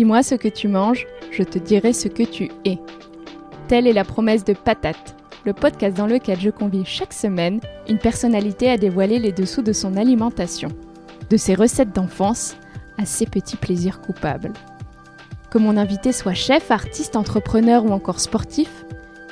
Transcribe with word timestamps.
Dis-moi 0.00 0.22
ce 0.22 0.34
que 0.34 0.48
tu 0.48 0.66
manges, 0.66 1.06
je 1.30 1.42
te 1.42 1.58
dirai 1.58 1.92
ce 1.92 2.08
que 2.08 2.22
tu 2.22 2.50
es. 2.64 2.78
Telle 3.68 3.86
est 3.86 3.92
la 3.92 4.02
promesse 4.02 4.44
de 4.44 4.54
Patate, 4.54 5.14
le 5.44 5.52
podcast 5.52 5.94
dans 5.94 6.06
lequel 6.06 6.40
je 6.40 6.48
convie 6.48 6.86
chaque 6.86 7.12
semaine 7.12 7.60
une 7.86 7.98
personnalité 7.98 8.70
à 8.70 8.78
dévoiler 8.78 9.18
les 9.18 9.32
dessous 9.32 9.60
de 9.60 9.74
son 9.74 9.98
alimentation, 9.98 10.70
de 11.28 11.36
ses 11.36 11.54
recettes 11.54 11.94
d'enfance 11.94 12.56
à 12.96 13.04
ses 13.04 13.26
petits 13.26 13.58
plaisirs 13.58 14.00
coupables. 14.00 14.54
Que 15.50 15.58
mon 15.58 15.76
invité 15.76 16.12
soit 16.12 16.32
chef, 16.32 16.70
artiste, 16.70 17.14
entrepreneur 17.14 17.84
ou 17.84 17.90
encore 17.90 18.20
sportif, 18.20 18.86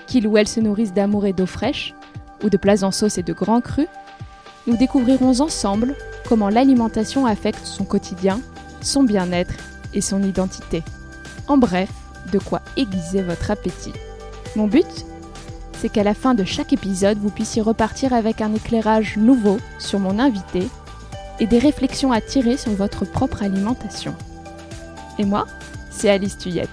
qu'il 0.07 0.27
ou 0.27 0.37
elle 0.37 0.49
se 0.49 0.61
nourrisse 0.61 0.93
d'amour 0.93 1.25
et 1.25 1.33
d'eau 1.33 1.47
fraîche, 1.47 1.95
ou 2.45 2.51
de 2.51 2.59
plats 2.59 2.85
en 2.85 2.91
sauce 2.91 3.17
et 3.17 3.23
de 3.23 3.33
grands 3.33 3.63
crus, 3.63 3.89
nous 4.67 4.77
découvrirons 4.77 5.41
ensemble 5.41 5.95
comment 6.29 6.51
l'alimentation 6.51 7.25
affecte 7.25 7.65
son 7.65 7.85
quotidien, 7.87 8.39
son 8.83 9.03
bien-être 9.03 9.55
et 9.95 10.01
son 10.01 10.23
identité. 10.23 10.83
En 11.47 11.59
bref, 11.59 11.91
de 12.33 12.39
quoi 12.39 12.61
aiguiser 12.77 13.23
votre 13.23 13.51
appétit. 13.51 13.93
Mon 14.57 14.67
but 14.67 15.07
C'est 15.81 15.89
qu'à 15.89 16.03
la 16.03 16.15
fin 16.15 16.35
de 16.35 16.45
chaque 16.45 16.73
épisode, 16.73 17.19
vous 17.19 17.31
puissiez 17.31 17.63
repartir 17.63 18.13
avec 18.13 18.41
un 18.41 18.55
éclairage 18.55 19.17
nouveau 19.17 19.59
sur 19.79 19.99
mon 19.99 20.19
invité 20.19 20.69
et 21.41 21.47
des 21.47 21.59
réflexions 21.59 22.13
à 22.13 22.21
tirer 22.21 22.57
sur 22.57 22.73
votre 22.73 23.05
propre 23.05 23.43
alimentation. 23.43 24.15
Et 25.19 25.25
moi, 25.25 25.47
c'est 25.91 26.11
Alice 26.11 26.39
Tuyette. 26.39 26.69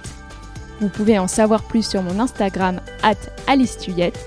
Vous 0.80 0.88
pouvez 0.88 1.18
en 1.18 1.28
savoir 1.28 1.62
plus 1.62 1.88
sur 1.88 2.02
mon 2.02 2.20
Instagram, 2.20 2.80
at 3.02 3.14
Alice 3.46 3.78
Tuyette, 3.78 4.18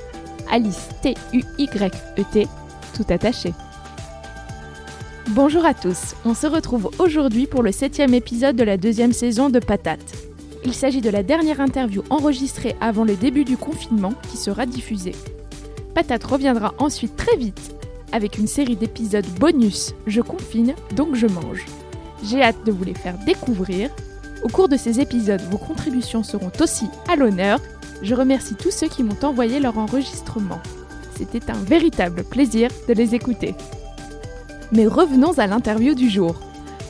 Alice 0.52 0.90
T-U-Y-E-T, 1.02 2.48
tout 2.96 3.06
attaché. 3.10 3.54
Bonjour 5.36 5.64
à 5.64 5.76
tous, 5.76 6.16
on 6.26 6.34
se 6.34 6.48
retrouve 6.48 6.90
aujourd'hui 6.98 7.46
pour 7.46 7.62
le 7.62 7.72
septième 7.72 8.16
épisode 8.16 8.56
de 8.56 8.64
la 8.64 8.78
deuxième 8.78 9.14
saison 9.14 9.52
de 9.52 9.60
Patate. 9.60 10.16
Il 10.66 10.73
s'agit 10.73 11.02
de 11.02 11.09
la 11.12 11.22
dernière 11.22 11.62
interview 11.62 12.03
enregistrée 12.09 12.76
avant 12.81 13.03
le 13.03 13.16
début 13.16 13.45
du 13.45 13.56
confinement 13.56 14.16
qui 14.31 14.38
sera 14.38 14.66
diffusée. 14.66 15.14
Patate 15.94 16.23
reviendra 16.23 16.73
ensuite 16.80 17.16
très 17.16 17.38
vite 17.38 17.76
avec 18.12 18.40
une 18.40 18.48
série 18.48 18.76
d'épisodes 18.76 19.28
bonus 19.40 19.94
Je 20.08 20.22
confine, 20.22 20.73
donc 20.95 21.14
je 21.14 21.28
mange. 21.28 21.64
J'ai 22.23 22.42
hâte 22.42 22.66
de 22.66 22.72
vous 22.72 22.84
les 22.84 22.96
faire 22.96 23.20
découvrir. 23.23 23.92
Au 24.44 24.48
cours 24.48 24.68
de 24.68 24.78
ces 24.78 25.00
épisodes, 25.00 25.44
vos 25.52 25.59
contributions 25.59 26.23
seront 26.23 26.52
aussi 26.59 26.88
à 27.08 27.16
l'honneur. 27.16 27.59
Je 28.02 28.16
remercie 28.16 28.56
tous 28.56 28.72
ceux 28.72 28.88
qui 28.88 29.03
m'ont 29.03 29.23
envoyé 29.23 29.59
leur 29.59 29.78
enregistrement. 29.78 30.59
C'était 31.16 31.52
un 31.52 31.62
véritable 31.66 32.23
plaisir 32.23 32.72
de 32.88 32.94
les 32.94 33.14
écouter. 33.14 33.53
Mais 34.72 34.86
revenons 34.86 35.31
à 35.39 35.48
l'interview 35.48 35.95
du 35.95 36.09
jour. 36.09 36.36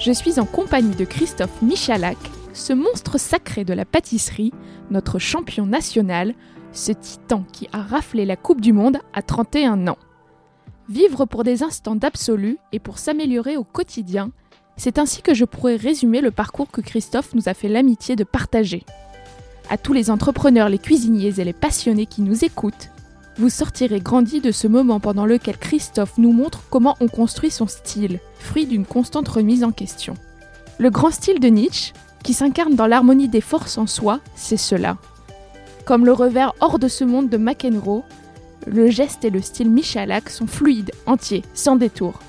Je 0.02 0.11
suis 0.11 0.38
en 0.38 0.45
compagnie 0.45 0.95
de 0.95 1.05
Christophe 1.05 1.61
Michalak, 1.61 2.17
ce 2.53 2.73
monstre 2.73 3.17
sacré 3.17 3.63
de 3.63 3.73
la 3.73 3.85
pâtisserie, 3.85 4.52
notre 4.91 5.17
champion 5.17 5.66
national, 5.66 6.33
ce 6.73 6.91
titan 6.91 7.45
qui 7.53 7.69
a 7.72 7.81
raflé 7.81 8.25
la 8.25 8.35
Coupe 8.35 8.59
du 8.59 8.73
Monde 8.73 8.97
à 9.13 9.22
31 9.22 9.88
ans. 9.88 9.97
Vivre 10.89 11.23
pour 11.23 11.45
des 11.45 11.63
instants 11.63 11.95
d'absolu 11.95 12.57
et 12.73 12.80
pour 12.80 12.97
s'améliorer 12.97 13.55
au 13.55 13.63
quotidien, 13.63 14.31
c'est 14.75 15.00
ainsi 15.00 15.22
que 15.22 15.33
je 15.33 15.45
pourrais 15.45 15.77
résumer 15.77 16.19
le 16.19 16.31
parcours 16.31 16.72
que 16.72 16.81
Christophe 16.81 17.33
nous 17.33 17.47
a 17.47 17.53
fait 17.53 17.69
l'amitié 17.69 18.17
de 18.17 18.25
partager. 18.25 18.83
À 19.69 19.77
tous 19.77 19.94
les 19.94 20.09
entrepreneurs, 20.09 20.67
les 20.67 20.80
cuisiniers 20.80 21.39
et 21.39 21.45
les 21.45 21.53
passionnés 21.53 22.07
qui 22.07 22.23
nous 22.23 22.44
écoutent, 22.44 22.89
vous 23.39 23.49
sortirez 23.49 24.01
grandi 24.01 24.41
de 24.41 24.51
ce 24.51 24.67
moment 24.67 24.99
pendant 24.99 25.25
lequel 25.25 25.57
Christophe 25.57 26.17
nous 26.17 26.33
montre 26.33 26.61
comment 26.69 26.97
on 26.99 27.07
construit 27.07 27.49
son 27.49 27.67
style, 27.67 28.19
fruit 28.37 28.65
d'une 28.65 28.85
constante 28.85 29.29
remise 29.29 29.63
en 29.63 29.71
question. 29.71 30.15
Le 30.77 30.89
grand 30.89 31.09
style 31.09 31.39
de 31.39 31.47
Nietzsche, 31.47 31.93
qui 32.21 32.33
s'incarne 32.33 32.75
dans 32.75 32.85
l'harmonie 32.85 33.29
des 33.29 33.39
forces 33.39 33.77
en 33.77 33.87
soi, 33.87 34.19
c'est 34.35 34.57
cela. 34.57 34.97
Comme 35.85 36.05
le 36.05 36.11
revers 36.11 36.53
hors 36.59 36.79
de 36.79 36.89
ce 36.89 37.05
monde 37.05 37.29
de 37.29 37.38
McEnroe, 37.38 38.03
le 38.67 38.89
geste 38.89 39.23
et 39.23 39.29
le 39.29 39.41
style 39.41 39.69
Michalak 39.69 40.29
sont 40.29 40.47
fluides, 40.47 40.91
entiers, 41.05 41.44
sans 41.53 41.78
détour. 41.78 42.19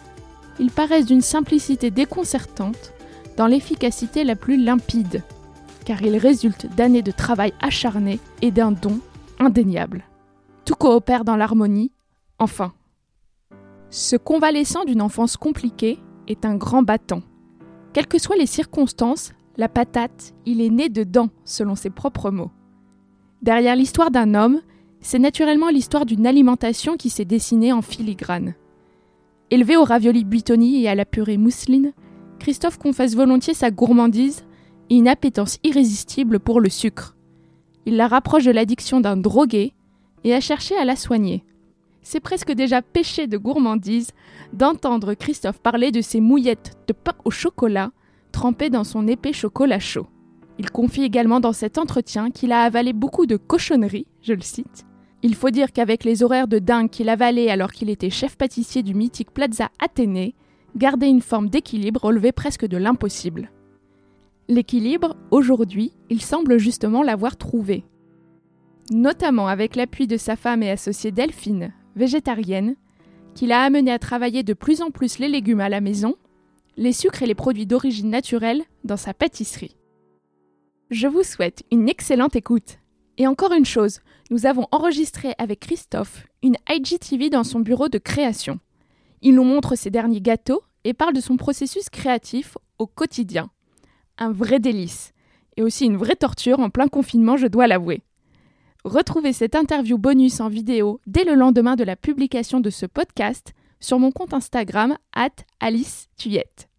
Ils 0.60 0.70
paraissent 0.70 1.06
d'une 1.06 1.22
simplicité 1.22 1.91
déconcertante, 1.91 2.93
dans 3.37 3.49
l'efficacité 3.49 4.22
la 4.22 4.37
plus 4.37 4.62
limpide, 4.62 5.22
car 5.84 6.03
ils 6.03 6.19
résultent 6.19 6.69
d'années 6.76 7.03
de 7.03 7.10
travail 7.10 7.53
acharné 7.60 8.20
et 8.43 8.53
d'un 8.53 8.70
don 8.70 9.00
indéniable. 9.41 10.04
Tout 10.70 10.76
coopère 10.76 11.25
dans 11.25 11.34
l'harmonie, 11.34 11.91
enfin. 12.38 12.72
Ce 13.88 14.14
convalescent 14.14 14.84
d'une 14.84 15.03
enfance 15.03 15.36
compliquée 15.36 15.98
est 16.28 16.44
un 16.44 16.54
grand 16.54 16.84
battant. 16.84 17.22
Quelles 17.92 18.06
que 18.06 18.20
soient 18.20 18.36
les 18.36 18.47
circonstances, 18.47 19.32
la 19.56 19.69
patate, 19.69 20.32
il 20.47 20.60
est 20.60 20.70
né 20.70 20.88
dedans, 20.88 21.31
selon 21.44 21.75
ses 21.75 21.91
propres 21.91 22.31
mots. 22.31 22.53
Derrière 23.42 23.75
l'histoire 23.75 24.12
d'un 24.12 24.36
homme, 24.36 24.60
c'est 25.00 25.19
naturellement 25.19 25.70
l'histoire 25.70 26.06
d'une 26.06 26.25
alimentation 26.25 26.97
qui 26.97 27.10
s'est 27.10 27.25
dessinée 27.25 27.72
en 27.72 27.82
filigrane. 27.82 28.54
Élevé 29.50 29.76
au 29.76 29.82
ravioli 29.82 30.22
buitoni 30.22 30.84
et 30.84 30.88
à 30.88 30.94
la 30.94 31.04
purée 31.04 31.37
mousseline, 31.37 31.92
Christophe 32.38 32.78
confesse 32.78 33.16
volontiers 33.16 33.54
sa 33.54 33.72
gourmandise 33.72 34.44
et 34.88 34.94
une 34.94 35.08
appétence 35.08 35.58
irrésistible 35.64 36.38
pour 36.38 36.60
le 36.60 36.69
sucre. 36.69 37.16
Il 37.87 37.97
la 37.97 38.06
rapproche 38.06 38.44
de 38.44 38.52
l'addiction 38.52 39.00
d'un 39.00 39.16
drogué 39.16 39.75
et 40.25 40.34
a 40.34 40.41
cherché 40.41 40.76
à 40.76 40.84
la 40.84 40.97
soigner. 40.97 41.44
C'est 42.03 42.20
presque 42.20 42.53
déjà 42.53 42.82
péché 42.82 43.26
de 43.26 43.36
gourmandise 43.36 44.10
d'entendre 44.53 45.14
Christophe 45.14 45.60
parler 45.60 45.92
de 45.92 46.00
ses 46.00 46.20
mouillettes 46.20 46.76
de 46.86 46.92
pain 46.92 47.14
au 47.25 47.31
chocolat 47.31 47.92
trempées 48.32 48.70
dans 48.70 48.84
son 48.84 49.06
épais 49.06 49.32
chocolat 49.32 49.78
chaud. 49.78 50.06
Il 50.58 50.70
confie 50.70 51.03
également 51.03 51.41
dans 51.41 51.53
cet 51.53 51.78
entretien 51.78 52.31
qu'il 52.31 52.53
a 52.53 52.62
avalé 52.62 52.92
beaucoup 52.92 53.26
de 53.26 53.36
cochonneries, 53.36 54.06
je 54.22 54.34
le 54.34 54.42
cite. 54.42 54.86
Il 55.22 55.34
faut 55.34 55.50
dire 55.50 55.72
qu'avec 55.72 56.04
les 56.04 56.22
horaires 56.22 56.48
de 56.48 56.58
dingue 56.58 56.88
qu'il 56.88 57.08
avalait 57.08 57.50
alors 57.50 57.72
qu'il 57.72 57.91
était 57.91 58.10
chef 58.10 58.37
pâtissier 58.37 58.82
du 58.82 58.94
mythique 58.94 59.32
Plaza 59.32 59.70
Athénée, 59.78 60.34
garder 60.76 61.06
une 61.06 61.20
forme 61.20 61.48
d'équilibre 61.48 62.04
relevait 62.04 62.32
presque 62.32 62.66
de 62.66 62.76
l'impossible. 62.76 63.50
L'équilibre, 64.48 65.16
aujourd'hui, 65.31 65.92
il 66.08 66.22
semble 66.22 66.58
justement 66.58 67.02
l'avoir 67.02 67.37
trouvé 67.37 67.84
notamment 68.91 69.49
avec 69.49 69.77
l'appui 69.77 70.06
de 70.06 70.17
sa 70.17 70.37
femme 70.37 70.62
et 70.62 70.71
associée 70.71 71.12
Delphine, 71.12 71.73
végétarienne, 71.97 72.77
qui 73.34 73.47
l'a 73.47 73.62
amené 73.62 73.93
à 73.93 73.99
travailler 73.99 74.43
de 74.43 74.53
plus 74.53 74.83
en 74.83 74.91
plus 74.91 75.19
les 75.19 75.28
légumes 75.28 75.61
à 75.61 75.69
la 75.69 75.81
maison, 75.81 76.17
les 76.77 76.93
sucres 76.93 77.23
et 77.23 77.27
les 77.27 77.34
produits 77.34 77.67
d'origine 77.67 78.11
naturelle 78.11 78.62
dans 78.84 78.97
sa 78.97 79.15
pâtisserie. 79.15 79.77
Je 80.91 81.06
vous 81.06 81.23
souhaite 81.23 81.62
une 81.71 81.89
excellente 81.89 82.34
écoute. 82.34 82.79
Et 83.17 83.27
encore 83.27 83.53
une 83.53 83.67
chose, 83.67 84.00
nous 84.31 84.47
avons 84.47 84.67
enregistré 84.73 85.34
avec 85.39 85.61
Christophe 85.61 86.27
une 86.43 86.56
IGTV 86.69 87.31
dans 87.31 87.45
son 87.45 87.61
bureau 87.61 87.89
de 87.89 87.99
création. 87.99 88.59
Il 89.23 89.34
nous 89.34 89.45
montre 89.45 89.77
ses 89.77 89.91
derniers 89.91 90.21
gâteaux 90.21 90.62
et 90.84 90.95
parle 90.95 91.12
de 91.12 91.21
son 91.21 91.37
processus 91.37 91.91
créatif 91.91 92.56
au 92.79 92.87
quotidien. 92.87 93.50
Un 94.19 94.33
vrai 94.33 94.59
délice. 94.59 95.12
Et 95.56 95.62
aussi 95.62 95.84
une 95.84 95.97
vraie 95.97 96.17
torture 96.17 96.61
en 96.61 96.71
plein 96.71 96.89
confinement, 96.89 97.37
je 97.37 97.47
dois 97.47 97.67
l'avouer. 97.67 98.03
Retrouvez 98.85 99.35
cette 99.35 99.57
interview 99.57 99.99
bonus 99.99 100.41
en 100.41 100.49
vidéo 100.49 101.01
dès 101.07 101.25
le 101.25 101.35
lendemain 101.35 101.77
de 101.77 101.85
la 101.85 101.97
publication 101.97 102.61
de 102.61 102.71
ce 102.71 102.87
podcast 102.87 103.53
sur 103.79 103.99
mon 103.99 104.11
compte 104.11 104.33
Instagram 104.33 104.97
at 105.15 105.29
Alice 105.61 106.09
Tuyette. 106.17 106.71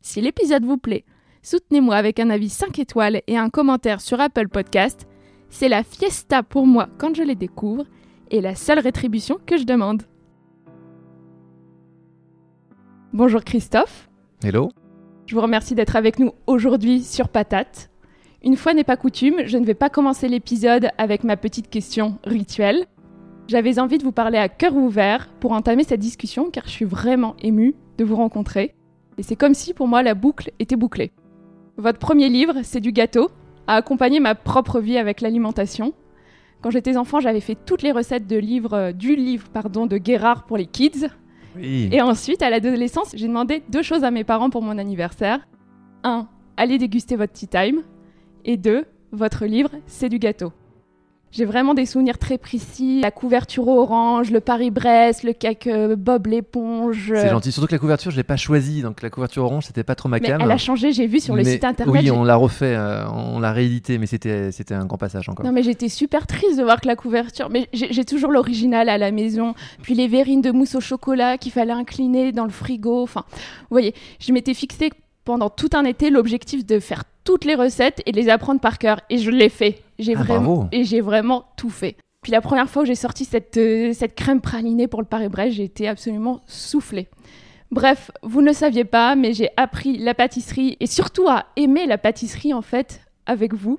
Si 0.00 0.20
l'épisode 0.20 0.64
vous 0.64 0.78
plaît, 0.78 1.04
soutenez-moi 1.42 1.96
avec 1.96 2.20
un 2.20 2.30
avis 2.30 2.50
5 2.50 2.78
étoiles 2.78 3.22
et 3.26 3.36
un 3.36 3.50
commentaire 3.50 4.00
sur 4.00 4.20
Apple 4.20 4.48
Podcast. 4.48 5.08
C'est 5.50 5.68
la 5.68 5.82
fiesta 5.82 6.44
pour 6.44 6.68
moi 6.68 6.88
quand 6.98 7.16
je 7.16 7.22
les 7.22 7.34
découvre 7.34 7.84
et 8.30 8.40
la 8.40 8.54
seule 8.54 8.78
rétribution 8.78 9.38
que 9.44 9.56
je 9.56 9.64
demande. 9.64 10.02
Bonjour 13.12 13.42
Christophe. 13.42 14.08
Hello. 14.42 14.68
Je 15.26 15.34
vous 15.34 15.40
remercie 15.40 15.74
d'être 15.74 15.96
avec 15.96 16.20
nous 16.20 16.32
aujourd'hui 16.46 17.02
sur 17.02 17.28
Patate. 17.28 17.90
Une 18.44 18.56
fois 18.56 18.74
n'est 18.74 18.84
pas 18.84 18.98
coutume, 18.98 19.46
je 19.46 19.56
ne 19.56 19.64
vais 19.64 19.72
pas 19.72 19.88
commencer 19.88 20.28
l'épisode 20.28 20.90
avec 20.98 21.24
ma 21.24 21.38
petite 21.38 21.70
question 21.70 22.18
rituelle. 22.24 22.84
J'avais 23.48 23.78
envie 23.78 23.96
de 23.96 24.04
vous 24.04 24.12
parler 24.12 24.36
à 24.36 24.50
cœur 24.50 24.76
ouvert 24.76 25.30
pour 25.40 25.52
entamer 25.52 25.82
cette 25.82 26.00
discussion 26.00 26.50
car 26.50 26.64
je 26.66 26.70
suis 26.70 26.84
vraiment 26.84 27.36
émue 27.42 27.74
de 27.96 28.04
vous 28.04 28.16
rencontrer. 28.16 28.74
Et 29.16 29.22
c'est 29.22 29.34
comme 29.34 29.54
si 29.54 29.72
pour 29.72 29.88
moi 29.88 30.02
la 30.02 30.12
boucle 30.12 30.50
était 30.58 30.76
bouclée. 30.76 31.10
Votre 31.78 31.98
premier 31.98 32.28
livre, 32.28 32.56
c'est 32.64 32.80
du 32.80 32.92
gâteau, 32.92 33.30
a 33.66 33.76
accompagné 33.76 34.20
ma 34.20 34.34
propre 34.34 34.78
vie 34.78 34.98
avec 34.98 35.22
l'alimentation. 35.22 35.94
Quand 36.60 36.68
j'étais 36.68 36.98
enfant, 36.98 37.20
j'avais 37.20 37.40
fait 37.40 37.56
toutes 37.64 37.80
les 37.80 37.92
recettes 37.92 38.26
de 38.26 38.36
livres, 38.36 38.92
du 38.92 39.16
livre 39.16 39.48
pardon, 39.48 39.86
de 39.86 39.96
Guérard 39.96 40.44
pour 40.44 40.58
les 40.58 40.66
kids. 40.66 41.06
Et 41.58 42.02
ensuite, 42.02 42.42
à 42.42 42.50
l'adolescence, 42.50 43.12
j'ai 43.14 43.28
demandé 43.28 43.62
deux 43.70 43.82
choses 43.82 44.04
à 44.04 44.10
mes 44.10 44.24
parents 44.24 44.50
pour 44.50 44.60
mon 44.60 44.76
anniversaire. 44.76 45.48
Un, 46.02 46.28
allez 46.58 46.76
déguster 46.76 47.16
votre 47.16 47.32
tea 47.32 47.48
time 47.48 47.82
et 48.44 48.56
deux, 48.56 48.84
votre 49.12 49.46
livre, 49.46 49.70
c'est 49.86 50.08
du 50.08 50.18
gâteau. 50.18 50.52
J'ai 51.36 51.46
vraiment 51.46 51.74
des 51.74 51.84
souvenirs 51.84 52.18
très 52.18 52.38
précis. 52.38 53.00
La 53.00 53.10
couverture 53.10 53.66
orange, 53.66 54.30
le 54.30 54.38
Paris-Brest, 54.38 55.24
le 55.24 55.32
cake 55.32 55.66
euh, 55.66 55.96
Bob 55.96 56.28
l'éponge. 56.28 57.12
C'est 57.12 57.28
gentil. 57.28 57.50
Surtout 57.50 57.66
que 57.66 57.72
la 57.72 57.80
couverture, 57.80 58.12
je 58.12 58.16
l'ai 58.16 58.22
pas 58.22 58.36
choisie. 58.36 58.82
Donc 58.82 59.02
la 59.02 59.10
couverture 59.10 59.42
orange, 59.42 59.64
c'était 59.66 59.82
pas 59.82 59.96
trop 59.96 60.08
ma 60.08 60.20
cam. 60.20 60.40
elle 60.40 60.50
a 60.52 60.58
changé, 60.58 60.92
j'ai 60.92 61.08
vu 61.08 61.18
sur 61.18 61.34
le 61.34 61.42
site 61.42 61.64
internet. 61.64 61.92
Oui, 61.92 62.08
on 62.12 62.22
l'a 62.22 62.36
refait, 62.36 62.76
euh, 62.76 63.04
on 63.10 63.40
l'a 63.40 63.50
réédité, 63.50 63.98
mais 63.98 64.06
c'était 64.06 64.52
c'était 64.52 64.74
un 64.74 64.84
grand 64.84 64.96
passage 64.96 65.28
encore. 65.28 65.44
Non 65.44 65.50
mais 65.50 65.64
j'étais 65.64 65.88
super 65.88 66.28
triste 66.28 66.56
de 66.56 66.62
voir 66.62 66.80
que 66.80 66.86
la 66.86 66.94
couverture, 66.94 67.50
mais 67.50 67.68
j'ai 67.72 67.92
j'ai 67.92 68.04
toujours 68.04 68.30
l'original 68.30 68.88
à 68.88 68.96
la 68.96 69.10
maison, 69.10 69.54
puis 69.82 69.94
les 69.94 70.06
verrines 70.06 70.40
de 70.40 70.52
mousse 70.52 70.76
au 70.76 70.80
chocolat 70.80 71.36
qu'il 71.36 71.50
fallait 71.50 71.72
incliner 71.72 72.30
dans 72.30 72.44
le 72.44 72.50
frigo, 72.50 73.02
enfin, 73.02 73.24
vous 73.32 73.66
voyez, 73.72 73.92
je 74.20 74.32
m'étais 74.32 74.54
fixé 74.54 74.90
pendant 75.24 75.50
tout 75.50 75.70
un 75.72 75.84
été 75.84 76.10
l'objectif 76.10 76.64
de 76.64 76.78
faire 76.78 77.02
toutes 77.24 77.44
les 77.44 77.54
recettes 77.54 78.02
et 78.06 78.12
de 78.12 78.16
les 78.20 78.28
apprendre 78.28 78.60
par 78.60 78.78
cœur, 78.78 79.00
et 79.10 79.18
je 79.18 79.30
l'ai 79.30 79.48
fait, 79.48 79.82
j'ai 79.98 80.14
Ah, 80.16 80.22
vraiment, 80.22 80.68
et 80.72 80.84
j'ai 80.84 81.00
vraiment 81.00 81.44
tout 81.56 81.70
fait. 81.70 81.96
Puis 82.22 82.32
la 82.32 82.40
première 82.40 82.70
fois 82.70 82.82
où 82.82 82.86
j'ai 82.86 82.94
sorti 82.94 83.24
cette, 83.24 83.56
euh, 83.56 83.92
cette 83.92 84.14
crème 84.14 84.40
pralinée 84.40 84.88
pour 84.88 85.00
le 85.00 85.06
Paris-Brest, 85.06 85.56
j'ai 85.56 85.64
été 85.64 85.88
absolument 85.88 86.40
soufflée. 86.46 87.08
Bref, 87.70 88.10
vous 88.22 88.40
ne 88.40 88.52
saviez 88.52 88.84
pas, 88.84 89.16
mais 89.16 89.32
j'ai 89.32 89.50
appris 89.56 89.98
la 89.98 90.14
pâtisserie 90.14 90.76
et 90.80 90.86
surtout 90.86 91.28
à 91.28 91.46
aimer 91.56 91.86
la 91.86 91.98
pâtisserie 91.98 92.54
en 92.54 92.62
fait 92.62 93.00
avec 93.26 93.52
vous. 93.52 93.78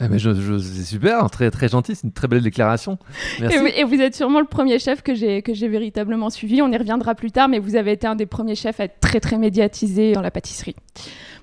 Ah, 0.00 0.08
mais 0.08 0.18
je, 0.18 0.34
je- 0.34 0.58
c'est 0.58 0.82
super, 0.84 1.30
très 1.30 1.50
très 1.52 1.68
gentil, 1.68 1.94
c'est 1.94 2.02
une 2.04 2.12
très 2.12 2.26
belle 2.26 2.42
déclaration. 2.42 2.98
Merci. 3.40 3.56
Et 3.56 3.60
vous, 3.60 3.66
et 3.66 3.84
vous 3.84 4.00
êtes 4.02 4.16
sûrement 4.16 4.40
le 4.40 4.46
premier 4.46 4.80
chef 4.80 5.02
que 5.02 5.14
j'ai 5.14 5.40
que 5.42 5.54
j'ai 5.54 5.68
véritablement 5.68 6.30
suivi. 6.30 6.60
On 6.62 6.72
y 6.72 6.76
reviendra 6.76 7.14
plus 7.14 7.30
tard, 7.30 7.48
mais 7.48 7.60
vous 7.60 7.76
avez 7.76 7.92
été 7.92 8.06
un 8.08 8.16
des 8.16 8.26
premiers 8.26 8.56
chefs 8.56 8.80
à 8.80 8.84
être 8.84 8.98
très 8.98 9.20
très 9.20 9.38
médiatisé 9.38 10.12
dans 10.12 10.20
la 10.22 10.32
pâtisserie. 10.32 10.74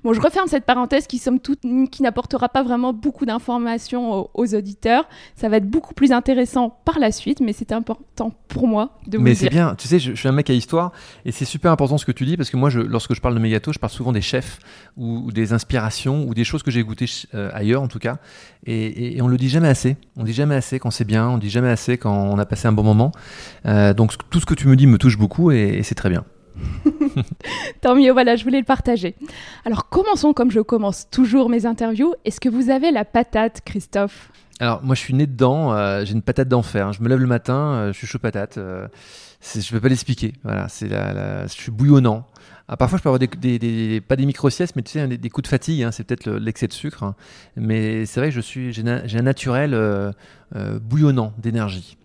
Bon, 0.04 0.12
je 0.12 0.20
referme 0.20 0.48
cette 0.48 0.64
parenthèse 0.64 1.06
qui, 1.06 1.18
somme 1.18 1.38
toute, 1.38 1.60
qui 1.60 2.02
n'apportera 2.02 2.48
pas 2.48 2.64
vraiment 2.64 2.92
beaucoup 2.92 3.24
d'informations 3.24 4.12
aux, 4.12 4.30
aux 4.34 4.54
auditeurs. 4.54 5.08
Ça 5.36 5.48
va 5.48 5.58
être 5.58 5.68
beaucoup 5.70 5.94
plus 5.94 6.10
intéressant 6.10 6.70
par 6.84 6.98
la 6.98 7.12
suite, 7.12 7.38
mais 7.40 7.52
c'était 7.52 7.74
important 7.74 8.32
pour 8.48 8.66
moi 8.66 8.98
de 9.06 9.16
vous 9.16 9.22
Mais 9.22 9.36
c'est 9.36 9.48
bien, 9.48 9.76
tu 9.76 9.86
sais, 9.86 10.00
je, 10.00 10.10
je 10.10 10.16
suis 10.18 10.28
un 10.28 10.32
mec 10.32 10.50
à 10.50 10.54
histoire 10.54 10.90
et 11.24 11.30
c'est 11.30 11.44
super 11.44 11.70
important 11.70 11.98
ce 11.98 12.04
que 12.04 12.10
tu 12.12 12.24
dis 12.26 12.36
parce 12.36 12.50
que 12.50 12.56
moi, 12.56 12.68
je, 12.68 12.80
lorsque 12.80 13.14
je 13.14 13.20
parle 13.20 13.34
de 13.34 13.40
mes 13.40 13.50
gâteaux, 13.50 13.72
je 13.72 13.78
parle 13.78 13.92
souvent 13.92 14.10
des 14.12 14.20
chefs 14.22 14.58
ou, 14.96 15.18
ou 15.26 15.32
des 15.32 15.52
inspirations 15.52 16.24
ou 16.26 16.34
des 16.34 16.44
choses 16.44 16.64
que 16.64 16.72
j'ai 16.72 16.82
goûtées 16.82 17.06
euh, 17.34 17.50
ailleurs 17.54 17.80
en 17.82 17.88
tout 17.88 18.00
cas. 18.00 18.16
Et, 18.66 19.16
et- 19.16 19.22
on 19.22 19.28
le 19.28 19.36
dit 19.36 19.48
jamais 19.48 19.68
assez. 19.68 19.96
On 20.16 20.24
dit 20.24 20.32
jamais 20.32 20.54
assez 20.54 20.78
quand 20.78 20.90
c'est 20.90 21.04
bien, 21.04 21.28
on 21.28 21.38
dit 21.38 21.50
jamais 21.50 21.68
assez 21.70 21.98
quand 21.98 22.12
on 22.14 22.38
a 22.38 22.46
passé 22.46 22.68
un 22.68 22.72
bon 22.72 22.82
moment. 22.84 23.12
Euh, 23.66 23.92
donc 23.94 24.12
tout 24.30 24.40
ce 24.40 24.46
que 24.46 24.54
tu 24.54 24.68
me 24.68 24.76
dis 24.76 24.86
me 24.86 24.98
touche 24.98 25.18
beaucoup 25.18 25.50
et, 25.50 25.78
et 25.78 25.82
c'est 25.82 25.94
très 25.94 26.10
bien. 26.10 26.24
Tant 27.80 27.94
mieux, 27.96 28.12
voilà, 28.12 28.36
je 28.36 28.44
voulais 28.44 28.58
le 28.58 28.64
partager. 28.64 29.14
Alors 29.64 29.88
commençons 29.88 30.32
comme 30.32 30.50
je 30.50 30.60
commence 30.60 31.08
toujours 31.10 31.48
mes 31.48 31.66
interviews. 31.66 32.14
Est-ce 32.24 32.40
que 32.40 32.48
vous 32.48 32.70
avez 32.70 32.90
la 32.90 33.04
patate, 33.04 33.60
Christophe? 33.64 34.30
Alors 34.60 34.82
moi, 34.84 34.94
je 34.94 35.00
suis 35.00 35.14
né 35.14 35.26
dedans. 35.26 35.72
euh, 35.74 36.04
j'ai 36.04 36.12
une 36.12 36.22
patate 36.22 36.48
d'enfer. 36.48 36.86
hein. 36.88 36.92
Je 36.92 37.02
me 37.02 37.08
lève 37.08 37.18
le 37.18 37.26
matin, 37.26 37.54
euh, 37.54 37.92
je 37.92 37.98
suis 37.98 38.06
chaud 38.06 38.18
patate. 38.18 38.54
je 38.56 39.58
ne 39.58 39.70
peux 39.70 39.80
pas 39.80 39.88
l'expliquer. 39.88 40.34
Voilà, 40.44 40.68
c'est 40.68 40.88
la, 40.88 41.12
la- 41.12 41.46
je 41.46 41.52
suis 41.52 41.72
bouillonnant. 41.72 42.26
Ah, 42.68 42.76
parfois, 42.76 42.96
je 42.98 43.02
peux 43.02 43.08
avoir 43.08 43.18
des, 43.18 43.26
des- 43.26 43.58
des- 43.58 44.00
pas 44.00 44.16
des 44.16 44.24
micro-siestes, 44.24 44.76
mais 44.76 44.82
tu 44.82 44.92
sais, 44.92 45.06
des, 45.08 45.18
des 45.18 45.30
coups 45.30 45.42
de 45.44 45.48
fatigue. 45.48 45.82
hein, 45.82 45.90
c'est 45.92 46.04
peut-être 46.04 46.26
le- 46.26 46.38
l'excès 46.38 46.68
de 46.68 46.72
sucre. 46.72 47.02
hein. 47.02 47.14
Mais 47.56 48.06
c'est 48.06 48.20
vrai 48.20 48.28
que 48.30 48.34
je 48.34 48.40
suis, 48.40 48.72
j'ai, 48.72 48.82
na- 48.82 49.02
un 49.12 49.22
naturel 49.22 49.74
euh, 49.74 50.12
euh, 50.56 50.78
bouillonnant 50.78 51.32
d'énergie. 51.38 51.96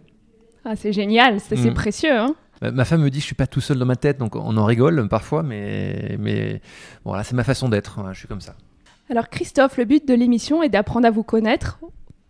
Ah, 0.65 0.75
c'est 0.75 0.92
génial, 0.92 1.39
c'est 1.39 1.56
Mm. 1.57 1.74
précieux. 1.74 2.18
Hein 2.18 2.36
Ma- 2.62 2.71
Ma 2.71 2.86
femme 2.86 3.01
me 3.01 3.09
dit 3.09 3.19
que 3.19 3.21
je 3.21 3.27
suis 3.27 3.36
pas 3.36 3.48
tout 3.48 3.62
seul 3.62 3.77
dans 3.77 3.86
ma 3.86 3.95
tête, 3.95 4.18
donc 4.18 4.36
on 4.36 4.57
en 4.57 4.65
rigole 4.65 5.07
parfois, 5.07 5.44
mais, 5.44 6.18
mais 6.19 6.54
bon, 7.06 7.12
voilà, 7.12 7.24
c'est 7.24 7.36
ma 7.36 7.44
façon 7.44 7.69
d'être. 7.69 8.00
hein, 8.00 8.12
je 8.13 8.19
suis 8.19 8.27
comme 8.27 8.42
ça. 8.42 8.56
Alors 9.10 9.30
Christophe, 9.30 9.77
le 9.77 9.86
but 9.86 10.06
de 10.07 10.13
l'émission 10.13 10.63
est 10.63 10.69
d'apprendre 10.69 11.07
à 11.07 11.12
vous 11.12 11.24
connaître 11.24 11.80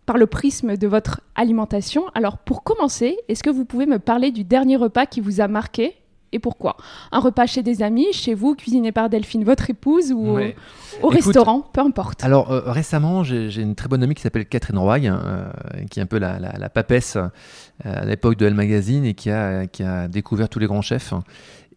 par 0.06 0.16
le 0.18 0.26
prisme 0.26 0.76
de 0.76 0.86
votre 0.86 1.22
alimentation. 1.34 2.04
Alors 2.14 2.38
pour 2.38 2.62
commencer, 2.62 3.16
est-ce 3.28 3.42
que 3.42 3.50
vous 3.50 3.64
pouvez 3.64 3.86
me 3.86 3.98
parler 3.98 4.30
du 4.30 4.44
dernier 4.44 4.76
repas 4.76 5.06
qui 5.06 5.20
vous 5.20 5.40
a 5.40 5.48
marqué? 5.48 5.94
Et 6.32 6.38
pourquoi? 6.38 6.76
Un 7.12 7.20
repas 7.20 7.46
chez 7.46 7.62
des 7.62 7.82
amis, 7.82 8.06
chez 8.12 8.34
vous, 8.34 8.54
cuisiné 8.54 8.92
par 8.92 9.08
Delphine, 9.08 9.44
votre 9.44 9.70
épouse, 9.70 10.12
ou 10.12 10.34
Ouais. 10.34 10.56
au, 11.02 11.06
au 11.08 11.12
Écoute, 11.12 11.24
restaurant, 11.26 11.60
peu 11.72 11.80
importe. 11.80 12.24
Alors 12.24 12.50
euh, 12.50 12.62
récemment, 12.66 13.24
j'ai 13.24 13.60
une 13.60 13.74
très 13.74 13.88
bonne 13.88 14.02
amie 14.02 14.14
qui 14.14 14.22
s'appelle 14.22 14.46
Catherine 14.46 14.78
Roy, 14.78 14.98
euh, 15.04 15.48
qui 15.90 16.00
est 16.00 16.02
un 16.02 16.06
peu 16.06 16.18
la, 16.18 16.38
la, 16.38 16.52
la 16.58 16.68
papesse 16.68 17.16
euh, 17.16 17.28
à 17.84 18.04
l'époque 18.04 18.36
de 18.36 18.46
Elle 18.46 18.54
Magazine 18.54 19.04
et 19.04 19.14
qui 19.14 19.30
a, 19.30 19.66
qui 19.66 19.82
a 19.82 20.08
découvert 20.08 20.48
tous 20.48 20.58
les 20.58 20.66
grands 20.66 20.82
chefs. 20.82 21.14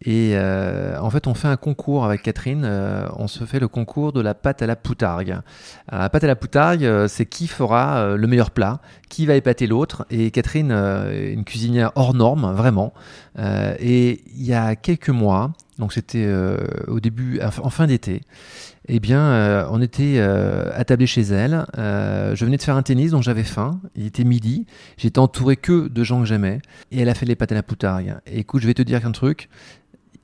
Et 0.04 0.32
euh, 0.34 0.98
en 1.00 1.10
fait, 1.10 1.26
on 1.26 1.34
fait 1.34 1.48
un 1.48 1.56
concours 1.56 2.04
avec 2.04 2.22
Catherine. 2.22 2.62
euh, 2.64 3.06
on 3.16 3.28
se 3.28 3.44
fait 3.44 3.60
le 3.60 3.68
concours 3.68 4.12
de 4.12 4.20
la 4.20 4.34
pâte 4.34 4.62
à 4.62 4.66
la 4.66 4.76
poutargue. 4.76 5.38
Alors, 5.88 6.02
la 6.02 6.08
pâte 6.10 6.24
à 6.24 6.26
la 6.26 6.36
poutargue, 6.36 6.84
euh, 6.84 7.08
c'est 7.08 7.26
qui 7.26 7.46
fera 7.46 7.98
euh, 7.98 8.16
le 8.16 8.26
meilleur 8.26 8.50
plat, 8.50 8.80
qui 9.08 9.26
va 9.26 9.34
épater 9.34 9.66
l'autre. 9.66 10.04
Et 10.10 10.30
Catherine, 10.30 10.72
euh, 10.72 11.12
est 11.12 11.32
une 11.32 11.44
cuisinière 11.44 11.92
hors 11.94 12.14
norme, 12.14 12.52
vraiment. 12.52 12.92
Euh, 13.38 13.74
et 13.78 14.22
il 14.34 14.44
y 14.44 14.54
a 14.54 14.74
quelques 14.74 15.10
mois, 15.10 15.52
donc 15.78 15.92
c'était 15.92 16.24
euh, 16.26 16.56
au 16.88 17.00
début, 17.00 17.40
en 17.40 17.70
fin 17.70 17.86
d'été, 17.86 18.22
eh 18.88 18.98
bien, 18.98 19.20
euh, 19.20 19.66
on 19.70 19.80
était 19.80 20.16
euh, 20.16 20.70
attablé 20.74 21.06
chez 21.06 21.22
elle. 21.22 21.64
Euh, 21.78 22.34
je 22.34 22.44
venais 22.44 22.56
de 22.56 22.62
faire 22.62 22.76
un 22.76 22.82
tennis, 22.82 23.12
donc 23.12 23.22
j'avais 23.22 23.44
faim. 23.44 23.80
Il 23.94 24.06
était 24.06 24.24
midi. 24.24 24.66
J'étais 24.96 25.20
entouré 25.20 25.56
que 25.56 25.86
de 25.86 26.04
gens 26.04 26.20
que 26.20 26.26
j'aimais. 26.26 26.60
Et 26.90 27.00
elle 27.00 27.08
a 27.08 27.14
fait 27.14 27.26
les 27.26 27.36
pâtes 27.36 27.52
à 27.52 27.54
la 27.54 27.62
poutargue. 27.62 28.16
Et 28.26 28.40
écoute, 28.40 28.60
je 28.60 28.66
vais 28.66 28.74
te 28.74 28.82
dire 28.82 29.06
un 29.06 29.12
truc. 29.12 29.48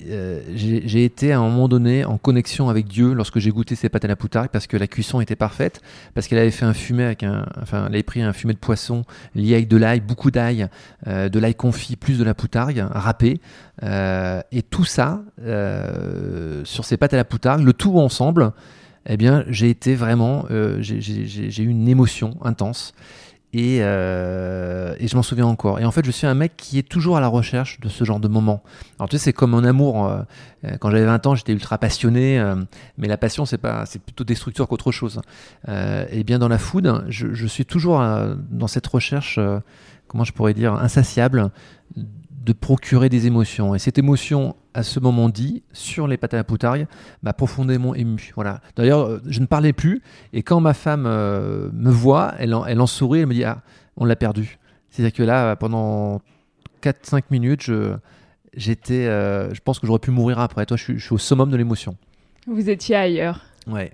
Euh, 0.06 0.42
j'ai 0.54 1.04
été 1.04 1.32
à 1.32 1.40
un 1.40 1.42
moment 1.42 1.66
donné 1.66 2.04
en 2.04 2.18
connexion 2.18 2.68
avec 2.68 2.86
Dieu 2.86 3.14
lorsque 3.14 3.40
j'ai 3.40 3.50
goûté 3.50 3.74
ces 3.74 3.88
pâtes 3.88 4.04
à 4.04 4.08
la 4.08 4.14
poutargue 4.14 4.48
parce 4.48 4.68
que 4.68 4.76
la 4.76 4.86
cuisson 4.86 5.20
était 5.20 5.34
parfaite, 5.34 5.80
parce 6.14 6.28
qu'elle 6.28 6.38
avait 6.38 6.52
fait 6.52 6.64
un 6.64 6.72
fumet 6.72 7.04
avec 7.04 7.24
un, 7.24 7.46
enfin, 7.60 7.86
elle 7.86 7.94
avait 7.94 8.04
pris 8.04 8.22
un 8.22 8.32
fumet 8.32 8.52
de 8.54 8.58
poisson 8.58 9.04
lié 9.34 9.54
avec 9.54 9.66
de 9.66 9.76
l'ail, 9.76 10.00
beaucoup 10.00 10.30
d'ail, 10.30 10.68
euh, 11.08 11.28
de 11.28 11.38
l'ail 11.40 11.56
confit, 11.56 11.96
plus 11.96 12.16
de 12.16 12.22
la 12.22 12.34
poutargue 12.34 12.86
râpée, 12.90 13.40
euh, 13.82 14.40
et 14.52 14.62
tout 14.62 14.84
ça 14.84 15.22
sur 16.64 16.84
ces 16.84 16.96
pâtes 16.96 17.14
à 17.14 17.16
la 17.16 17.24
poutargue, 17.24 17.64
le 17.64 17.72
tout 17.72 17.98
ensemble, 17.98 18.52
eh 19.06 19.16
bien, 19.16 19.44
j'ai 19.48 19.70
été 19.70 19.94
vraiment, 19.94 20.46
j'ai 20.80 21.62
eu 21.62 21.68
une 21.68 21.88
émotion 21.88 22.36
intense. 22.42 22.94
Et, 23.54 23.78
euh, 23.80 24.94
et 25.00 25.08
je 25.08 25.16
m'en 25.16 25.22
souviens 25.22 25.46
encore. 25.46 25.80
Et 25.80 25.84
en 25.86 25.90
fait, 25.90 26.04
je 26.04 26.10
suis 26.10 26.26
un 26.26 26.34
mec 26.34 26.52
qui 26.56 26.78
est 26.78 26.86
toujours 26.86 27.16
à 27.16 27.20
la 27.20 27.28
recherche 27.28 27.80
de 27.80 27.88
ce 27.88 28.04
genre 28.04 28.20
de 28.20 28.28
moments. 28.28 28.62
Alors 28.98 29.08
tu 29.08 29.16
sais, 29.16 29.24
c'est 29.24 29.32
comme 29.32 29.52
mon 29.52 29.64
amour. 29.64 30.06
euh, 30.06 30.20
euh, 30.64 30.76
quand 30.78 30.90
j'avais 30.90 31.06
20 31.06 31.26
ans, 31.26 31.34
j'étais 31.34 31.52
ultra 31.52 31.78
passionné, 31.78 32.42
mais 32.98 33.08
la 33.08 33.16
passion, 33.16 33.46
c'est 33.46 33.58
pas, 33.58 33.86
c'est 33.86 34.00
plutôt 34.02 34.24
destructeur 34.24 34.68
qu'autre 34.68 34.92
chose. 34.92 35.20
Et 35.66 36.24
bien 36.24 36.38
dans 36.38 36.48
la 36.48 36.58
food, 36.58 37.04
je, 37.08 37.32
je 37.32 37.46
suis 37.46 37.64
toujours 37.64 38.00
dans 38.50 38.66
cette 38.66 38.86
recherche, 38.86 39.38
comment 40.08 40.24
je 40.24 40.32
pourrais 40.32 40.54
dire, 40.54 40.74
insatiable, 40.74 41.50
de 42.44 42.52
procurer 42.52 43.08
des 43.08 43.26
émotions. 43.26 43.74
Et 43.74 43.78
cette 43.78 43.98
émotion, 43.98 44.56
à 44.74 44.82
ce 44.82 45.00
moment 45.00 45.28
dit, 45.28 45.62
sur 45.72 46.06
les 46.06 46.16
pâtes 46.16 46.34
à 46.34 46.36
la 46.36 46.44
poutargue, 46.44 46.86
m'a 47.22 47.32
profondément 47.32 47.94
ému. 47.94 48.32
Voilà. 48.34 48.60
D'ailleurs, 48.76 49.06
euh, 49.06 49.22
je 49.26 49.40
ne 49.40 49.46
parlais 49.46 49.72
plus, 49.72 50.02
et 50.32 50.42
quand 50.42 50.60
ma 50.60 50.74
femme 50.74 51.04
euh, 51.06 51.68
me 51.72 51.90
voit, 51.90 52.34
elle 52.38 52.54
en, 52.54 52.64
elle 52.64 52.80
en 52.80 52.86
sourit, 52.86 53.20
elle 53.20 53.26
me 53.26 53.34
dit 53.34 53.44
Ah, 53.44 53.62
on 53.96 54.04
l'a 54.04 54.16
perdu. 54.16 54.58
C'est-à-dire 54.90 55.12
que 55.12 55.22
là, 55.22 55.56
pendant 55.56 56.20
4-5 56.82 57.24
minutes, 57.30 57.62
je, 57.62 57.94
j'étais, 58.54 59.06
euh, 59.06 59.52
je 59.52 59.60
pense 59.60 59.78
que 59.78 59.86
j'aurais 59.86 59.98
pu 59.98 60.10
mourir 60.10 60.38
après. 60.38 60.64
Toi, 60.66 60.76
je 60.76 60.84
suis, 60.84 60.98
je 60.98 61.04
suis 61.04 61.14
au 61.14 61.18
summum 61.18 61.50
de 61.50 61.56
l'émotion. 61.56 61.96
Vous 62.46 62.70
étiez 62.70 62.96
ailleurs. 62.96 63.42
Ouais. 63.66 63.92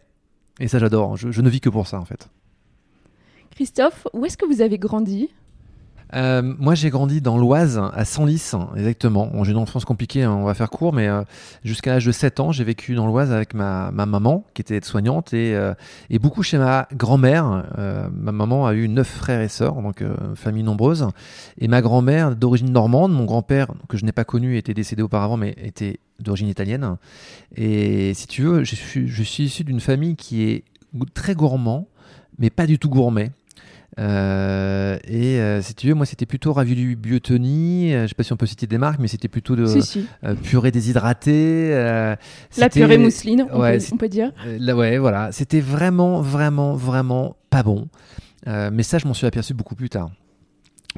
Et 0.61 0.69
ça, 0.69 0.79
j'adore. 0.79 1.17
Je, 1.17 1.31
je 1.31 1.41
ne 1.41 1.49
vis 1.49 1.61
que 1.61 1.69
pour 1.69 1.87
ça, 1.87 1.99
en 1.99 2.05
fait. 2.05 2.29
Christophe, 3.51 4.07
où 4.13 4.25
est-ce 4.25 4.37
que 4.37 4.47
vous 4.47 4.61
avez 4.61 4.79
grandi? 4.79 5.31
Euh, 6.15 6.43
moi, 6.43 6.75
j'ai 6.75 6.91
grandi 6.91 7.21
dans 7.21 7.39
l'Oise, 7.39 7.81
à 7.93 8.05
Senlis, 8.05 8.53
exactement. 8.77 9.27
Bon, 9.27 9.45
j'ai 9.45 9.53
une 9.53 9.59
enfance 9.59 9.85
compliquée, 9.85 10.23
hein, 10.23 10.33
on 10.33 10.45
va 10.45 10.55
faire 10.55 10.71
court, 10.71 10.93
mais 10.93 11.09
euh, 11.09 11.23
jusqu'à 11.65 11.93
l'âge 11.93 12.07
de 12.07 12.13
7 12.13 12.41
ans, 12.41 12.53
j'ai 12.53 12.65
vécu 12.65 12.95
dans 12.95 13.07
l'Oise 13.07 13.33
avec 13.33 13.55
ma, 13.55 13.91
ma 13.91 14.07
maman, 14.07 14.45
qui 14.55 14.63
était 14.63 14.81
soignante, 14.83 15.33
et, 15.35 15.55
euh, 15.55 15.75
et 16.11 16.19
beaucoup 16.19 16.43
chez 16.43 16.59
ma 16.59 16.87
grand-mère. 16.95 17.65
Euh, 17.79 18.09
ma 18.13 18.33
maman 18.33 18.67
a 18.67 18.75
eu 18.75 18.89
neuf 18.89 19.09
frères 19.09 19.41
et 19.41 19.49
sœurs, 19.49 19.75
donc 19.83 20.03
euh, 20.03 20.15
famille 20.35 20.63
nombreuse. 20.63 21.09
Et 21.59 21.69
ma 21.69 21.83
grand-mère, 21.83 22.37
d'origine 22.37 22.71
normande, 22.71 23.13
mon 23.13 23.25
grand-père, 23.25 23.69
que 23.89 23.97
je 23.97 24.05
n'ai 24.05 24.13
pas 24.13 24.25
connu, 24.25 24.57
était 24.57 24.75
décédé 24.75 25.03
auparavant, 25.03 25.37
mais 25.37 25.55
était 25.63 25.99
d'origine 26.21 26.49
italienne. 26.49 26.97
Et 27.57 28.15
si 28.15 28.29
tu 28.29 28.43
veux, 28.43 28.63
je 28.63 28.77
suis, 28.77 29.09
je 29.09 29.23
suis 29.23 29.45
issu 29.45 29.65
d'une 29.65 29.81
famille 29.81 30.15
qui 30.15 30.45
est 30.45 30.65
très 31.13 31.35
gourmand, 31.35 31.89
mais 32.39 32.51
pas 32.51 32.67
du 32.67 32.79
tout 32.79 32.89
gourmet. 32.89 33.33
Euh, 33.99 34.99
et 35.07 35.39
euh, 35.41 35.63
si 35.63 35.75
tu 35.75 35.87
veux, 35.89 35.95
moi 35.95 36.05
c'était 36.07 36.27
plutôt 36.27 36.53
ravioli 36.53 36.97
Biotoni, 36.97 37.95
euh, 37.95 38.03
je 38.03 38.09
sais 38.09 38.15
pas 38.15 38.23
si 38.25 38.33
on 38.33 38.37
peut 38.37 38.47
citer 38.47 38.67
des 38.67 38.79
marques, 38.79 38.99
mais 38.99 39.07
c'était 39.09 39.29
plutôt 39.29 39.55
de 39.55 39.67
Si, 39.67 39.83
si. 39.83 40.07
euh, 40.25 40.35
purée 40.35 40.71
déshydratée. 40.73 41.71
euh, 41.73 42.17
La 42.59 42.69
purée 42.69 42.99
mousseline, 42.99 43.47
on, 43.53 43.61
Ouais, 43.61 43.79
peut, 43.79 43.85
on 43.93 43.97
peut 43.97 44.09
dire. 44.09 44.33
là, 44.59 44.75
ouais, 44.77 44.99
voilà, 44.99 45.31
c'était 45.33 45.61
vraiment, 45.61 46.21
vraiment, 46.23 46.75
vraiment 46.75 47.37
pas 47.51 47.63
bon. 47.63 47.89
Mais 48.47 48.83
ça, 48.83 48.99
je 48.99 49.07
m'en 49.07 49.15
suis 49.15 49.27
aperçu 49.27 49.55
beaucoup 49.55 49.75
plus 49.75 49.89
tard. 49.89 50.11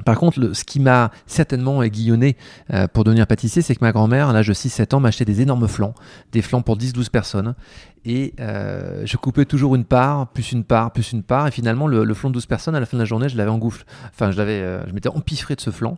Par 0.05 0.17
contre, 0.17 0.53
ce 0.53 0.63
qui 0.63 0.79
m'a 0.79 1.11
certainement 1.25 1.81
aiguillonné 1.81 2.37
euh, 2.73 2.87
pour 2.87 3.03
devenir 3.03 3.25
pâtissier, 3.25 3.61
c'est 3.61 3.75
que 3.75 3.83
ma 3.83 3.91
grand-mère, 3.91 4.29
à 4.29 4.33
l'âge 4.33 4.47
de 4.47 4.53
6-7 4.53 4.95
ans, 4.95 4.99
m'achetait 4.99 5.25
des 5.25 5.41
énormes 5.41 5.67
flancs, 5.67 5.95
des 6.31 6.41
flancs 6.41 6.61
pour 6.61 6.77
10-12 6.77 7.09
personnes. 7.09 7.55
Et 8.05 8.33
euh, 8.39 9.01
je 9.05 9.17
coupais 9.17 9.45
toujours 9.45 9.75
une 9.75 9.83
part, 9.83 10.27
plus 10.27 10.51
une 10.51 10.63
part, 10.63 10.93
plus 10.93 11.11
une 11.11 11.23
part. 11.23 11.47
Et 11.47 11.51
finalement, 11.51 11.87
le, 11.87 12.13
flanc 12.13 12.29
de 12.29 12.35
12 12.35 12.45
personnes, 12.45 12.75
à 12.75 12.79
la 12.79 12.85
fin 12.85 12.95
de 12.95 13.01
la 13.01 13.05
journée, 13.05 13.27
je 13.27 13.37
l'avais 13.37 13.49
engoufflé. 13.49 13.85
Enfin, 14.13 14.31
je, 14.31 14.37
l'avais, 14.37 14.61
euh, 14.61 14.85
je 14.87 14.93
m'étais 14.93 15.09
empiffré 15.09 15.55
de 15.55 15.61
ce 15.61 15.71
flanc. 15.71 15.97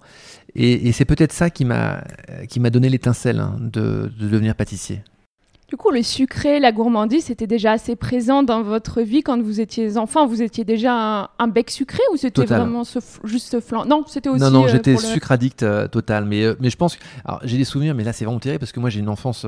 Et, 0.55 0.91
c'est 0.93 1.05
peut-être 1.05 1.33
ça 1.33 1.49
qui 1.49 1.65
m'a, 1.65 2.01
qui 2.47 2.59
m'a 2.59 2.69
donné 2.69 2.89
l'étincelle 2.89 3.39
hein, 3.39 3.57
de 3.59 4.11
devenir 4.19 4.55
pâtissier. 4.55 5.03
Du 5.69 5.77
coup, 5.77 5.91
le 5.91 6.01
sucré, 6.01 6.59
la 6.59 6.71
gourmandise, 6.71 7.25
c'était 7.25 7.45
déjà 7.45 7.73
assez 7.73 7.95
présent 7.95 8.41
dans 8.41 8.63
votre 8.63 9.01
vie 9.01 9.21
quand 9.21 9.39
vous 9.39 9.61
étiez 9.61 9.97
enfant? 9.97 10.25
Vous 10.25 10.41
étiez 10.41 10.65
déjà 10.65 11.29
un, 11.37 11.47
bec 11.47 11.69
sucré 11.69 12.01
ou 12.11 12.17
c'était 12.17 12.43
vraiment 12.45 12.81
juste 13.23 13.51
ce 13.51 13.59
flan? 13.59 13.85
Non, 13.85 14.03
c'était 14.07 14.29
aussi. 14.29 14.41
Non, 14.41 14.49
non, 14.49 14.63
euh, 14.63 14.67
j'étais 14.67 14.97
sucre 14.97 15.31
addict 15.31 15.61
euh, 15.61 15.87
total. 15.87 16.25
Mais, 16.25 16.43
euh, 16.43 16.55
mais 16.59 16.71
je 16.71 16.75
pense 16.75 16.95
que. 16.95 17.03
Alors, 17.23 17.39
j'ai 17.43 17.57
des 17.57 17.65
souvenirs, 17.65 17.93
mais 17.93 18.03
là, 18.03 18.13
c'est 18.13 18.25
vraiment 18.25 18.39
terrible 18.39 18.61
parce 18.61 18.71
que 18.71 18.79
moi, 18.79 18.89
j'ai 18.89 18.99
une 18.99 19.09
enfance 19.09 19.45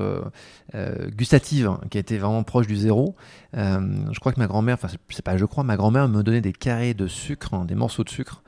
gustative 1.17 1.65
hein, 1.65 1.81
qui 1.89 1.97
a 1.97 2.01
été 2.01 2.19
vraiment 2.19 2.43
proche 2.43 2.67
du 2.67 2.77
zéro. 2.77 3.15
je 3.53 4.19
crois 4.19 4.31
que 4.31 4.39
ma 4.39 4.45
grand-mère, 4.45 4.75
enfin, 4.75 4.95
c'est 5.09 5.25
pas 5.25 5.37
je 5.37 5.45
crois, 5.45 5.63
ma 5.63 5.75
grand-mère 5.75 6.07
me 6.07 6.21
donnait 6.21 6.41
des 6.41 6.53
carrés 6.53 6.93
de 6.93 7.07
sucre, 7.07 7.55
hein, 7.55 7.65
des 7.65 7.73
morceaux 7.73 8.03
de 8.03 8.09
sucre 8.09 8.43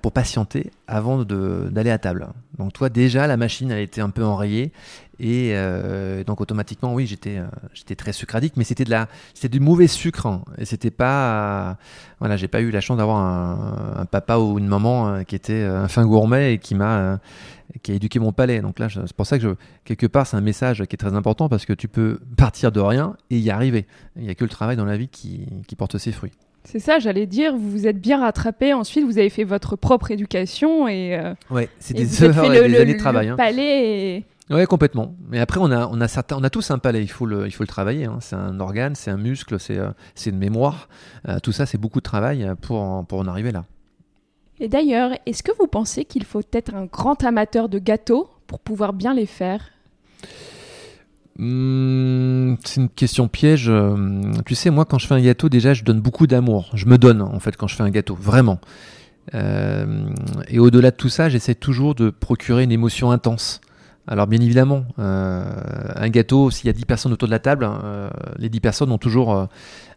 pour 0.00 0.12
patienter 0.12 0.70
avant 0.86 1.24
d'aller 1.24 1.90
à 1.90 1.98
table. 1.98 2.28
Donc, 2.58 2.72
toi, 2.72 2.88
déjà, 2.88 3.26
la 3.26 3.36
machine, 3.36 3.70
elle 3.70 3.80
était 3.80 4.00
un 4.00 4.10
peu 4.10 4.24
enrayée. 4.24 4.72
Et 5.20 5.50
euh, 5.52 6.24
donc 6.24 6.40
automatiquement, 6.40 6.92
oui, 6.92 7.06
j'étais 7.06 7.38
euh, 7.38 7.46
j'étais 7.72 7.94
très 7.94 8.12
sucradique, 8.12 8.54
mais 8.56 8.64
c'était 8.64 8.84
de 8.84 8.90
la 8.90 9.08
c'était 9.32 9.48
du 9.48 9.60
mauvais 9.60 9.86
sucre. 9.86 10.26
Hein. 10.26 10.42
et 10.58 10.64
c'était 10.64 10.90
pas 10.90 11.76
voilà, 12.18 12.36
j'ai 12.36 12.48
pas 12.48 12.60
eu 12.60 12.70
la 12.70 12.80
chance 12.80 12.98
d'avoir 12.98 13.18
un, 13.18 14.06
papa 14.06 14.38
ou 14.38 14.58
une 14.58 14.66
maman 14.66 15.08
euh, 15.08 15.22
qui 15.22 15.34
était 15.36 15.62
un 15.62 15.88
fin 15.88 16.04
gourmet 16.06 16.54
et 16.54 16.58
qui 16.58 16.74
m'a 16.74 17.20
qui 17.82 17.92
a 17.92 17.94
éduqué 17.94 18.18
mon 18.18 18.32
palais. 18.32 18.60
Donc 18.60 18.78
là, 18.78 18.88
c'est 18.88 19.12
pour 19.12 19.26
ça 19.26 19.38
que 19.38 19.56
quelque 19.84 20.06
part, 20.06 20.26
c'est 20.26 20.36
un 20.36 20.40
message 20.40 20.84
qui 20.84 20.94
est 20.94 20.98
très 20.98 21.14
important 21.14 21.48
parce 21.48 21.64
que 21.64 21.72
tu 21.72 21.88
peux 21.88 22.18
partir 22.36 22.72
de 22.72 22.80
rien 22.80 23.16
et 23.30 23.38
y 23.38 23.50
arriver. 23.50 23.86
Il 24.16 24.22
n'y 24.22 24.30
a 24.30 24.34
que 24.34 24.44
le 24.44 24.50
travail 24.50 24.76
dans 24.76 24.84
la 24.84 24.96
vie 24.96 25.08
qui, 25.08 25.46
qui 25.68 25.76
porte 25.76 25.98
ses 25.98 26.12
fruits. 26.12 26.32
C'est 26.64 26.78
ça, 26.78 26.98
j'allais 26.98 27.26
dire, 27.26 27.56
vous 27.56 27.70
vous 27.70 27.86
êtes 27.86 28.00
bien 28.00 28.20
rattrapé. 28.20 28.72
Ensuite, 28.72 29.04
vous 29.04 29.18
avez 29.18 29.30
fait 29.30 29.44
votre 29.44 29.76
propre 29.76 30.10
éducation 30.10 30.88
et. 30.88 31.20
ouais, 31.50 31.68
c'est 31.78 31.94
des 31.94 32.22
heures 32.22 32.52
et 32.52 32.68
des 32.68 32.80
années 32.80 32.94
de 32.94 32.98
travail. 32.98 33.28
Hein. 33.28 33.36
palais 33.36 34.16
et 34.16 34.24
oui, 34.50 34.66
complètement. 34.66 35.14
Mais 35.30 35.40
après, 35.40 35.58
on 35.60 35.70
a, 35.70 35.86
on 35.86 36.00
a, 36.00 36.08
certains, 36.08 36.36
on 36.36 36.44
a 36.44 36.50
tous 36.50 36.70
un 36.70 36.78
palais, 36.78 37.02
il 37.02 37.10
faut 37.10 37.24
le, 37.24 37.46
il 37.46 37.50
faut 37.50 37.62
le 37.62 37.68
travailler. 37.68 38.04
Hein. 38.04 38.18
C'est 38.20 38.36
un 38.36 38.60
organe, 38.60 38.94
c'est 38.94 39.10
un 39.10 39.16
muscle, 39.16 39.58
c'est 39.58 39.78
euh, 39.78 39.90
une 40.26 40.36
mémoire. 40.36 40.88
Euh, 41.28 41.38
tout 41.38 41.52
ça, 41.52 41.64
c'est 41.64 41.78
beaucoup 41.78 42.00
de 42.00 42.04
travail 42.04 42.46
pour, 42.60 43.06
pour 43.06 43.18
en 43.18 43.26
arriver 43.26 43.52
là. 43.52 43.64
Et 44.60 44.68
d'ailleurs, 44.68 45.12
est-ce 45.24 45.42
que 45.42 45.52
vous 45.58 45.66
pensez 45.66 46.04
qu'il 46.04 46.24
faut 46.24 46.42
être 46.52 46.74
un 46.74 46.84
grand 46.84 47.24
amateur 47.24 47.68
de 47.68 47.78
gâteaux 47.78 48.28
pour 48.46 48.60
pouvoir 48.60 48.92
bien 48.92 49.14
les 49.14 49.26
faire? 49.26 49.70
Hmm, 51.38 52.54
c'est 52.64 52.80
une 52.80 52.88
question 52.88 53.28
piège. 53.28 53.70
Tu 54.46 54.54
sais, 54.54 54.70
moi, 54.70 54.84
quand 54.84 54.98
je 54.98 55.06
fais 55.06 55.14
un 55.14 55.22
gâteau, 55.22 55.48
déjà, 55.48 55.74
je 55.74 55.84
donne 55.84 56.00
beaucoup 56.00 56.26
d'amour. 56.26 56.70
Je 56.74 56.86
me 56.86 56.98
donne, 56.98 57.22
en 57.22 57.40
fait, 57.40 57.56
quand 57.56 57.66
je 57.66 57.76
fais 57.76 57.82
un 57.82 57.90
gâteau, 57.90 58.14
vraiment. 58.14 58.60
Euh, 59.34 60.06
et 60.48 60.58
au-delà 60.58 60.90
de 60.90 60.96
tout 60.96 61.08
ça, 61.08 61.28
j'essaie 61.28 61.54
toujours 61.54 61.94
de 61.94 62.10
procurer 62.10 62.62
une 62.62 62.72
émotion 62.72 63.10
intense. 63.10 63.60
Alors 64.06 64.26
bien 64.26 64.40
évidemment, 64.40 64.84
euh, 64.98 65.44
un 65.96 66.08
gâteau, 66.10 66.50
s'il 66.50 66.66
y 66.66 66.70
a 66.70 66.74
10 66.74 66.84
personnes 66.84 67.12
autour 67.12 67.26
de 67.26 67.32
la 67.32 67.38
table, 67.38 67.66
euh, 67.66 68.10
les 68.36 68.50
10 68.50 68.60
personnes 68.60 68.92
ont 68.92 68.98
toujours 68.98 69.34
euh, 69.34 69.46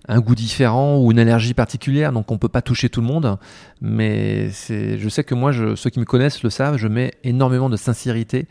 un 0.07 0.21
goût 0.21 0.35
différent 0.35 0.97
ou 0.97 1.11
une 1.11 1.19
allergie 1.19 1.53
particulière, 1.53 2.13
donc 2.13 2.31
on 2.31 2.35
ne 2.35 2.39
peut 2.39 2.47
pas 2.47 2.61
toucher 2.61 2.87
tout 2.87 3.01
le 3.01 3.07
monde. 3.07 3.37
Mais 3.81 4.49
je 4.49 5.09
sais 5.09 5.25
que 5.25 5.35
moi, 5.35 5.51
ceux 5.75 5.89
qui 5.89 5.99
me 5.99 6.05
connaissent 6.05 6.41
le 6.41 6.49
savent, 6.49 6.77
je 6.77 6.87
mets 6.87 7.15
énormément 7.25 7.69
de 7.69 7.75
sincérité 7.75 8.47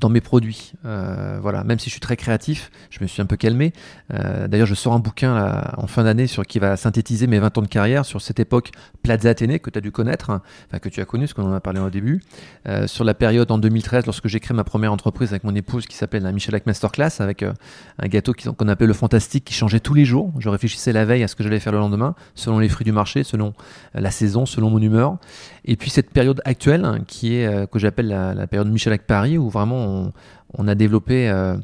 dans 0.00 0.08
mes 0.08 0.20
produits. 0.20 0.72
Euh, 0.84 1.38
voilà, 1.40 1.62
même 1.62 1.78
si 1.78 1.86
je 1.86 1.92
suis 1.92 2.00
très 2.00 2.16
créatif, 2.16 2.70
je 2.90 2.98
me 3.02 3.06
suis 3.06 3.22
un 3.22 3.26
peu 3.26 3.36
calmé. 3.36 3.72
Euh, 4.12 4.48
d'ailleurs, 4.48 4.66
je 4.66 4.74
sors 4.74 4.94
un 4.94 4.98
bouquin 4.98 5.34
là, 5.34 5.74
en 5.76 5.86
fin 5.86 6.04
d'année 6.04 6.26
sur 6.26 6.44
qui 6.44 6.58
va 6.58 6.76
synthétiser 6.76 7.26
mes 7.26 7.38
20 7.38 7.58
ans 7.58 7.62
de 7.62 7.68
carrière 7.68 8.04
sur 8.04 8.20
cette 8.20 8.40
époque 8.40 8.70
Plaza 9.02 9.30
Athénée 9.30 9.58
que 9.58 9.70
tu 9.70 9.78
as 9.78 9.82
dû 9.82 9.92
connaître, 9.92 10.30
enfin 10.30 10.78
que 10.78 10.88
tu 10.88 11.00
as 11.00 11.04
connu, 11.04 11.26
ce 11.26 11.34
qu'on 11.34 11.44
en 11.44 11.52
a 11.52 11.60
parlé 11.60 11.80
au 11.80 11.90
début, 11.90 12.22
euh, 12.66 12.86
sur 12.86 13.04
la 13.04 13.14
période 13.14 13.50
en 13.50 13.58
2013 13.58 14.06
lorsque 14.06 14.26
j'ai 14.26 14.40
créé 14.40 14.56
ma 14.56 14.64
première 14.64 14.92
entreprise 14.92 15.30
avec 15.30 15.44
mon 15.44 15.54
épouse 15.54 15.86
qui 15.86 15.96
s'appelle 15.96 16.22
la 16.22 16.32
Michelak 16.32 16.66
Masterclass 16.66 17.20
avec 17.20 17.42
un 17.42 18.08
gâteau 18.08 18.32
qu'on 18.32 18.68
appelait 18.68 18.86
le 18.86 18.94
fantastique 18.94 19.44
qui 19.44 19.54
changeait 19.54 19.80
tous 19.80 19.94
les 19.94 20.04
jours. 20.04 20.32
Je 20.38 20.48
réfléchissais 20.48 20.92
la 20.92 21.04
veille 21.04 21.22
à 21.22 21.28
ce 21.28 21.36
que 21.36 21.44
j'allais 21.44 21.60
faire 21.60 21.72
le 21.72 21.78
lendemain, 21.78 22.14
selon 22.34 22.58
les 22.58 22.68
fruits 22.68 22.84
du 22.84 22.92
marché, 22.92 23.22
selon 23.22 23.52
la 23.94 24.10
saison, 24.10 24.46
selon 24.46 24.70
mon 24.70 24.80
humeur. 24.80 25.18
Et 25.66 25.76
puis 25.76 25.90
cette 25.90 26.10
période 26.10 26.40
actuelle 26.44 26.84
hein, 26.84 27.00
qui 27.06 27.34
est 27.34 27.70
que 27.70 27.78
j'appelle 27.78 28.08
la, 28.08 28.46
période 28.46 28.68
Michelak 28.68 29.02
Paris 29.02 29.36
où 29.38 29.50
vraiment 29.50 29.89
on, 30.56 30.68
a 30.68 30.74
développé. 30.74 31.28
Euh, 31.28 31.56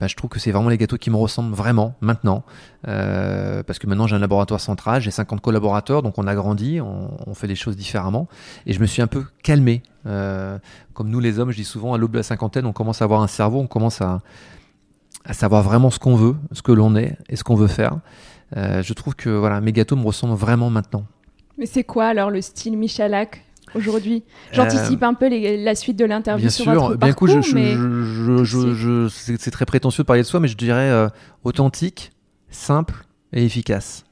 bah, 0.00 0.06
je 0.06 0.14
trouve 0.14 0.28
que 0.28 0.38
c'est 0.38 0.50
vraiment 0.50 0.68
les 0.68 0.76
gâteaux 0.76 0.98
qui 0.98 1.10
me 1.10 1.16
ressemblent 1.16 1.54
vraiment 1.54 1.94
maintenant. 2.00 2.44
Euh, 2.86 3.62
parce 3.62 3.78
que 3.78 3.86
maintenant 3.86 4.06
j'ai 4.06 4.16
un 4.16 4.20
laboratoire 4.20 4.60
central, 4.60 5.00
j'ai 5.00 5.10
50 5.10 5.40
collaborateurs, 5.40 6.02
donc 6.02 6.18
on 6.18 6.26
a 6.26 6.34
grandi, 6.34 6.80
on, 6.80 7.34
fait 7.34 7.46
des 7.46 7.54
choses 7.54 7.76
différemment. 7.76 8.28
Et 8.66 8.72
je 8.72 8.80
me 8.80 8.86
suis 8.86 9.02
un 9.02 9.06
peu 9.06 9.24
calmé. 9.42 9.82
Euh, 10.06 10.58
comme 10.92 11.08
nous 11.08 11.20
les 11.20 11.38
hommes, 11.38 11.50
je 11.50 11.56
dis 11.56 11.64
souvent, 11.64 11.94
à 11.94 11.98
l'aube 11.98 12.12
de 12.12 12.18
la 12.18 12.22
cinquantaine, 12.22 12.66
on 12.66 12.72
commence 12.72 13.00
à 13.02 13.04
avoir 13.04 13.22
un 13.22 13.26
cerveau, 13.26 13.60
on 13.60 13.66
commence 13.66 14.00
à, 14.00 14.20
savoir 15.32 15.62
vraiment 15.62 15.90
ce 15.90 15.98
qu'on 15.98 16.14
veut, 16.14 16.36
ce 16.52 16.62
que 16.62 16.70
l'on 16.70 16.94
est 16.94 17.16
et 17.28 17.34
ce 17.34 17.42
qu'on 17.42 17.56
veut 17.56 17.66
faire. 17.66 17.98
je 18.54 18.92
trouve 18.92 19.16
que 19.16 19.30
voilà, 19.30 19.60
mes 19.60 19.72
gâteaux 19.72 19.96
me 19.96 20.04
ressemblent 20.04 20.34
vraiment 20.34 20.70
maintenant. 20.70 21.04
Mais 21.58 21.66
c'est 21.66 21.84
quoi 21.84 22.06
alors 22.06 22.30
le 22.30 22.42
style 22.42 22.76
Michalak 22.76 23.45
aujourd'hui 23.74 24.24
J'anticipe 24.52 25.02
un 25.02 25.14
peu 25.14 25.28
la 25.28 25.74
suite 25.74 25.98
de 25.98 26.04
l'interview 26.04 26.50
sur 26.50 26.64
sûr. 26.64 26.74
votre 26.74 26.96
bien 26.96 27.08
parcours, 27.08 27.28
je, 27.28 29.08
c'est 29.08 29.50
très 29.50 29.66
prétentieux 29.66 30.02
de 30.02 30.06
parler 30.06 30.22
de 30.22 30.26
soi, 30.26 30.40
mais 30.40 30.48
je 30.48 30.56
dirais 30.56 30.90
euh, 30.90 31.08
authentique, 31.44 32.12
simple 32.50 32.94
et 33.32 33.44
efficace. 33.44 34.04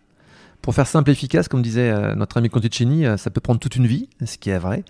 Pour 0.63 0.75
faire 0.75 0.87
simple 0.87 1.11
et 1.11 1.13
efficace, 1.13 1.49
comme 1.49 1.61
disait 1.61 1.91
euh, 1.91 2.15
notre 2.15 2.39
ami 2.39 2.49
Conticini, 2.49 3.05
euh, 3.05 3.17
ça 3.19 3.31
peut 3.31 3.41
prendre 3.41 3.61
toute 3.61 3.77
une 3.77 3.87
vie, 3.87 4.09
ce 4.25 4.39
qui 4.39 4.51
est 4.51 4.59
vrai, 4.59 4.83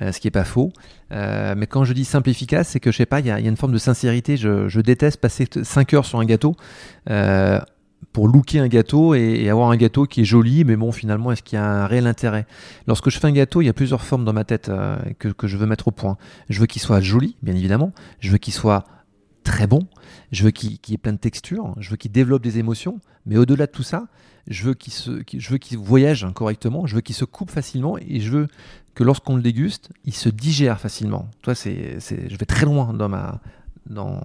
ce 0.00 0.18
qui 0.18 0.28
est 0.28 0.32
pas 0.32 0.44
faux. 0.44 0.72
mais 1.10 1.66
quand 1.68 1.84
je 1.84 1.92
dis 1.92 2.04
simple 2.04 2.28
et 2.28 2.32
efficace, 2.32 2.68
c'est 2.68 2.80
que 2.80 2.90
je 2.90 2.96
sais 2.96 3.06
pas, 3.06 3.20
il 3.20 3.26
y, 3.26 3.30
a 3.30 3.38
une 3.38 3.56
forme 3.56 3.72
de 3.72 3.78
sincérité. 3.78 4.36
Je, 4.36 4.68
je 4.68 4.80
déteste 4.80 5.20
passer 5.20 5.46
5 5.62 5.94
heures 5.94 6.04
sur 6.04 6.18
un 6.18 6.24
gâteau 6.24 6.56
pour 8.12 8.28
looker 8.28 8.60
un 8.60 8.68
gâteau 8.68 9.14
et, 9.14 9.48
avoir 9.48 9.70
un 9.70 9.76
gâteau 9.76 10.06
qui 10.06 10.22
est 10.22 10.24
joli, 10.24 10.64
mais 10.64 10.76
bon, 10.76 10.92
finalement, 10.92 11.32
est-ce 11.32 11.42
qu'il 11.42 11.56
y 11.56 11.62
a 11.62 11.64
un 11.64 11.86
réel 11.86 12.06
intérêt? 12.06 12.46
Lorsque 12.86 13.10
je 13.10 13.18
fais 13.18 13.26
un 13.26 13.32
gâteau, 13.32 13.62
il 13.62 13.66
y 13.66 13.68
a 13.68 13.72
plusieurs 13.72 14.02
formes 14.02 14.24
dans 14.24 14.32
ma 14.32 14.44
tête 14.44 14.68
euh, 14.68 14.96
que, 15.18 15.46
je 15.46 15.56
veux 15.56 15.66
mettre 15.66 15.88
au 15.88 15.90
point. 15.90 16.16
Je 16.48 16.60
veux 16.60 16.66
qu'il 16.66 16.82
soit 16.82 17.00
joli, 17.00 17.36
bien 17.42 17.54
évidemment. 17.54 17.92
Je 18.20 18.30
veux 18.30 18.38
qu'il 18.38 18.54
soit 18.54 18.84
très 19.42 19.66
bon. 19.66 19.86
Je 20.32 20.44
veux 20.44 20.50
qu'il 20.50 20.78
ait 20.92 20.98
plein 20.98 21.12
de 21.12 21.18
textures. 21.18 21.74
Je 21.78 21.90
veux 21.90 21.96
qu'il 21.96 22.12
développe 22.12 22.42
des 22.42 22.58
émotions. 22.58 23.00
Mais 23.26 23.36
au-delà 23.36 23.66
de 23.66 23.72
tout 23.72 23.82
ça, 23.82 24.06
je 24.48 24.64
veux 24.64 24.74
qu'il 24.74 24.92
qu'il 25.58 25.78
voyage 25.78 26.26
correctement. 26.34 26.86
Je 26.86 26.96
veux 26.96 27.00
qu'il 27.00 27.14
se 27.14 27.24
coupe 27.24 27.50
facilement 27.50 27.96
et 27.98 28.20
je 28.20 28.30
veux 28.30 28.48
que 28.94 29.04
lorsqu'on 29.04 29.36
le 29.36 29.42
déguste, 29.42 29.90
il 30.04 30.14
se 30.14 30.28
digère 30.28 30.80
facilement. 30.80 31.28
Toi, 31.42 31.54
c'est, 31.54 31.98
je 32.00 32.36
vais 32.36 32.46
très 32.46 32.64
loin 32.64 32.92
dans 32.92 33.08
ma, 33.08 33.40
dans, 33.86 34.20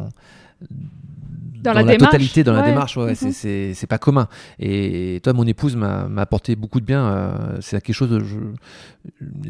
dans, 1.61 1.73
la, 1.73 1.83
totalité, 1.97 2.43
dans 2.43 2.53
la 2.53 2.61
démarche, 2.61 2.97
ouais, 2.97 3.13
mhm. 3.21 3.31
c'est 3.31 3.87
pas 3.87 3.97
commun. 3.97 4.27
Et 4.59 5.19
toi, 5.23 5.33
mon 5.33 5.45
épouse 5.45 5.75
m'a 5.75 6.07
apporté 6.17 6.55
beaucoup 6.55 6.79
de 6.79 6.85
bien. 6.85 7.05
Euh, 7.05 7.57
c'est 7.61 7.81
quelque 7.81 7.95
chose, 7.95 8.21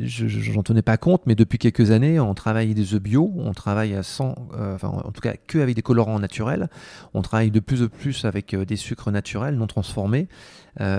je 0.02 0.28
j'en 0.28 0.64
tenais 0.64 0.82
pas 0.82 0.98
compte, 0.98 1.24
mais 1.26 1.36
depuis 1.36 1.58
quelques 1.58 1.92
années, 1.92 2.20
on 2.20 2.34
travaille 2.34 2.74
des 2.74 2.94
œufs 2.94 3.02
bio, 3.02 3.32
on 3.38 3.54
travaille 3.54 3.98
sans, 4.04 4.36
euh, 4.58 4.76
enfin, 4.76 4.90
en 4.90 5.12
tout 5.12 5.22
cas, 5.22 5.34
que 5.48 5.60
avec 5.60 5.76
des 5.76 5.82
colorants 5.82 6.20
naturels. 6.20 6.70
On 7.14 7.22
travaille 7.22 7.52
de 7.52 7.60
plus 7.60 7.84
en 7.84 7.88
plus 7.88 8.26
avec 8.26 8.54
euh, 8.54 8.66
des 8.66 8.76
sucres 8.76 9.12
naturels, 9.12 9.56
non 9.56 9.68
transformés, 9.68 10.28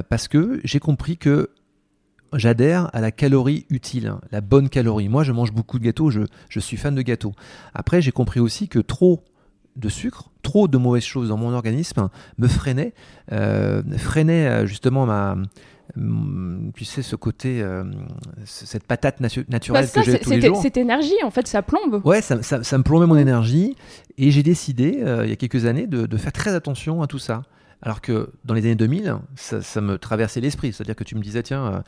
parce 0.09 0.29
que 0.29 0.61
j'ai 0.65 0.79
compris 0.79 1.17
que 1.17 1.51
j'adhère 2.35 2.91
à 2.95 3.01
la 3.01 3.11
calorie 3.11 3.67
utile, 3.71 4.15
la 4.31 4.41
bonne 4.41 4.69
calorie. 4.69 5.09
Moi, 5.09 5.25
je 5.25 5.33
mange 5.33 5.53
beaucoup 5.53 5.79
de 5.79 5.85
gâteaux, 5.85 6.11
je, 6.11 6.21
je 6.49 6.61
suis 6.61 6.77
fan 6.77 6.95
de 6.95 7.03
gâteaux. 7.03 7.33
Après, 7.75 8.03
j'ai 8.03 8.13
compris 8.13 8.41
aussi 8.41 8.69
que 8.69 8.79
trop 8.79 9.25
de 9.77 9.89
sucre, 9.89 10.31
trop 10.43 10.69
de 10.69 10.79
mauvaises 10.79 11.05
choses 11.05 11.29
dans 11.29 11.37
mon 11.37 11.53
organisme 11.53 12.09
me 12.39 12.49
freinait, 12.49 12.93
euh, 13.33 13.83
freinait 13.99 14.47
euh, 14.47 14.67
justement 14.67 15.07
ma, 15.07 15.37
mm, 15.97 16.73
tu 16.75 16.85
sais, 16.85 17.03
ce 17.03 17.17
côté, 17.17 17.63
euh, 17.63 17.85
cette 18.45 18.85
patate 18.85 19.21
naturelle 19.21 19.47
bah, 19.71 19.87
que 19.87 20.03
j'ai 20.03 20.19
tous 20.19 20.31
les 20.31 20.41
jours. 20.41 20.61
Cette 20.61 20.77
énergie, 20.77 21.23
en 21.25 21.31
fait, 21.31 21.47
ça 21.47 21.63
plombe. 21.63 22.01
Ouais, 22.05 22.21
ça, 22.21 22.43
ça, 22.43 22.79
me 22.79 22.83
plombait 22.83 23.07
mon 23.07 23.17
énergie. 23.17 23.77
Et 24.19 24.31
j'ai 24.31 24.43
décidé, 24.43 25.03
il 25.25 25.29
y 25.29 25.33
a 25.33 25.37
quelques 25.37 25.65
années, 25.67 25.87
de, 25.87 26.17
faire 26.17 26.33
très 26.33 26.55
attention 26.55 27.03
à 27.03 27.07
tout 27.07 27.19
ça. 27.19 27.43
Alors 27.83 28.03
que 28.03 28.31
dans 28.45 28.53
les 28.53 28.61
années 28.63 28.75
2000, 28.75 29.17
ça, 29.37 29.81
me 29.81 29.97
traversait 29.97 30.41
l'esprit. 30.41 30.73
C'est-à-dire 30.73 30.97
que 30.97 31.05
tu 31.05 31.15
me 31.15 31.23
disais, 31.23 31.43
tiens, 31.43 31.83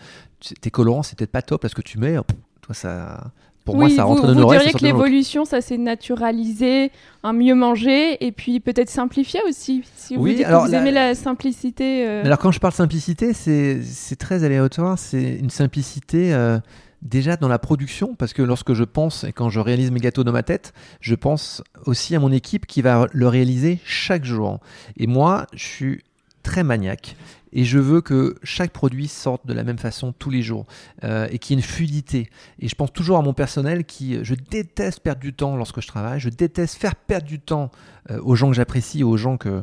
tes 0.61 0.71
colorants, 0.71 1.03
c'est 1.03 1.19
peut-être 1.19 1.33
pas 1.33 1.43
top 1.43 1.61
parce 1.61 1.75
que 1.75 1.83
tu 1.83 1.99
mets, 1.99 2.17
toi, 2.62 2.75
ça, 2.75 3.33
pour 3.64 3.76
moi, 3.76 3.88
ça 3.88 4.04
rentre 4.04 4.26
dans 4.26 4.35
nos 4.35 4.49
Vous 4.49 4.54
diriez 4.54 4.73
que 4.73 4.85
l'évolution, 4.85 5.45
ça 5.45 5.61
s'est 5.61 5.78
naturalisé, 5.78 6.90
un 7.23 7.33
mieux 7.33 7.54
manger 7.54 8.25
et 8.25 8.33
puis 8.33 8.61
peut-être 8.61 8.90
simplifier 8.90 9.40
aussi. 9.49 9.83
Si 9.97 10.16
vous, 10.16 10.23
oui, 10.23 10.45
alors, 10.45 10.66
vous 10.66 10.75
aimez 10.75 10.90
la, 10.90 11.14
simplicité. 11.14 12.07
Euh. 12.07 12.25
alors 12.25 12.38
quand 12.38 12.52
je 12.52 12.61
parle 12.61 12.75
simplicité, 12.75 13.33
c'est 13.33 14.16
très 14.16 14.45
aléatoire. 14.45 14.99
C'est 14.99 15.37
une 15.37 15.50
simplicité. 15.50 16.35
Euh, 16.35 16.59
déjà 17.02 17.37
dans 17.37 17.49
la 17.49 17.59
production, 17.59 18.14
parce 18.14 18.33
que 18.33 18.42
lorsque 18.42 18.75
je 18.75 18.85
pense 18.85 19.25
et 19.25 19.33
quand 19.33 19.49
je 19.49 19.61
réalise 19.61 19.90
mes 19.90 19.99
gâteaux 19.99 20.23
dans 20.25 20.33
ma 20.33 20.45
tête, 20.45 20.73
je 21.00 21.14
pense 21.14 21.62
aussi 21.85 22.14
à 22.14 22.21
mon 22.21 22.31
équipe 22.31 22.64
qui 22.66 22.81
va 22.81 23.07
le 23.12 23.28
réaliser 23.28 23.81
chaque 23.85 24.25
jour. 24.25 24.61
Et 24.97 25.09
moi, 25.09 25.47
je 25.52 25.64
suis 25.64 26.04
très 26.43 26.65
maniaque 26.65 27.17
et 27.53 27.65
je 27.65 27.79
veux 27.79 28.01
que 28.01 28.35
chaque 28.43 28.73
produit 28.73 29.09
sorte 29.09 29.47
de 29.47 29.53
la 29.53 29.63
même 29.63 29.79
façon 29.79 30.13
tous 30.13 30.31
les 30.31 30.43
jours 30.43 30.67
euh, 31.05 31.29
et 31.31 31.39
qu'il 31.39 31.55
y 31.55 31.59
ait 31.59 31.63
une 31.63 31.67
fluidité. 31.67 32.31
Et 32.59 32.69
je 32.69 32.75
pense 32.75 32.93
toujours 32.93 33.19
à 33.19 33.23
mon 33.23 33.35
personnel 33.35 33.85
qui, 33.85 34.19
je 34.25 34.35
déteste 34.35 35.01
perdre 35.01 35.21
du 35.21 35.35
temps 35.35 35.57
lorsque 35.57 35.81
je 35.81 35.87
travaille, 35.87 36.19
je 36.19 36.31
déteste 36.31 36.77
faire 36.77 36.95
perdre 36.97 37.27
du 37.27 37.39
temps 37.39 37.71
euh, 38.11 38.19
aux 38.23 38.35
gens 38.35 38.49
que 38.49 38.57
j'apprécie, 38.57 39.05
aux 39.05 39.17
gens 39.17 39.39
euh, 39.45 39.63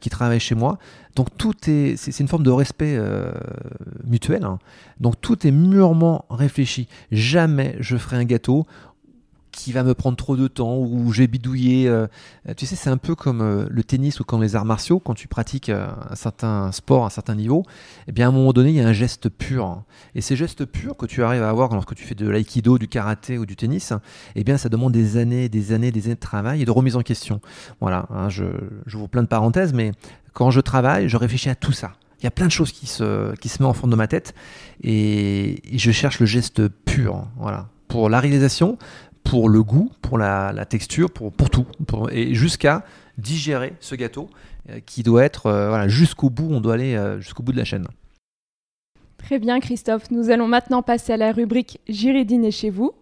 qui 0.00 0.10
travaillent 0.10 0.40
chez 0.40 0.54
moi. 0.54 0.78
Donc 1.16 1.28
tout 1.36 1.54
est, 1.66 1.96
c'est 1.96 2.20
une 2.20 2.28
forme 2.28 2.44
de 2.44 2.50
respect 2.50 2.96
mutuel. 4.04 4.44
Hein. 4.44 4.58
Donc 5.00 5.20
tout 5.20 5.44
est 5.44 5.50
mûrement 5.50 6.24
réfléchi. 6.30 6.88
Jamais 7.10 7.76
je 7.80 7.96
ferai 7.96 8.16
un 8.16 8.24
gâteau 8.24 8.66
qui 9.60 9.72
va 9.72 9.82
me 9.82 9.94
prendre 9.94 10.16
trop 10.16 10.36
de 10.36 10.48
temps 10.48 10.78
ou 10.78 11.12
j'ai 11.12 11.26
bidouillé. 11.26 11.86
Euh, 11.86 12.06
tu 12.56 12.66
sais, 12.66 12.76
c'est 12.76 12.88
un 12.88 12.96
peu 12.96 13.14
comme 13.14 13.42
euh, 13.42 13.66
le 13.68 13.84
tennis 13.84 14.18
ou 14.20 14.24
comme 14.24 14.42
les 14.42 14.56
arts 14.56 14.64
martiaux, 14.64 15.00
quand 15.00 15.14
tu 15.14 15.28
pratiques 15.28 15.68
euh, 15.68 15.86
un 16.08 16.14
certain 16.14 16.72
sport 16.72 17.04
un 17.04 17.10
certain 17.10 17.34
niveau, 17.34 17.64
eh 18.08 18.12
bien 18.12 18.26
à 18.26 18.28
un 18.30 18.32
moment 18.32 18.52
donné, 18.52 18.70
il 18.70 18.76
y 18.76 18.80
a 18.80 18.88
un 18.88 18.92
geste 18.92 19.28
pur. 19.28 19.82
Et 20.14 20.22
ces 20.22 20.34
gestes 20.34 20.64
purs 20.64 20.96
que 20.96 21.06
tu 21.06 21.22
arrives 21.22 21.42
à 21.42 21.50
avoir 21.50 21.72
lorsque 21.74 21.94
tu 21.94 22.04
fais 22.04 22.14
de 22.14 22.28
l'aïkido, 22.28 22.78
du 22.78 22.88
karaté 22.88 23.36
ou 23.36 23.44
du 23.44 23.54
tennis, 23.54 23.92
eh 24.34 24.44
bien 24.44 24.56
ça 24.56 24.68
demande 24.68 24.92
des 24.92 25.18
années, 25.18 25.48
des 25.48 25.72
années, 25.72 25.92
des 25.92 26.06
années 26.06 26.14
de 26.14 26.20
travail 26.20 26.62
et 26.62 26.64
de 26.64 26.70
remise 26.70 26.96
en 26.96 27.02
question. 27.02 27.40
Voilà, 27.80 28.06
hein, 28.10 28.28
je, 28.30 28.44
je 28.86 28.96
vous 28.96 29.08
plein 29.08 29.22
de 29.22 29.28
parenthèses, 29.28 29.74
mais 29.74 29.92
quand 30.32 30.50
je 30.50 30.60
travaille, 30.60 31.08
je 31.08 31.16
réfléchis 31.16 31.50
à 31.50 31.54
tout 31.54 31.72
ça. 31.72 31.92
Il 32.20 32.24
y 32.24 32.26
a 32.26 32.30
plein 32.30 32.46
de 32.46 32.52
choses 32.52 32.72
qui 32.72 32.86
se, 32.86 33.34
qui 33.36 33.48
se 33.48 33.62
mettent 33.62 33.70
en 33.70 33.74
fond 33.74 33.88
de 33.88 33.96
ma 33.96 34.06
tête 34.06 34.34
et, 34.82 35.74
et 35.74 35.78
je 35.78 35.90
cherche 35.90 36.20
le 36.20 36.26
geste 36.26 36.68
pur. 36.68 37.26
Voilà. 37.36 37.68
Pour 37.88 38.08
la 38.08 38.20
réalisation, 38.20 38.78
pour 39.24 39.48
le 39.48 39.62
goût, 39.62 39.90
pour 40.02 40.18
la, 40.18 40.64
texture, 40.68 41.10
pour, 41.10 41.32
pour 41.32 41.50
tout, 41.50 41.66
et 42.10 42.34
jusqu'à 42.34 42.84
digérer 43.18 43.74
ce 43.80 43.94
gâteau 43.94 44.28
euh, 44.70 44.80
qui 44.84 45.02
doit 45.02 45.24
être 45.24 45.46
euh, 45.46 45.68
voilà, 45.68 45.88
jusqu'au 45.88 46.30
bout, 46.30 46.48
on 46.50 46.60
doit 46.60 46.74
aller 46.74 46.96
euh, 46.96 47.20
jusqu'au 47.20 47.42
bout 47.42 47.52
de 47.52 47.58
la 47.58 47.64
chaîne. 47.64 47.86
Très 49.18 49.38
bien 49.38 49.60
Christophe, 49.60 50.10
nous 50.10 50.30
allons 50.30 50.48
maintenant 50.48 50.82
passer 50.82 51.12
à 51.12 51.16
la 51.16 51.32
rubrique 51.32 51.80
J'irai 51.88 52.24
dîner 52.24 52.50
chez 52.50 52.70
vous. 52.70 52.92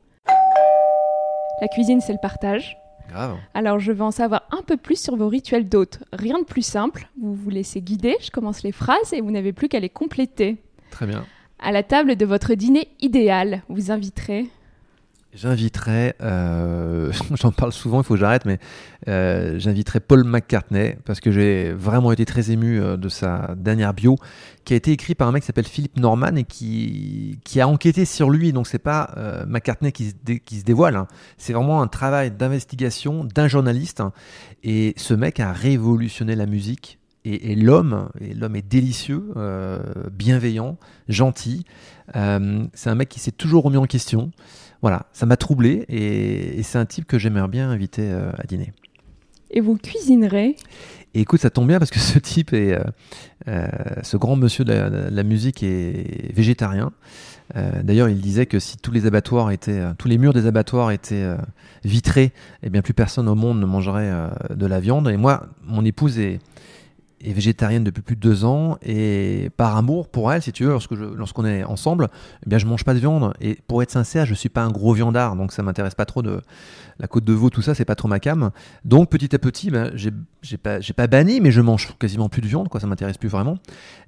La 1.61 1.69
cuisine, 1.69 2.01
c'est 2.01 2.13
le 2.13 2.19
partage. 2.21 2.77
Grave. 3.09 3.37
Alors 3.55 3.79
je 3.79 3.93
veux 3.93 4.03
en 4.03 4.11
savoir 4.11 4.43
un 4.51 4.63
peu 4.63 4.77
plus 4.77 5.01
sur 5.01 5.17
vos 5.17 5.29
rituels 5.29 5.69
d'hôtes. 5.69 6.01
Rien 6.13 6.39
de 6.39 6.45
plus 6.45 6.63
simple, 6.63 7.09
vous 7.21 7.35
vous 7.35 7.51
laissez 7.51 7.81
guider, 7.81 8.17
je 8.21 8.31
commence 8.31 8.63
les 8.63 8.73
phrases 8.73 9.13
et 9.13 9.21
vous 9.21 9.31
n'avez 9.31 9.53
plus 9.53 9.69
qu'à 9.69 9.81
les 9.81 9.89
compléter. 9.89 10.59
Très 10.91 11.07
bien. 11.07 11.25
À 11.59 11.73
la 11.73 11.83
table 11.83 12.17
de 12.17 12.27
votre 12.27 12.55
dîner 12.55 12.89
idéal, 13.01 13.63
vous 13.69 13.91
inviterez 13.91 14.49
J'inviterai, 15.35 16.15
euh, 16.23 17.13
j'en 17.35 17.53
parle 17.53 17.73
souvent, 17.73 18.01
il 18.01 18.05
faut 18.05 18.15
que 18.15 18.21
j'arrête, 18.21 18.47
mais 18.47 18.59
euh, 19.09 19.59
j'inviterai 19.59 20.01
Paul 20.01 20.25
McCartney 20.25 20.97
parce 21.05 21.21
que 21.21 21.31
j'ai 21.31 21.73
vraiment 21.73 22.13
été 22.13 22.25
très 22.25 22.51
ému 22.51 22.81
euh, 22.81 22.97
de 22.97 23.11
sa 23.11 23.55
dernière 23.57 23.93
bio 23.93 24.17
qui 24.65 24.73
a 24.73 24.77
été 24.77 24.91
écrite 24.91 25.19
par 25.19 25.29
un 25.29 25.33
mec 25.33 25.43
qui 25.43 25.47
s'appelle 25.47 25.67
Philippe 25.67 25.99
Norman 25.99 26.35
et 26.37 26.45
qui, 26.45 27.39
qui 27.45 27.61
a 27.61 27.69
enquêté 27.69 28.07
sur 28.07 28.31
lui. 28.31 28.53
Donc 28.53 28.67
c'est 28.67 28.79
pas 28.79 29.11
euh, 29.19 29.45
McCartney 29.47 29.93
qui 29.93 30.11
se, 30.11 30.33
qui 30.33 30.61
se 30.61 30.65
dévoile, 30.65 30.97
hein. 30.97 31.07
c'est 31.37 31.53
vraiment 31.53 31.83
un 31.83 31.89
travail 31.89 32.31
d'investigation 32.31 33.25
d'un 33.25 33.49
journaliste. 33.49 34.01
Hein. 34.01 34.13
Et 34.63 34.95
ce 34.97 35.13
mec 35.13 35.41
a 35.41 35.53
révolutionné 35.53 36.37
la 36.37 36.47
musique 36.47 36.99
et, 37.25 37.55
l'homme, 37.55 38.09
et 38.21 38.35
l'homme 38.35 38.57
est 38.57 38.67
délicieux, 38.67 39.33
euh, 39.37 39.79
bienveillant, 40.13 40.79
gentil. 41.09 41.65
Euh, 42.17 42.65
c'est 42.73 42.91
un 42.91 42.95
mec 42.95 43.09
qui 43.09 43.21
s'est 43.21 43.33
toujours 43.33 43.65
remis 43.65 43.77
en 43.77 43.85
question 43.85 44.31
voilà, 44.81 45.07
ça 45.13 45.27
m'a 45.27 45.37
troublé 45.37 45.85
et, 45.89 46.63
c'est 46.63 46.79
un 46.79 46.87
type 46.87 47.07
que 47.07 47.19
j'aimerais 47.19 47.49
bien 47.49 47.71
inviter 47.71 48.03
euh, 48.03 48.31
à 48.39 48.45
dîner. 48.45 48.73
Et 49.51 49.61
vous 49.61 49.77
cuisinerez? 49.77 50.57
Et 51.15 51.21
écoute, 51.21 51.41
ça 51.41 51.51
tombe 51.51 51.67
bien 51.67 51.79
parce 51.79 51.91
que 51.91 51.99
ce 51.99 52.19
type 52.19 52.53
est, 52.53 52.75
euh, 52.75 52.85
euh, 53.49 53.69
ce 54.03 54.17
grand 54.17 54.37
monsieur 54.37 54.65
de 54.65 54.73
la, 55.11 55.23
musique 55.23 55.63
est 55.63 56.33
végétarien. 56.35 56.93
D'ailleurs, 57.55 58.11
il 58.11 58.21
disait 58.21 58.45
que 58.45 58.59
si 58.59 58.77
tous 58.77 58.93
les 58.93 59.07
abattoirs 59.07 59.51
étaient, 59.51 59.83
tous 59.97 60.07
les 60.07 60.19
murs 60.19 60.35
des 60.35 60.45
abattoirs 60.45 60.91
étaient 60.91 61.27
vitrés, 61.83 62.35
eh 62.63 62.69
bien 62.69 62.83
plus 62.83 62.93
personne 62.93 63.27
au 63.27 63.35
monde 63.35 63.59
ne 63.59 63.65
mangerait 63.65 64.13
de 64.51 64.67
la 64.67 64.81
viande. 64.81 65.09
Et 65.09 65.17
moi, 65.17 65.47
mon 65.65 65.83
épouse 65.83 66.19
est, 66.19 66.41
est 67.21 67.33
végétarienne 67.33 67.85
depuis 67.85 68.03
plus 68.03 68.17
de 68.17 68.21
deux 68.21 68.45
ans 68.45 68.79
et 68.83 69.51
par 69.57 69.77
amour 69.77 70.09
pour 70.09 70.33
elle, 70.33 70.43
si 70.43 70.53
tu 70.53 70.65
veux, 70.65 70.71
lorsque 70.71 70.93
lorsqu'on 70.93 71.45
est 71.45 71.65
ensemble, 71.65 72.09
eh 72.45 72.49
bien 72.49 72.59
je 72.59 72.67
mange 72.67 72.85
pas 72.85 72.95
de 72.95 72.99
viande 72.99 73.33
et 73.41 73.59
pour 73.67 73.83
être 73.83 73.91
sincère, 73.91 74.27
je 74.27 74.35
suis 74.35 74.49
pas 74.49 74.63
un 74.63 74.71
gros 74.71 74.93
viandard, 74.93 75.37
donc 75.37 75.53
ça 75.53 75.63
m'intéresse 75.63 75.95
pas 75.95 76.07
trop 76.07 76.23
de 76.23 76.41
la 76.99 77.07
côte 77.07 77.25
de 77.25 77.33
veau, 77.33 77.51
tout 77.51 77.63
ça, 77.63 77.75
c'est 77.75 77.85
pas 77.85 77.95
trop 77.95 78.09
ma 78.09 78.19
cam. 78.21 78.51
Donc 78.85 79.11
petit 79.11 79.35
à 79.35 79.39
petit, 79.39 79.71
ben, 79.71 79.91
j'ai, 79.95 80.11
j'ai 80.43 80.57
pas 80.57 80.81
j'ai 80.81 80.93
pas 80.93 81.07
banni, 81.07 81.41
mais 81.41 81.51
je 81.51 81.61
mange 81.61 81.95
quasiment 81.99 82.29
plus 82.29 82.43
de 82.43 82.47
viande, 82.47 82.69
quoi, 82.69 82.81
ça 82.81 82.87
m'intéresse 82.87 83.19
plus 83.19 83.29
vraiment. 83.29 83.59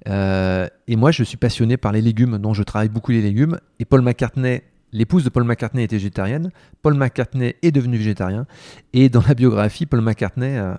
Euh, 0.07 0.67
et 0.87 0.95
moi, 0.95 1.11
je 1.11 1.23
suis 1.23 1.37
passionné 1.37 1.77
par 1.77 1.91
les 1.91 2.01
légumes, 2.01 2.37
donc 2.37 2.55
je 2.55 2.63
travaille 2.63 2.89
beaucoup 2.89 3.11
les 3.11 3.21
légumes. 3.21 3.57
Et 3.79 3.85
Paul 3.85 4.01
McCartney 4.01 4.61
L'épouse 4.93 5.23
de 5.23 5.29
Paul 5.29 5.43
McCartney 5.43 5.83
était 5.83 5.95
végétarienne. 5.95 6.51
Paul 6.81 6.95
McCartney 6.95 7.55
est 7.61 7.71
devenu 7.71 7.97
végétarien. 7.97 8.45
Et 8.93 9.09
dans 9.09 9.23
la 9.25 9.33
biographie, 9.33 9.85
Paul 9.85 10.01
McCartney 10.01 10.57
euh, 10.57 10.73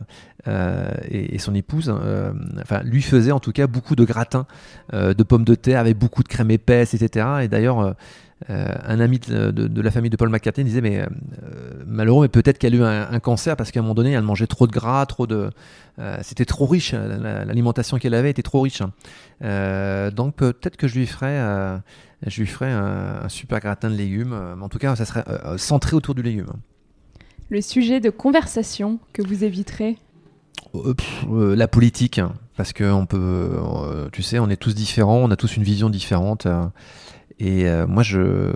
euh, 0.48 0.90
et, 1.08 1.38
son 1.38 1.54
épouse, 1.54 1.92
euh, 1.92 2.32
lui 2.84 3.02
faisait 3.02 3.32
en 3.32 3.40
tout 3.40 3.52
cas 3.52 3.66
beaucoup 3.66 3.96
de 3.96 4.04
gratins 4.04 4.46
de 4.92 5.22
pommes 5.22 5.44
de 5.44 5.54
terre 5.54 5.80
avec 5.80 5.96
beaucoup 5.96 6.22
de 6.22 6.28
crème 6.28 6.50
épaisse, 6.50 6.94
etc. 6.94 7.26
Et 7.42 7.48
d'ailleurs, 7.48 7.94
un 8.48 9.00
ami 9.00 9.18
de, 9.18 9.80
la 9.80 9.90
famille 9.90 10.10
de 10.10 10.16
Paul 10.16 10.28
McCartney 10.28 10.64
disait 10.64 10.80
mais 10.80 11.06
malheureux 11.86 12.24
mais 12.24 12.28
peut-être 12.28 12.58
qu'elle 12.58 12.74
a 12.74 12.76
eu 12.76 12.82
un, 12.82 13.20
cancer 13.20 13.56
parce 13.56 13.70
qu'à 13.70 13.80
un 13.80 13.82
moment 13.82 13.94
donné 13.94 14.12
elle 14.12 14.22
mangeait 14.22 14.46
trop 14.46 14.66
de 14.66 14.72
gras 14.72 15.06
trop 15.06 15.26
de 15.26 15.50
c'était 16.22 16.44
trop 16.44 16.66
riche 16.66 16.92
l'alimentation 16.92 17.98
qu'elle 17.98 18.14
avait 18.14 18.30
était 18.30 18.42
trop 18.42 18.62
riche 18.62 18.82
donc 19.40 20.36
peut-être 20.36 20.76
que 20.76 20.88
je 20.88 20.98
lui 20.98 21.06
ferais 21.06 21.80
je 22.26 22.40
lui 22.40 22.46
ferai 22.46 22.70
un, 22.70 23.28
super 23.28 23.60
gratin 23.60 23.90
de 23.90 23.96
légumes. 23.96 24.32
Euh, 24.32 24.54
mais 24.56 24.64
en 24.64 24.68
tout 24.68 24.78
cas, 24.78 24.94
ça 24.96 25.04
serait 25.04 25.24
euh, 25.28 25.58
centré 25.58 25.96
autour 25.96 26.14
du 26.14 26.22
légume. 26.22 26.52
Le 27.48 27.60
sujet 27.60 28.00
de 28.00 28.10
conversation 28.10 28.98
que 29.12 29.22
vous 29.22 29.44
éviterez? 29.44 29.98
Euh, 30.74 31.56
La 31.56 31.68
politique, 31.68 32.18
hein, 32.18 32.32
parce 32.56 32.72
que 32.72 32.84
on 32.84 33.06
peut, 33.06 33.50
tu 34.12 34.22
sais, 34.22 34.38
on 34.38 34.48
est 34.48 34.56
tous 34.56 34.74
différents, 34.74 35.18
on 35.18 35.30
a 35.30 35.36
tous 35.36 35.56
une 35.56 35.62
vision 35.62 35.90
différente. 35.90 36.46
Et 37.44 37.66
moi, 37.88 38.02
je, 38.02 38.52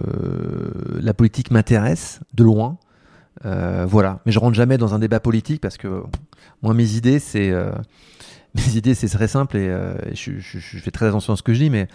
la 1.00 1.12
politique 1.12 1.50
m'intéresse 1.50 2.20
de 2.34 2.44
loin. 2.44 2.78
voilà, 3.42 4.20
mais 4.24 4.32
je 4.32 4.38
rentre 4.38 4.54
jamais 4.54 4.78
dans 4.78 4.94
un 4.94 4.98
débat 4.98 5.20
politique 5.20 5.60
parce 5.60 5.76
que 5.76 6.02
moi, 6.62 6.72
mes 6.72 6.94
idées, 6.94 7.18
c'est 7.18 7.52
mes 8.54 8.76
idées, 8.76 8.94
c'est 8.94 9.08
très 9.08 9.28
simple 9.28 9.56
et 9.56 9.68
je, 10.14 10.38
je, 10.38 10.78
fais 10.78 10.90
très 10.90 11.06
attention 11.06 11.32
à 11.32 11.36
ce 11.36 11.42
que 11.42 11.52
je 11.52 11.64
dis, 11.64 11.70
mais 11.70 11.88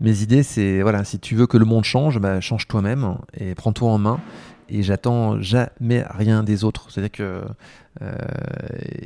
mes 0.00 0.22
idées, 0.22 0.42
c'est 0.42 0.82
voilà, 0.82 1.04
si 1.04 1.18
tu 1.18 1.34
veux 1.34 1.46
que 1.46 1.56
le 1.56 1.64
monde 1.64 1.84
change, 1.84 2.18
bah, 2.18 2.40
change 2.40 2.68
toi-même 2.68 3.16
et 3.34 3.54
prends-toi 3.54 3.90
en 3.90 3.98
main. 3.98 4.20
Et 4.68 4.82
j'attends 4.82 5.40
jamais 5.40 6.04
rien 6.08 6.42
des 6.42 6.64
autres. 6.64 6.90
C'est-à-dire 6.90 7.12
que 7.12 7.42
euh, 8.02 8.14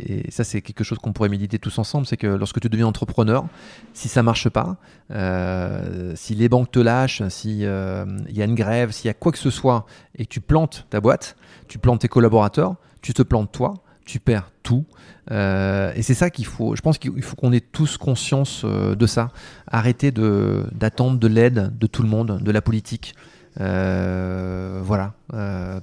et 0.06 0.30
ça, 0.30 0.44
c'est 0.44 0.62
quelque 0.62 0.84
chose 0.84 0.98
qu'on 0.98 1.12
pourrait 1.12 1.28
méditer 1.28 1.58
tous 1.58 1.78
ensemble, 1.78 2.06
c'est 2.06 2.16
que 2.16 2.26
lorsque 2.26 2.60
tu 2.60 2.68
deviens 2.68 2.86
entrepreneur, 2.86 3.46
si 3.92 4.08
ça 4.08 4.22
marche 4.22 4.48
pas, 4.48 4.76
euh, 5.12 6.12
si 6.16 6.34
les 6.34 6.48
banques 6.48 6.70
te 6.70 6.80
lâchent, 6.80 7.22
si 7.28 7.64
euh, 7.64 8.04
il 8.28 8.36
y 8.36 8.42
a 8.42 8.44
une 8.44 8.54
grève, 8.54 8.90
s'il 8.90 9.06
y 9.06 9.10
a 9.10 9.14
quoi 9.14 9.32
que 9.32 9.38
ce 9.38 9.50
soit, 9.50 9.86
et 10.16 10.26
tu 10.26 10.40
plantes 10.40 10.86
ta 10.90 11.00
boîte, 11.00 11.36
tu 11.68 11.78
plantes 11.78 12.00
tes 12.00 12.08
collaborateurs, 12.08 12.76
tu 13.00 13.14
te 13.14 13.22
plantes 13.22 13.52
toi, 13.52 13.74
tu 14.04 14.18
perds 14.18 14.50
tout. 14.62 14.84
Et 15.30 16.02
c'est 16.02 16.14
ça 16.14 16.28
qu'il 16.28 16.46
faut. 16.46 16.74
Je 16.74 16.80
pense 16.80 16.98
qu'il 16.98 17.22
faut 17.22 17.36
qu'on 17.36 17.52
ait 17.52 17.60
tous 17.60 17.96
conscience 17.96 18.64
de 18.64 19.06
ça. 19.06 19.30
Arrêter 19.68 20.10
d'attendre 20.10 21.20
de 21.20 21.28
l'aide 21.28 21.78
de 21.78 21.86
tout 21.86 22.02
le 22.02 22.08
monde, 22.08 22.42
de 22.42 22.50
la 22.50 22.60
politique. 22.60 23.14
Euh, 23.60 24.80
voilà. 24.82 25.12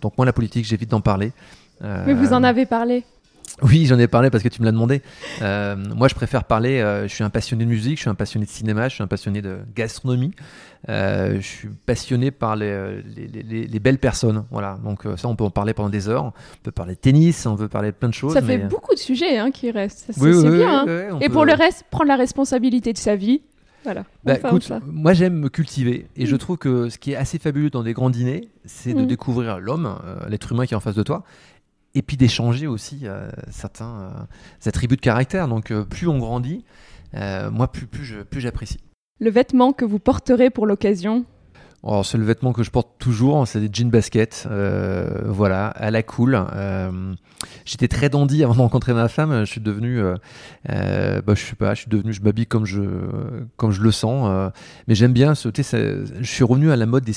donc 0.02 0.18
moi, 0.18 0.26
la 0.26 0.34
politique, 0.34 0.66
j'évite 0.66 0.90
d'en 0.90 1.02
parler. 1.02 1.32
Mais 1.82 2.14
vous 2.14 2.34
en 2.34 2.44
avez 2.44 2.66
parlé. 2.66 3.04
Oui, 3.64 3.86
j'en 3.86 3.98
ai 3.98 4.08
parlé 4.08 4.30
parce 4.30 4.44
que 4.44 4.50
tu 4.50 4.62
me 4.62 4.66
l'as 4.66 4.72
demandé. 4.72 5.02
Euh, 5.42 5.76
moi, 5.76 6.08
je 6.08 6.16
préfère 6.16 6.44
parler. 6.44 6.80
Euh, 6.80 7.08
je 7.08 7.14
suis 7.14 7.24
un 7.24 7.30
passionné 7.30 7.66
de 7.66 7.70
musique, 7.70 7.98
je 7.98 8.02
suis 8.02 8.10
un 8.10 8.16
passionné 8.16 8.46
de 8.46 8.52
cinéma, 8.52 8.88
je 8.88 8.96
suis 8.96 9.04
un 9.04 9.08
passionné 9.08 9.42
de 9.42 9.60
gastronomie. 9.76 10.32
Euh, 10.90 11.38
je 11.38 11.48
suis 11.48 11.70
passionné 11.86 12.30
par 12.30 12.56
les, 12.56 13.02
les, 13.04 13.80
belles 13.80 13.98
personnes. 13.98 14.46
Voilà. 14.52 14.78
Donc 14.84 15.04
ça, 15.18 15.28
on 15.28 15.36
peut 15.36 15.44
en 15.44 15.50
parler 15.50 15.74
pendant 15.74 15.90
des 15.90 16.08
heures. 16.08 16.26
On 16.26 16.34
peut 16.62 16.72
parler 16.72 16.94
de 16.94 17.00
tennis, 17.00 17.46
on 17.46 17.56
peut 17.56 17.68
parler 17.68 17.92
de 17.92 17.96
plein 17.96 18.10
de 18.10 18.14
choses. 18.14 18.34
Ça 18.34 18.42
fait 18.42 18.60
beaucoup 18.60 18.94
de 18.94 19.00
sujets 19.00 19.38
hein, 19.38 19.50
qui 19.50 19.72
restent. 19.72 20.12
C'est 20.12 20.52
bien. 20.52 20.86
Hein. 20.88 21.18
Et 21.22 21.30
pour 21.30 21.46
le 21.46 21.54
reste, 21.54 21.86
prendre 21.90 22.10
la 22.10 22.18
responsabilité 22.18 22.94
de 22.94 22.98
sa 22.98 23.16
vie. 23.16 23.42
Voilà. 23.84 24.06
Bah, 24.24 24.36
écoute, 24.38 24.72
moi 24.86 25.14
j'aime 25.14 25.40
me 25.40 25.50
cultiver 25.50 26.08
et 26.16 26.26
je 26.26 26.36
mm. 26.36 26.40
trouve 26.40 26.58
que 26.58 26.90
ce 26.90 26.98
qui 26.98 27.12
est 27.12 27.16
assez 27.16 27.40
fabuleux 27.40 27.70
dans 27.70 27.84
des 27.84 27.94
grands 27.94 28.10
dîners, 28.10 28.50
c'est 28.66 28.94
de 28.94 29.04
mm. 29.04 29.08
découvrir 29.08 29.60
l'homme, 29.60 29.98
l'être 30.30 30.52
humain 30.52 30.66
qui 30.66 30.74
est 30.74 30.78
en 30.78 30.82
face 30.82 30.96
de 30.96 31.04
toi, 31.04 31.24
et 31.96 32.02
puis 32.02 32.18
d'échanger 32.18 32.68
aussi 32.68 33.06
certains 33.50 34.28
attributs 34.66 34.98
de 34.98 35.02
caractère. 35.02 35.48
Donc 35.48 35.74
plus 35.84 36.08
on 36.08 36.18
grandit, 36.18 36.66
moi 37.14 37.72
plus, 37.72 37.88
plus 37.88 38.42
j'apprécie. 38.42 38.80
Le 39.20 39.30
vêtement 39.30 39.74
que 39.74 39.86
vous 39.86 40.00
porterez 40.00 40.50
pour 40.50 40.68
l'occasion 40.68 41.26
Oh, 41.84 42.02
c'est 42.04 42.18
le 42.18 42.26
vêtement 42.26 42.54
que 42.54 42.64
je 42.64 42.72
porte 42.72 42.90
toujours, 42.98 43.48
c'est 43.48 43.60
des 43.60 43.70
jeans 43.72 43.92
baskets, 43.92 44.48
euh, 44.50 45.22
voilà, 45.26 45.68
à 45.68 45.92
la 45.92 46.02
cool. 46.02 46.36
Euh, 46.54 47.14
j'étais 47.66 47.88
très 47.88 48.10
dandy 48.10 48.44
avant 48.44 48.56
de 48.56 48.60
rencontrer 48.60 48.94
ma 48.94 49.08
femme. 49.08 49.46
Je 49.46 49.52
suis 49.52 49.62
devenu, 49.62 50.02
euh, 50.02 51.22
bah, 51.22 51.34
je 51.36 51.46
sais 51.46 51.56
pas, 51.56 51.76
je 51.76 51.82
suis 51.82 51.90
devenu, 51.90 52.14
je 52.14 52.22
m'habille 52.22 52.48
comme 52.48 52.66
je, 52.66 52.82
comme 53.58 53.72
je 53.72 53.82
le 53.82 53.92
sens. 53.92 54.52
mais 54.88 54.96
j'aime 54.96 55.14
bien, 55.14 55.36
ce, 55.36 55.50
je 55.54 56.30
suis 56.30 56.44
revenu 56.44 56.72
à 56.72 56.76
la 56.76 56.88
mode 56.88 57.04
des, 57.04 57.14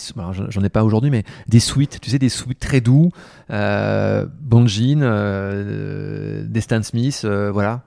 j'en 0.49 0.63
ai 0.63 0.69
pas 0.69 0.85
aujourd'hui, 0.85 1.11
mais 1.11 1.25
des 1.49 1.61
suites, 1.61 1.99
tu 2.01 2.11
sais, 2.11 2.19
des 2.19 2.29
suites 2.29 2.61
très 2.61 2.83
doux, 2.83 3.11
bon 3.49 4.67
jeans, 4.67 5.01
des 6.47 6.61
Stan 6.61 6.83
Smith, 6.83 7.27
voilà 7.53 7.83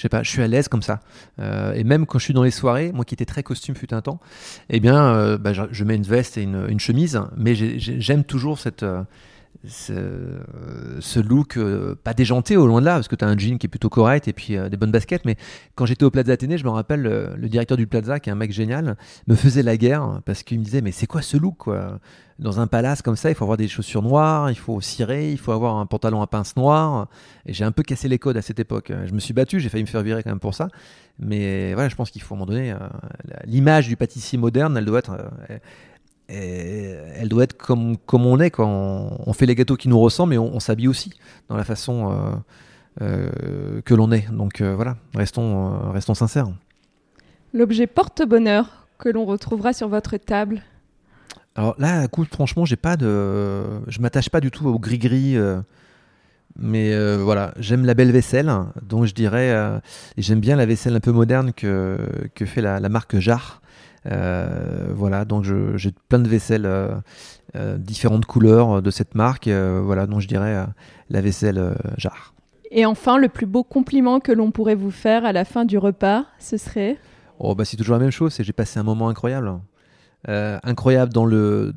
je 0.00 0.04
sais 0.04 0.08
pas, 0.08 0.22
je 0.22 0.30
suis 0.30 0.40
à 0.40 0.46
l'aise 0.46 0.68
comme 0.68 0.80
ça. 0.80 1.00
Euh, 1.40 1.74
et 1.74 1.84
même 1.84 2.06
quand 2.06 2.18
je 2.18 2.24
suis 2.24 2.32
dans 2.32 2.42
les 2.42 2.50
soirées, 2.50 2.90
moi 2.90 3.04
qui 3.04 3.12
étais 3.12 3.26
très 3.26 3.42
costume 3.42 3.74
fut 3.74 3.92
un 3.92 4.00
temps, 4.00 4.18
eh 4.70 4.80
bien, 4.80 4.96
euh, 4.96 5.36
bah, 5.36 5.52
je, 5.52 5.84
mets 5.84 5.94
une 5.94 6.04
veste 6.04 6.38
et 6.38 6.42
une, 6.42 6.80
chemise, 6.80 7.20
mais 7.36 7.54
j'aime 7.54 8.24
toujours 8.24 8.58
cette, 8.58 8.82
euh, 9.90 10.40
ce, 11.00 11.20
look 11.20 11.58
pas 12.02 12.14
déjanté 12.14 12.56
au 12.56 12.66
loin 12.66 12.80
de 12.80 12.86
là, 12.86 12.94
parce 12.94 13.08
que 13.08 13.16
tu 13.16 13.24
as 13.24 13.28
un 13.28 13.36
jean 13.36 13.58
qui 13.58 13.66
est 13.66 13.68
plutôt 13.68 13.90
correct 13.90 14.26
et 14.28 14.32
puis 14.32 14.56
des 14.56 14.76
bonnes 14.76 14.90
baskets. 14.90 15.24
Mais 15.24 15.36
quand 15.74 15.86
j'étais 15.86 16.04
au 16.04 16.10
Plaza 16.10 16.32
Athénée, 16.32 16.58
je 16.58 16.64
me 16.64 16.70
rappelle, 16.70 17.02
le, 17.02 17.48
directeur 17.48 17.76
du 17.76 17.86
Plaza, 17.86 18.20
qui 18.20 18.30
est 18.30 18.32
un 18.32 18.36
mec 18.36 18.52
génial, 18.52 18.96
me 19.26 19.34
faisait 19.34 19.62
la 19.62 19.76
guerre 19.76 20.20
parce 20.24 20.42
qu'il 20.42 20.58
me 20.58 20.64
disait 20.64 20.80
Mais 20.80 20.92
c'est 20.92 21.06
quoi 21.06 21.22
ce 21.22 21.36
look 21.36 21.56
quoi? 21.58 21.98
Dans 22.38 22.58
un 22.58 22.66
palace 22.66 23.02
comme 23.02 23.16
ça, 23.16 23.28
il 23.28 23.34
faut 23.34 23.44
avoir 23.44 23.58
des 23.58 23.68
chaussures 23.68 24.00
noires, 24.00 24.50
il 24.50 24.56
faut 24.56 24.80
cirer, 24.80 25.30
il 25.30 25.36
faut 25.36 25.52
avoir 25.52 25.76
un 25.76 25.84
pantalon 25.84 26.22
à 26.22 26.26
pince 26.26 26.56
noir. 26.56 27.08
Et 27.44 27.52
j'ai 27.52 27.64
un 27.64 27.72
peu 27.72 27.82
cassé 27.82 28.08
les 28.08 28.18
codes 28.18 28.38
à 28.38 28.42
cette 28.42 28.58
époque. 28.58 28.90
Je 29.04 29.12
me 29.12 29.20
suis 29.20 29.34
battu, 29.34 29.60
j'ai 29.60 29.68
failli 29.68 29.84
me 29.84 29.88
faire 29.88 30.00
virer 30.02 30.22
quand 30.22 30.30
même 30.30 30.40
pour 30.40 30.54
ça. 30.54 30.68
Mais 31.18 31.74
voilà, 31.74 31.90
je 31.90 31.96
pense 31.96 32.10
qu'il 32.10 32.22
faut 32.22 32.34
à 32.34 32.38
un 32.38 32.40
moment 32.40 32.50
donné, 32.50 32.72
euh, 32.72 32.78
l'image 33.44 33.88
du 33.88 33.96
pâtissier 33.96 34.38
moderne, 34.38 34.74
elle 34.78 34.86
doit 34.86 35.00
être, 35.00 35.18
euh, 36.30 37.12
elle 37.16 37.28
doit 37.28 37.44
être 37.44 37.56
comme, 37.56 37.96
comme 37.98 38.26
on 38.26 38.38
est 38.40 38.50
quand 38.50 39.18
on, 39.26 39.32
fait 39.32 39.46
les 39.46 39.54
gâteaux 39.54 39.76
qui 39.76 39.88
nous 39.88 39.98
ressemblent, 39.98 40.30
mais 40.30 40.38
on, 40.38 40.60
s'habille 40.60 40.88
aussi 40.88 41.12
dans 41.48 41.56
la 41.56 41.64
façon 41.64 42.42
euh, 43.00 43.80
que 43.84 43.94
l'on 43.94 44.12
est. 44.12 44.30
Donc 44.30 44.62
voilà, 44.62 44.96
restons, 45.14 45.90
restons 45.90 46.14
sincères. 46.14 46.48
L'objet 47.52 47.86
porte-bonheur 47.86 48.86
que 48.98 49.08
l'on 49.08 49.24
retrouvera 49.24 49.72
sur 49.72 49.88
votre 49.88 50.16
table 50.16 50.62
alors 51.56 51.74
là, 51.78 52.06
coup, 52.08 52.24
franchement, 52.24 52.64
j'ai 52.64 52.76
pas 52.76 52.96
de, 52.96 53.62
je 53.88 54.00
m'attache 54.00 54.30
pas 54.30 54.40
du 54.40 54.50
tout 54.50 54.66
au 54.68 54.78
gris-gris. 54.78 55.36
Euh, 55.36 55.60
mais 56.58 56.92
euh, 56.92 57.18
voilà, 57.22 57.54
j'aime 57.58 57.84
la 57.84 57.94
belle 57.94 58.10
vaisselle, 58.10 58.52
donc 58.82 59.06
je 59.06 59.14
dirais, 59.14 59.50
euh, 59.50 59.78
j'aime 60.18 60.40
bien 60.40 60.56
la 60.56 60.66
vaisselle 60.66 60.96
un 60.96 61.00
peu 61.00 61.12
moderne 61.12 61.52
que, 61.52 61.98
que 62.34 62.44
fait 62.44 62.60
la, 62.60 62.80
marque 62.88 63.18
Jar. 63.18 63.62
Voilà, 64.04 65.24
donc 65.24 65.44
j'ai 65.44 65.92
plein 66.08 66.18
de 66.18 66.28
vaisselles 66.28 66.68
différentes 67.78 68.26
couleurs 68.26 68.82
de 68.82 68.90
cette 68.90 69.14
marque. 69.14 69.48
voilà, 69.48 70.06
donc 70.06 70.20
je 70.20 70.28
dirais 70.28 70.66
la 71.10 71.20
vaisselle 71.20 71.74
Jar. 71.96 72.34
Et 72.70 72.86
enfin, 72.86 73.18
le 73.18 73.28
plus 73.28 73.46
beau 73.46 73.64
compliment 73.64 74.20
que 74.20 74.30
l'on 74.30 74.52
pourrait 74.52 74.76
vous 74.76 74.92
faire 74.92 75.24
à 75.24 75.32
la 75.32 75.44
fin 75.44 75.64
du 75.64 75.76
repas, 75.76 76.26
ce 76.38 76.56
serait? 76.56 76.98
Oh 77.38 77.54
bah 77.54 77.64
c'est 77.64 77.76
toujours 77.76 77.94
la 77.94 78.02
même 78.02 78.10
chose, 78.12 78.34
c'est 78.34 78.44
j'ai 78.44 78.52
passé 78.52 78.78
un 78.78 78.84
moment 78.84 79.08
incroyable. 79.08 79.58
Euh, 80.28 80.58
incroyable 80.62 81.12
dans 81.12 81.24
le, 81.24 81.72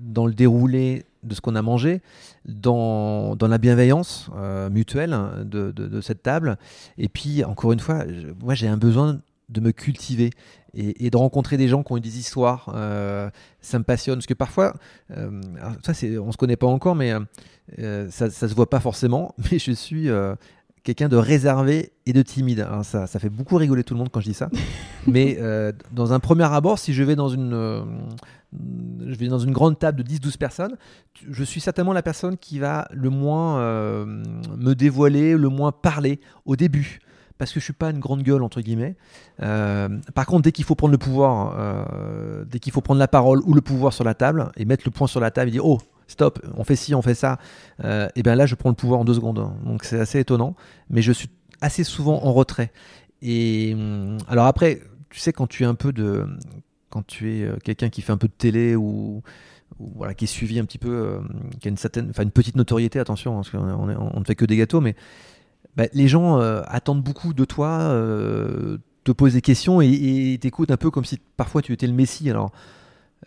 dans 0.00 0.26
le 0.26 0.32
déroulé 0.32 1.04
de 1.22 1.34
ce 1.34 1.40
qu'on 1.40 1.54
a 1.54 1.62
mangé, 1.62 2.00
dans, 2.46 3.36
dans 3.36 3.48
la 3.48 3.58
bienveillance 3.58 4.30
euh, 4.36 4.70
mutuelle 4.70 5.16
de, 5.44 5.70
de, 5.72 6.00
cette 6.00 6.22
table. 6.22 6.56
Et 6.98 7.08
puis, 7.08 7.44
encore 7.44 7.72
une 7.72 7.80
fois, 7.80 8.04
moi 8.42 8.54
j'ai 8.54 8.68
un 8.68 8.76
besoin 8.76 9.20
de 9.48 9.60
me 9.60 9.72
cultiver 9.72 10.30
et, 10.76 11.10
de 11.10 11.16
rencontrer 11.16 11.56
des 11.56 11.68
gens 11.68 11.82
qui 11.82 11.92
ont 11.92 11.96
eu 11.96 12.00
des 12.00 12.18
histoires. 12.18 12.72
Euh, 12.74 13.30
ça 13.60 13.78
me 13.78 13.84
passionne. 13.84 14.16
Parce 14.16 14.26
que 14.26 14.34
parfois, 14.34 14.74
ça 15.82 15.94
c'est, 15.94 16.18
on 16.18 16.30
se 16.30 16.36
connaît 16.36 16.56
pas 16.56 16.66
encore, 16.66 16.94
mais 16.94 17.12
ça, 17.78 18.30
ça 18.30 18.48
se 18.48 18.54
voit 18.54 18.70
pas 18.70 18.80
forcément. 18.80 19.34
Mais 19.50 19.58
je 19.58 19.72
suis 19.72 20.08
quelqu'un 20.86 21.08
de 21.08 21.16
réservé 21.16 21.92
et 22.06 22.12
de 22.12 22.22
timide. 22.22 22.66
ça, 22.84 23.08
ça 23.08 23.18
fait 23.18 23.28
beaucoup 23.28 23.56
rigoler 23.56 23.82
tout 23.82 23.94
le 23.94 23.98
monde 23.98 24.08
quand 24.10 24.20
je 24.20 24.28
dis 24.28 24.34
ça. 24.34 24.48
Mais 25.06 25.36
euh, 25.40 25.72
dans 25.92 26.12
un 26.12 26.20
premier 26.20 26.44
abord, 26.44 26.78
si 26.78 26.94
je 26.94 27.02
vais 27.02 27.16
dans 27.16 27.28
une, 27.28 27.52
euh, 27.52 27.82
je 29.04 29.14
vais 29.16 29.26
dans 29.26 29.40
une 29.40 29.52
grande 29.52 29.78
table 29.78 30.04
de 30.04 30.08
10-12 30.08 30.38
personnes, 30.38 30.76
je 31.28 31.42
suis 31.42 31.60
certainement 31.60 31.92
la 31.92 32.02
personne 32.02 32.36
qui 32.36 32.60
va 32.60 32.86
le 32.92 33.10
moins 33.10 33.58
euh, 33.58 34.06
me 34.06 34.74
dévoiler, 34.74 35.36
le 35.36 35.48
moins 35.48 35.72
parler 35.72 36.20
au 36.44 36.54
début. 36.54 37.00
Parce 37.38 37.52
que 37.52 37.60
je 37.60 37.64
suis 37.64 37.72
pas 37.72 37.90
une 37.90 37.98
grande 37.98 38.22
gueule 38.22 38.42
entre 38.42 38.60
guillemets. 38.60 38.96
par 39.38 40.26
contre, 40.26 40.42
dès 40.42 40.52
qu'il 40.52 40.64
faut 40.64 40.74
prendre 40.74 40.92
le 40.92 40.98
pouvoir, 40.98 41.54
dès 42.46 42.58
qu'il 42.58 42.72
faut 42.72 42.80
prendre 42.80 42.98
la 42.98 43.08
parole 43.08 43.40
ou 43.44 43.52
le 43.52 43.60
pouvoir 43.60 43.92
sur 43.92 44.04
la 44.04 44.14
table 44.14 44.50
et 44.56 44.64
mettre 44.64 44.84
le 44.86 44.90
point 44.90 45.06
sur 45.06 45.20
la 45.20 45.30
table 45.30 45.48
et 45.48 45.52
dire 45.52 45.66
oh 45.66 45.78
stop, 46.06 46.40
on 46.56 46.64
fait 46.64 46.76
ci, 46.76 46.94
on 46.94 47.02
fait 47.02 47.14
ça, 47.14 47.38
euh, 47.84 48.08
et 48.14 48.22
bien 48.22 48.34
là, 48.34 48.46
je 48.46 48.54
prends 48.54 48.68
le 48.68 48.74
pouvoir 48.74 49.00
en 49.00 49.04
deux 49.04 49.14
secondes. 49.14 49.50
Donc 49.64 49.84
c'est 49.84 49.98
assez 49.98 50.20
étonnant, 50.20 50.54
mais 50.90 51.02
je 51.02 51.12
suis 51.12 51.30
assez 51.60 51.84
souvent 51.84 52.24
en 52.24 52.32
retrait. 52.32 52.72
Et 53.22 53.72
hum, 53.74 54.18
alors 54.28 54.46
après, 54.46 54.80
tu 55.10 55.20
sais, 55.20 55.32
quand 55.32 55.46
tu 55.46 55.62
es 55.62 55.66
un 55.66 55.74
peu 55.74 55.92
de. 55.92 56.26
Quand 56.90 57.06
tu 57.06 57.34
es 57.34 57.42
euh, 57.42 57.56
quelqu'un 57.62 57.88
qui 57.88 58.00
fait 58.00 58.12
un 58.12 58.16
peu 58.16 58.28
de 58.28 58.32
télé 58.32 58.76
ou, 58.76 59.22
voilà, 59.78 60.14
qui 60.14 60.24
est 60.24 60.28
suivi 60.28 60.58
un 60.58 60.64
petit 60.64 60.78
peu, 60.78 60.90
euh, 60.90 61.20
qui 61.60 61.68
a 61.68 61.70
une 61.70 61.76
certaine, 61.76 62.08
enfin 62.10 62.22
une 62.22 62.30
petite 62.30 62.56
notoriété, 62.56 62.98
attention, 62.98 63.34
parce 63.34 63.50
qu'on 63.50 63.58
on, 63.58 64.20
ne 64.20 64.24
fait 64.24 64.36
que 64.36 64.44
des 64.44 64.56
gâteaux, 64.56 64.80
mais 64.80 64.94
bah, 65.76 65.84
les 65.92 66.08
gens 66.08 66.38
attendent 66.38 67.02
beaucoup 67.02 67.34
de 67.34 67.44
toi, 67.44 67.90
te 69.04 69.12
posent 69.12 69.34
des 69.34 69.42
questions 69.42 69.80
et 69.80 70.38
t'écoutent 70.40 70.70
un 70.70 70.76
peu 70.76 70.90
comme 70.90 71.04
si 71.04 71.18
parfois 71.36 71.62
tu 71.62 71.72
étais 71.72 71.86
le 71.86 71.92
messie. 71.92 72.28
Alors 72.30 72.52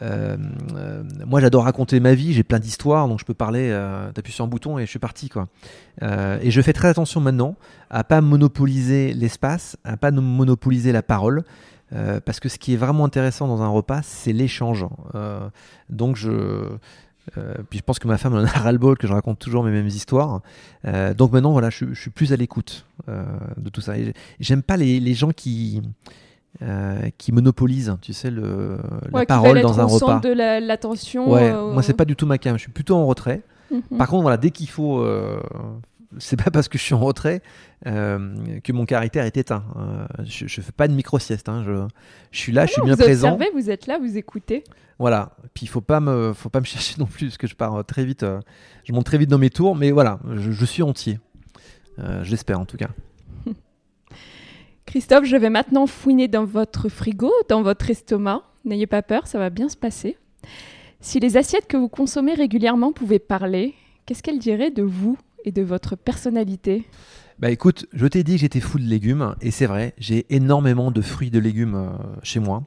euh, 0.02 0.38
euh, 0.76 1.04
moi, 1.26 1.42
j'adore 1.42 1.64
raconter 1.64 2.00
ma 2.00 2.14
vie, 2.14 2.34
j'ai 2.34 2.44
plein 2.44 2.60
d'histoires, 2.60 3.08
donc 3.08 3.20
je 3.20 3.26
peux 3.26 3.34
parler, 3.34 3.70
euh, 3.72 4.12
t'appuies 4.12 4.32
sur 4.32 4.46
un 4.46 4.48
bouton 4.48 4.78
et 4.80 4.86
je 4.86 4.90
suis 4.90 5.00
parti. 5.00 5.30
Et 6.02 6.52
je 6.52 6.62
fais 6.62 6.74
très 6.74 6.88
attention 6.88 7.22
maintenant 7.22 7.56
à 7.90 8.04
pas 8.04 8.22
monopoliser 8.22 9.14
l'espace, 9.14 9.78
à 9.84 9.98
pas 9.98 10.12
monopoliser 10.12 10.92
la 10.92 11.02
parole, 11.02 11.44
parce 12.26 12.40
que 12.40 12.50
ce 12.50 12.58
qui 12.58 12.74
est 12.74 12.78
vraiment 12.78 13.06
intéressant 13.06 13.48
dans 13.48 13.62
un 13.62 13.68
repas, 13.68 14.02
c'est 14.04 14.34
l'échange. 14.34 14.86
donc 15.90 16.16
je... 16.16 16.64
puis 17.70 17.78
je 17.78 17.84
pense 17.84 18.00
que 18.00 18.08
ma 18.08 18.18
femme 18.18 18.34
en 18.34 18.44
a 18.44 18.48
ras-le-bol 18.48 18.98
que 18.98 19.08
je 19.08 19.14
raconte 19.14 19.40
toujours 19.40 19.64
mes 19.64 19.72
mêmes 19.72 19.88
histoires. 19.88 20.42
donc 21.16 21.32
maintenant, 21.32 21.52
voilà, 21.52 21.70
je, 21.70 21.94
suis 21.94 22.10
plus 22.10 22.34
à 22.34 22.36
l'écoute 22.36 22.86
de 23.08 23.70
tout 23.70 23.82
ça. 23.82 23.94
J'aime 24.40 24.64
pas 24.64 24.78
les, 24.78 25.00
les, 25.00 25.14
gens 25.14 25.32
qui, 25.32 25.82
euh, 26.62 27.10
qui 27.18 27.32
monopolise, 27.32 27.96
tu 28.02 28.12
sais, 28.12 28.32
le, 28.32 28.80
la 29.14 29.26
parole 29.26 29.62
dans 29.62 29.80
un 29.80 29.86
au 29.86 29.88
repas. 29.88 30.20
de 30.20 30.30
l'attention. 30.60 31.32
ouais, 31.32 31.52
euh, 31.52 31.72
moi 31.72 31.84
c'est 31.84 31.94
pas 31.94 32.06
du 32.06 32.16
tout 32.18 32.26
ma 32.26 32.38
cam, 32.38 32.58
je 32.58 32.64
suis 32.64 32.72
plutôt 32.72 32.96
en 32.96 33.06
retrait. 33.06 33.44
Mhm. 33.72 33.98
Par 33.98 34.08
contre, 34.08 34.24
voilà, 34.24 34.36
dès 34.36 34.50
qu'il 34.50 34.68
faut, 34.68 35.00
euh, 35.00 35.40
c'est 36.18 36.42
pas 36.42 36.52
parce 36.52 36.68
que 36.68 36.78
je 36.78 36.84
suis 36.84 36.94
en 36.94 37.00
retrait 37.00 37.42
que 37.86 38.72
mon 38.72 38.86
caractère 38.86 39.26
est 39.26 39.38
éteint. 39.38 39.64
je, 40.24 40.48
je 40.48 40.62
fais 40.62 40.72
pas 40.72 40.88
de 40.88 40.94
micro 40.94 41.20
sieste, 41.20 41.50
hein, 41.50 41.64
je, 41.66 41.88
je, 42.32 42.40
suis 42.40 42.52
là, 42.52 42.66
je 42.66 42.74
suis 42.74 42.82
bien 42.82 42.96
vous 42.96 43.02
présent. 43.02 43.34
Observez, 43.34 43.52
vous 43.54 43.70
êtes 43.70 43.88
là, 43.88 44.00
vous 44.00 44.18
écoutez? 44.18 44.64
Voilà. 44.98 45.36
Puis 45.54 45.66
il 45.66 45.70
faut 45.70 45.82
pas 45.82 46.00
me, 46.00 46.34
faut 46.34 46.50
pas 46.50 46.60
me 46.60 46.66
chercher 46.74 46.96
non 47.00 47.06
plus 47.06 47.28
parce 47.28 47.38
que 47.38 47.48
je 47.48 47.56
pars 47.56 47.86
très 47.86 48.06
vite, 48.06 48.26
je 48.84 48.94
monte 48.94 49.06
très 49.06 49.18
vite 49.18 49.30
dans 49.30 49.38
mes 49.38 49.50
tours, 49.50 49.76
mais 49.76 49.92
voilà, 49.92 50.20
je, 50.36 50.52
je 50.52 50.66
suis 50.66 50.84
entier. 50.84 51.20
J'espère 52.24 52.60
en 52.60 52.66
tout 52.66 52.78
cas. 52.78 52.90
Christophe, 54.86 55.26
je 55.26 55.36
vais 55.36 55.50
maintenant 55.50 55.86
fouiner 55.86 56.28
dans 56.28 56.46
votre 56.46 56.90
frigo, 56.90 57.32
dans 57.48 57.62
votre 57.62 57.90
estomac. 57.90 58.42
N'ayez 58.66 58.88
pas 58.88 59.02
peur, 59.02 59.28
ça 59.28 59.38
va 59.38 59.50
bien 59.50 59.70
se 59.70 59.78
passer. 59.78 60.18
Si 61.02 61.20
les 61.20 61.38
assiettes 61.38 61.68
que 61.68 61.78
vous 61.78 61.90
consommez 61.90 62.34
régulièrement 62.34 62.92
pouvaient 62.92 63.20
parler, 63.20 63.76
qu'est-ce 64.06 64.22
qu'elles 64.24 64.40
diraient 64.40 64.72
de 64.72 64.84
vous? 64.84 65.18
Et 65.46 65.52
de 65.52 65.62
votre 65.62 65.96
personnalité 65.96 66.86
bah 67.40 67.50
écoute, 67.50 67.86
je 67.94 68.06
t'ai 68.06 68.26
dit 68.26 68.34
que 68.34 68.42
j'étais 68.42 68.60
fou 68.60 68.80
de 68.80 68.84
légumes, 68.84 69.34
et 69.40 69.50
c'est 69.50 69.66
vrai, 69.66 69.94
j'ai 69.98 70.26
énormément 70.30 70.92
de 70.92 71.00
fruits 71.00 71.32
de 71.32 71.40
légumes 71.40 71.76
euh, 71.76 71.88
chez 72.22 72.42
moi. 72.42 72.64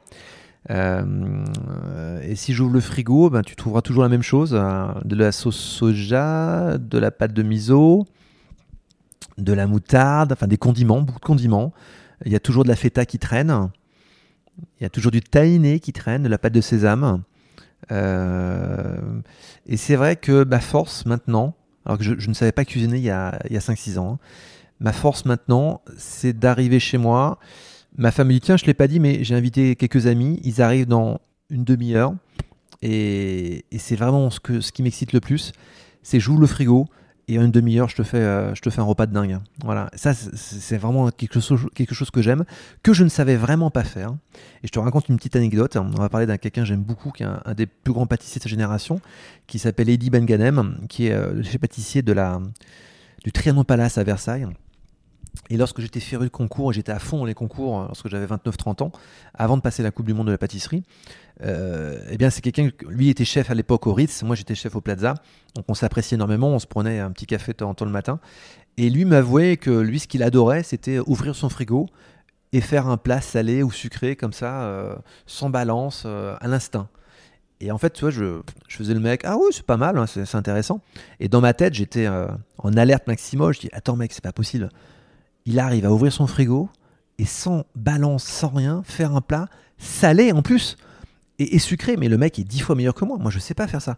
Euh, 0.71 2.21
et 2.23 2.35
si 2.37 2.55
j'ouvre 2.55 2.73
le 2.73 2.81
frigo, 2.81 3.29
ben, 3.29 3.43
tu 3.43 3.55
trouveras 3.55 3.83
toujours 3.83 4.03
la 4.03 4.09
même 4.09 4.23
chose 4.23 4.55
hein. 4.55 4.95
de 5.05 5.15
la 5.15 5.31
sauce 5.31 5.59
soja, 5.59 6.79
de 6.79 6.99
la 6.99 7.11
pâte 7.11 7.35
de 7.35 7.43
miso, 7.43 8.07
de 9.37 9.53
la 9.53 9.67
moutarde, 9.67 10.33
enfin 10.33 10.47
des 10.47 10.57
condiments, 10.57 11.03
beaucoup 11.03 11.21
de 11.21 11.25
condiments. 11.25 11.75
Il 12.25 12.33
y 12.33 12.37
a 12.37 12.41
toujours 12.41 12.65
de 12.65 12.69
la 12.69 12.77
feta 12.77 13.05
qui 13.05 13.19
traîne. 13.19 13.71
Il 14.81 14.85
y 14.85 14.87
a 14.87 14.91
toujours 14.91 15.13
du 15.13 15.21
tahiné 15.21 15.81
qui 15.81 15.93
traîne, 15.93 16.23
de 16.23 16.29
la 16.29 16.39
pâte 16.39 16.55
de 16.55 16.63
sésame. 16.63 17.23
Euh, 17.91 19.21
et 19.67 19.77
c'est 19.77 19.97
vrai 19.97 20.17
que 20.17 20.45
ma 20.45 20.61
force 20.61 21.05
maintenant, 21.05 21.55
alors 21.85 21.99
que 21.99 22.05
je, 22.05 22.29
ne 22.29 22.35
savais 22.35 22.53
pas 22.53 22.65
cuisiner 22.65 22.99
il 22.99 23.05
y 23.05 23.11
a, 23.11 23.39
5-6 23.51 23.99
ans, 23.99 24.13
hein, 24.15 24.19
ma 24.81 24.93
force 24.93 25.25
maintenant, 25.25 25.83
c'est 25.97 26.39
d'arriver 26.39 26.81
chez 26.81 26.99
moi, 26.99 27.39
Ma 27.99 28.11
femme 28.11 28.29
me 28.29 28.33
dit 28.33 28.41
tiens, 28.41 28.57
je 28.57 28.65
l'ai 28.65 28.75
pas 28.75 28.89
dit, 28.89 29.01
mais 29.01 29.23
j'ai 29.23 29.35
invité 29.35 29.77
quelques 29.77 30.07
amis. 30.07 30.41
Ils 30.45 30.63
arrivent 30.63 30.87
dans 30.87 31.21
une 31.51 31.65
demi-heure 31.65 32.15
et, 32.81 33.67
c'est 33.77 33.97
vraiment 33.97 34.31
ce, 34.31 34.39
ce 34.61 34.73
qui 34.73 34.83
m'excite 34.83 35.13
le 35.13 35.21
plus. 35.21 35.53
C'est 36.03 36.19
j'ouvre 36.19 36.41
le 36.41 36.47
frigo 36.47 36.87
et 37.33 37.39
en 37.39 37.43
une 37.45 37.51
demi-heure, 37.51 37.89
je 37.89 37.97
te 37.97 38.03
fais, 38.03 38.19
euh, 38.19 38.55
je 38.55 38.61
te 38.61 38.69
fais 38.71 38.81
un 38.81 38.85
repas 38.85 39.07
de 39.07 39.13
dingue. 39.13 39.39
Voilà, 39.65 39.91
ça 39.95 40.13
c'est 40.15 40.77
vraiment 40.77 41.11
quelque 41.11 41.41
chose, 41.41 41.67
quelque 41.75 41.95
chose 41.95 42.11
que 42.11 42.21
j'aime, 42.21 42.45
que 42.83 42.93
je 42.93 43.05
ne 43.05 43.09
savais 43.09 43.37
vraiment 43.37 43.71
pas 43.71 43.85
faire. 43.85 44.15
Et 44.63 44.67
je 44.67 44.73
te 44.73 44.79
raconte 44.79 45.09
une 45.09 45.17
petite 45.17 45.37
anecdote. 45.37 45.77
On 45.77 45.89
va 45.91 46.09
parler 46.09 46.27
d'un 46.27 46.37
quelqu'un 46.37 46.63
que 46.63 46.69
j'aime 46.69 46.83
beaucoup, 46.83 47.11
qui 47.11 47.23
est 47.23 47.27
un, 47.27 47.55
des 47.55 47.67
plus 47.67 47.93
grands 47.93 48.07
pâtissiers 48.07 48.39
de 48.39 48.43
sa 48.43 48.51
génération, 48.51 49.01
qui 49.47 49.59
s'appelle 49.59 49.89
Eddie 49.89 50.11
Benganem, 50.11 50.79
qui 50.89 51.07
est 51.07 51.13
euh, 51.13 51.33
le 51.33 51.43
chef 51.43 51.59
pâtissier 51.59 52.03
de 52.03 52.13
la, 52.13 52.41
du 53.25 53.33
Trianon 53.33 53.65
Palace 53.65 53.99
à 53.99 54.05
Versailles. 54.05 54.47
Et 55.49 55.57
lorsque 55.57 55.81
j'étais 55.81 56.01
féru 56.01 56.27
de 56.27 56.31
concours, 56.31 56.73
et 56.73 56.75
j'étais 56.75 56.93
à 56.93 56.99
fond 56.99 57.19
dans 57.19 57.25
les 57.25 57.35
concours 57.35 57.81
euh, 57.81 57.87
lorsque 57.87 58.09
j'avais 58.09 58.27
29-30 58.27 58.83
ans, 58.83 58.93
avant 59.35 59.57
de 59.57 59.63
passer 59.63 59.83
la 59.83 59.91
Coupe 59.91 60.07
du 60.07 60.15
Monde 60.15 60.27
de 60.27 60.33
la 60.33 60.39
pâtisserie, 60.39 60.83
euh, 61.43 61.99
eh 62.11 62.17
bien 62.19 62.31
c'est 62.31 62.41
quelqu'un, 62.41 62.71
lui 62.89 63.09
était 63.09 63.25
chef 63.25 63.51
à 63.51 63.55
l'époque 63.55 63.87
au 63.87 63.95
Ritz, 63.95 64.23
moi 64.23 64.37
j'étais 64.37 64.55
chef 64.55 64.77
au 64.77 64.81
Plaza, 64.81 65.15
donc 65.55 65.65
on 65.69 65.75
s'appréciait 65.75 66.17
énormément, 66.17 66.49
on 66.49 66.59
se 66.59 66.67
prenait 66.67 67.01
un 67.01 67.11
petit 67.11 67.27
café 67.27 67.53
de 67.53 67.65
en 67.65 67.75
temps 67.75 67.85
le 67.85 67.91
matin, 67.91 68.21
et 68.77 68.91
lui 68.91 69.05
m'avouait 69.05 69.57
que 69.57 69.71
lui 69.71 69.99
ce 69.99 70.07
qu'il 70.07 70.23
adorait 70.23 70.63
c'était 70.63 70.99
ouvrir 71.01 71.35
son 71.35 71.49
frigo 71.49 71.87
et 72.53 72.61
faire 72.61 72.87
un 72.87 72.97
plat 72.97 73.21
salé 73.21 73.63
ou 73.63 73.71
sucré 73.71 74.15
comme 74.15 74.33
ça, 74.35 74.65
euh, 74.65 74.95
sans 75.27 75.49
balance, 75.49 76.05
à 76.05 76.47
l'instinct. 76.47 76.89
Et 77.61 77.71
en 77.71 77.79
fait, 77.79 77.95
tu 77.95 78.03
vois, 78.03 78.11
je, 78.11 78.43
faisais 78.69 78.93
le 78.93 79.01
mec, 79.01 79.23
ah 79.25 79.37
oui, 79.39 79.47
c'est 79.53 79.65
pas 79.65 79.79
mal, 79.79 79.97
hein, 79.97 80.05
c'est 80.07 80.35
intéressant. 80.35 80.83
Et 81.19 81.29
dans 81.29 81.41
ma 81.41 81.55
tête, 81.55 81.73
j'étais 81.73 82.09
en 82.59 82.77
alerte 82.77 83.07
maximum. 83.07 83.55
Je 83.55 83.61
dis, 83.61 83.69
attends, 83.73 83.97
mec, 83.97 84.13
c'est 84.13 84.23
pas 84.23 84.33
possible 84.33 84.69
il 85.47 85.59
arrive 85.59 85.87
à 85.87 85.93
ouvrir 85.93 86.13
son 86.13 86.27
frigo 86.27 86.69
et 87.19 87.25
sans 87.25 87.65
balance, 87.75 88.25
sans 88.25 88.49
rien, 88.49 88.83
faire 88.85 89.15
un 89.15 89.21
plat 89.21 89.47
salé 89.79 90.33
en 90.33 90.43
plus 90.43 90.77
et, 91.43 91.59
sucré. 91.59 91.97
Mais 91.97 92.09
le 92.09 92.19
mec 92.19 92.39
est 92.39 92.45
dix 92.45 92.61
fois 92.61 92.75
meilleur 92.75 92.95
que 92.95 93.05
moi. 93.05 93.19
Moi, 93.19 93.31
je 93.31 93.39
sais 93.39 93.55
pas 93.55 93.67
faire 93.67 93.83
ça. 93.83 93.97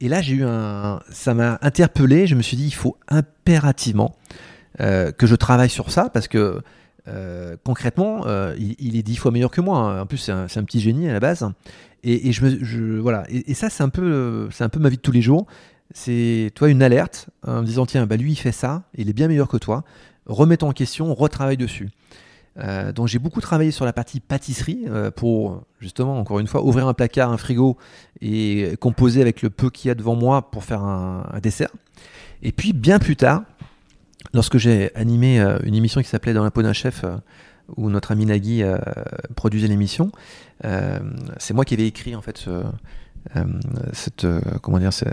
Et 0.00 0.08
là, 0.08 0.20
j'ai 0.20 0.36
eu 0.36 0.44
un, 0.44 1.00
ça 1.10 1.34
m'a 1.34 1.58
interpellé. 1.62 2.26
Je 2.26 2.34
me 2.34 2.42
suis 2.42 2.56
dit, 2.56 2.66
il 2.66 2.74
faut 2.74 2.96
impérativement 3.08 4.16
euh, 4.80 5.12
que 5.12 5.26
je 5.26 5.34
travaille 5.34 5.70
sur 5.70 5.90
ça 5.90 6.10
parce 6.10 6.28
que 6.28 6.60
euh, 7.08 7.56
concrètement, 7.64 8.26
euh, 8.26 8.54
il, 8.58 8.96
est 8.96 9.02
dix 9.02 9.16
fois 9.16 9.30
meilleur 9.30 9.50
que 9.50 9.60
moi. 9.60 10.00
En 10.00 10.06
plus, 10.06 10.18
c'est 10.18 10.32
un, 10.32 10.46
petit 10.46 10.80
génie 10.80 11.08
à 11.08 11.12
la 11.12 11.20
base. 11.20 11.48
Et, 12.04 12.32
je 12.32 12.44
me, 12.44 12.98
voilà. 13.00 13.24
Et, 13.28 13.54
ça, 13.54 13.70
c'est 13.70 13.82
un 13.82 13.88
peu, 13.88 14.48
c'est 14.50 14.64
un 14.64 14.68
peu 14.68 14.80
ma 14.80 14.88
vie 14.88 14.96
de 14.96 15.02
tous 15.02 15.12
les 15.12 15.22
jours. 15.22 15.46
C'est 15.94 16.52
toi 16.54 16.68
une 16.68 16.82
alerte 16.82 17.30
en 17.46 17.62
me 17.62 17.66
disant 17.66 17.86
tiens, 17.86 18.04
bah 18.04 18.18
lui 18.18 18.32
il 18.32 18.36
fait 18.36 18.52
ça, 18.52 18.82
il 18.94 19.08
est 19.08 19.14
bien 19.14 19.26
meilleur 19.26 19.48
que 19.48 19.56
toi 19.56 19.84
remettons 20.28 20.68
en 20.68 20.72
question, 20.72 21.12
retravaille 21.14 21.56
dessus. 21.56 21.88
Euh, 22.60 22.92
donc 22.92 23.06
j'ai 23.06 23.18
beaucoup 23.18 23.40
travaillé 23.40 23.70
sur 23.70 23.84
la 23.84 23.92
partie 23.92 24.20
pâtisserie 24.20 24.84
euh, 24.88 25.10
pour 25.10 25.62
justement 25.80 26.18
encore 26.18 26.40
une 26.40 26.46
fois 26.46 26.62
ouvrir 26.64 26.88
un 26.88 26.94
placard, 26.94 27.30
un 27.30 27.36
frigo 27.36 27.76
et 28.20 28.74
composer 28.80 29.20
avec 29.20 29.42
le 29.42 29.50
peu 29.50 29.70
qu'il 29.70 29.88
y 29.88 29.90
a 29.90 29.94
devant 29.94 30.16
moi 30.16 30.50
pour 30.50 30.64
faire 30.64 30.82
un, 30.82 31.38
dessert. 31.40 31.70
Et 32.42 32.52
puis 32.52 32.72
bien 32.72 32.98
plus 32.98 33.16
tard, 33.16 33.42
lorsque 34.34 34.58
j'ai 34.58 34.94
animé 34.94 35.40
euh, 35.40 35.58
une 35.62 35.74
émission 35.74 36.00
qui 36.00 36.08
s'appelait 36.08 36.34
Dans 36.34 36.44
la 36.44 36.50
peau 36.50 36.62
d'un 36.62 36.72
chef, 36.72 37.04
où 37.76 37.90
notre 37.90 38.12
ami 38.12 38.24
Nagui 38.24 38.62
produisait 39.36 39.68
l'émission, 39.68 40.10
c'est 40.62 41.52
moi 41.52 41.66
qui 41.66 41.74
avais 41.74 41.86
écrit 41.86 42.16
en 42.16 42.22
fait 42.22 42.38
ce, 42.38 42.64
euh, 43.36 43.44
cette, 43.92 44.24
euh, 44.24 44.40
comment 44.62 44.78
dire, 44.78 44.92
cette, 44.92 45.08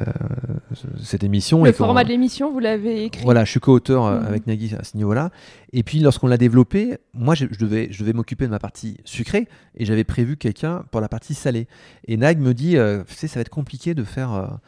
cette 1.02 1.24
émission. 1.24 1.64
Le 1.64 1.72
format 1.72 2.04
de 2.04 2.10
l'émission, 2.10 2.52
vous 2.52 2.60
l'avez 2.60 3.06
écrit 3.06 3.24
Voilà, 3.24 3.44
je 3.44 3.52
suis 3.52 3.60
co-auteur 3.60 4.06
euh, 4.06 4.20
mhm. 4.20 4.26
avec 4.26 4.48
Nagui 4.48 4.74
à 4.76 4.84
ce 4.84 4.96
niveau-là. 4.96 5.32
Et 5.74 5.84
puis, 5.84 6.00
lorsqu'on 6.00 6.28
l'a 6.28 6.38
développé, 6.38 6.98
moi, 7.14 7.36
je, 7.36 7.46
devais, 7.46 7.88
je 7.92 8.00
devais 8.00 8.14
m'occuper 8.14 8.46
de 8.46 8.52
ma 8.52 8.60
partie 8.60 8.98
sucrée 9.04 9.48
et 9.76 9.86
j'avais 9.86 10.06
prévu 10.06 10.38
quelqu'un 10.38 10.86
pour 10.92 11.02
la 11.02 11.10
partie 11.10 11.34
salée. 11.34 11.68
Et 12.08 12.16
Nag 12.16 12.40
me 12.40 12.54
dit, 12.54 12.78
tu 13.08 13.14
sais, 13.14 13.28
ça 13.28 13.36
va 13.36 13.42
être 13.42 13.50
compliqué 13.50 13.94
de 13.94 14.04
faire. 14.04 14.60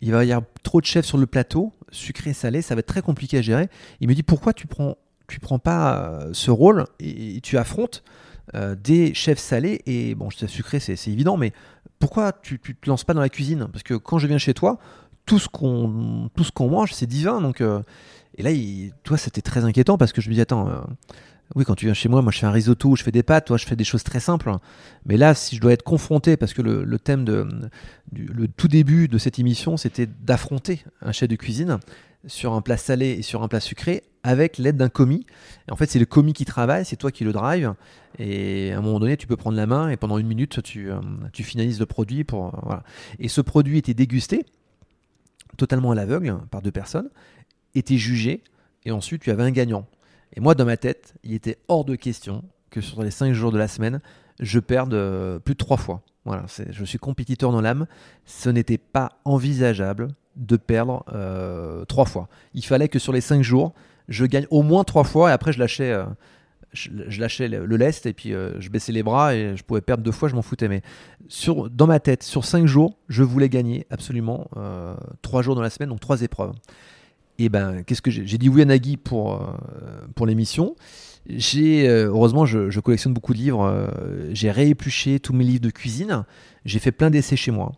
il 0.00 0.12
va 0.12 0.24
y 0.24 0.32
avoir 0.32 0.48
trop 0.62 0.80
de 0.80 0.86
chefs 0.86 1.04
sur 1.04 1.18
le 1.18 1.26
plateau, 1.26 1.72
sucré, 1.90 2.32
salé, 2.32 2.62
ça 2.62 2.74
va 2.74 2.78
être 2.80 2.86
très 2.86 3.02
compliqué 3.02 3.38
à 3.38 3.42
gérer. 3.42 3.68
Il 4.00 4.08
me 4.08 4.14
dit, 4.14 4.22
pourquoi 4.22 4.54
tu 4.54 4.66
prends, 4.66 4.96
tu 5.28 5.40
prends 5.40 5.58
pas 5.58 6.20
ce 6.32 6.50
rôle 6.50 6.84
et, 7.00 7.40
tu 7.42 7.58
affrontes 7.58 8.02
des 8.82 9.12
chefs 9.12 9.40
salés 9.40 9.82
et 9.84 10.14
bon, 10.14 10.30
sucré, 10.30 10.80
c'est 10.80 11.08
évident, 11.08 11.36
mais 11.36 11.52
pourquoi 11.98 12.32
tu, 12.32 12.58
tu 12.58 12.74
te 12.74 12.88
lances 12.88 13.04
pas 13.04 13.14
dans 13.14 13.20
la 13.20 13.28
cuisine? 13.28 13.68
Parce 13.72 13.82
que 13.82 13.94
quand 13.94 14.18
je 14.18 14.26
viens 14.26 14.38
chez 14.38 14.54
toi, 14.54 14.78
tout 15.24 15.38
ce 15.38 15.48
qu'on 15.48 16.30
tout 16.34 16.44
ce 16.44 16.52
qu'on 16.52 16.70
mange, 16.70 16.92
c'est 16.92 17.06
divin. 17.06 17.40
Donc, 17.40 17.60
euh, 17.60 17.82
et 18.36 18.42
là, 18.42 18.50
toi, 19.02 19.18
c'était 19.18 19.42
très 19.42 19.64
inquiétant 19.64 19.98
parce 19.98 20.12
que 20.12 20.20
je 20.20 20.28
me 20.28 20.34
dis 20.34 20.40
attends. 20.40 20.68
Euh, 20.68 20.80
oui, 21.54 21.64
quand 21.64 21.76
tu 21.76 21.84
viens 21.84 21.94
chez 21.94 22.08
moi, 22.08 22.22
moi 22.22 22.32
je 22.32 22.40
fais 22.40 22.46
un 22.46 22.50
risotto, 22.50 22.96
je 22.96 23.04
fais 23.04 23.12
des 23.12 23.22
pâtes, 23.22 23.46
toi 23.46 23.56
je 23.56 23.64
fais 23.64 23.76
des 23.76 23.84
choses 23.84 24.02
très 24.02 24.18
simples. 24.18 24.50
Mais 25.04 25.16
là, 25.16 25.32
si 25.32 25.54
je 25.54 25.60
dois 25.60 25.72
être 25.72 25.84
confronté, 25.84 26.36
parce 26.36 26.52
que 26.52 26.60
le, 26.60 26.98
thème 26.98 27.24
de 27.24 27.46
le 28.12 28.48
tout 28.48 28.66
début 28.66 29.06
de 29.06 29.16
cette 29.16 29.38
émission, 29.38 29.76
c'était 29.76 30.06
d'affronter 30.06 30.82
un 31.02 31.12
chef 31.12 31.28
de 31.28 31.36
cuisine 31.36 31.78
sur 32.26 32.52
un 32.54 32.60
plat 32.60 32.76
salé 32.76 33.10
et 33.10 33.22
sur 33.22 33.42
un 33.42 33.48
plat 33.48 33.60
sucré 33.60 34.02
avec 34.22 34.58
l'aide 34.58 34.76
d'un 34.76 34.88
commis. 34.88 35.26
Et 35.68 35.72
en 35.72 35.76
fait, 35.76 35.88
c'est 35.88 35.98
le 35.98 36.06
commis 36.06 36.32
qui 36.32 36.44
travaille, 36.44 36.84
c'est 36.84 36.96
toi 36.96 37.12
qui 37.12 37.24
le 37.24 37.32
drive. 37.32 37.74
Et 38.18 38.72
à 38.72 38.78
un 38.78 38.80
moment 38.80 38.98
donné, 38.98 39.16
tu 39.16 39.26
peux 39.26 39.36
prendre 39.36 39.56
la 39.56 39.66
main 39.66 39.88
et 39.88 39.96
pendant 39.96 40.18
une 40.18 40.26
minute, 40.26 40.62
tu, 40.62 40.90
euh, 40.90 41.00
tu 41.32 41.44
finalises 41.44 41.78
le 41.78 41.86
produit. 41.86 42.24
Pour, 42.24 42.46
euh, 42.46 42.58
voilà. 42.62 42.82
Et 43.18 43.28
ce 43.28 43.40
produit 43.40 43.78
était 43.78 43.94
dégusté 43.94 44.44
totalement 45.56 45.92
à 45.92 45.94
l'aveugle 45.94 46.38
par 46.50 46.62
deux 46.62 46.70
personnes, 46.70 47.08
était 47.74 47.96
jugé, 47.96 48.42
et 48.84 48.90
ensuite 48.90 49.22
tu 49.22 49.30
avais 49.30 49.42
un 49.42 49.50
gagnant. 49.50 49.86
Et 50.34 50.40
moi, 50.40 50.54
dans 50.54 50.64
ma 50.64 50.76
tête, 50.76 51.14
il 51.24 51.32
était 51.34 51.58
hors 51.68 51.84
de 51.84 51.94
question 51.96 52.44
que 52.70 52.80
sur 52.80 53.02
les 53.02 53.10
cinq 53.10 53.32
jours 53.32 53.52
de 53.52 53.58
la 53.58 53.68
semaine, 53.68 54.00
je 54.40 54.58
perde 54.58 54.94
euh, 54.94 55.38
plus 55.38 55.54
de 55.54 55.58
trois 55.58 55.76
fois. 55.76 56.02
Voilà, 56.24 56.44
je 56.70 56.84
suis 56.84 56.98
compétiteur 56.98 57.52
dans 57.52 57.60
l'âme. 57.60 57.86
Ce 58.24 58.50
n'était 58.50 58.78
pas 58.78 59.20
envisageable 59.24 60.08
de 60.36 60.56
perdre 60.56 61.04
trois 61.88 62.04
fois. 62.04 62.28
Il 62.54 62.64
fallait 62.64 62.88
que 62.88 62.98
sur 62.98 63.12
les 63.12 63.20
cinq 63.20 63.42
jours, 63.42 63.72
je 64.08 64.24
gagne 64.24 64.46
au 64.50 64.62
moins 64.62 64.84
trois 64.84 65.04
fois 65.04 65.30
et 65.30 65.32
après 65.32 65.52
je 65.52 65.58
lâchais, 65.58 65.92
euh, 65.92 66.04
je, 66.72 67.20
lâchais 67.20 67.48
le, 67.48 67.76
lest 67.76 68.06
et 68.06 68.12
puis 68.12 68.32
euh, 68.32 68.60
je 68.60 68.68
baissais 68.68 68.92
les 68.92 69.02
bras 69.02 69.34
et 69.34 69.56
je 69.56 69.62
pouvais 69.64 69.80
perdre 69.80 70.02
deux 70.02 70.12
fois, 70.12 70.28
je 70.28 70.34
m'en 70.34 70.42
foutais. 70.42 70.68
Mais 70.68 70.82
sur, 71.28 71.70
dans 71.70 71.86
ma 71.86 72.00
tête, 72.00 72.22
sur 72.22 72.44
cinq 72.44 72.66
jours, 72.66 72.96
je 73.08 73.22
voulais 73.22 73.48
gagner 73.48 73.86
absolument 73.90 74.48
euh, 74.56 74.94
trois 75.22 75.42
jours 75.42 75.54
dans 75.54 75.62
la 75.62 75.70
semaine, 75.70 75.88
donc 75.88 76.00
trois 76.00 76.22
épreuves. 76.22 76.52
Et 77.38 77.50
ben, 77.50 77.82
qu'est-ce 77.82 78.00
que 78.00 78.10
j'ai 78.10 78.38
dit 78.38 78.48
oui 78.48 78.62
à 78.62 78.64
Nagui 78.64 78.96
pour, 78.96 79.46
pour 80.14 80.26
l'émission. 80.26 80.74
J'ai 81.28 81.86
heureusement, 81.86 82.46
je, 82.46 82.70
je, 82.70 82.80
collectionne 82.80 83.12
beaucoup 83.12 83.34
de 83.34 83.38
livres. 83.38 83.90
j'ai 84.30 84.50
réépluché 84.50 85.20
tous 85.20 85.34
mes 85.34 85.44
livres 85.44 85.60
de 85.60 85.68
cuisine. 85.68 86.24
J'ai 86.64 86.78
fait 86.78 86.92
plein 86.92 87.10
d'essais 87.10 87.36
chez 87.36 87.50
moi. 87.50 87.72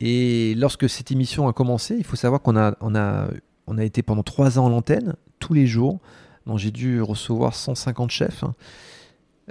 Et 0.00 0.54
lorsque 0.56 0.88
cette 0.88 1.10
émission 1.10 1.48
a 1.48 1.52
commencé, 1.52 1.96
il 1.96 2.04
faut 2.04 2.16
savoir 2.16 2.42
qu'on 2.42 2.56
a, 2.56 3.28
été 3.78 4.02
pendant 4.02 4.22
trois 4.22 4.58
ans 4.58 4.66
à 4.66 4.70
l'antenne 4.70 5.14
tous 5.38 5.54
les 5.54 5.66
jours. 5.66 6.00
Donc 6.46 6.58
j'ai 6.58 6.70
dû 6.70 7.00
recevoir 7.02 7.54
150 7.54 8.10
chefs. 8.10 8.44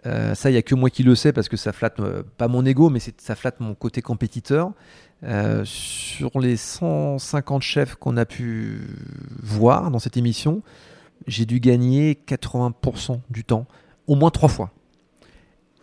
Euh, 0.05 0.35
ça, 0.35 0.49
il 0.49 0.53
n'y 0.53 0.59
a 0.59 0.61
que 0.61 0.75
moi 0.75 0.89
qui 0.89 1.03
le 1.03 1.15
sais 1.15 1.33
parce 1.33 1.49
que 1.49 1.57
ça 1.57 1.71
flatte 1.71 1.99
euh, 1.99 2.23
pas 2.37 2.47
mon 2.47 2.65
ego, 2.65 2.89
mais 2.89 2.99
ça 2.99 3.35
flatte 3.35 3.59
mon 3.59 3.75
côté 3.75 4.01
compétiteur. 4.01 4.71
Euh, 5.23 5.63
sur 5.65 6.39
les 6.39 6.57
150 6.57 7.61
chefs 7.61 7.95
qu'on 7.95 8.17
a 8.17 8.25
pu 8.25 8.81
voir 9.41 9.89
dans 9.89 9.99
cette 9.99 10.17
émission, 10.17 10.61
j'ai 11.27 11.45
dû 11.45 11.59
gagner 11.59 12.19
80% 12.27 13.21
du 13.29 13.43
temps, 13.43 13.65
au 14.07 14.15
moins 14.15 14.31
trois 14.31 14.49
fois. 14.49 14.71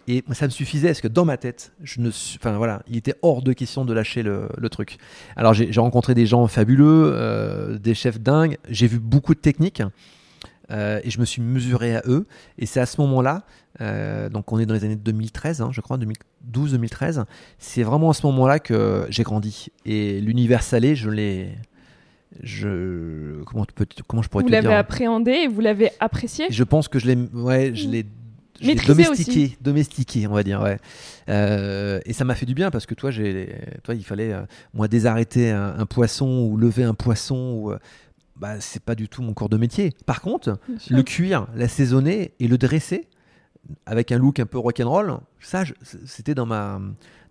Et 0.08 0.24
ça 0.32 0.46
me 0.46 0.50
suffisait 0.50 0.88
parce 0.88 1.00
que 1.00 1.08
dans 1.08 1.24
ma 1.24 1.36
tête, 1.36 1.72
je 1.82 2.00
ne 2.00 2.08
enfin 2.08 2.56
voilà, 2.56 2.82
il 2.88 2.96
était 2.96 3.14
hors 3.22 3.42
de 3.42 3.52
question 3.52 3.84
de 3.84 3.92
lâcher 3.92 4.22
le, 4.22 4.48
truc. 4.70 4.98
Alors 5.36 5.54
j'ai 5.54 5.80
rencontré 5.80 6.14
des 6.14 6.26
gens 6.26 6.46
fabuleux, 6.46 7.12
euh, 7.14 7.78
des 7.78 7.94
chefs 7.94 8.20
dingues, 8.20 8.58
j'ai 8.68 8.86
vu 8.86 8.98
beaucoup 8.98 9.34
de 9.34 9.40
techniques 9.40 9.82
euh, 10.70 11.00
et 11.04 11.10
je 11.10 11.20
me 11.20 11.24
suis 11.24 11.42
mesuré 11.42 11.96
à 11.96 12.02
eux. 12.06 12.26
Et 12.58 12.66
c'est 12.66 12.80
à 12.80 12.86
ce 12.86 13.00
moment-là, 13.00 13.44
euh, 13.80 14.28
donc 14.28 14.52
on 14.52 14.58
est 14.58 14.66
dans 14.66 14.74
les 14.74 14.84
années 14.84 14.96
2013, 14.96 15.60
hein, 15.60 15.70
je 15.72 15.80
crois, 15.80 15.98
2012-2013, 16.52 17.24
c'est 17.58 17.82
vraiment 17.82 18.10
à 18.10 18.14
ce 18.14 18.26
moment-là 18.26 18.58
que 18.58 19.06
j'ai 19.08 19.22
grandi. 19.22 19.68
Et 19.84 20.20
l'univers 20.20 20.62
salé, 20.62 20.96
je 20.96 21.10
l'ai 21.10 21.50
je 22.42 23.42
comment, 23.44 23.66
comment 24.06 24.22
je 24.22 24.28
pourrais 24.28 24.42
vous 24.44 24.48
te 24.48 24.54
dire 24.54 24.62
Vous 24.62 24.68
l'avez 24.68 24.78
appréhendé 24.78 25.32
et 25.32 25.48
vous 25.48 25.60
l'avez 25.60 25.90
apprécié? 26.00 26.46
Je 26.50 26.64
pense 26.64 26.88
que 26.88 26.98
je 26.98 27.06
l'ai 27.06 27.16
ouais, 27.34 27.74
je 27.74 27.88
l'ai 27.88 28.06
domestiqué, 28.87 29.57
domestiqué, 29.61 30.27
on 30.27 30.33
va 30.33 30.42
dire, 30.42 30.61
ouais. 30.61 30.79
Euh, 31.29 32.01
et 32.05 32.12
ça 32.12 32.25
m'a 32.25 32.35
fait 32.35 32.46
du 32.46 32.55
bien 32.55 32.70
parce 32.70 32.87
que 32.87 32.94
toi, 32.94 33.11
j'ai, 33.11 33.55
toi, 33.83 33.94
il 33.94 34.05
fallait 34.05 34.33
euh, 34.33 34.42
moi 34.75 34.88
désarrêter 34.88 35.51
un, 35.51 35.87
poisson 35.87 36.48
ou 36.51 36.57
lever 36.57 36.85
un 36.85 36.94
poisson 36.94 37.55
ou 37.57 37.72
euh, 37.72 37.79
bah, 38.37 38.61
c'est 38.61 38.83
pas 38.83 38.94
du 38.94 39.09
tout 39.09 39.22
mon 39.22 39.35
corps 39.35 39.48
de 39.48 39.57
métier. 39.57 39.92
Par 40.07 40.20
contre, 40.20 40.59
le 40.90 41.03
cuire, 41.03 41.46
l'assaisonner 41.55 42.33
et 42.40 42.48
le 42.48 42.59
dresser 42.59 43.09
avec 43.87 44.11
un 44.11 44.18
look 44.18 44.40
un 44.40 44.46
peu 44.46 44.59
rock'n'roll, 44.59 45.18
ça, 45.40 45.62
c'était 46.05 46.35
dans 46.35 46.46
ma, 46.46 46.81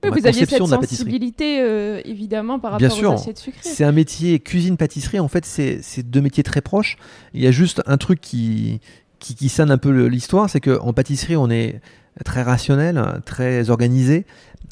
dans 0.01 0.09
vous 0.09 0.25
aviez 0.25 0.45
cette 0.45 0.65
sensibilité 0.65 1.57
évidemment 2.05 2.57
par 2.57 2.71
rapport 2.71 2.97
Bien 2.97 3.09
aux 3.09 3.13
assiettes 3.13 3.39
sucrées. 3.39 3.59
C'est 3.61 3.83
un 3.83 3.91
métier 3.91 4.39
cuisine 4.39 4.77
pâtisserie 4.77 5.19
en 5.19 5.27
fait 5.27 5.45
c'est 5.45 6.03
deux 6.03 6.21
métiers 6.21 6.43
très 6.43 6.61
proches. 6.61 6.95
Il 7.33 7.41
y 7.41 7.47
a 7.47 7.51
juste 7.51 7.81
un 7.85 7.97
truc 7.97 8.21
qui 8.21 8.79
qui, 9.21 9.35
qui 9.35 9.47
sonne 9.47 9.71
un 9.71 9.77
peu 9.77 10.07
l'histoire, 10.07 10.49
c'est 10.49 10.59
qu'en 10.59 10.91
pâtisserie, 10.91 11.37
on 11.37 11.49
est 11.49 11.79
très 12.25 12.43
rationnel, 12.43 13.21
très 13.25 13.69
organisé, 13.69 14.25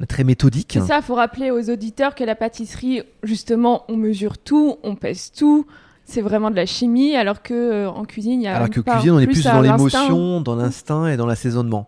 très 0.08 0.26
méthodique. 0.26 0.72
C'est 0.74 0.88
ça, 0.88 0.98
il 0.98 1.04
faut 1.04 1.16
rappeler 1.16 1.52
aux 1.52 1.70
auditeurs 1.70 2.16
que 2.16 2.24
la 2.24 2.36
pâtisserie, 2.36 3.04
justement, 3.24 3.86
on 3.88 3.96
mesure 3.96 4.38
tout, 4.38 4.78
on 4.84 4.96
pèse 4.96 5.32
tout. 5.32 5.66
C'est 6.04 6.22
vraiment 6.22 6.50
de 6.50 6.56
la 6.56 6.66
chimie, 6.66 7.16
alors 7.16 7.44
que 7.44 7.54
euh, 7.54 7.90
en 7.90 8.04
cuisine, 8.04 8.42
il 8.42 8.46
y 8.46 8.48
a. 8.48 8.56
Alors 8.56 8.70
que 8.70 8.80
cuisine, 8.80 9.12
on 9.12 9.20
est 9.20 9.28
plus 9.28 9.44
dans 9.44 9.62
l'émotion, 9.62 10.42
dans 10.42 10.56
l'instinct 10.56 11.08
et 11.08 11.18
dans 11.18 11.28
l'assaisonnement. 11.28 11.86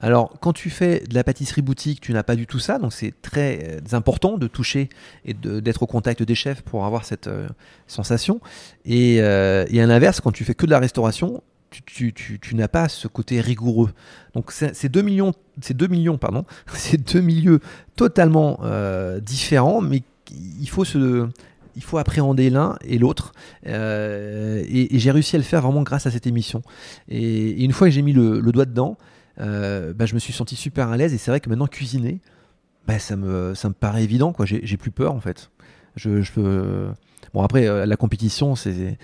Alors, 0.00 0.34
quand 0.40 0.52
tu 0.52 0.70
fais 0.70 1.00
de 1.08 1.14
la 1.14 1.24
pâtisserie 1.24 1.62
boutique, 1.62 2.00
tu 2.00 2.12
n'as 2.12 2.22
pas 2.22 2.36
du 2.36 2.46
tout 2.46 2.58
ça, 2.60 2.78
donc 2.78 2.92
c'est 2.92 3.14
très 3.20 3.80
euh, 3.82 3.96
important 3.96 4.38
de 4.38 4.46
toucher 4.46 4.90
et 5.24 5.34
d'être 5.34 5.82
au 5.82 5.86
contact 5.86 6.22
des 6.22 6.34
chefs 6.34 6.62
pour 6.62 6.84
avoir 6.84 7.04
cette 7.04 7.26
euh, 7.26 7.48
sensation. 7.88 8.40
Et, 8.84 9.16
et 9.16 9.80
à 9.80 9.86
l'inverse, 9.86 10.20
quand 10.20 10.32
tu 10.32 10.44
fais 10.44 10.54
que 10.54 10.66
de 10.66 10.70
la 10.70 10.78
restauration, 10.78 11.42
tu, 11.86 12.54
n'as 12.54 12.68
pas 12.68 12.88
ce 12.88 13.08
côté 13.08 13.40
rigoureux. 13.40 13.92
Donc 14.34 14.52
c'est 14.52 14.88
deux 14.88 15.02
millions, 15.02 15.32
c'est 15.60 15.76
deux 15.76 15.88
millions, 15.88 16.18
pardon, 16.18 16.44
c'est 16.74 17.14
deux 17.14 17.20
milieux 17.20 17.60
totalement 17.96 18.60
euh, 18.62 19.20
différents, 19.20 19.80
mais 19.80 20.02
il 20.60 20.68
faut 20.68 20.84
se, 20.84 21.28
il 21.76 21.82
faut 21.82 21.98
appréhender 21.98 22.50
l'un 22.50 22.76
et 22.84 22.98
l'autre. 22.98 23.32
Euh, 23.66 24.62
et, 24.68 24.98
j'ai 24.98 25.10
réussi 25.10 25.36
à 25.36 25.38
le 25.38 25.44
faire 25.44 25.62
vraiment 25.62 25.82
grâce 25.82 26.06
à 26.06 26.10
cette 26.10 26.26
émission. 26.26 26.62
Et, 27.08 27.62
une 27.64 27.72
fois 27.72 27.88
que 27.88 27.92
j'ai 27.92 28.02
mis 28.02 28.12
le, 28.12 28.40
doigt 28.40 28.64
dedans, 28.64 28.96
euh, 29.40 29.92
bah, 29.92 30.06
je 30.06 30.14
me 30.14 30.18
suis 30.18 30.32
senti 30.32 30.56
super 30.56 30.88
à 30.88 30.96
l'aise. 30.96 31.14
Et 31.14 31.18
c'est 31.18 31.30
vrai 31.30 31.40
que 31.40 31.48
maintenant 31.48 31.66
cuisiner, 31.66 32.20
bah, 32.86 32.98
ça 32.98 33.16
me, 33.16 33.54
paraît 33.78 34.04
évident. 34.04 34.34
J'ai, 34.44 34.76
plus 34.76 34.90
peur 34.90 35.12
en 35.12 35.20
fait. 35.20 35.50
Je, 35.96 36.22
je 36.22 36.32
peux 36.32 36.88
Bon, 37.34 37.42
après, 37.42 37.66
euh, 37.66 37.84
la 37.84 37.96
compétition, 37.96 38.54
c'est 38.54 38.96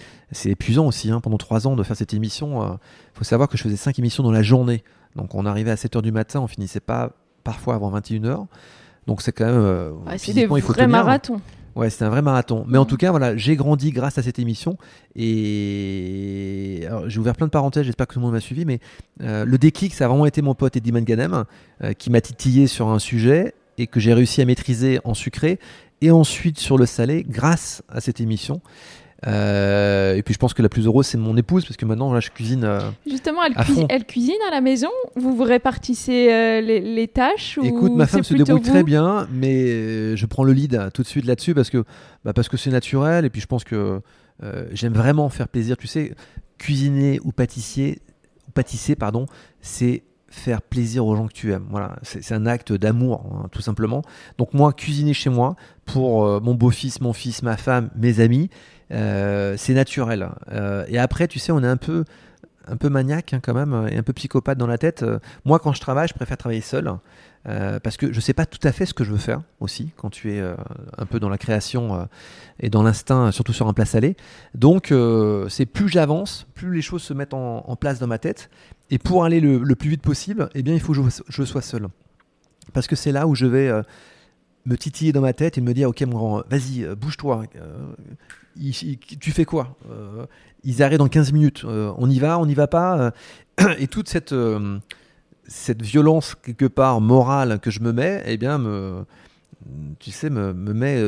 épuisant 0.44 0.86
aussi. 0.86 1.10
Hein. 1.10 1.20
Pendant 1.20 1.36
trois 1.36 1.66
ans 1.66 1.74
de 1.74 1.82
faire 1.82 1.96
cette 1.96 2.14
émission, 2.14 2.62
il 2.62 2.66
euh, 2.66 2.76
faut 3.12 3.24
savoir 3.24 3.48
que 3.48 3.58
je 3.58 3.62
faisais 3.64 3.76
cinq 3.76 3.98
émissions 3.98 4.22
dans 4.22 4.30
la 4.30 4.42
journée. 4.42 4.84
Donc, 5.16 5.34
on 5.34 5.44
arrivait 5.46 5.72
à 5.72 5.76
7 5.76 5.96
h 5.96 6.02
du 6.02 6.12
matin, 6.12 6.40
on 6.40 6.46
finissait 6.46 6.78
pas 6.78 7.10
parfois 7.42 7.74
avant 7.74 7.90
21 7.90 8.20
h. 8.20 8.46
Donc, 9.08 9.20
c'est 9.20 9.32
quand 9.32 9.46
même. 9.46 9.56
Euh, 9.56 9.90
c'est 10.16 10.32
des 10.32 10.46
vrais 10.46 10.86
marathons. 10.86 11.40
Ouais, 11.74 11.90
c'est 11.90 12.04
un 12.04 12.08
vrai 12.08 12.22
marathon. 12.22 12.64
Mais 12.68 12.78
en 12.78 12.84
tout 12.84 12.96
cas, 12.96 13.10
voilà, 13.10 13.36
j'ai 13.36 13.56
grandi 13.56 13.90
grâce 13.90 14.16
à 14.18 14.22
cette 14.22 14.38
émission. 14.38 14.76
Et 15.16 16.86
j'ai 17.06 17.18
ouvert 17.18 17.34
plein 17.34 17.46
de 17.46 17.50
parenthèses, 17.50 17.84
j'espère 17.84 18.06
que 18.06 18.14
tout 18.14 18.20
le 18.20 18.24
monde 18.24 18.34
m'a 18.34 18.40
suivi. 18.40 18.64
Mais 18.64 18.80
le 19.20 19.56
déclic, 19.56 19.94
ça 19.94 20.04
a 20.04 20.08
vraiment 20.08 20.26
été 20.26 20.42
mon 20.42 20.54
pote 20.54 20.76
Eddie 20.76 20.90
Ganem 20.90 21.44
qui 21.96 22.10
m'a 22.10 22.20
titillé 22.20 22.66
sur 22.66 22.88
un 22.88 22.98
sujet 22.98 23.54
et 23.78 23.86
que 23.86 24.00
j'ai 24.00 24.12
réussi 24.12 24.42
à 24.42 24.44
maîtriser 24.44 24.98
en 25.04 25.14
sucré 25.14 25.60
et 26.00 26.10
ensuite 26.10 26.58
sur 26.58 26.78
le 26.78 26.86
salé 26.86 27.24
grâce 27.28 27.82
à 27.88 28.00
cette 28.00 28.20
émission. 28.20 28.60
Euh, 29.26 30.14
et 30.14 30.22
puis 30.22 30.32
je 30.32 30.38
pense 30.38 30.54
que 30.54 30.62
la 30.62 30.70
plus 30.70 30.86
heureuse 30.86 31.04
c'est 31.04 31.18
mon 31.18 31.36
épouse 31.36 31.66
parce 31.66 31.76
que 31.76 31.84
maintenant 31.84 32.12
là 32.12 32.20
je 32.20 32.30
cuisine. 32.30 32.64
Euh, 32.64 32.80
Justement, 33.06 33.40
elle, 33.44 33.54
elle, 33.90 34.04
cuisine 34.06 34.38
à 34.48 34.50
la 34.50 34.60
maison. 34.62 34.88
Vous 35.14 35.36
vous 35.36 35.42
répartissez 35.42 36.32
euh, 36.32 36.60
les, 36.62 37.08
tâches 37.08 37.58
Écoute, 37.62 37.92
ma 37.92 38.06
femme 38.06 38.22
se 38.22 38.34
débrouille 38.34 38.62
très 38.62 38.82
bien, 38.82 39.28
mais 39.30 40.16
je 40.16 40.26
prends 40.26 40.44
le 40.44 40.52
lead 40.52 40.90
tout 40.94 41.02
de 41.02 41.06
suite 41.06 41.26
là-dessus 41.26 41.54
parce 41.54 41.70
que 41.70 41.84
bah, 42.24 42.32
parce 42.32 42.48
que 42.48 42.56
c'est 42.56 42.70
naturel 42.70 43.24
et 43.24 43.30
puis 43.30 43.40
je 43.40 43.46
pense 43.46 43.64
que 43.64 44.00
j'aime 44.72 44.94
vraiment 44.94 45.28
faire 45.28 45.48
plaisir. 45.48 45.76
Tu 45.76 45.86
sais, 45.86 46.14
cuisiner 46.58 47.20
ou 47.22 47.32
pâtissier 47.32 47.98
ou 48.48 48.52
pâtisser 48.52 48.96
pardon, 48.96 49.26
c'est 49.60 50.02
faire 50.30 50.62
plaisir 50.62 51.04
aux 51.04 51.16
gens 51.16 51.26
que 51.26 51.32
tu 51.32 51.52
aimes. 51.52 51.66
Voilà, 51.70 51.96
c'est 52.02 52.32
un 52.32 52.46
acte 52.46 52.72
d'amour, 52.72 53.26
hein, 53.32 53.48
tout 53.50 53.60
simplement. 53.60 54.02
Donc 54.38 54.54
moi, 54.54 54.72
cuisiner 54.72 55.12
chez 55.12 55.28
moi 55.28 55.56
pour 55.84 56.24
euh, 56.24 56.40
mon 56.40 56.54
beau-fils, 56.54 57.00
mon 57.00 57.12
fils, 57.12 57.42
ma 57.42 57.56
femme, 57.56 57.90
mes 57.96 58.20
amis, 58.20 58.48
euh, 58.92 59.56
c'est 59.58 59.74
naturel. 59.74 60.30
Euh, 60.52 60.84
et 60.88 60.98
après, 60.98 61.26
tu 61.26 61.40
sais, 61.40 61.50
on 61.50 61.62
est 61.62 61.68
un 61.68 61.76
peu, 61.76 62.04
un 62.68 62.76
peu 62.76 62.88
maniaque 62.88 63.34
hein, 63.34 63.40
quand 63.42 63.54
même, 63.54 63.88
et 63.90 63.96
un 63.96 64.02
peu 64.04 64.12
psychopathe 64.12 64.56
dans 64.56 64.68
la 64.68 64.78
tête. 64.78 65.04
moi, 65.44 65.58
quand 65.58 65.72
je 65.72 65.80
travaille, 65.80 66.06
je 66.06 66.14
préfère 66.14 66.36
travailler 66.36 66.60
seul. 66.60 66.92
parce 67.44 67.96
que 67.96 68.12
je 68.12 68.16
ne 68.16 68.20
sais 68.20 68.34
pas 68.34 68.46
tout 68.46 68.64
à 68.66 68.70
fait 68.70 68.86
ce 68.86 68.94
que 68.94 69.02
je 69.02 69.10
veux 69.10 69.18
faire 69.18 69.42
aussi 69.58 69.90
quand 69.96 70.10
tu 70.10 70.32
es 70.32 70.40
un 70.96 71.06
peu 71.06 71.18
dans 71.18 71.28
la 71.28 71.38
création 71.38 72.08
et 72.60 72.70
dans 72.70 72.84
l'instinct, 72.84 73.32
surtout 73.32 73.52
sur 73.52 73.66
un 73.66 73.72
plat 73.72 73.86
salé. 73.86 74.16
Donc 74.54 74.94
c'est 75.48 75.66
plus 75.66 75.88
j'avance, 75.88 76.46
plus 76.54 76.72
les 76.72 76.82
choses 76.82 77.02
se 77.02 77.14
mettent 77.14 77.34
en, 77.34 77.64
en, 77.66 77.76
place 77.76 77.98
dans 77.98 78.06
ma 78.06 78.18
tête 78.18 78.50
et 78.90 78.98
pour 78.98 79.24
aller 79.24 79.40
le, 79.40 79.74
plus 79.74 79.88
vite 79.88 80.02
possible, 80.02 80.50
eh 80.54 80.62
bien, 80.62 80.74
il 80.74 80.80
faut 80.80 80.92
que 80.92 81.00
je, 81.28 81.44
sois 81.44 81.62
seul. 81.62 81.86
Parce 82.72 82.88
que 82.88 82.96
c'est 82.96 83.12
là 83.12 83.26
où 83.28 83.36
je 83.36 83.46
vais 83.46 83.68
euh, 83.68 83.82
me 84.66 84.76
titiller 84.76 85.12
dans 85.12 85.20
ma 85.20 85.32
tête 85.32 85.58
et 85.58 85.60
me 85.60 85.72
dire, 85.72 85.88
ok, 85.88 86.02
mon 86.02 86.18
grand, 86.18 86.42
vas-y, 86.50 86.84
euh, 86.84 86.96
bouge-toi. 86.96 87.44
Euh, 87.56 87.92
tu 89.20 89.30
fais 89.30 89.44
quoi 89.44 89.76
Ils 90.64 90.82
arrêtent 90.82 90.98
dans 90.98 91.08
15 91.08 91.32
minutes. 91.32 91.64
on 91.64 92.10
y 92.10 92.18
va, 92.18 92.38
on 92.40 92.46
n'y 92.46 92.54
va 92.54 92.66
pas. 92.66 93.12
et 93.78 93.86
toute 93.86 94.08
cette, 94.08 94.34
violence, 95.82 96.34
quelque 96.34 96.66
part, 96.66 97.00
morale 97.00 97.60
que 97.60 97.70
je 97.70 97.80
me 97.80 97.92
mets, 97.92 98.24
eh 98.26 98.36
bien, 98.36 98.58
me, 98.58 99.04
tu 100.00 100.10
sais, 100.10 100.30
me 100.30 100.52
met 100.52 101.00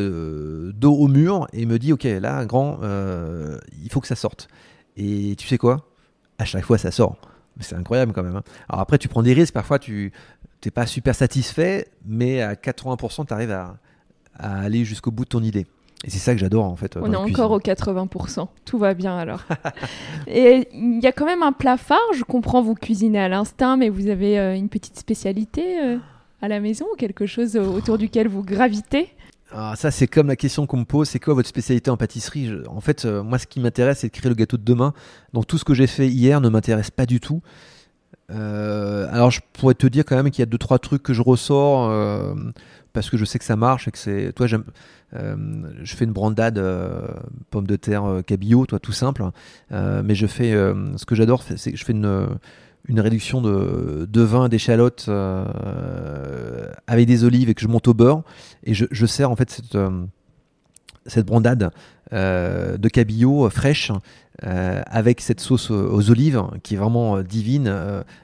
dos 0.72 0.94
au 0.94 1.08
mur 1.08 1.48
et 1.52 1.66
me 1.66 1.80
dit, 1.80 1.92
ok, 1.92 2.04
là, 2.04 2.44
grand, 2.44 2.78
il 3.82 3.90
faut 3.90 4.00
que 4.00 4.06
ça 4.06 4.16
sorte. 4.16 4.46
Et 4.96 5.34
tu 5.36 5.48
sais 5.48 5.58
quoi? 5.58 5.88
À 6.38 6.44
chaque 6.44 6.64
fois, 6.64 6.78
ça 6.78 6.92
sort. 6.92 7.18
C'est 7.60 7.76
incroyable 7.76 8.12
quand 8.12 8.22
même. 8.22 8.36
Hein. 8.36 8.42
Alors 8.68 8.80
après, 8.80 8.98
tu 8.98 9.08
prends 9.08 9.22
des 9.22 9.32
risques. 9.32 9.54
Parfois, 9.54 9.78
tu 9.78 10.12
n'es 10.64 10.70
pas 10.70 10.86
super 10.86 11.14
satisfait, 11.14 11.88
mais 12.06 12.40
à 12.42 12.54
80%, 12.54 13.26
tu 13.26 13.32
arrives 13.32 13.50
à, 13.50 13.76
aller 14.38 14.84
jusqu'au 14.84 15.10
bout 15.10 15.24
de 15.24 15.28
ton 15.28 15.42
idée. 15.42 15.66
Et 16.04 16.10
c'est 16.10 16.18
ça 16.18 16.32
que 16.32 16.40
j'adore 16.40 16.64
en 16.64 16.74
fait. 16.74 16.96
On 16.96 17.12
est 17.12 17.16
encore 17.16 17.52
aux 17.52 17.60
80%. 17.60 18.48
Tout 18.64 18.78
va 18.78 18.94
bien 18.94 19.16
alors. 19.16 19.44
et 20.26 20.66
il 20.72 21.00
y 21.00 21.06
a 21.06 21.12
quand 21.12 21.26
même 21.26 21.44
un 21.44 21.52
plat 21.52 21.76
phare. 21.76 22.00
Je 22.16 22.24
comprends, 22.24 22.60
vous 22.60 22.74
cuisinez 22.74 23.20
à 23.20 23.28
l'instinct, 23.28 23.76
mais 23.76 23.88
vous 23.88 24.08
avez 24.08 24.38
euh, 24.38 24.56
une 24.56 24.68
petite 24.68 24.98
spécialité 24.98 25.80
euh, 25.80 25.98
à 26.40 26.48
la 26.48 26.58
maison 26.58 26.86
ou 26.92 26.96
quelque 26.96 27.26
chose 27.26 27.56
autour 27.56 27.98
duquel 27.98 28.26
vous 28.26 28.42
gravitez? 28.42 29.14
Ah, 29.54 29.74
ça, 29.76 29.90
c'est 29.90 30.06
comme 30.06 30.28
la 30.28 30.36
question 30.36 30.66
qu'on 30.66 30.78
me 30.78 30.84
pose, 30.84 31.08
c'est 31.08 31.18
quoi 31.18 31.34
votre 31.34 31.48
spécialité 31.48 31.90
en 31.90 31.96
pâtisserie? 31.96 32.50
En 32.68 32.80
fait, 32.80 33.04
euh, 33.04 33.22
moi, 33.22 33.38
ce 33.38 33.46
qui 33.46 33.60
m'intéresse, 33.60 33.98
c'est 34.00 34.08
de 34.08 34.12
créer 34.12 34.30
le 34.30 34.34
gâteau 34.34 34.56
de 34.56 34.64
demain. 34.64 34.94
Donc, 35.34 35.46
tout 35.46 35.58
ce 35.58 35.64
que 35.64 35.74
j'ai 35.74 35.86
fait 35.86 36.08
hier 36.08 36.40
ne 36.40 36.48
m'intéresse 36.48 36.90
pas 36.90 37.04
du 37.04 37.20
tout. 37.20 37.42
Euh, 38.30 39.06
alors, 39.10 39.30
je 39.30 39.40
pourrais 39.52 39.74
te 39.74 39.86
dire 39.86 40.04
quand 40.06 40.16
même 40.16 40.30
qu'il 40.30 40.40
y 40.40 40.42
a 40.42 40.46
deux, 40.46 40.58
trois 40.58 40.78
trucs 40.78 41.02
que 41.02 41.12
je 41.12 41.20
ressors 41.20 41.90
euh, 41.90 42.34
parce 42.94 43.10
que 43.10 43.18
je 43.18 43.26
sais 43.26 43.38
que 43.38 43.44
ça 43.44 43.56
marche 43.56 43.88
et 43.88 43.90
que 43.90 43.98
c'est. 43.98 44.32
Toi, 44.32 44.46
j'aime. 44.46 44.64
je 45.12 45.96
fais 45.96 46.06
une 46.06 46.12
brandade 46.12 46.62
pomme 47.50 47.66
de 47.66 47.76
terre 47.76 48.22
cabillaud, 48.26 48.64
toi, 48.64 48.78
tout 48.78 48.92
simple. 48.92 49.24
mais 49.70 50.14
je 50.14 50.26
fais. 50.26 50.52
ce 50.52 51.04
que 51.04 51.14
j'adore, 51.14 51.42
c'est 51.42 51.72
que 51.72 51.76
je 51.76 51.84
fais 51.84 51.92
une 51.92 52.28
une 52.88 53.00
réduction 53.00 53.40
de, 53.40 54.22
vin 54.22 54.48
d'échalotes 54.48 55.06
euh, 55.08 56.66
avec 56.86 57.06
des 57.06 57.24
olives 57.24 57.48
et 57.48 57.54
que 57.54 57.60
je 57.60 57.68
monte 57.68 57.88
au 57.88 57.94
beurre. 57.94 58.22
Et 58.64 58.74
je, 58.74 59.06
sers 59.06 59.30
en 59.30 59.36
fait 59.36 59.50
cette, 59.50 59.74
euh, 59.74 60.04
cette 61.06 61.26
brandade 61.26 61.70
euh, 62.12 62.76
de 62.76 62.88
cabillaud 62.88 63.48
fraîche 63.50 63.92
avec 64.40 65.20
cette 65.20 65.38
sauce 65.38 65.70
aux 65.70 66.10
olives 66.10 66.42
qui 66.64 66.74
est 66.74 66.76
vraiment 66.76 67.22
divine, 67.22 67.72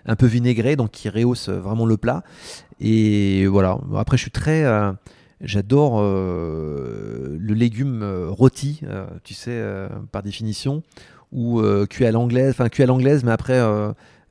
un 0.04 0.16
peu 0.16 0.26
vinaigrée, 0.26 0.74
donc 0.74 0.90
qui 0.90 1.08
rehausse 1.08 1.48
vraiment 1.48 1.86
le 1.86 1.96
plat. 1.96 2.24
Et 2.80 3.46
voilà. 3.46 3.78
Après, 3.94 4.16
je 4.16 4.22
suis 4.22 4.32
très. 4.32 4.64
J'adore 5.40 6.02
le 6.02 7.38
légume 7.38 8.04
rôti, 8.30 8.80
tu 9.22 9.34
sais, 9.34 9.62
par 10.10 10.24
définition, 10.24 10.82
ou 11.30 11.62
cuit 11.88 12.06
à 12.06 12.10
l'anglaise, 12.10 12.50
enfin 12.50 12.68
cuit 12.68 12.82
à 12.82 12.86
l'anglaise, 12.86 13.22
mais 13.22 13.30
après 13.30 13.60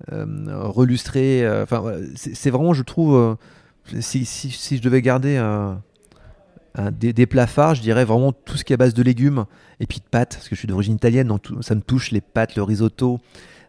relustré. 0.09 1.45
Euh, 1.45 1.63
enfin, 1.63 1.83
c'est 2.15 2.49
vraiment, 2.49 2.73
je 2.73 2.83
trouve, 2.83 3.15
euh, 3.15 4.01
si, 4.01 4.25
si, 4.25 4.77
je 4.77 4.81
devais 4.81 5.01
garder 5.01 5.41
des, 6.91 7.13
des, 7.13 7.25
plats 7.25 7.47
phares, 7.47 7.75
je 7.75 7.81
dirais 7.81 8.05
vraiment 8.05 8.31
tout 8.31 8.57
ce 8.57 8.63
qui 8.63 8.73
est 8.73 8.75
à 8.75 8.77
base 8.77 8.93
de 8.93 9.03
légumes 9.03 9.45
et 9.79 9.87
puis 9.87 9.99
de 9.99 10.05
pâtes, 10.09 10.35
parce 10.35 10.49
que 10.49 10.55
je 10.55 10.59
suis 10.59 10.67
d'origine 10.67 10.95
italienne, 10.95 11.27
donc 11.27 11.47
ça 11.61 11.75
me 11.75 11.81
touche 11.81 12.11
les 12.11 12.21
pâtes, 12.21 12.55
le 12.55 12.63
risotto. 12.63 13.19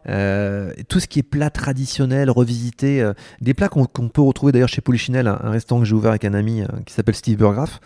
tout 0.05 0.99
ce 0.99 1.07
qui 1.07 1.19
est 1.19 1.23
plat 1.23 1.49
traditionnel, 1.49 2.29
revisité, 2.29 3.11
des 3.41 3.53
plats 3.53 3.69
qu'on 3.69 3.85
peut 3.85 4.21
retrouver 4.21 4.51
d'ailleurs 4.51 4.69
chez 4.69 4.81
Polichinelle, 4.81 5.27
un, 5.27 5.49
restaurant 5.49 5.81
que 5.81 5.87
j'ai 5.87 5.95
ouvert 5.95 6.11
avec 6.11 6.25
un 6.25 6.33
ami 6.33 6.63
qui 6.85 6.93
s'appelle 6.93 7.15
Steve 7.15 7.37
Burgraff. 7.37 7.79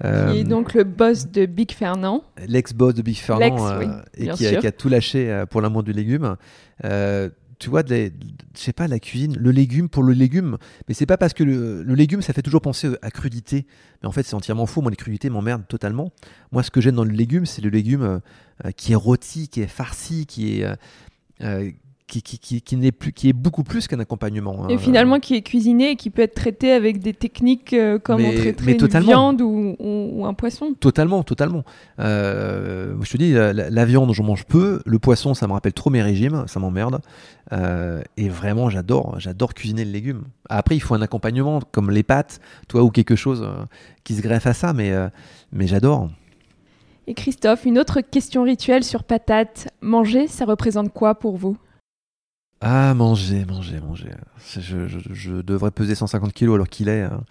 qui 0.00 0.38
est 0.38 0.44
donc 0.44 0.74
le 0.74 0.84
boss 0.84 1.28
de 1.28 1.46
Big 1.46 1.72
Fernand. 1.72 2.22
L'ex-boss 2.46 2.94
de 2.94 3.02
Big 3.02 3.16
Fernand, 3.16 3.80
et 4.16 4.28
qui 4.28 4.46
a, 4.46 4.56
qui 4.56 4.66
a, 4.66 4.72
tout 4.72 4.88
lâché 4.88 5.44
pour 5.50 5.60
l'amour 5.60 5.82
du 5.82 5.92
légume 5.92 6.36
tu 7.58 7.70
vois, 7.70 7.82
je 7.86 8.10
sais 8.54 8.72
pas, 8.72 8.86
la 8.86 9.00
cuisine, 9.00 9.36
le 9.36 9.50
légume 9.50 9.88
pour 9.88 10.02
le 10.02 10.12
légume. 10.12 10.58
Mais 10.86 10.94
c'est 10.94 11.06
pas 11.06 11.16
parce 11.16 11.32
que 11.34 11.42
le, 11.42 11.82
légume, 11.94 12.22
ça 12.22 12.32
fait 12.32 12.42
toujours 12.42 12.60
penser 12.60 12.90
à 13.02 13.10
crudité. 13.10 13.66
Mais 14.02 14.08
en 14.08 14.12
fait, 14.12 14.22
c'est 14.22 14.34
entièrement 14.34 14.66
faux. 14.66 14.80
Moi, 14.80 14.90
les 14.90 14.96
crudités 14.96 15.28
m'emmerdent 15.28 15.66
totalement. 15.66 16.12
Moi, 16.52 16.62
ce 16.62 16.70
que 16.70 16.80
j'aime 16.80 16.94
dans 16.94 17.04
le 17.04 17.12
légume, 17.12 17.46
c'est 17.46 17.62
le 17.62 17.70
légume 17.70 18.20
euh, 18.64 18.70
qui 18.76 18.92
est 18.92 18.96
rôti, 18.96 19.48
qui 19.48 19.60
est 19.60 19.66
farci, 19.66 20.26
qui 20.26 20.60
est, 20.60 20.76
euh, 21.42 21.70
qui, 22.08 22.22
qui, 22.22 22.62
qui, 22.62 22.76
n'est 22.76 22.90
plus, 22.90 23.12
qui 23.12 23.28
est 23.28 23.34
beaucoup 23.34 23.62
plus 23.62 23.86
qu'un 23.86 24.00
accompagnement. 24.00 24.66
Et 24.68 24.74
hein. 24.74 24.78
finalement, 24.78 25.20
qui 25.20 25.34
est 25.34 25.42
cuisiné 25.42 25.90
et 25.90 25.96
qui 25.96 26.08
peut 26.08 26.22
être 26.22 26.34
traité 26.34 26.72
avec 26.72 27.00
des 27.00 27.12
techniques 27.12 27.74
euh, 27.74 27.98
comme 27.98 28.24
on 28.24 28.32
traiterait 28.32 28.72
une 28.72 29.00
viande 29.00 29.42
ou, 29.42 29.76
ou, 29.78 30.24
un 30.24 30.32
poisson. 30.32 30.74
Totalement, 30.80 31.22
totalement. 31.22 31.64
Euh, 32.00 32.94
je 33.02 33.12
te 33.12 33.16
dis, 33.18 33.32
la, 33.32 33.84
viande, 33.84 34.12
je 34.14 34.22
mange 34.22 34.46
peu. 34.46 34.80
Le 34.86 34.98
poisson, 34.98 35.34
ça 35.34 35.46
me 35.46 35.52
rappelle 35.52 35.74
trop 35.74 35.90
mes 35.90 36.02
régimes, 36.02 36.44
ça 36.46 36.58
m'emmerde. 36.58 37.00
Euh, 37.52 38.00
et 38.16 38.30
vraiment, 38.30 38.70
j'adore, 38.70 39.16
j'adore 39.18 39.52
cuisiner 39.52 39.84
le 39.84 39.92
légume. 39.92 40.22
Après, 40.48 40.76
il 40.76 40.80
faut 40.80 40.94
un 40.94 41.02
accompagnement 41.02 41.60
comme 41.72 41.90
les 41.90 42.02
pâtes, 42.02 42.40
toi, 42.68 42.82
ou 42.82 42.90
quelque 42.90 43.16
chose 43.16 43.46
qui 44.04 44.14
se 44.14 44.22
greffe 44.22 44.46
à 44.46 44.54
ça, 44.54 44.72
mais, 44.72 44.94
mais 45.52 45.66
j'adore. 45.66 46.08
Et 47.06 47.12
Christophe, 47.12 47.66
une 47.66 47.78
autre 47.78 48.00
question 48.00 48.44
rituelle 48.44 48.84
sur 48.84 49.04
patates. 49.04 49.68
Manger, 49.82 50.26
ça 50.26 50.46
représente 50.46 50.90
quoi 50.92 51.14
pour 51.14 51.36
vous? 51.36 51.58
Ah, 52.60 52.92
manger, 52.94 53.44
manger, 53.44 53.80
manger. 53.80 54.10
Je, 54.58 55.42
devrais 55.42 55.70
peser 55.70 55.94
150 55.94 56.32
kilos 56.32 56.56
alors 56.56 56.68
qu'il 56.68 56.88
est, 56.88 57.02
hein, 57.02 57.22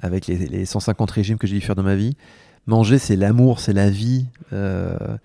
avec 0.00 0.26
les, 0.26 0.66
150 0.66 1.10
régimes 1.10 1.38
que 1.38 1.46
j'ai 1.46 1.54
dû 1.54 1.60
faire 1.62 1.74
dans 1.74 1.82
ma 1.82 1.96
vie. 1.96 2.16
Manger, 2.66 2.98
c'est 2.98 3.16
l'amour, 3.16 3.60
c'est 3.60 3.72
la 3.72 3.88
vie. 3.88 4.26
Euh, 4.52 5.16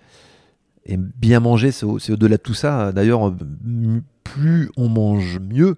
et 0.86 0.96
bien 0.96 1.42
manger, 1.42 1.72
c'est 1.72 1.86
au-delà 1.86 2.38
de 2.38 2.42
tout 2.42 2.54
ça. 2.54 2.94
D'ailleurs, 2.94 3.34
plus 4.24 4.72
on 4.78 4.88
mange 4.88 5.40
mieux, 5.40 5.76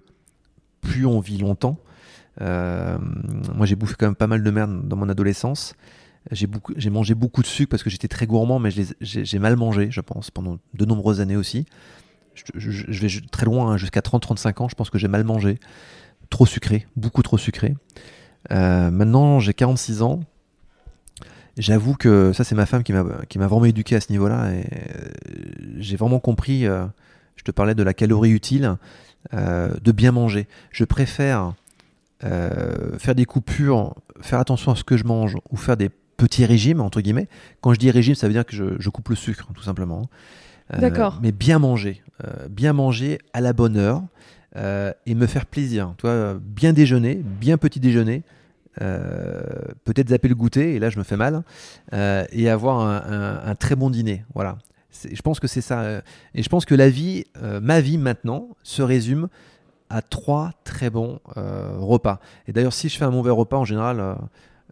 plus 0.80 1.04
on 1.04 1.18
vit 1.18 1.38
longtemps. 1.38 1.80
Euh, 2.40 2.98
moi, 3.54 3.66
j'ai 3.66 3.74
bouffé 3.74 3.96
quand 3.98 4.06
même 4.06 4.14
pas 4.14 4.28
mal 4.28 4.44
de 4.44 4.50
merde 4.50 4.86
dans 4.86 4.96
mon 4.96 5.08
adolescence. 5.08 5.74
J'ai 6.30 6.90
mangé 6.90 7.14
beaucoup 7.14 7.42
de 7.42 7.46
sucre 7.46 7.70
parce 7.70 7.82
que 7.82 7.90
j'étais 7.90 8.08
très 8.08 8.26
gourmand, 8.26 8.60
mais 8.60 8.70
j'ai 9.00 9.38
mal 9.40 9.56
mangé, 9.56 9.88
je 9.90 10.00
pense, 10.00 10.30
pendant 10.30 10.58
de 10.74 10.84
nombreuses 10.84 11.20
années 11.20 11.36
aussi 11.36 11.66
je, 12.54 13.06
vais 13.06 13.08
très 13.30 13.46
loin, 13.46 13.72
hein, 13.72 13.76
jusqu'à 13.76 14.00
30-35 14.00 14.62
ans, 14.62 14.68
je 14.68 14.74
pense 14.74 14.90
que 14.90 14.98
j'ai 14.98 15.08
mal 15.08 15.24
mangé. 15.24 15.58
Trop 16.30 16.46
sucré, 16.46 16.86
beaucoup 16.96 17.22
trop 17.22 17.38
sucré. 17.38 17.74
Euh, 18.50 18.90
maintenant, 18.90 19.40
j'ai 19.40 19.54
46 19.54 20.02
ans. 20.02 20.20
J'avoue 21.56 21.94
que 21.94 22.32
ça, 22.32 22.44
c'est 22.44 22.54
ma 22.54 22.66
femme 22.66 22.82
qui 22.82 22.92
m'a 22.92 23.46
vraiment 23.46 23.64
éduqué 23.64 23.96
à 23.96 24.00
ce 24.00 24.12
niveau-là. 24.12 24.52
Et 24.52 24.60
euh, 24.60 25.08
j'ai 25.78 25.96
vraiment 25.96 26.20
compris, 26.20 26.66
euh, 26.66 26.84
je 27.36 27.44
te 27.44 27.50
parlais 27.50 27.74
de 27.74 27.82
la 27.82 27.94
calorie 27.94 28.30
utile, 28.30 28.76
de 29.32 29.92
bien 29.92 30.12
manger. 30.12 30.46
Je 30.70 30.84
préfère 30.84 31.54
faire 32.20 33.14
des 33.14 33.24
coupures, 33.24 33.94
faire 34.20 34.38
attention 34.38 34.72
à 34.72 34.76
ce 34.76 34.84
que 34.84 34.96
je 34.96 35.04
mange 35.04 35.36
ou 35.50 35.56
faire 35.56 35.76
des 35.76 35.88
petits 35.88 36.44
régimes, 36.44 36.80
entre 36.80 37.00
guillemets. 37.00 37.28
Quand 37.60 37.72
je 37.72 37.78
dis 37.78 37.90
régime, 37.90 38.14
ça 38.14 38.26
veut 38.26 38.32
dire 38.32 38.46
que 38.46 38.54
je, 38.54 38.64
je 38.78 38.90
coupe 38.90 39.08
le 39.08 39.16
sucre, 39.16 39.48
tout 39.54 39.62
simplement. 39.62 40.08
D'accord. 40.70 41.20
Mais 41.22 41.32
bien 41.32 41.58
manger. 41.58 42.02
Euh, 42.24 42.48
bien 42.48 42.72
manger 42.72 43.18
à 43.34 43.42
la 43.42 43.52
bonne 43.52 43.76
heure 43.76 44.02
euh, 44.56 44.92
et 45.04 45.14
me 45.14 45.26
faire 45.26 45.44
plaisir. 45.44 45.92
Toi, 45.98 46.38
bien 46.40 46.72
déjeuner, 46.72 47.16
bien 47.16 47.58
petit 47.58 47.78
déjeuner, 47.78 48.22
euh, 48.80 49.42
peut-être 49.84 50.08
zapper 50.08 50.28
le 50.28 50.34
goûter, 50.34 50.74
et 50.74 50.78
là 50.78 50.88
je 50.88 50.98
me 50.98 51.04
fais 51.04 51.16
mal, 51.16 51.42
et 51.92 52.48
avoir 52.48 52.80
un, 52.80 53.54
très 53.54 53.76
bon 53.76 53.90
dîner. 53.90 54.24
Voilà. 54.34 54.56
Je 55.12 55.20
pense 55.20 55.40
que 55.40 55.46
c'est 55.46 55.60
ça. 55.60 56.00
Et 56.34 56.42
je 56.42 56.48
pense 56.48 56.64
que 56.64 56.74
la 56.74 56.88
vie, 56.88 57.24
ma 57.60 57.80
vie 57.80 57.98
maintenant, 57.98 58.48
se 58.62 58.80
résume 58.80 59.28
à 59.90 60.00
trois 60.00 60.52
très 60.64 60.88
bons 60.88 61.20
repas. 61.36 62.18
Et 62.48 62.52
d'ailleurs, 62.52 62.72
si 62.72 62.88
je 62.88 62.96
fais 62.96 63.04
un 63.04 63.10
mauvais 63.10 63.30
repas, 63.30 63.58
en 63.58 63.66
général, 63.66 64.16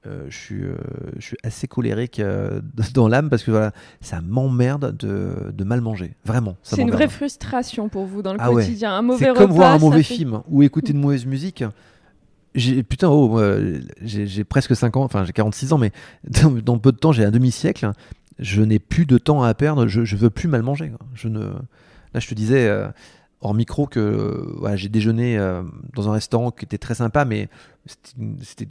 euh, 0.07 0.27
je, 0.29 0.37
suis, 0.37 0.63
euh, 0.63 0.75
je 1.17 1.23
suis 1.25 1.37
assez 1.43 1.67
colérique 1.67 2.21
euh, 2.21 2.61
dans 2.95 3.09
l'âme 3.09 3.31
parce 3.31 3.43
que 3.43 3.51
voilà, 3.51 3.73
ça 4.03 4.21
m'emmerde 4.21 4.95
de, 4.97 5.51
de, 5.53 5.65
mal 5.65 5.81
manger. 5.81 6.15
Vraiment. 6.25 6.57
C'est 6.63 6.83
une 6.83 6.91
vraie 6.91 7.09
frustration 7.09 7.89
pour 7.89 8.05
vous 8.05 8.21
dans 8.21 8.35
le 8.35 8.39
ah 8.41 8.49
quotidien. 8.49 8.93
Un 8.93 9.03
mauvais 9.03 9.31
repas. 9.31 9.41
C'est 9.41 9.47
comme 9.47 9.57
voir 9.57 9.73
un 9.73 9.79
mauvais 9.79 10.03
film 10.03 10.43
ou 10.49 10.63
écouter 10.63 10.93
de 10.93 10.99
mauvaise 10.99 11.25
musique. 11.25 11.65
Putain, 12.55 13.09
oh, 13.09 13.41
j'ai 14.03 14.45
presque 14.45 14.77
5 14.77 14.97
ans, 14.97 15.03
enfin 15.03 15.25
j'ai 15.25 15.33
46 15.33 15.73
ans, 15.73 15.79
mais 15.79 15.91
dans, 16.65 16.79
peu 16.79 16.93
de 16.93 16.99
temps, 16.99 17.13
j'ai 17.13 17.25
un 17.25 17.31
demi-siècle. 17.31 17.91
Je 18.39 18.63
n'ai 18.63 18.79
plus 18.79 19.07
de 19.07 19.17
temps 19.17 19.43
à 19.43 19.55
perdre. 19.55 19.87
Je, 19.87 20.05
je 20.05 20.17
veux 20.17 20.31
plus 20.31 20.49
mal 20.49 20.63
manger. 20.63 20.93
Je 21.15 21.29
ne... 21.29 21.41
Là, 21.41 22.21
je 22.21 22.29
te 22.29 22.35
disais 22.35 22.71
hors 23.45 23.55
micro 23.55 23.86
que 23.86 24.47
j'ai 24.74 24.88
déjeuné 24.88 25.38
dans 25.95 26.09
un 26.09 26.12
restaurant 26.12 26.51
qui 26.51 26.64
était 26.64 26.78
très 26.78 26.95
sympa, 26.95 27.24
mais 27.24 27.49
c'était 28.40 28.68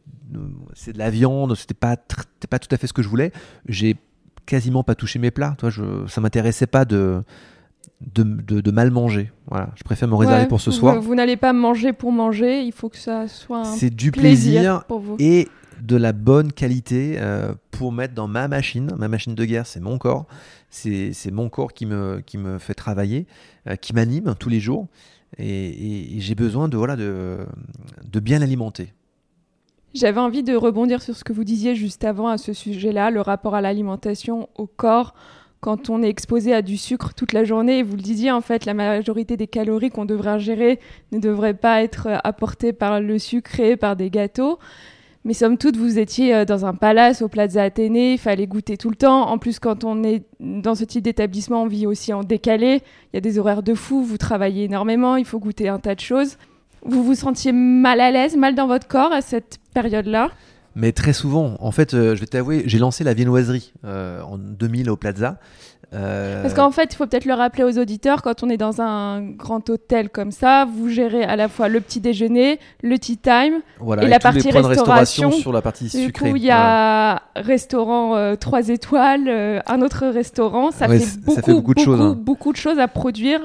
c'est 0.74 0.94
de 0.94 0.98
la 0.98 1.10
viande, 1.10 1.56
c'était 1.56 1.74
pas 1.74 1.96
pas 2.50 2.60
tout 2.60 2.74
à 2.74 2.78
fait 2.78 2.88
ce 2.88 2.94
que 2.94 3.02
je 3.02 3.08
voulais. 3.08 3.32
J'ai 3.68 3.96
quasiment 4.46 4.84
pas 4.84 4.96
touché 4.96 5.20
mes 5.20 5.32
plats. 5.32 5.56
Toi, 5.58 5.70
je, 5.70 6.06
ça 6.08 6.22
m'intéressait 6.22 6.68
pas 6.68 6.86
de 6.86 7.24
de, 8.02 8.24
de, 8.24 8.72
mal 8.72 8.92
manger. 8.92 9.32
Voilà, 9.48 9.70
je 9.76 9.84
préfère 9.84 10.08
me 10.10 10.16
réserver 10.16 10.48
pour 10.48 10.60
ce 10.60 10.72
soir. 10.72 11.00
Vous, 11.02 11.16
n'allez 11.16 11.38
pas 11.38 11.54
manger 11.54 11.94
pour 11.94 12.12
manger, 12.12 12.62
il 12.62 12.74
faut 12.74 12.90
que 12.90 12.98
ça 12.98 13.28
soit 13.28 13.64
C'est 13.64 13.90
du 13.90 14.12
plaisir, 14.12 14.84
pour 14.88 15.00
vous. 15.00 15.16
et 15.20 15.48
de 15.84 15.98
la 15.98 16.14
bonne 16.14 16.54
qualité 16.54 17.16
euh, 17.18 17.54
pour 17.72 17.92
mettre 17.92 18.14
dans 18.14 18.28
ma 18.28 18.48
machine. 18.48 18.94
Ma 18.98 19.08
machine 19.08 19.36
de 19.36 19.46
guerre, 19.46 19.68
c'est 19.68 19.82
mon 19.82 19.98
corps. 19.98 20.26
C'est 20.70 21.32
mon 21.32 21.50
corps 21.50 21.74
qui 21.74 21.86
me, 21.86 22.22
qui 22.26 22.38
me 22.38 22.58
fait 22.58 22.74
travailler, 22.74 23.28
euh, 23.68 23.76
qui 23.76 23.94
m'anime 23.94 24.34
tous 24.40 24.50
les 24.50 24.60
jours. 24.60 24.88
Et, 25.38 26.16
et 26.18 26.20
j'ai 26.22 26.36
besoin 26.36 26.70
de, 26.70 26.78
voilà, 26.78 26.96
de, 26.96 27.40
de 28.12 28.20
bien 28.20 28.40
l'alimenter. 28.40 28.94
J'avais 29.94 30.20
envie 30.20 30.42
de 30.42 30.56
rebondir 30.56 31.02
sur 31.02 31.16
ce 31.16 31.24
que 31.24 31.34
vous 31.34 31.44
disiez 31.44 31.76
juste 31.76 32.04
avant 32.04 32.28
à 32.28 32.38
ce 32.38 32.54
sujet-là, 32.54 33.12
le 33.12 33.22
rapport 33.22 33.54
à 33.54 33.62
l'alimentation, 33.62 34.50
au 34.56 34.66
corps, 34.66 35.14
quand 35.60 35.90
on 35.90 36.02
est 36.02 36.10
exposé 36.10 36.54
à 36.54 36.62
du 36.62 36.78
sucre 36.78 37.14
toute 37.14 37.32
la 37.32 37.44
journée. 37.44 37.84
vous 37.84 37.96
le 37.96 38.02
disiez, 38.02 38.32
en 38.32 38.42
fait, 38.42 38.66
la 38.66 38.74
majorité 38.74 39.38
des 39.38 39.48
calories 39.48 39.92
qu'on 39.92 40.06
devrait 40.06 40.32
ingérer 40.32 40.80
ne 41.12 41.20
devraient 41.20 41.54
pas 41.54 41.84
être 41.84 42.08
apportées 42.24 42.74
par 42.74 43.00
le 43.02 43.20
sucré, 43.20 43.78
par 43.78 43.96
des 43.96 44.10
gâteaux. 44.10 44.60
Mais 45.26 45.34
somme 45.34 45.58
toute, 45.58 45.78
vous 45.78 46.00
étiez 46.00 46.36
euh, 46.36 46.46
dans 46.46 46.66
un 46.66 46.74
palace 46.74 47.22
au 47.22 47.30
Plaza 47.30 47.64
Athénée, 47.64 48.14
il 48.14 48.18
fallait 48.18 48.48
goûter 48.48 48.76
tout 48.76 48.90
le 48.90 48.96
temps. 48.96 49.30
En 49.30 49.38
plus, 49.38 49.58
quand 49.60 49.86
on 49.86 50.04
est 50.04 50.24
dans 50.40 50.76
ce 50.76 50.84
type 50.84 51.04
d'établissement, 51.04 51.64
on 51.64 51.68
vit 51.68 51.88
aussi 51.88 52.12
en 52.12 52.24
décalé. 52.24 52.82
Il 53.12 53.16
y 53.16 53.18
a 53.18 53.22
des 53.22 53.40
horaires 53.40 53.64
de 53.64 53.74
fou, 53.74 54.04
vous 54.04 54.18
travaillez 54.18 54.66
énormément, 54.66 55.16
il 55.16 55.26
faut 55.26 55.40
goûter 55.40 55.70
un 55.70 55.80
tas 55.80 55.96
de 55.96 56.02
choses. 56.02 56.38
Vous 56.86 57.04
vous 57.04 57.16
sentiez 57.16 57.54
mal 57.54 58.02
à 58.02 58.12
l'aise, 58.12 58.36
mal 58.36 58.56
dans 58.56 58.68
votre 58.68 58.88
corps 58.88 59.14
à 59.14 59.22
cette 59.22 59.60
période-là? 59.74 60.30
Mais 60.76 60.92
très 60.92 61.14
souvent, 61.14 61.56
en 61.60 61.72
fait, 61.72 61.94
euh, 61.94 62.16
je 62.16 62.20
vais 62.20 62.26
t'avouer, 62.26 62.64
j'ai 62.66 62.80
lancé 62.80 63.04
la 63.04 63.14
viennoiserie 63.14 63.74
euh, 63.86 64.22
en 64.22 64.38
2000 64.38 64.90
au 64.90 64.96
Plaza. 64.96 65.38
Euh, 65.94 66.42
Parce 66.42 66.56
qu'en 66.56 66.72
fait, 66.72 66.92
il 66.92 66.96
faut 66.96 67.06
peut-être 67.06 67.26
le 67.26 67.36
rappeler 67.36 67.64
aux 67.64 67.78
auditeurs, 67.78 68.24
quand 68.24 68.42
on 68.42 68.50
est 68.50 68.58
dans 68.58 68.82
un 68.82 69.22
grand 69.22 69.70
hôtel 69.70 70.10
comme 70.10 70.32
ça, 70.32 70.66
vous 70.66 70.90
gérez 70.90 71.24
à 71.24 71.36
la 71.36 71.48
fois 71.48 71.68
le 71.68 71.80
petit 71.82 72.00
déjeuner, 72.00 72.60
le 72.82 72.98
tea 72.98 73.18
time 73.18 73.62
et, 74.02 74.08
la 74.08 74.18
partie 74.18 74.50
restauration. 74.50 75.30
sur 75.32 75.54
la 75.54 75.62
partie 75.62 75.90
du 75.90 76.12
coup, 76.12 76.36
il 76.36 76.42
y 76.42 76.50
a 76.50 77.22
restaurant 77.36 78.36
3 78.36 78.70
étoiles, 78.70 79.62
un 79.68 79.82
autre 79.84 80.08
restaurant. 80.08 80.72
Ça, 80.72 80.88
fait, 80.88 81.20
beaucoup, 81.24 81.54
beaucoup, 81.54 81.74
de 81.76 81.80
choses, 81.80 82.02
hein. 82.02 82.18
beaucoup 82.20 82.52
de 82.52 82.58
choses 82.58 82.80
à 82.80 82.88
produire, 82.88 83.42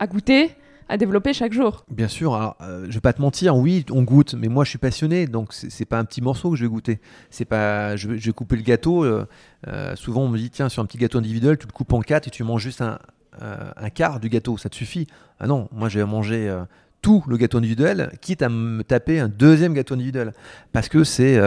à 0.00 0.08
goûter 0.08 0.50
à 0.92 0.98
développer 0.98 1.32
chaque 1.32 1.54
jour. 1.54 1.86
Bien 1.90 2.06
sûr, 2.06 2.34
alors, 2.34 2.54
euh, 2.60 2.84
je 2.86 2.92
vais 2.92 3.00
pas 3.00 3.14
te 3.14 3.22
mentir, 3.22 3.56
oui, 3.56 3.86
on 3.90 4.02
goûte, 4.02 4.34
mais 4.34 4.48
moi 4.48 4.62
je 4.64 4.68
suis 4.68 4.78
passionné, 4.78 5.26
donc 5.26 5.54
c'est 5.54 5.86
pas 5.86 5.98
un 5.98 6.04
petit 6.04 6.20
morceau 6.20 6.50
que 6.50 6.56
je 6.56 6.64
vais 6.64 6.68
goûter. 6.68 7.00
C'est 7.30 7.46
pas, 7.46 7.96
je, 7.96 8.08
vais 8.08 8.32
couper 8.32 8.56
le 8.56 8.62
gâteau. 8.62 9.02
Euh, 9.02 9.26
euh, 9.68 9.96
souvent 9.96 10.24
on 10.24 10.28
me 10.28 10.36
dit 10.36 10.50
tiens 10.50 10.68
sur 10.68 10.82
un 10.82 10.86
petit 10.86 10.98
gâteau 10.98 11.16
individuel, 11.16 11.56
tu 11.56 11.66
le 11.66 11.72
coupes 11.72 11.94
en 11.94 12.02
quatre 12.02 12.28
et 12.28 12.30
tu 12.30 12.44
manges 12.44 12.62
juste 12.62 12.82
un, 12.82 12.98
un 13.40 13.88
quart 13.88 14.20
du 14.20 14.28
gâteau, 14.28 14.58
ça 14.58 14.68
te 14.68 14.76
suffit. 14.76 15.06
Ah 15.40 15.46
non, 15.46 15.70
moi 15.72 15.88
je 15.88 15.98
vais 15.98 16.04
manger 16.04 16.54
tout 17.00 17.24
le 17.26 17.38
gâteau 17.38 17.56
individuel, 17.56 18.12
quitte 18.20 18.42
à 18.42 18.50
me 18.50 18.84
taper 18.84 19.18
un 19.18 19.28
deuxième 19.28 19.72
gâteau 19.72 19.94
individuel, 19.94 20.34
parce 20.72 20.90
que 20.90 21.04
c'est 21.04 21.40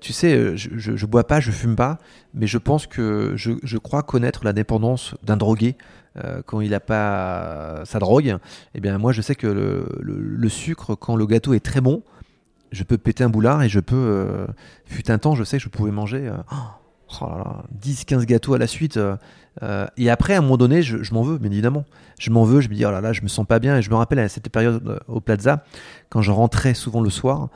tu 0.00 0.14
sais, 0.14 0.56
je, 0.56 1.06
bois 1.06 1.26
pas, 1.26 1.40
je 1.40 1.50
fume 1.50 1.76
pas, 1.76 1.98
mais 2.32 2.46
je 2.46 2.56
pense 2.56 2.86
que 2.86 3.34
je 3.36 3.76
crois 3.76 4.02
connaître 4.02 4.44
la 4.44 4.54
dépendance 4.54 5.14
d'un 5.22 5.36
drogué 5.36 5.76
euh, 6.24 6.42
quand 6.44 6.60
il 6.60 6.70
n'a 6.70 6.80
pas 6.80 7.82
sa 7.84 7.98
drogue, 7.98 8.36
eh 8.74 8.80
bien 8.80 8.98
moi 8.98 9.12
je 9.12 9.22
sais 9.22 9.34
que 9.34 9.46
le, 9.46 10.48
sucre, 10.48 10.94
quand 10.94 11.16
le 11.16 11.26
gâteau 11.26 11.54
est 11.54 11.64
très 11.64 11.80
bon, 11.80 12.02
je 12.72 12.82
peux 12.82 12.98
péter 12.98 13.24
un 13.24 13.28
boulard 13.28 13.62
et 13.62 13.68
je 13.68 13.80
peux. 13.80 13.96
Euh, 13.96 14.46
fut 14.84 15.10
un 15.10 15.18
temps, 15.18 15.34
je 15.34 15.44
sais 15.44 15.58
que 15.58 15.62
je 15.62 15.68
pouvais 15.68 15.90
manger 15.90 16.30
10-15 17.10 18.24
gâteaux 18.24 18.54
à 18.54 18.58
la 18.58 18.66
suite. 18.66 18.98
Euh, 19.62 19.86
et 19.96 20.10
après, 20.10 20.34
à 20.34 20.38
un 20.38 20.40
moment 20.42 20.56
donné, 20.56 20.82
je, 20.82 21.14
m'en 21.14 21.22
veux, 21.22 21.38
bien 21.38 21.50
évidemment. 21.50 21.84
Je 22.18 22.30
m'en 22.30 22.44
veux, 22.44 22.60
je 22.60 22.68
me 22.68 22.74
dis, 22.74 22.84
oh 22.84 22.90
là 22.90 23.00
là, 23.00 23.12
je 23.12 23.22
me 23.22 23.28
sens 23.28 23.46
pas 23.46 23.58
bien. 23.58 23.78
Et 23.78 23.82
je 23.82 23.90
me 23.90 23.96
rappelle 23.96 24.18
à 24.18 24.28
cette 24.28 24.48
période 24.50 25.00
au 25.08 25.20
Plaza, 25.20 25.64
quand 26.10 26.22
je 26.22 26.30
rentrais 26.30 26.74
souvent 26.74 27.00
le 27.00 27.10
soir, 27.10 27.48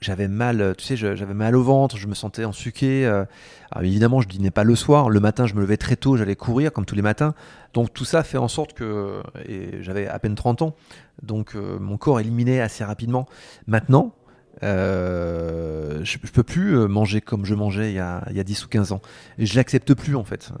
j'avais 0.00 0.28
mal, 0.28 0.74
tu 0.78 0.84
sais, 0.84 0.96
j'avais 0.96 1.34
mal 1.34 1.56
au 1.56 1.62
ventre, 1.62 1.96
je 1.96 2.06
me 2.06 2.14
sentais 2.14 2.44
ensuqué. 2.44 3.06
Euh. 3.06 3.24
Alors 3.70 3.84
évidemment, 3.84 4.20
je 4.20 4.28
dînais 4.28 4.50
pas 4.50 4.64
le 4.64 4.74
soir. 4.76 5.10
Le 5.10 5.20
matin, 5.20 5.46
je 5.46 5.54
me 5.54 5.60
levais 5.60 5.76
très 5.76 5.96
tôt, 5.96 6.16
j'allais 6.16 6.36
courir 6.36 6.72
comme 6.72 6.84
tous 6.84 6.94
les 6.94 7.02
matins. 7.02 7.34
Donc 7.74 7.92
tout 7.92 8.04
ça 8.04 8.22
fait 8.22 8.38
en 8.38 8.48
sorte 8.48 8.74
que, 8.74 9.22
et 9.46 9.82
j'avais 9.82 10.06
à 10.06 10.18
peine 10.18 10.34
30 10.34 10.62
ans, 10.62 10.76
donc 11.22 11.54
euh, 11.54 11.78
mon 11.78 11.96
corps 11.96 12.20
éliminait 12.20 12.60
assez 12.60 12.84
rapidement. 12.84 13.26
Maintenant, 13.66 14.14
euh, 14.62 16.00
je, 16.02 16.18
peux 16.18 16.42
plus 16.42 16.74
manger 16.88 17.20
comme 17.20 17.44
je 17.44 17.54
mangeais 17.54 17.90
il 17.90 17.94
y 17.94 18.00
a, 18.00 18.24
il 18.30 18.36
y 18.36 18.40
a 18.40 18.44
10 18.44 18.64
ou 18.64 18.68
15 18.68 18.92
ans. 18.92 19.02
Et 19.38 19.46
je 19.46 19.56
l'accepte 19.56 19.94
plus 19.94 20.16
en 20.16 20.24
fait. 20.24 20.52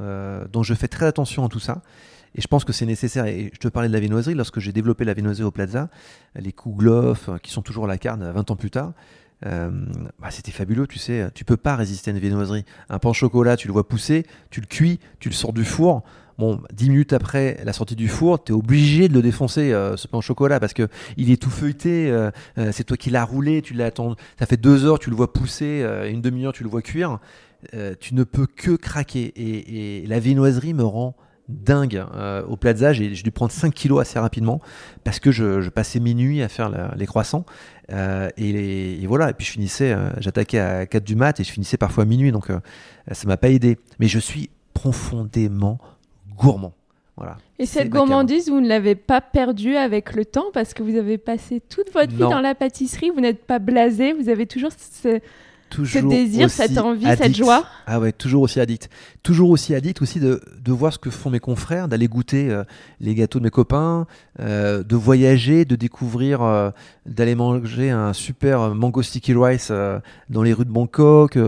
donc 0.52 0.64
je 0.64 0.74
fais 0.74 0.88
très 0.88 1.06
attention 1.06 1.44
à 1.44 1.48
tout 1.48 1.60
ça. 1.60 1.82
Et 2.38 2.40
je 2.40 2.46
pense 2.46 2.64
que 2.64 2.72
c'est 2.72 2.86
nécessaire. 2.86 3.26
Et 3.26 3.50
je 3.52 3.58
te 3.58 3.66
parlais 3.66 3.88
de 3.88 3.92
la 3.92 3.98
viennoiserie. 3.98 4.34
Lorsque 4.34 4.60
j'ai 4.60 4.70
développé 4.70 5.04
la 5.04 5.12
viennoiserie 5.12 5.42
au 5.42 5.50
Plaza, 5.50 5.90
les 6.36 6.52
Kougloff, 6.52 7.28
qui 7.42 7.50
sont 7.50 7.62
toujours 7.62 7.86
à 7.86 7.88
la 7.88 7.98
carne 7.98 8.30
20 8.30 8.52
ans 8.52 8.56
plus 8.56 8.70
tard, 8.70 8.92
euh, 9.44 9.70
bah, 10.20 10.28
c'était 10.30 10.52
fabuleux, 10.52 10.86
tu 10.86 11.00
sais. 11.00 11.28
Tu 11.34 11.44
peux 11.44 11.56
pas 11.56 11.74
résister 11.74 12.12
à 12.12 12.14
une 12.14 12.20
viennoiserie. 12.20 12.64
Un 12.90 13.00
pain 13.00 13.08
au 13.08 13.12
chocolat, 13.12 13.56
tu 13.56 13.66
le 13.66 13.72
vois 13.72 13.88
pousser, 13.88 14.24
tu 14.50 14.60
le 14.60 14.66
cuis, 14.66 15.00
tu 15.18 15.28
le 15.28 15.34
sors 15.34 15.52
du 15.52 15.64
four. 15.64 16.04
Bon, 16.38 16.60
dix 16.72 16.88
minutes 16.88 17.12
après 17.12 17.60
la 17.64 17.72
sortie 17.72 17.96
du 17.96 18.06
four, 18.06 18.44
tu 18.44 18.52
es 18.52 18.54
obligé 18.54 19.08
de 19.08 19.14
le 19.14 19.22
défoncer, 19.22 19.72
euh, 19.72 19.96
ce 19.96 20.06
pain 20.06 20.18
au 20.18 20.22
chocolat, 20.22 20.60
parce 20.60 20.74
que 20.74 20.86
il 21.16 21.32
est 21.32 21.42
tout 21.42 21.50
feuilleté. 21.50 22.08
Euh, 22.08 22.30
c'est 22.70 22.84
toi 22.84 22.96
qui 22.96 23.10
l'as 23.10 23.24
roulé, 23.24 23.62
tu 23.62 23.74
l'attends. 23.74 24.14
Ça 24.38 24.46
fait 24.46 24.56
deux 24.56 24.84
heures, 24.84 25.00
tu 25.00 25.10
le 25.10 25.16
vois 25.16 25.32
pousser, 25.32 25.84
une 26.08 26.20
demi-heure, 26.20 26.52
tu 26.52 26.62
le 26.62 26.68
vois 26.68 26.82
cuire. 26.82 27.18
tu 27.98 28.14
ne 28.14 28.22
peux 28.22 28.46
que 28.46 28.76
craquer. 28.76 29.32
Et, 29.34 30.02
et 30.02 30.06
la 30.06 30.20
viennoiserie 30.20 30.74
me 30.74 30.84
rend 30.84 31.16
dingue 31.48 32.04
euh, 32.14 32.44
au 32.46 32.56
Plaza. 32.56 32.92
J'ai 32.92 33.10
dû 33.10 33.30
prendre 33.30 33.52
5 33.52 33.72
kilos 33.72 34.00
assez 34.00 34.18
rapidement 34.18 34.60
parce 35.04 35.18
que 35.18 35.30
je, 35.30 35.68
passais 35.68 36.00
minuit 36.00 36.42
à 36.42 36.48
faire 36.48 36.70
les 36.96 37.06
croissants. 37.06 37.44
Euh, 37.90 38.28
et, 38.36 39.06
voilà, 39.06 39.30
et 39.30 39.32
puis 39.32 39.46
je 39.46 39.52
finissais, 39.52 39.92
euh, 39.92 40.10
j'attaquais 40.18 40.58
à 40.58 40.86
4 40.86 41.04
du 41.04 41.16
mat 41.16 41.40
et 41.40 41.44
je 41.44 41.50
finissais 41.50 41.76
parfois 41.76 42.04
à 42.04 42.06
minuit, 42.06 42.32
donc 42.32 42.48
ça 43.10 43.26
m'a 43.26 43.36
pas 43.36 43.48
aidé. 43.48 43.78
Mais 43.98 44.08
je 44.08 44.18
suis 44.18 44.50
profondément 44.74 45.78
gourmand. 46.36 46.74
Voilà. 47.16 47.36
Et 47.58 47.66
cette 47.66 47.88
gourmandise, 47.88 48.48
vous 48.48 48.60
ne 48.60 48.68
l'avez 48.68 48.94
pas 48.94 49.20
perdue 49.20 49.74
avec 49.74 50.14
le 50.14 50.24
temps 50.24 50.46
parce 50.52 50.72
que 50.72 50.84
vous 50.84 50.94
avez 50.94 51.18
passé 51.18 51.60
toute 51.60 51.92
votre 51.92 52.12
vie 52.12 52.18
dans 52.18 52.40
la 52.40 52.54
pâtisserie, 52.54 53.10
vous 53.10 53.20
n'êtes 53.20 53.44
pas 53.44 53.58
blasé, 53.58 54.12
vous 54.12 54.28
avez 54.28 54.46
toujours 54.46 54.70
ce, 54.70 55.18
ce 55.72 55.98
désir, 55.98 56.50
cette 56.50 56.78
envie, 56.78 57.06
cette 57.16 57.36
joie. 57.36 57.64
Ah 57.86 58.00
ouais, 58.00 58.12
toujours 58.12 58.42
aussi 58.42 58.60
addict. 58.60 58.88
Toujours 59.22 59.50
aussi 59.50 59.74
addict 59.74 60.02
aussi 60.02 60.20
de, 60.20 60.40
de 60.62 60.72
voir 60.72 60.92
ce 60.92 60.98
que 60.98 61.10
font 61.10 61.30
mes 61.30 61.40
confrères, 61.40 61.88
d'aller 61.88 62.08
goûter 62.08 62.50
euh, 62.50 62.64
les 63.00 63.14
gâteaux 63.14 63.38
de 63.38 63.44
mes 63.44 63.50
copains, 63.50 64.06
euh, 64.40 64.82
de 64.82 64.96
voyager, 64.96 65.64
de 65.64 65.76
découvrir, 65.76 66.42
euh, 66.42 66.70
d'aller 67.06 67.34
manger 67.34 67.90
un 67.90 68.12
super 68.12 68.74
mango 68.74 69.02
sticky 69.02 69.34
rice 69.34 69.72
dans 70.28 70.42
les 70.42 70.52
rues 70.52 70.64
de 70.64 70.70
Bangkok, 70.70 71.38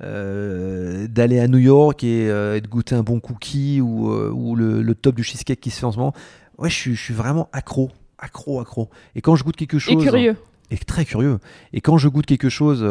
d'aller 0.00 1.40
à 1.40 1.48
New 1.48 1.58
York 1.58 2.04
et, 2.04 2.26
de 2.26 2.68
goûter 2.68 2.94
un 2.94 3.02
bon 3.02 3.20
cookie 3.20 3.80
ou, 3.80 4.10
ou 4.10 4.54
le, 4.56 4.82
le, 4.82 4.94
top 4.94 5.14
du 5.14 5.22
cheesecake 5.22 5.60
qui 5.60 5.70
se 5.70 5.80
fait 5.80 5.86
en 5.86 5.92
ce 5.92 5.98
moment. 5.98 6.14
Ouais, 6.58 6.70
je 6.70 6.74
suis, 6.74 6.94
je 6.94 7.02
suis 7.02 7.14
vraiment 7.14 7.48
accro, 7.52 7.90
accro, 8.18 8.60
accro. 8.60 8.90
Et 9.14 9.20
quand 9.20 9.36
je 9.36 9.44
goûte 9.44 9.56
quelque 9.56 9.78
chose... 9.78 9.94
Et 9.94 9.96
curieux. 9.96 10.36
Et 10.70 10.76
très 10.78 11.04
curieux. 11.04 11.38
Et 11.72 11.80
quand 11.80 11.96
je 11.96 12.08
goûte 12.08 12.26
quelque 12.26 12.48
chose 12.48 12.84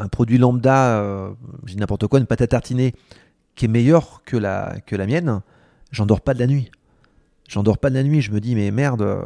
un 0.00 0.08
produit 0.08 0.38
lambda, 0.38 0.98
euh, 0.98 1.30
je 1.64 1.74
dis 1.74 1.78
n'importe 1.78 2.06
quoi, 2.06 2.18
une 2.18 2.26
pâte 2.26 2.40
à 2.40 2.46
tartiner 2.46 2.94
qui 3.54 3.66
est 3.66 3.68
meilleure 3.68 4.22
que 4.24 4.36
la, 4.36 4.76
que 4.86 4.96
la 4.96 5.06
mienne, 5.06 5.40
j'en 5.92 6.06
dors 6.06 6.20
pas 6.20 6.34
de 6.34 6.38
la 6.38 6.46
nuit. 6.46 6.70
J'en 7.48 7.62
dors 7.62 7.78
pas 7.78 7.90
de 7.90 7.94
la 7.94 8.02
nuit, 8.02 8.20
je 8.20 8.30
me 8.30 8.40
dis, 8.40 8.54
mais 8.54 8.70
merde. 8.70 9.02
Euh, 9.02 9.22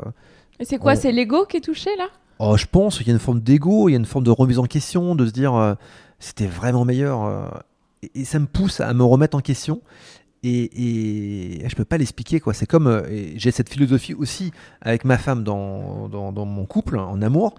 Et 0.59 0.65
c'est 0.65 0.79
quoi, 0.79 0.97
c'est 0.97 1.13
l'ego 1.13 1.45
qui 1.47 1.59
est 1.59 1.61
touché 1.61 1.91
là? 1.97 2.09
Oh, 2.41 2.57
je 2.57 2.67
pense 2.67 2.99
qu'il 2.99 3.07
y 3.07 3.11
a 3.11 3.13
une 3.13 3.21
forme 3.21 3.41
d'ego, 3.41 3.89
il 3.89 3.93
y 3.93 3.95
a 3.95 3.99
une 3.99 4.07
forme 4.07 4.25
de 4.25 4.31
remise 4.31 4.59
en 4.59 4.65
question, 4.65 5.15
de 5.15 5.27
se 5.27 5.31
dire 5.31 5.55
euh, 5.55 5.75
c'était 6.19 6.47
vraiment 6.47 6.85
meilleur. 6.85 7.63
et, 8.15 8.25
ça 8.25 8.39
me 8.39 8.47
pousse 8.47 8.81
à 8.81 8.93
me 8.93 9.05
remettre 9.05 9.37
en 9.37 9.41
question. 9.41 9.83
Et, 10.43 11.63
et 11.63 11.69
je 11.69 11.75
peux 11.75 11.85
pas 11.87 11.97
l'expliquer 11.97 12.41
quoi. 12.41 12.53
C'est 12.53 12.67
comme 12.67 13.03
j'ai 13.37 13.51
cette 13.51 13.71
philosophie 13.71 14.15
aussi 14.15 14.51
avec 14.83 15.05
ma 15.05 15.17
femme 15.17 15.43
dans, 15.43 16.09
dans, 16.09 16.33
dans, 16.33 16.45
mon 16.45 16.67
couple 16.67 16.99
en 16.99 17.23
amour 17.23 17.55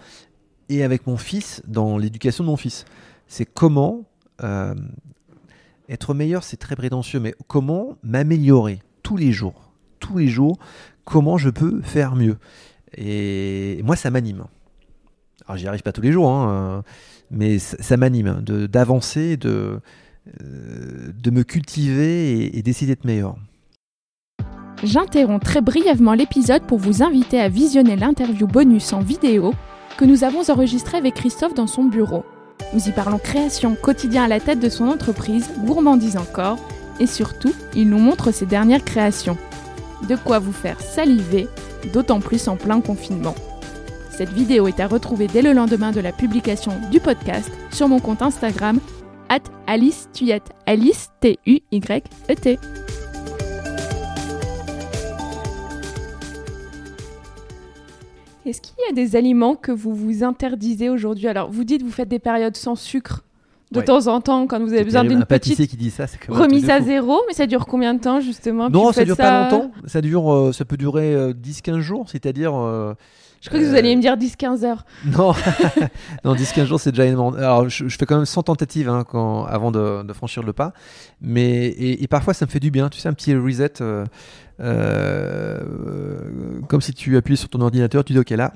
et 0.69 0.83
avec 0.83 1.07
mon 1.07 1.17
fils 1.17 1.61
dans 1.67 1.97
l'éducation 1.97 2.43
de 2.43 2.49
mon 2.49 2.57
fils. 2.57 2.85
C'est 3.27 3.45
comment 3.45 4.05
euh, 4.43 4.75
être 5.89 6.13
meilleur, 6.13 6.43
c'est 6.43 6.57
très 6.57 6.75
prétentieux, 6.75 7.19
mais 7.19 7.35
comment 7.47 7.97
m'améliorer 8.03 8.79
tous 9.03 9.17
les 9.17 9.31
jours, 9.31 9.71
tous 9.99 10.17
les 10.17 10.27
jours, 10.27 10.57
comment 11.03 11.37
je 11.37 11.49
peux 11.49 11.81
faire 11.81 12.15
mieux. 12.15 12.37
Et 12.97 13.81
moi, 13.83 13.95
ça 13.95 14.09
m'anime. 14.09 14.45
Alors, 15.45 15.57
j'y 15.57 15.67
arrive 15.67 15.83
pas 15.83 15.91
tous 15.91 16.01
les 16.01 16.11
jours, 16.11 16.31
hein, 16.31 16.83
mais 17.29 17.59
ça, 17.59 17.97
m'anime 17.97 18.41
d'avancer, 18.41 19.37
de, 19.37 19.79
euh, 20.41 21.11
de, 21.13 21.31
me 21.31 21.43
cultiver 21.43 22.31
et, 22.31 22.57
et 22.57 22.61
d'essayer 22.63 22.87
d'être 22.87 23.05
meilleur. 23.05 23.35
J'interromps 24.83 25.43
très 25.43 25.61
brièvement 25.61 26.13
l'épisode 26.13 26.63
pour 26.63 26.79
vous 26.79 27.03
inviter 27.03 27.39
à 27.39 27.49
visionner 27.49 27.95
l'interview 27.95 28.47
bonus 28.47 28.93
en 28.93 28.99
vidéo 28.99 29.53
que 29.97 30.05
nous 30.05 30.23
avons 30.23 30.49
enregistré 30.49 30.97
avec 30.97 31.15
Christophe 31.15 31.53
dans 31.53 31.67
son 31.67 31.85
bureau. 31.85 32.23
Nous 32.73 32.87
y 32.87 32.91
parlons 32.91 33.17
création 33.17 33.75
quotidien 33.75 34.23
à 34.23 34.27
la 34.27 34.39
tête 34.39 34.59
de 34.59 34.69
son 34.69 34.87
entreprise, 34.87 35.49
gourmandise 35.65 36.17
encore, 36.17 36.57
et 36.99 37.07
surtout, 37.07 37.53
il 37.75 37.89
nous 37.89 37.99
montre 37.99 38.31
ses 38.31 38.45
dernières 38.45 38.83
créations. 38.83 39.37
De 40.07 40.15
quoi 40.15 40.39
vous 40.39 40.53
faire 40.53 40.79
saliver, 40.81 41.47
d'autant 41.93 42.19
plus 42.19 42.47
en 42.47 42.55
plein 42.55 42.81
confinement. 42.81 43.35
Cette 44.09 44.31
vidéo 44.31 44.67
est 44.67 44.79
à 44.79 44.87
retrouver 44.87 45.27
dès 45.27 45.41
le 45.41 45.53
lendemain 45.53 45.91
de 45.91 45.99
la 45.99 46.11
publication 46.11 46.71
du 46.91 46.99
podcast 46.99 47.51
sur 47.71 47.87
mon 47.87 47.99
compte 47.99 48.21
Instagram, 48.21 48.79
at 49.29 49.41
Alice 49.67 50.09
Tuyette, 50.13 50.51
Alice 50.65 51.09
T-U-Y-E-T. 51.19 52.59
Est-ce 58.45 58.61
qu'il 58.61 58.75
y 58.87 58.91
a 58.91 58.93
des 58.93 59.15
aliments 59.15 59.55
que 59.55 59.71
vous 59.71 59.95
vous 59.95 60.23
interdisez 60.23 60.89
aujourd'hui? 60.89 61.27
Alors, 61.27 61.49
vous 61.49 61.63
dites 61.63 61.81
vous 61.81 61.91
faites 61.91 62.09
des 62.09 62.19
périodes 62.19 62.55
sans 62.55 62.75
sucre 62.75 63.23
de 63.71 63.81
temps 63.81 64.07
en 64.07 64.21
temps 64.21 64.47
quand 64.47 64.59
vous 64.59 64.73
avez 64.73 64.83
besoin 64.83 65.03
d'une 65.03 65.25
petite 65.25 65.67
qui 65.67 65.77
dit 65.77 65.89
ça, 65.89 66.05
remise 66.29 66.69
à 66.69 66.81
zéro, 66.81 67.19
mais 67.27 67.33
ça 67.33 67.47
dure 67.47 67.65
combien 67.65 67.93
de 67.93 67.99
temps 67.99 68.19
justement 68.19 68.69
Non, 68.69 68.91
ça 68.91 69.03
dure 69.03 69.17
pas 69.17 69.49
longtemps. 69.49 69.71
Ça 69.85 70.01
dure, 70.01 70.31
euh, 70.31 70.51
ça 70.53 70.65
peut 70.65 70.77
durer 70.77 71.33
10-15 71.33 71.71
euh, 71.71 71.81
jours, 71.81 72.09
c'est-à-dire. 72.09 72.55
Euh, 72.55 72.93
je 73.41 73.49
crois 73.49 73.59
que 73.59 73.65
vous 73.65 73.75
alliez 73.75 73.95
me 73.95 74.01
dire 74.01 74.15
10-15 74.15 74.63
heures. 74.63 74.85
Non, 75.05 75.33
non 76.23 76.33
10-15 76.33 76.65
jours, 76.65 76.79
c'est 76.79 76.91
déjà 76.91 77.05
énorme. 77.05 77.35
Alors, 77.37 77.69
je, 77.69 77.87
fais 77.89 78.05
quand 78.05 78.15
même 78.15 78.25
100 78.25 78.43
tentatives 78.43 78.89
hein, 78.89 79.03
quand, 79.07 79.45
avant 79.45 79.71
de, 79.71 80.13
franchir 80.13 80.41
le 80.41 80.53
pas. 80.53 80.73
Mais, 81.21 81.67
et, 81.67 82.07
parfois, 82.07 82.33
ça 82.33 82.45
me 82.45 82.51
fait 82.51 82.59
du 82.59 82.71
bien. 82.71 82.89
Tu 82.89 82.99
sais, 82.99 83.09
un 83.09 83.13
petit 83.13 83.35
reset. 83.35 83.73
Euh, 84.59 85.59
comme 86.67 86.81
si 86.81 86.93
tu 86.93 87.17
appuyais 87.17 87.37
sur 87.37 87.49
ton 87.49 87.61
ordinateur, 87.61 88.03
tu 88.03 88.13
dis 88.13 88.19
ok 88.19 88.29
là, 88.31 88.53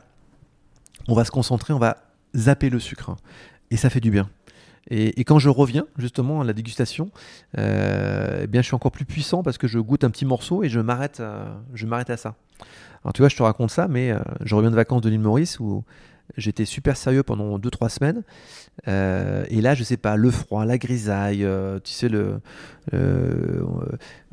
on 1.07 1.13
va 1.13 1.25
se 1.25 1.31
concentrer, 1.31 1.73
on 1.73 1.79
va 1.79 1.97
zapper 2.35 2.69
le 2.69 2.79
sucre. 2.79 3.15
Et 3.71 3.77
ça 3.77 3.89
fait 3.89 3.99
du 3.99 4.11
bien. 4.11 4.29
Et, 4.91 5.23
quand 5.23 5.37
je 5.37 5.49
reviens 5.49 5.85
justement 5.97 6.41
à 6.41 6.43
la 6.43 6.53
dégustation, 6.53 7.11
euh, 7.57 8.41
eh 8.43 8.47
bien 8.47 8.61
je 8.61 8.67
suis 8.67 8.75
encore 8.75 8.91
plus 8.91 9.05
puissant 9.05 9.43
parce 9.43 9.59
que 9.59 9.67
je 9.67 9.77
goûte 9.77 10.03
un 10.03 10.09
petit 10.09 10.25
morceau 10.25 10.63
et 10.63 10.69
je 10.69 10.79
m'arrête, 10.79 11.19
euh, 11.19 11.45
je 11.75 11.85
m'arrête 11.85 12.09
à 12.09 12.17
ça. 12.17 12.35
Alors 13.03 13.13
tu 13.13 13.21
vois, 13.21 13.29
je 13.29 13.35
te 13.35 13.43
raconte 13.43 13.69
ça, 13.69 13.87
mais 13.87 14.13
je 14.41 14.55
reviens 14.55 14.71
de 14.71 14.75
vacances 14.75 15.01
de 15.01 15.09
l'île 15.09 15.19
Maurice 15.19 15.59
où 15.59 15.83
J'étais 16.39 16.65
super 16.65 16.97
sérieux 16.97 17.23
pendant 17.23 17.57
2-3 17.59 17.89
semaines. 17.89 18.23
Euh, 18.87 19.45
et 19.49 19.61
là, 19.61 19.75
je 19.75 19.83
sais 19.83 19.97
pas, 19.97 20.15
le 20.15 20.31
froid, 20.31 20.65
la 20.65 20.77
grisaille, 20.77 21.43
euh, 21.43 21.79
tu 21.83 21.91
sais, 21.91 22.09
le, 22.09 22.39
euh, 22.93 23.61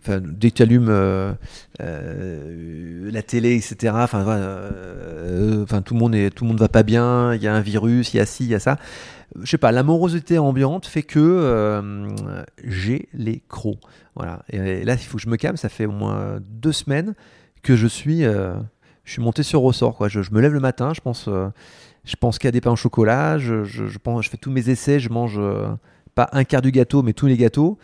dès 0.09 0.50
que 0.50 0.57
tu 0.57 0.62
allumes 0.62 1.36
la 1.78 3.22
télé, 3.22 3.57
etc., 3.57 3.94
enfin, 3.96 4.24
enfin, 5.62 5.82
tout 5.82 5.94
le 5.94 6.00
monde 6.00 6.14
est, 6.14 6.30
tout 6.30 6.44
le 6.44 6.48
monde 6.48 6.61
va 6.61 6.68
pas 6.68 6.82
bien, 6.82 7.34
il 7.34 7.42
y 7.42 7.48
a 7.48 7.54
un 7.54 7.61
virus, 7.61 8.14
il 8.14 8.18
y 8.18 8.20
a 8.20 8.26
ci, 8.26 8.44
il 8.44 8.50
y 8.50 8.54
a 8.54 8.61
ça. 8.61 8.78
Je 9.40 9.50
sais 9.50 9.59
pas, 9.59 9.72
l'amorosité 9.72 10.38
ambiante 10.38 10.86
fait 10.86 11.02
que 11.02 11.82
j'ai 12.64 13.09
les 13.12 13.42
crocs. 13.48 13.80
Voilà. 14.14 14.44
Et, 14.50 14.84
là, 14.84 14.94
il 14.94 14.98
faut 14.98 15.16
que 15.18 15.22
je 15.22 15.28
me 15.28 15.36
calme. 15.36 15.57
Ça 15.57 15.68
fait 15.68 15.86
au 15.86 15.92
moins 15.92 16.38
deux 16.40 16.72
semaines 16.72 17.14
que 17.62 17.76
je 17.76 17.86
suis 17.86 18.22
je 18.22 19.12
suis 19.12 19.22
monté 19.22 19.42
sur 19.42 19.61
ressort. 19.61 19.96
Quoi. 19.96 20.09
Je, 20.09 20.20
me 20.30 20.40
lève 20.40 20.52
le 20.52 20.61
matin, 20.61 20.92
je 20.94 21.00
pense, 21.00 21.28
je 22.07 22.14
pense 22.16 22.38
a 22.42 22.50
des 22.50 22.61
pains 22.61 22.72
au 22.72 22.76
chocolat, 22.76 23.36
je, 23.36 23.64
je, 23.64 23.98
pense, 23.98 24.24
je 24.24 24.30
fais 24.30 24.36
tous 24.36 24.50
mes 24.50 24.70
essais, 24.70 25.00
je 25.00 25.11
mange 25.11 25.36
euh, 25.38 25.66
pas 26.14 26.28
un 26.32 26.44
quart 26.44 26.62
du 26.62 26.70
gâteau, 26.70 27.02
mais 27.02 27.12
tous 27.12 27.26
les 27.26 27.36
gâteaux. 27.36 27.78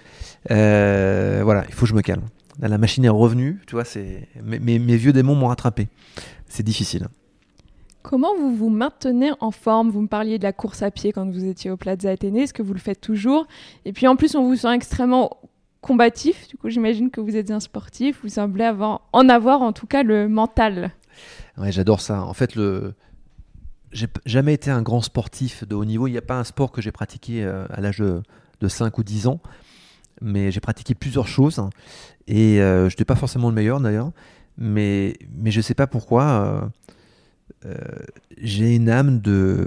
Euh, 0.51 1.43
voilà, 1.45 1.65
il 1.69 1.75
faut 1.75 1.83
que 1.83 1.91
je 1.91 1.95
me 1.95 2.03
calme. 2.03 2.23
la 2.61 2.79
machine 2.79 3.05
est 3.05 3.11
revenue, 3.11 3.61
tu 3.67 3.75
vois, 3.75 3.85
c'est 3.85 4.29
mes, 4.43 4.79
mes, 4.79 4.97
vieux 4.97 5.13
démons 5.13 5.35
m'ont 5.35 5.49
rattrapé. 5.49 5.89
C'est 6.47 6.63
difficile. 6.63 7.09
Comment 8.03 8.35
vous 8.37 8.55
vous 8.55 8.69
maintenez 8.69 9.33
en 9.41 9.51
forme? 9.51 9.91
Vous 9.91 10.03
me 10.03 10.09
parliez 10.09 10.39
de 10.39 10.45
la 10.45 10.53
course 10.53 10.83
à 10.83 10.91
pied 10.91 11.13
quand 11.13 11.29
vous 11.29 11.45
étiez 11.45 11.71
au 11.71 11.77
Plaza 11.77 12.11
Athénée. 12.11 12.43
Est-ce 12.43 12.55
que 12.55 12.63
vous 12.63 12.73
le 12.73 12.81
faites 12.81 13.01
toujours? 13.01 13.47
Et 13.85 13.93
puis 13.93 14.07
en 14.07 14.17
plus, 14.17 14.35
on 14.35 14.45
vous 14.45 14.57
sent 14.57 14.73
extrêmement 14.73 15.39
combatif. 15.81 16.49
Du 16.49 16.57
coup, 16.57 16.69
j'imagine 16.69 17.11
que 17.11 17.21
vous 17.21 17.37
êtes 17.37 17.51
un 17.51 17.61
sportif. 17.61 18.21
Vous 18.23 18.29
semblez 18.29 18.65
avoir, 18.65 19.03
en 19.13 19.29
avoir 19.29 19.63
en 19.63 19.73
tout 19.73 19.87
cas 19.87 20.03
le 20.03 20.29
mental. 20.29 20.91
Ouais, 21.59 21.71
j'adore 21.71 22.01
ça. 22.01 22.23
En 22.23 22.35
fait, 22.35 22.57
le 22.57 22.95
j'ai 23.93 24.09
jamais 24.25 24.55
été 24.55 24.71
un 24.71 24.83
grand 24.83 25.01
sportif 25.01 25.67
de 25.67 25.75
haut 25.75 25.85
niveau. 25.85 26.07
Il 26.07 26.13
n'y 26.13 26.19
a 26.19 26.23
pas 26.23 26.39
un 26.39 26.45
sport 26.45 26.73
que 26.73 26.81
j'ai 26.81 26.93
pratiqué 26.93 27.45
euh, 27.45 27.67
à 27.71 27.81
l'âge 27.81 27.99
de, 27.99 28.23
5 28.69 28.97
ou 28.99 29.03
10 29.03 29.27
ans, 29.27 29.41
mais 30.21 30.53
j'ai 30.53 30.61
pratiqué 30.61 30.95
plusieurs 30.95 31.27
choses. 31.27 31.63
Et 32.27 32.61
euh, 32.61 32.89
je 32.89 32.95
n'étais 32.95 33.05
pas 33.05 33.17
forcément 33.17 33.49
le 33.49 33.55
meilleur 33.55 33.81
d'ailleurs, 33.81 34.13
mais, 34.57 35.19
je 35.45 35.59
ne 35.59 35.63
sais 35.63 35.75
pas 35.75 35.87
pourquoi. 35.87 36.71
Euh, 37.65 37.75
j'ai 38.41 38.75
une 38.75 38.89
âme 38.89 39.21
de, 39.21 39.67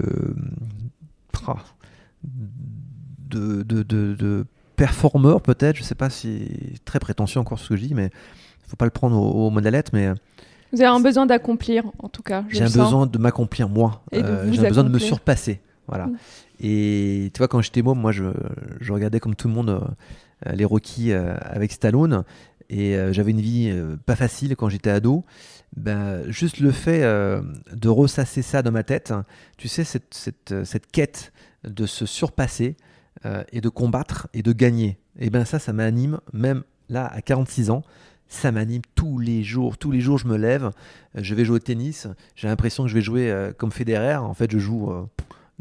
de, 3.28 3.62
de, 3.62 3.82
de, 3.82 4.46
performeur 4.76 5.40
peut-être. 5.40 5.76
Je 5.76 5.82
ne 5.82 5.86
sais 5.86 5.94
pas 5.94 6.10
si 6.10 6.80
très 6.84 6.98
prétentieux 6.98 7.40
encore 7.40 7.58
ce 7.58 7.68
que 7.70 7.76
je 7.76 7.86
dis, 7.86 7.94
mais 7.94 8.10
faut 8.66 8.76
pas 8.76 8.84
le 8.86 8.90
prendre 8.90 9.16
au, 9.16 9.50
mot 9.50 9.60
de 9.60 9.64
la 9.64 9.70
lettre, 9.70 9.92
mais 9.94 10.10
vous 10.72 10.80
avez 10.80 10.90
un 10.90 11.00
besoin 11.00 11.26
d'accomplir, 11.26 11.84
en 11.98 12.08
tout 12.08 12.22
cas. 12.22 12.44
J'ai 12.48 12.62
un 12.62 12.66
besoin 12.66 13.06
de 13.06 13.18
m'accomplir 13.18 13.68
moi. 13.68 14.02
j'ai 14.12 14.20
un 14.20 14.68
besoin 14.68 14.84
de 14.84 14.88
me 14.88 14.98
surpasser. 14.98 15.60
Voilà. 15.86 16.06
Mm. 16.06 16.16
Et 16.60 17.30
tu 17.34 17.38
vois, 17.38 17.48
quand 17.48 17.60
j'étais 17.60 17.82
môme, 17.82 18.00
moi, 18.00 18.12
je, 18.12 18.24
je, 18.80 18.92
regardais 18.92 19.20
comme 19.20 19.36
tout 19.36 19.48
le 19.48 19.54
monde 19.54 19.80
les 20.50 20.64
Rocky 20.64 21.12
avec 21.12 21.72
Stallone 21.72 22.24
et 22.68 22.96
j'avais 23.12 23.30
une 23.30 23.40
vie 23.40 23.72
pas 24.06 24.16
facile 24.16 24.56
quand 24.56 24.68
j'étais 24.68 24.90
ado 24.90 25.24
ben, 25.76 26.30
juste 26.30 26.60
le 26.60 26.72
fait 26.72 27.02
euh, 27.02 27.42
de 27.72 27.88
ressasser 27.88 28.42
ça 28.42 28.62
dans 28.62 28.72
ma 28.72 28.82
tête, 28.82 29.12
tu 29.56 29.68
sais, 29.68 29.84
cette, 29.84 30.14
cette, 30.14 30.52
euh, 30.52 30.64
cette 30.64 30.90
quête 30.90 31.32
de 31.64 31.86
se 31.86 32.06
surpasser 32.06 32.76
euh, 33.24 33.44
et 33.52 33.60
de 33.60 33.68
combattre 33.68 34.28
et 34.32 34.42
de 34.42 34.52
gagner, 34.52 34.98
et 35.18 35.30
ben 35.30 35.44
ça, 35.44 35.58
ça 35.58 35.72
m'anime, 35.72 36.20
même 36.32 36.62
là, 36.88 37.06
à 37.06 37.20
46 37.20 37.70
ans, 37.70 37.82
ça 38.28 38.52
m'anime 38.52 38.82
tous 38.94 39.18
les 39.18 39.42
jours. 39.42 39.78
Tous 39.78 39.90
les 39.90 40.00
jours, 40.00 40.18
je 40.18 40.26
me 40.26 40.36
lève, 40.36 40.70
je 41.14 41.34
vais 41.34 41.44
jouer 41.44 41.56
au 41.56 41.60
tennis, 41.60 42.08
j'ai 42.34 42.48
l'impression 42.48 42.84
que 42.84 42.88
je 42.88 42.94
vais 42.94 43.02
jouer 43.02 43.50
comme 43.56 43.72
Federer. 43.72 44.16
En 44.16 44.34
fait, 44.34 44.50
je 44.50 44.58
joue 44.58 44.90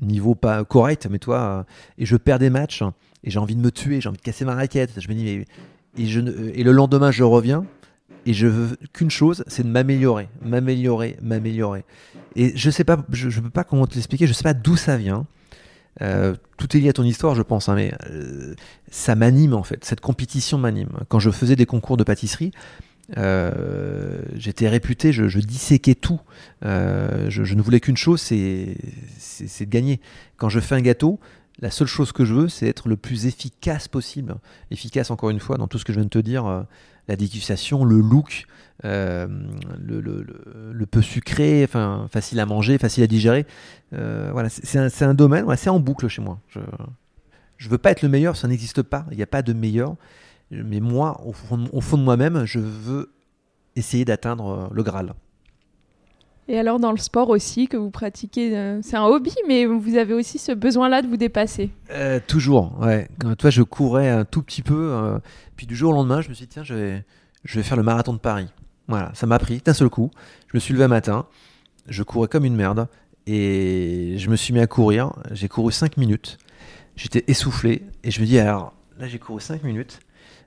niveau 0.01 0.35
pas 0.35 0.65
correct, 0.65 1.07
mais 1.09 1.19
toi, 1.19 1.65
et 1.97 2.05
je 2.05 2.17
perds 2.17 2.39
des 2.39 2.49
matchs, 2.49 2.83
et 3.23 3.29
j'ai 3.29 3.39
envie 3.39 3.55
de 3.55 3.61
me 3.61 3.71
tuer, 3.71 4.01
j'ai 4.01 4.09
envie 4.09 4.17
de 4.17 4.23
casser 4.23 4.45
ma 4.45 4.55
raquette. 4.55 4.99
Je 4.99 5.07
me 5.07 5.13
dis. 5.13 5.45
Et, 5.97 6.07
je, 6.07 6.19
et 6.19 6.63
le 6.63 6.71
lendemain, 6.73 7.09
je 7.09 7.23
reviens, 7.23 7.65
et 8.25 8.33
je 8.33 8.47
veux 8.47 8.75
qu'une 8.91 9.09
chose, 9.09 9.45
c'est 9.47 9.63
de 9.63 9.69
m'améliorer, 9.69 10.27
m'améliorer, 10.41 11.17
m'améliorer. 11.21 11.85
Et 12.35 12.51
je 12.57 12.69
sais 12.69 12.83
pas, 12.83 12.97
je, 13.11 13.29
je 13.29 13.39
peux 13.39 13.49
pas 13.49 13.63
comment 13.63 13.87
te 13.87 13.95
l'expliquer, 13.95 14.27
je 14.27 14.33
sais 14.33 14.43
pas 14.43 14.53
d'où 14.53 14.75
ça 14.75 14.97
vient. 14.97 15.25
Euh, 16.01 16.35
tout 16.57 16.75
est 16.75 16.79
lié 16.79 16.89
à 16.89 16.93
ton 16.93 17.03
histoire, 17.03 17.35
je 17.35 17.41
pense, 17.41 17.69
hein, 17.69 17.75
mais 17.75 17.93
euh, 18.09 18.53
ça 18.91 19.15
m'anime 19.15 19.53
en 19.53 19.63
fait. 19.63 19.83
Cette 19.85 20.01
compétition 20.01 20.57
m'anime. 20.57 20.89
Quand 21.07 21.19
je 21.19 21.31
faisais 21.31 21.55
des 21.55 21.65
concours 21.65 21.97
de 21.97 22.03
pâtisserie, 22.03 22.51
euh, 23.17 24.21
j'étais 24.35 24.67
réputé, 24.67 25.13
je, 25.13 25.39
disséquais 25.39 25.95
tout. 25.95 26.19
Je, 26.63 27.27
je, 27.29 27.55
ne 27.55 27.61
voulais 27.61 27.79
qu'une 27.79 27.97
chose, 27.97 28.21
c'est 28.21 28.75
de 29.59 29.69
gagner. 29.69 30.01
Quand 30.37 30.49
je 30.49 30.59
fais 30.59 30.75
un 30.75 30.81
gâteau, 30.81 31.19
la 31.61 31.71
seule 31.71 31.87
chose 31.87 32.11
que 32.11 32.25
je 32.25 32.33
veux, 32.33 32.49
c'est 32.49 32.67
être 32.67 32.89
le 32.89 32.97
plus 32.97 33.27
efficace 33.27 33.87
possible. 33.87 34.35
Efficace, 34.71 35.11
encore 35.11 35.29
une 35.29 35.39
fois, 35.39 35.57
dans 35.57 35.67
tout 35.67 35.77
ce 35.77 35.85
que 35.85 35.93
je 35.93 35.99
viens 35.99 36.05
de 36.05 36.09
te 36.09 36.19
dire 36.19 36.65
la 37.07 37.15
dégustation, 37.15 37.85
le 37.85 37.99
look, 37.99 38.47
euh, 38.83 39.27
le, 39.79 40.85
peu 40.85 41.01
sucré, 41.01 41.63
enfin 41.63 42.07
facile 42.11 42.39
à 42.39 42.45
manger, 42.45 42.77
facile 42.77 43.03
à 43.03 43.07
digérer. 43.07 43.45
Euh, 43.93 44.29
voilà, 44.31 44.49
c'est 44.49 45.03
un, 45.03 45.13
domaine, 45.13 45.45
c'est 45.55 45.69
en 45.69 45.79
boucle 45.79 46.07
chez 46.07 46.21
moi. 46.21 46.39
Je 46.49 46.59
ne 46.59 47.71
veux 47.71 47.77
pas 47.77 47.91
être 47.91 48.01
le 48.01 48.09
meilleur, 48.09 48.35
ça 48.35 48.47
n'existe 48.47 48.81
pas. 48.81 49.05
Il 49.11 49.17
n'y 49.17 49.23
a 49.23 49.27
pas 49.27 49.41
de 49.41 49.53
meilleur. 49.53 49.95
Mais 50.51 50.79
moi, 50.79 51.21
au 51.25 51.33
fond, 51.33 51.67
au 51.71 51.81
fond 51.81 51.97
de 51.97 52.03
moi-même, 52.03 52.45
je 52.45 52.59
veux 52.59 53.11
essayer 53.75 54.05
d'atteindre 54.05 54.49
euh, 54.49 54.67
le 54.71 54.83
Graal. 54.83 55.13
Et 56.47 56.59
alors 56.59 56.79
dans 56.79 56.91
le 56.91 56.97
sport 56.97 57.29
aussi 57.29 57.67
que 57.67 57.75
vous 57.75 57.89
pratiquez, 57.89 58.55
euh, 58.55 58.79
c'est 58.83 58.97
un 58.97 59.05
hobby, 59.05 59.33
mais 59.47 59.65
vous 59.65 59.97
avez 59.97 60.13
aussi 60.13 60.37
ce 60.37 60.51
besoin-là 60.51 61.01
de 61.01 61.07
vous 61.07 61.17
dépasser. 61.17 61.71
Euh, 61.89 62.19
toujours, 62.25 62.79
ouais. 62.81 63.07
toi, 63.39 63.49
je 63.49 63.63
courais 63.63 64.09
un 64.09 64.25
tout 64.25 64.43
petit 64.43 64.61
peu, 64.61 64.91
euh, 64.91 65.17
puis 65.55 65.65
du 65.65 65.75
jour 65.75 65.91
au 65.91 65.95
lendemain, 65.95 66.21
je 66.21 66.29
me 66.29 66.35
suis 66.35 66.45
dit 66.45 66.53
tiens, 66.53 66.63
je 66.63 66.75
vais, 66.75 67.05
je 67.43 67.55
vais 67.57 67.63
faire 67.63 67.77
le 67.77 67.83
marathon 67.83 68.13
de 68.13 68.19
Paris. 68.19 68.47
Voilà, 68.87 69.11
ça 69.15 69.25
m'a 69.25 69.39
pris 69.39 69.61
d'un 69.63 69.73
seul 69.73 69.89
coup. 69.89 70.11
Je 70.47 70.57
me 70.57 70.59
suis 70.59 70.73
levé 70.73 70.85
un 70.85 70.89
matin, 70.89 71.25
je 71.87 72.03
courais 72.03 72.27
comme 72.27 72.45
une 72.45 72.55
merde, 72.55 72.87
et 73.27 74.15
je 74.17 74.29
me 74.29 74.35
suis 74.35 74.53
mis 74.53 74.59
à 74.59 74.67
courir. 74.67 75.11
J'ai 75.31 75.47
couru 75.47 75.71
5 75.71 75.97
minutes, 75.97 76.37
j'étais 76.95 77.23
essoufflé, 77.27 77.83
et 78.03 78.11
je 78.11 78.21
me 78.21 78.25
dis 78.25 78.39
alors 78.39 78.73
là 78.99 79.07
j'ai 79.07 79.19
couru 79.19 79.41
5 79.41 79.63
minutes, 79.63 79.99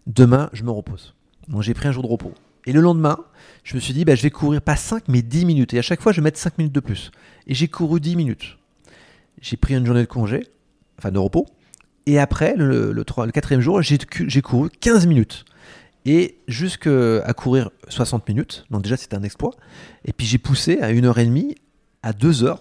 demain 0.07 0.51
je 0.53 0.63
me 0.63 0.71
repose. 0.71 1.15
Donc 1.49 1.63
j'ai 1.63 1.75
pris 1.75 1.89
un 1.89 1.93
jour 1.93 2.03
de 2.03 2.09
repos. 2.09 2.33
Et 2.67 2.73
le 2.73 2.81
lendemain, 2.81 3.19
je 3.65 3.77
me 3.77 3.81
suis 3.81 3.95
dit, 3.95 4.05
bah, 4.05 4.15
je 4.15 4.23
vais 4.23 4.31
courir 4.31 4.61
pas 4.61 4.77
5, 4.77 5.05
mais 5.09 5.23
10 5.23 5.47
minutes. 5.47 5.73
Et 5.73 5.79
à 5.79 5.83
chaque 5.83 6.03
fois, 6.03 6.13
je 6.13 6.21
vais 6.21 6.25
mettre 6.25 6.39
5 6.39 6.59
minutes 6.59 6.75
de 6.75 6.81
plus. 6.81 7.11
Et 7.47 7.55
j'ai 7.55 7.67
couru 7.67 7.99
10 7.99 8.15
minutes. 8.15 8.59
J'ai 9.41 9.57
pris 9.57 9.75
une 9.75 9.87
journée 9.87 10.03
de 10.03 10.07
congé, 10.07 10.47
enfin 10.99 11.11
de 11.11 11.19
repos. 11.19 11.47
Et 12.05 12.19
après, 12.19 12.55
le, 12.57 12.93
le, 12.93 13.05
le 13.05 13.33
quatrième 13.33 13.63
jour, 13.63 13.81
j'ai 13.81 14.43
couru 14.43 14.69
15 14.69 15.07
minutes. 15.07 15.47
Et 16.11 16.39
jusqu'à 16.49 17.35
courir 17.35 17.71
60 17.89 18.27
minutes. 18.29 18.65
Donc 18.71 18.83
déjà, 18.83 18.97
c'était 18.97 19.15
un 19.15 19.23
exploit. 19.23 19.51
Et 20.07 20.15
puis 20.15 20.27
j'ai 20.27 20.39
poussé 20.39 20.81
à 20.81 20.91
1h30, 20.91 21.55
à 22.03 22.13
2h. 22.13 22.57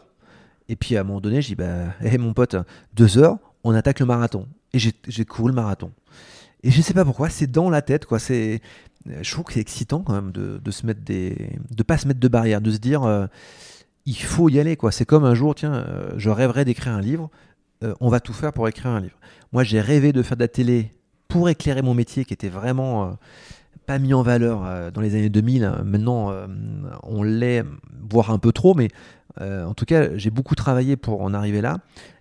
Et 0.68 0.76
puis 0.76 0.98
à 0.98 1.00
un 1.00 1.04
moment 1.06 1.22
donné, 1.22 1.41
j'ai 1.41 1.50
dit, 1.50 1.56
bah, 1.56 1.93
hey, 2.02 2.18
mon 2.18 2.34
pote, 2.34 2.58
2h, 2.98 3.38
on 3.64 3.74
attaque 3.74 4.02
le 4.02 4.06
marathon. 4.06 4.48
Et 4.74 4.80
j'ai 4.80 5.24
couru 5.24 5.48
le 5.48 5.56
marathon. 5.56 5.93
Et 6.62 6.72
je 6.72 6.80
ne 6.80 6.84
sais 6.84 6.93
pas 6.93 7.06
pourquoi, 7.06 7.30
c'est 7.30 7.48
dans 7.48 7.70
la 7.70 7.82
tête, 7.82 8.06
quoi. 8.06 8.20
C'est 8.20 8.62
je 9.22 9.32
trouve 9.32 9.45
que 9.45 9.54
c'est 9.54 9.62
excitant 9.62 10.02
quand 10.02 10.12
même 10.12 10.34
de, 10.34 10.60
de, 10.62 10.72
se 10.72 10.86
mettre 10.86 11.00
des, 11.00 11.52
de 11.72 11.84
pas 11.84 11.98
se 11.98 12.10
mettre 12.10 12.20
de 12.20 12.28
barrières, 12.28 12.60
de 12.60 12.72
se 12.72 12.78
dire 12.80 13.04
euh, 13.04 13.28
il 14.06 14.18
faut 14.18 14.50
y 14.50 14.60
aller 14.60 14.76
quoi. 14.76 14.91
C'est 14.91 15.06
comme 15.06 15.24
un 15.24 15.34
jour, 15.34 15.56
tiens, 15.56 15.74
euh, 15.74 16.12
je 16.18 16.30
rêverais 16.30 16.66
d'écrire 16.66 16.91
un 16.91 17.00
livre. 17.00 17.30
Euh, 17.84 17.93
on 18.02 18.10
va 18.10 18.20
tout 18.20 18.34
faire 18.34 18.52
pour 18.52 18.68
écrire 18.68 18.91
un 18.91 19.00
livre. 19.00 19.18
Moi, 19.54 19.64
j'ai 19.64 19.80
rêvé 19.80 20.12
de 20.12 20.22
faire 20.22 20.36
de 20.36 20.43
la 20.43 20.50
télé 20.50 20.91
pour 21.28 21.49
éclairer 21.49 21.82
mon 21.82 21.93
métier 21.93 22.25
qui 22.25 22.34
était 22.34 22.49
vraiment 22.49 23.17
pas 23.86 23.99
mis 23.99 24.13
en 24.13 24.21
valeur 24.21 24.91
dans 24.91 25.01
les 25.01 25.15
années 25.15 25.30
2000. 25.30 25.82
Maintenant, 25.86 26.34
on 27.03 27.23
l'est, 27.23 27.63
voire 28.09 28.32
un 28.32 28.39
peu 28.39 28.51
trop, 28.51 28.73
mais 28.73 28.89
en 29.39 29.73
tout 29.73 29.86
cas, 29.86 30.15
j'ai 30.15 30.30
beaucoup 30.30 30.55
travaillé 30.55 30.95
pour 30.95 31.21
en 31.21 31.34
arriver 31.34 31.61
là. 31.61 31.80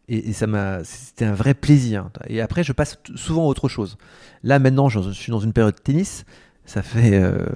Et, 0.09 0.33
ça 0.33 0.47
m'a, 0.47 0.85
c'était 0.85 1.25
un 1.25 1.35
vrai 1.35 1.55
plaisir. 1.55 2.11
Et 2.29 2.41
après, 2.41 2.63
je 2.63 2.73
passe 2.73 2.99
souvent 3.17 3.43
à 3.43 3.47
autre 3.47 3.69
chose. 3.69 3.99
Là, 4.43 4.59
maintenant, 4.59 4.89
je 4.89 5.11
suis 5.11 5.33
dans 5.33 5.41
une 5.41 5.53
période 5.53 5.75
de 5.75 5.81
tennis. 5.81 6.25
Ça 6.65 6.83
fait 6.83 7.15
euh, 7.15 7.47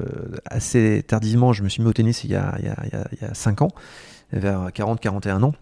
assez 0.47 1.05
tardivement, 1.07 1.53
je 1.53 1.65
me 1.65 1.69
suis 1.69 1.83
mis 1.83 1.89
au 1.89 1.93
tennis 1.93 2.23
il 2.23 2.31
y 2.31 2.37
a, 2.37 2.55
il 2.61 2.65
y 2.65 2.69
a, 2.69 3.09
il 3.13 3.19
y 3.21 3.25
a 3.25 3.35
5 3.35 3.63
ans, 3.63 3.71
vers 4.33 4.69
40-41 4.69 5.43
ans. 5.43 5.53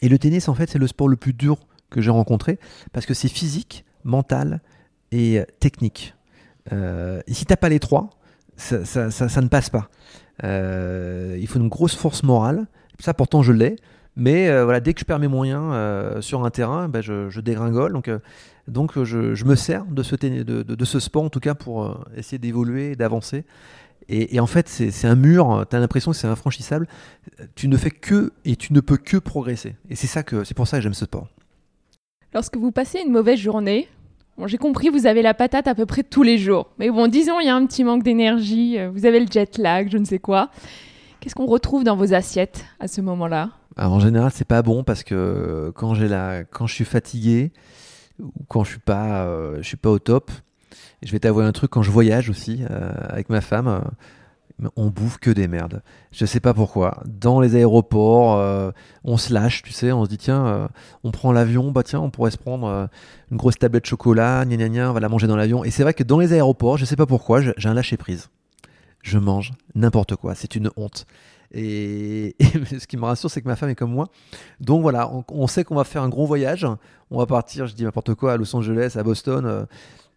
Et 0.00 0.08
le 0.08 0.18
tennis, 0.18 0.48
en 0.48 0.54
fait, 0.54 0.68
c'est 0.68 0.80
le 0.80 0.88
sport 0.88 1.08
le 1.08 1.16
plus 1.16 1.32
dur 1.32 1.58
que 1.90 2.00
j'ai 2.00 2.10
rencontré 2.10 2.58
parce 2.92 3.06
que 3.06 3.14
c'est 3.14 3.28
physique, 3.28 3.84
mental 4.02 4.60
et 5.12 5.38
euh, 5.38 5.44
technique. 5.60 6.14
Euh, 6.72 7.20
et 7.26 7.34
si 7.34 7.44
pas 7.44 7.68
les 7.68 7.78
trois, 7.78 8.10
ça, 8.56 8.84
ça, 8.84 9.10
ça, 9.10 9.40
ne 9.40 9.48
passe 9.48 9.70
pas. 9.70 9.88
Euh, 10.44 11.36
il 11.40 11.46
faut 11.46 11.58
une 11.58 11.68
grosse 11.68 11.94
force 11.94 12.22
morale. 12.22 12.66
Ça, 12.98 13.14
pourtant, 13.14 13.42
je 13.42 13.52
l'ai. 13.52 13.76
Mais 14.16 14.48
euh, 14.48 14.64
voilà, 14.64 14.80
dès 14.80 14.92
que 14.94 15.00
je 15.00 15.04
perds 15.04 15.18
mes 15.18 15.28
moyens 15.28 15.74
sur 16.22 16.44
un 16.44 16.50
terrain, 16.50 16.88
ben, 16.88 17.00
je, 17.00 17.30
je, 17.30 17.40
dégringole. 17.40 17.92
Donc, 17.92 18.10
donc 18.68 18.96
euh, 18.96 19.04
je, 19.04 19.44
me 19.44 19.54
sers 19.54 19.84
de 19.86 20.02
ce, 20.02 20.14
de, 20.16 20.84
ce, 20.84 21.00
sport 21.00 21.24
en 21.24 21.30
tout 21.30 21.40
cas 21.40 21.54
pour 21.54 22.04
essayer 22.16 22.38
d'évoluer, 22.38 22.96
d'avancer. 22.96 23.44
Et, 24.08 24.40
en 24.40 24.46
fait, 24.46 24.68
c'est 24.68 25.06
un 25.06 25.14
mur, 25.14 25.64
tu 25.70 25.76
as 25.76 25.78
l'impression 25.78 26.10
que 26.10 26.16
c'est 26.16 26.26
infranchissable. 26.26 26.86
Tu 27.54 27.68
ne 27.68 27.76
fais 27.76 27.90
que 27.90 28.32
et 28.44 28.56
tu 28.56 28.72
ne 28.72 28.80
peux 28.80 28.96
que 28.96 29.16
progresser. 29.16 29.76
Et 29.88 29.96
c'est 29.96 30.54
pour 30.54 30.68
ça 30.68 30.78
que 30.78 30.82
j'aime 30.82 30.92
ce 30.92 31.04
sport. 31.04 31.28
Lorsque 32.34 32.56
vous 32.56 32.72
passez 32.72 32.98
une 32.98 33.12
mauvaise 33.12 33.38
journée, 33.38 33.88
bon, 34.38 34.46
j'ai 34.46 34.58
compris, 34.58 34.88
vous 34.88 35.06
avez 35.06 35.22
la 35.22 35.34
patate 35.34 35.66
à 35.68 35.74
peu 35.74 35.86
près 35.86 36.02
tous 36.02 36.22
les 36.22 36.38
jours. 36.38 36.70
Mais 36.78 36.90
bon, 36.90 37.08
disons, 37.08 37.40
il 37.40 37.46
y 37.46 37.50
a 37.50 37.56
un 37.56 37.66
petit 37.66 37.84
manque 37.84 38.02
d'énergie, 38.02 38.78
euh, 38.78 38.90
vous 38.90 39.06
avez 39.06 39.20
le 39.20 39.26
jet 39.30 39.58
lag, 39.58 39.88
je 39.90 39.98
ne 39.98 40.04
sais 40.04 40.18
quoi. 40.18 40.50
Qu'est-ce 41.20 41.34
qu'on 41.34 41.46
retrouve 41.46 41.84
dans 41.84 41.96
vos 41.96 42.14
assiettes 42.14 42.64
à 42.80 42.88
ce 42.88 43.00
moment-là? 43.00 43.50
En 43.78 44.00
général, 44.00 44.30
c'est 44.34 44.46
pas 44.46 44.62
bon 44.62 44.84
parce 44.84 45.02
que 45.02 45.72
quand, 45.74 45.94
la... 45.94 46.44
quand 46.44 46.66
je 46.66 46.74
suis 46.74 46.84
fatigué, 46.84 47.52
ou 48.20 48.44
quand 48.48 48.64
je 48.64 48.70
suis 48.70 48.80
pas, 48.80 49.24
euh, 49.24 49.56
je 49.58 49.66
suis 49.66 49.76
pas 49.76 49.90
au 49.90 49.98
top. 49.98 50.30
Je 51.02 51.10
vais 51.12 51.18
t'avouer 51.18 51.44
un 51.44 51.52
truc 51.52 51.70
quand 51.70 51.82
je 51.82 51.90
voyage 51.90 52.30
aussi 52.30 52.64
euh, 52.70 52.92
avec 53.08 53.28
ma 53.28 53.40
femme. 53.40 53.68
Euh, 53.68 53.80
on 54.76 54.88
bouffe 54.88 55.18
que 55.18 55.30
des 55.30 55.48
merdes. 55.48 55.82
Je 56.12 56.26
sais 56.26 56.40
pas 56.40 56.54
pourquoi. 56.54 57.02
Dans 57.06 57.40
les 57.40 57.56
aéroports, 57.56 58.72
on 59.04 59.16
se 59.16 59.32
lâche, 59.32 59.62
tu 59.62 59.72
sais, 59.72 59.92
on 59.92 60.04
se 60.04 60.10
dit 60.10 60.18
tiens, 60.18 60.68
on 61.04 61.10
prend 61.10 61.32
l'avion, 61.32 61.70
bah 61.70 61.82
tiens, 61.82 62.00
on 62.00 62.10
pourrait 62.10 62.30
se 62.30 62.38
prendre 62.38 62.88
une 63.30 63.36
grosse 63.36 63.58
tablette 63.58 63.84
de 63.84 63.88
chocolat, 63.88 64.44
gna 64.44 64.90
on 64.90 64.92
va 64.92 65.00
la 65.00 65.08
manger 65.08 65.26
dans 65.26 65.36
l'avion. 65.36 65.64
Et 65.64 65.70
c'est 65.70 65.82
vrai 65.82 65.94
que 65.94 66.02
dans 66.02 66.18
les 66.18 66.32
aéroports, 66.32 66.76
je 66.76 66.84
sais 66.84 66.96
pas 66.96 67.06
pourquoi, 67.06 67.40
j'ai 67.40 67.68
un 67.68 67.74
lâcher 67.74 67.96
prise. 67.96 68.28
Je 69.02 69.18
mange 69.18 69.52
n'importe 69.74 70.16
quoi, 70.16 70.34
c'est 70.34 70.54
une 70.54 70.70
honte. 70.76 71.06
Et, 71.54 72.34
ce 72.40 72.86
qui 72.86 72.96
me 72.96 73.04
rassure, 73.04 73.30
c'est 73.30 73.42
que 73.42 73.48
ma 73.48 73.56
femme 73.56 73.68
est 73.68 73.74
comme 73.74 73.92
moi. 73.92 74.08
Donc 74.60 74.80
voilà, 74.80 75.10
on, 75.28 75.46
sait 75.46 75.64
qu'on 75.64 75.74
va 75.74 75.84
faire 75.84 76.02
un 76.02 76.08
gros 76.08 76.24
voyage. 76.24 76.66
On 77.10 77.18
va 77.18 77.26
partir, 77.26 77.66
je 77.66 77.74
dis 77.74 77.84
n'importe 77.84 78.14
quoi, 78.14 78.32
à 78.32 78.36
Los 78.38 78.56
Angeles, 78.56 78.94
à 78.96 79.02
Boston. 79.02 79.66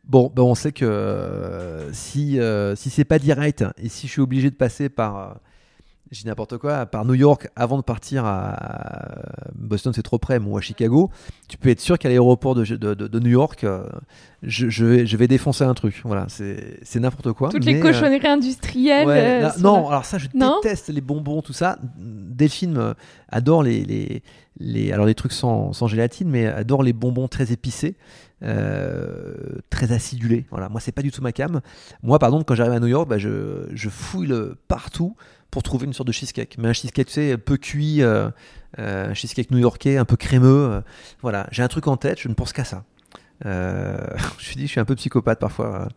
Euh. 0.05 0.09
Bon, 0.09 0.31
ben 0.35 0.43
on 0.43 0.55
sait 0.55 0.71
que 0.71 0.85
euh, 0.85 1.91
si, 1.93 2.39
euh, 2.39 2.75
si 2.75 2.89
c'est 2.89 3.05
pas 3.05 3.19
direct 3.19 3.63
et 3.77 3.89
si 3.89 4.07
je 4.07 4.11
suis 4.11 4.21
obligé 4.21 4.49
de 4.49 4.55
passer 4.55 4.89
par 4.89 5.37
je 6.11 6.21
dis 6.21 6.27
n'importe 6.27 6.57
quoi, 6.57 6.85
par 6.85 7.03
New 7.05 7.13
York 7.15 7.49
avant 7.55 7.77
de 7.77 7.81
partir 7.81 8.25
à 8.25 8.57
Boston, 9.55 9.91
c'est 9.93 10.03
trop 10.03 10.19
près, 10.19 10.37
ou 10.37 10.57
à 10.57 10.61
Chicago, 10.61 11.09
tu 11.47 11.57
peux 11.57 11.69
être 11.69 11.81
sûr 11.81 11.97
qu'à 11.97 12.09
l'aéroport 12.09 12.53
de, 12.53 12.63
de, 12.75 13.19
New 13.19 13.31
York, 13.31 13.63
euh, 13.63 13.83
je, 14.43 14.69
je, 14.69 14.85
vais, 14.85 15.05
je 15.05 15.17
vais 15.17 15.27
défoncer 15.27 15.63
un 15.63 15.73
truc. 15.73 16.01
Voilà, 16.03 16.27
c'est 16.29 16.99
n'importe 16.99 17.33
quoi. 17.33 17.49
Toutes 17.49 17.65
les 17.65 17.79
cochonneries 17.79 18.25
euh, 18.25 18.33
industrielles. 18.33 19.07
Euh, 19.09 19.49
non, 19.59 19.89
alors 19.89 20.05
ça, 20.05 20.17
je 20.17 20.27
déteste 20.27 20.89
les 20.89 21.01
bonbons, 21.01 21.41
tout 21.41 21.53
ça. 21.53 21.77
Delphine 21.97 22.77
euh, 22.77 22.93
adore 23.29 23.63
les, 23.63 23.83
les, 23.83 24.21
les, 24.59 24.91
alors 24.91 25.07
les 25.07 25.15
trucs 25.15 25.33
sans, 25.33 25.73
sans, 25.73 25.87
gélatine, 25.87 26.29
mais 26.29 26.45
adore 26.45 26.83
les 26.83 26.93
bonbons 26.93 27.27
très 27.27 27.51
épicés, 27.51 27.95
euh, 28.43 29.33
très 29.69 29.91
acidulés. 29.91 30.45
Voilà, 30.51 30.69
moi 30.69 30.79
c'est 30.81 30.91
pas 30.91 31.01
du 31.01 31.11
tout 31.11 31.21
ma 31.21 31.31
cam. 31.31 31.61
Moi, 32.03 32.19
par 32.19 32.29
exemple, 32.29 32.45
quand 32.45 32.55
j'arrive 32.55 32.73
à 32.73 32.79
New 32.79 32.87
York, 32.87 33.07
bah, 33.07 33.17
je, 33.17 33.89
fouille 33.89 34.27
le, 34.27 34.57
partout 34.67 35.15
pour 35.51 35.63
trouver 35.63 35.85
une 35.85 35.93
sorte 35.93 36.07
de 36.07 36.13
cheesecake. 36.13 36.57
Mais 36.57 36.67
un 36.67 36.73
cheesecake, 36.73 37.07
tu 37.07 37.13
sais, 37.13 37.37
peu 37.37 37.57
cuit, 37.57 38.01
euh, 38.01 38.29
un 38.77 39.13
cheesecake 39.13 39.51
new-yorkais, 39.51 39.97
un 39.97 40.05
peu 40.05 40.17
crémeux. 40.17 40.83
voilà, 41.21 41.47
j'ai 41.51 41.63
un 41.63 41.67
truc 41.67 41.87
en 41.87 41.97
tête, 41.97 42.19
je 42.19 42.27
ne 42.27 42.33
pense 42.33 42.53
qu'à 42.53 42.63
ça. 42.65 42.83
Euh, 43.45 43.97
je 44.37 44.45
suis 44.45 44.55
dit, 44.55 44.63
je 44.63 44.71
suis 44.71 44.79
un 44.79 44.85
peu 44.85 44.95
psychopathe 44.95 45.39
parfois. 45.39 45.89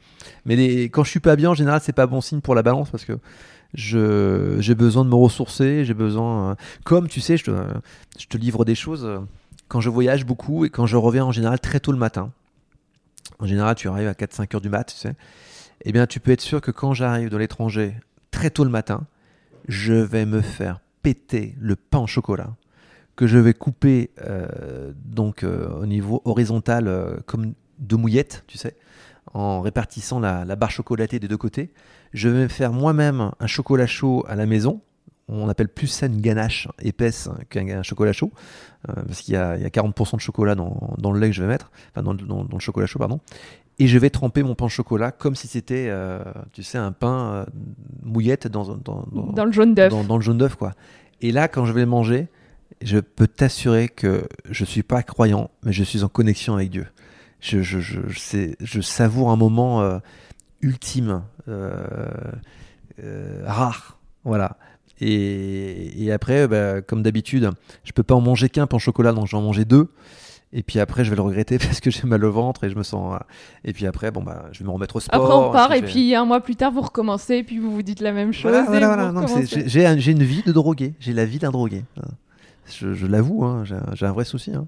Mais 0.45 0.84
quand 0.84 1.05
je 1.05 1.11
suis 1.11 1.20
pas 1.20 1.36
bien, 1.36 1.51
en 1.51 1.55
général, 1.55 1.80
c'est 1.82 1.93
pas 1.93 2.07
bon 2.07 2.20
signe 2.20 2.41
pour 2.41 2.55
la 2.55 2.62
balance 2.62 2.91
parce 2.91 3.05
que 3.05 3.18
j'ai 3.74 4.74
besoin 4.74 5.05
de 5.05 5.11
me 5.11 5.14
ressourcer, 5.14 5.84
j'ai 5.84 5.95
besoin. 5.95 6.51
Euh, 6.51 6.55
comme 6.84 7.09
tu 7.09 7.20
sais, 7.20 7.36
je 7.36 7.45
te, 7.45 8.36
livre 8.36 8.64
des 8.64 8.74
choses 8.74 9.05
euh, 9.05 9.18
quand 9.68 9.80
je 9.80 9.90
voyage 9.90 10.24
beaucoup 10.24 10.64
et 10.64 10.70
quand 10.70 10.86
je 10.86 10.96
reviens 10.96 11.24
en 11.24 11.32
général 11.32 11.60
très 11.60 11.80
tôt 11.80 11.92
le 11.92 11.98
matin. 11.98 12.32
En 13.38 13.46
général, 13.46 13.74
tu 13.74 13.88
arrives 13.88 14.08
à 14.08 14.12
4-5 14.12 14.54
heures 14.54 14.60
du 14.60 14.68
mat, 14.68 14.84
tu 14.84 14.96
sais. 14.96 15.14
Eh 15.84 15.92
bien, 15.92 16.06
tu 16.06 16.18
peux 16.18 16.32
être 16.32 16.40
sûr 16.40 16.60
que 16.60 16.70
quand 16.70 16.92
j'arrive 16.92 17.28
de 17.28 17.36
l'étranger 17.36 17.94
très 18.30 18.50
tôt 18.50 18.64
le 18.64 18.70
matin, 18.70 19.06
je 19.68 19.94
vais 19.94 20.24
me 20.24 20.40
faire 20.40 20.80
péter 21.02 21.54
le 21.60 21.76
pain 21.76 22.00
au 22.00 22.06
chocolat 22.06 22.54
que 23.14 23.26
je 23.26 23.38
vais 23.38 23.54
couper 23.54 24.10
euh, 24.24 24.92
donc 24.94 25.44
au 25.44 25.86
niveau 25.86 26.22
horizontal 26.24 27.20
comme 27.26 27.54
de 27.78 27.96
mouillettes, 27.96 28.44
tu 28.46 28.58
sais, 28.58 28.76
en 29.34 29.60
répartissant 29.60 30.20
la, 30.20 30.44
la 30.44 30.56
barre 30.56 30.70
chocolatée 30.70 31.18
des 31.18 31.28
deux 31.28 31.36
côtés. 31.36 31.70
Je 32.12 32.28
vais 32.28 32.48
faire 32.48 32.72
moi-même 32.72 33.32
un 33.38 33.46
chocolat 33.46 33.86
chaud 33.86 34.24
à 34.28 34.34
la 34.34 34.46
maison. 34.46 34.80
On 35.29 35.49
appelle 35.49 35.68
plus 35.68 35.89
ça 35.89 36.07
une 36.07 36.20
ganache 36.20 36.68
épaisse 36.81 37.29
qu'un 37.51 37.83
chocolat 37.83 38.14
chaud, 38.14 38.33
euh, 38.89 38.95
parce 39.07 39.20
qu'il 39.20 39.35
y, 39.35 39.37
a 39.37 39.57
40% 39.57 40.16
de 40.16 40.20
chocolat 40.20 40.55
dans, 40.55 41.12
le 41.12 41.20
lait 41.20 41.29
que 41.29 41.35
je 41.35 41.43
vais 41.43 41.49
mettre, 41.49 41.70
enfin 41.91 42.03
dans, 42.03 42.14
le 42.14 42.59
chocolat 42.59 42.87
chaud, 42.87 42.99
pardon. 42.99 43.20
Et 43.79 43.87
je 43.87 43.99
vais 43.99 44.11
tremper 44.11 44.43
mon 44.43 44.55
pain 44.55 44.64
au 44.64 44.70
chocolat 44.70 45.12
comme 45.12 45.35
si 45.35 45.47
c'était, 45.47 45.89
euh, 45.89 46.20
tu 46.53 46.62
sais, 46.62 46.79
un 46.79 46.93
pain 46.93 47.33
euh, 47.33 47.45
mouillette 48.03 48.49
dans, 48.49 48.64
le 48.64 49.53
jaune 49.53 49.74
d'œuf. 49.74 49.93
Dans, 50.07 50.16
le 50.16 50.22
jaune 50.22 50.39
d'œuf, 50.39 50.57
quoi. 50.57 50.72
Et 51.20 51.31
là, 51.31 51.47
quand 51.47 51.66
je 51.66 51.72
vais 51.72 51.83
le 51.83 51.87
manger, 51.87 52.29
je 52.81 52.99
peux 52.99 53.26
t'assurer 53.26 53.89
que 53.89 54.26
je 54.51 54.64
suis 54.64 54.83
pas 54.83 55.03
croyant, 55.03 55.51
mais 55.62 55.72
je 55.72 55.85
suis 55.85 56.05
en 56.05 56.09
connexion 56.09 56.55
avec 56.55 56.70
Dieu. 56.70 56.87
Je, 57.41 57.61
je, 57.61 57.79
je, 57.81 58.01
je 58.59 58.81
savoure 58.81 59.31
un 59.31 59.37
moment 59.37 60.01
ultime, 60.62 61.22
rare. 63.45 63.99
Voilà. 64.24 64.57
Et, 65.01 66.11
après, 66.12 66.49
bah, 66.49 66.82
comme 66.82 67.03
d'habitude, 67.03 67.51
je 67.84 67.92
peux 67.92 68.03
pas 68.03 68.14
en 68.14 68.20
manger 68.20 68.49
qu'un 68.49 68.66
pain 68.66 68.76
au 68.76 68.80
chocolat, 68.80 69.12
donc 69.12 69.26
j'en 69.26 69.42
manger 69.42 69.64
deux. 69.64 69.88
Et 70.55 70.62
puis 70.62 70.80
après, 70.80 71.05
je 71.05 71.11
vais 71.11 71.16
le 71.16 71.22
regretter 71.22 71.59
parce 71.59 71.80
que 71.80 71.90
j'ai 71.90 72.05
mal 72.05 72.24
au 72.24 72.32
ventre 72.32 72.64
et 72.64 72.70
je 72.70 72.76
me 72.76 72.82
sens. 72.82 73.14
Euh, 73.14 73.18
et 73.64 73.72
puis 73.72 73.86
après, 73.86 74.11
bon 74.11 74.22
bah, 74.22 74.46
je 74.53 74.61
vais 74.61 74.64
me 74.64 74.70
remettre 74.70 74.96
au 74.96 75.01
sport. 75.01 75.22
Après, 75.22 75.34
on 75.34 75.53
part 75.53 75.72
et 75.74 75.82
puis 75.82 76.14
un 76.14 76.24
mois 76.24 76.40
plus 76.40 76.57
tard, 76.57 76.72
vous 76.72 76.80
recommencez 76.80 77.36
et 77.36 77.42
puis 77.42 77.59
vous 77.59 77.70
vous 77.70 77.82
dites 77.82 78.01
la 78.01 78.12
même 78.12 78.32
chose. 78.32 78.55
j'ai 79.66 80.11
une 80.11 80.22
vie 80.22 80.42
de 80.44 80.53
drogué. 80.53 80.94
J'ai 81.01 81.12
la 81.12 81.26
vie 81.26 81.38
d'un 81.38 81.51
drogué. 81.51 81.84
Je, 82.66 83.07
l'avoue, 83.07 83.44
hein, 83.44 83.64
j'ai 83.94 84.07
un 84.07 84.12
vrai 84.12 84.24
souci. 84.24 84.53
Hein. 84.53 84.66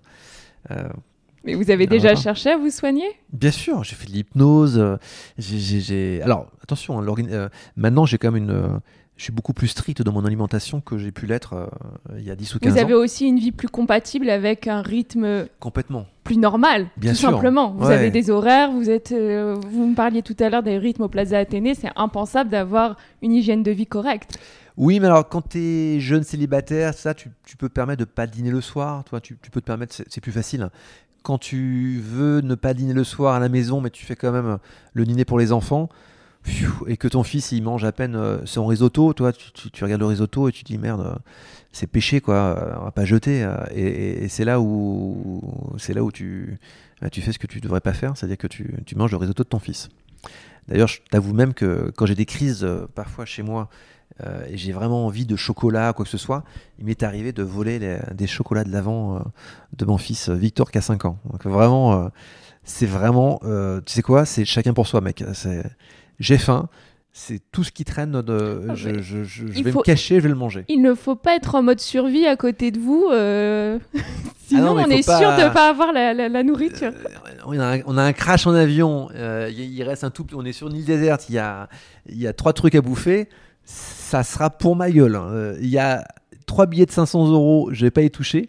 Mais 1.45 1.55
vous 1.55 1.71
avez 1.71 1.87
déjà 1.87 2.15
cherché 2.15 2.51
à 2.51 2.59
vous 2.59 2.71
soigner? 2.71 3.07
Bien 3.33 3.51
sûr, 3.51 3.83
j'ai 3.83 3.97
fait 3.97 4.07
de 4.07 4.13
l'hypnose. 4.13 4.79
Euh, 4.79 6.21
alors, 6.23 6.49
attention, 6.63 7.01
hein, 7.01 7.15
euh, 7.31 7.49
maintenant 7.77 8.05
j'ai 8.05 8.19
quand 8.19 8.31
même 8.31 8.45
une. 8.45 8.81
Euh, 9.21 9.23
je 9.23 9.25
suis 9.25 9.33
beaucoup 9.33 9.53
plus 9.53 9.69
strict 9.69 10.03
dans 10.03 10.13
mon 10.13 10.25
alimentation 10.25 10.81
que 10.81 10.99
j'ai 10.99 11.13
pu 11.13 11.27
l'être 11.27 11.71
il 12.17 12.25
y 12.25 12.31
a 12.31 12.37
10 12.37 12.55
ou 12.55 12.59
15 12.59 12.71
ans. 12.71 12.75
Vous 12.75 12.81
avez 12.81 12.95
aussi 12.95 13.27
une 13.27 13.39
vie 13.39 13.53
plus 13.53 13.69
compatible 13.69 14.31
avec 14.31 14.67
un 14.67 14.83
rythme. 14.83 15.47
Complètement. 15.59 16.07
Plus 16.25 16.39
normal, 16.39 16.87
Bien 16.97 17.13
tout 17.13 17.19
simplement. 17.19 17.75
Vous 17.77 17.91
avez 17.91 18.11
des 18.11 18.31
horaires, 18.31 18.71
vous 18.71 18.89
êtes. 18.89 19.13
vous 19.13 19.87
me 19.87 19.95
parliez 19.95 20.23
tout 20.23 20.37
à 20.39 20.49
l'heure 20.49 20.63
des 20.63 20.79
rythmes 20.79 21.03
au 21.03 21.09
Plaza 21.09 21.39
Athénée, 21.39 21.75
c'est 21.75 21.91
impensable 21.97 22.51
d'avoir 22.51 22.97
une 23.23 23.33
hygiène 23.33 23.63
de 23.63 23.71
vie 23.71 23.87
correcte. 23.87 24.39
Oui, 24.77 25.01
mais 25.01 25.07
alors 25.07 25.29
quand 25.29 25.49
tu 25.51 25.59
es 25.59 26.01
jeune 26.01 26.23
célibataire, 26.23 26.95
ça, 26.95 27.13
tu, 27.15 27.31
peux 27.59 27.69
te 27.69 27.75
permettre 27.75 28.01
de 28.01 28.05
pas 28.05 28.27
dîner 28.27 28.51
le 28.51 28.61
soir. 28.61 29.05
Toi, 29.05 29.21
tu, 29.21 29.37
tu 29.43 29.51
peux 29.51 29.61
te 29.61 29.67
permettre, 29.67 29.95
c'est 30.09 30.21
plus 30.21 30.33
facile 30.33 30.71
quand 31.23 31.39
tu 31.39 32.01
veux 32.03 32.41
ne 32.41 32.55
pas 32.55 32.75
dîner 32.75 32.95
le 32.95 33.05
soir 33.05 33.35
à 33.35 33.41
la 33.41 33.49
maison, 33.49 33.81
mais 33.81 33.91
tu 33.91 34.05
fais 34.07 34.17
quand 34.17 34.33
même 34.33 34.59
le 34.95 35.05
dîner 35.05 35.25
pour 35.25 35.39
les 35.39 35.53
enfants, 35.53 35.89
et 36.87 36.97
que 36.97 37.09
ton 37.09 37.23
fils 37.23 37.53
il 37.53 37.63
mange 37.63 37.85
à 37.85 37.93
peine 37.93 38.17
euh, 38.17 38.39
son 38.45 38.67
risotto, 38.67 39.13
toi 39.13 39.33
tu, 39.33 39.85
regardes 39.85 40.01
le 40.01 40.07
risotto 40.07 40.49
et 40.49 40.53
tu 40.53 40.65
te 40.65 40.69
dis 40.73 40.79
merde, 40.79 41.19
c'est 41.73 41.87
péché 41.87 42.21
quoi, 42.21 42.77
on 42.81 42.85
va 42.85 42.91
pas 42.91 43.05
jeter. 43.05 43.45
Euh, 43.45 43.57
et, 43.75 44.29
c'est 44.29 44.45
là 44.45 44.61
où 44.61 45.43
c'est 45.79 45.95
là 45.95 46.03
où 46.03 46.11
tu 46.11 46.59
tu 47.13 47.23
fais 47.23 47.33
ce 47.33 47.39
que 47.39 47.47
tu 47.47 47.61
devrais 47.61 47.81
pas 47.81 47.95
faire, 47.95 48.17
c'est-à-dire 48.17 48.37
que 48.37 48.47
tu, 48.47 48.75
tu 48.85 48.95
manges 48.95 49.11
le 49.11 49.17
risotto 49.17 49.43
de 49.43 49.49
ton 49.49 49.59
fils. 49.59 49.89
D'ailleurs, 50.69 50.89
je 50.89 51.01
t'avoue 51.11 51.33
même 51.33 51.55
que 51.55 51.91
quand 51.97 52.05
j'ai 52.05 52.15
des 52.15 52.27
crises 52.27 52.63
euh, 52.63 52.87
parfois 52.95 53.25
chez 53.25 53.43
moi 53.43 53.71
euh, 54.25 54.45
et 54.49 54.57
j'ai 54.57 54.73
vraiment 54.73 55.07
envie 55.07 55.27
de 55.27 55.37
chocolat, 55.37 55.93
quoi 55.93 56.05
que 56.05 56.11
ce 56.11 56.19
soit, 56.19 56.45
il 56.79 56.85
m'est 56.85 57.03
arrivé 57.03 57.33
de 57.33 57.43
voler 57.43 57.99
des 58.13 58.27
chocolats 58.27 58.65
de 58.65 58.71
l'avant 58.71 59.17
euh, 59.17 59.21
de 59.77 59.85
mon 59.85 59.99
fils 59.99 60.29
euh, 60.29 60.35
Victor 60.35 60.71
qui 60.71 60.79
a 60.79 60.83
5 60.83 61.05
ans. 61.05 61.19
Donc 61.31 61.45
vraiment, 61.47 62.11
c'est 62.65 62.87
vraiment, 62.87 63.41
tu 63.87 63.93
sais 63.93 64.03
quoi, 64.03 64.25
c'est 64.25 64.45
chacun 64.45 64.73
pour 64.73 64.87
soi, 64.87 65.01
mec. 65.01 65.25
J'ai 66.21 66.39
faim, 66.39 66.69
c'est 67.13 67.41
tout 67.51 67.65
ce 67.65 67.73
qui 67.73 67.85
traîne. 67.85 68.23
De, 68.23 68.67
ah, 68.69 68.75
je, 68.75 68.89
vais 68.91 69.73
me 69.73 69.83
cacher, 69.83 70.17
je 70.17 70.21
vais 70.21 70.29
le 70.29 70.37
manger. 70.37 70.65
Il 70.69 70.83
ne 70.83 70.95
faut 70.95 71.17
pas 71.17 71.35
être 71.35 71.57
en 71.57 71.63
mode 71.63 71.81
survie 71.81 72.27
à 72.27 72.37
côté 72.37 72.71
de 72.71 72.79
vous. 72.79 73.07
Sinon, 74.47 74.77
ah 74.79 74.85
on 74.87 74.91
est 74.91 75.03
sûr 75.03 75.37
de 75.37 75.45
ne 75.45 75.53
pas 75.53 75.71
avoir 75.71 75.93
la, 75.93 76.43
nourriture. 76.43 76.93
on, 77.47 77.59
a 77.59 78.03
un, 78.03 78.13
crash 78.13 78.47
en 78.47 78.55
avion. 78.55 79.09
il 79.13 79.83
reste 79.83 80.05
un 80.05 80.11
tout. 80.11 80.27
On 80.35 80.45
est 80.45 80.53
sur 80.53 80.69
une 80.69 80.77
île 80.77 80.85
déserte. 80.85 81.29
Il 81.29 81.35
y 81.35 81.39
a, 81.39 81.69
il 82.07 82.19
y 82.19 82.29
a 82.29 82.33
trois 82.33 82.53
trucs 82.53 82.77
à 82.77 82.81
bouffer 82.81 83.29
ça 84.11 84.23
sera 84.23 84.51
pour 84.51 84.77
ma 84.77 84.91
gueule. 84.91 85.17
Hein. 85.17 85.29
Euh, 85.31 85.59
il 85.61 85.69
y 85.69 85.79
a 85.79 86.05
trois 86.47 86.67
billets 86.67 86.87
de 86.87 86.91
500 86.91 87.29
euros, 87.29 87.69
je 87.73 87.87
vais 87.87 87.91
pas 87.91 88.03
y 88.03 88.11
toucher. 88.11 88.49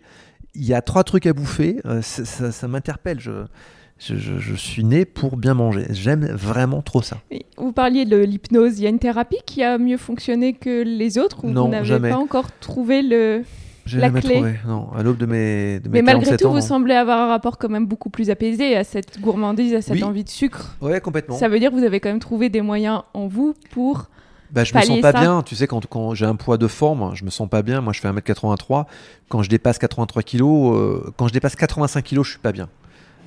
Il 0.56 0.66
y 0.66 0.74
a 0.74 0.82
trois 0.82 1.04
trucs 1.04 1.26
à 1.28 1.34
bouffer, 1.34 1.80
euh, 1.86 2.02
ça, 2.02 2.68
m'interpelle. 2.68 3.20
Je, 3.20 3.32
je, 4.02 4.56
suis 4.56 4.84
né 4.84 5.06
pour 5.06 5.38
bien 5.38 5.54
manger. 5.54 5.86
J'aime 5.92 6.26
vraiment 6.26 6.82
trop 6.82 7.02
ça. 7.02 7.18
Vous 7.58 7.72
parliez 7.72 8.06
de 8.06 8.18
l'hypnose. 8.18 8.80
Il 8.80 8.84
y 8.84 8.86
a 8.88 8.90
une 8.90 9.00
thérapie 9.00 9.38
qui 9.46 9.64
a 9.64 9.78
mieux 9.78 9.98
fonctionné 9.98 10.54
que 10.54 10.84
les 10.84 11.18
autres 11.18 11.46
ou 11.46 11.50
non, 11.50 11.66
vous 11.66 11.70
n'avez 11.70 12.10
pas 12.10 12.18
encore 12.18 12.52
trouvé 12.60 13.02
le, 13.02 13.44
la 13.94 14.10
clé 14.10 14.36
trouvé. 14.36 14.60
Non, 14.66 14.90
à 14.96 15.04
l'aube 15.04 15.18
de 15.18 15.26
mes, 15.26 15.80
de 15.80 15.90
Mais 15.90 16.02
malgré 16.02 16.38
tout, 16.38 16.50
vous 16.50 16.62
semblez 16.62 16.96
avoir 16.96 17.20
un 17.20 17.28
rapport 17.28 17.58
quand 17.58 17.70
même 17.70 17.86
beaucoup 17.86 18.10
plus 18.10 18.30
apaisé 18.30 18.76
à 18.76 18.84
cette 18.84 19.20
gourmandise, 19.22 19.74
à 19.74 19.82
cette 19.82 20.04
envie 20.04 20.24
de 20.24 20.30
sucre. 20.30 20.76
Ouais, 20.82 21.00
complètement. 21.00 21.38
Ça 21.38 21.48
veut 21.48 21.60
dire 21.60 21.72
que 21.72 21.76
vous 21.76 21.86
avez 21.86 22.00
quand 22.00 22.10
même 22.10 22.20
trouvé 22.20 22.50
des 22.50 22.62
moyens 22.62 23.04
en 23.14 23.28
vous 23.28 23.54
pour 23.72 24.10
bah, 24.52 24.66
je 24.66 24.76
me 24.76 24.82
sens 24.82 25.00
pas 25.00 25.14
bien. 25.14 25.44
Tu 25.44 25.56
sais, 25.56 25.66
quand, 25.66 25.86
quand 25.88 26.14
j'ai 26.14 26.26
un 26.26 26.36
poids 26.36 26.58
de 26.58 26.68
forme, 26.68 27.12
je 27.16 27.24
me 27.24 27.30
sens 27.30 27.48
pas 27.48 27.62
bien. 27.62 27.80
Moi, 27.80 27.94
je 27.94 28.02
fais 28.02 28.10
1m83. 28.10 28.86
Quand 29.30 29.44
je 29.44 29.50
dépasse 29.50 29.78
83 29.78 30.24
kg, 30.24 30.42
euh, 30.42 31.14
quand 31.16 31.30
je 31.30 31.34
dépasse 31.34 31.56
85 31.56 32.04
kg, 32.04 32.24
je 32.24 32.32
suis 32.32 32.40
pas 32.40 32.52
bien. 32.52 32.68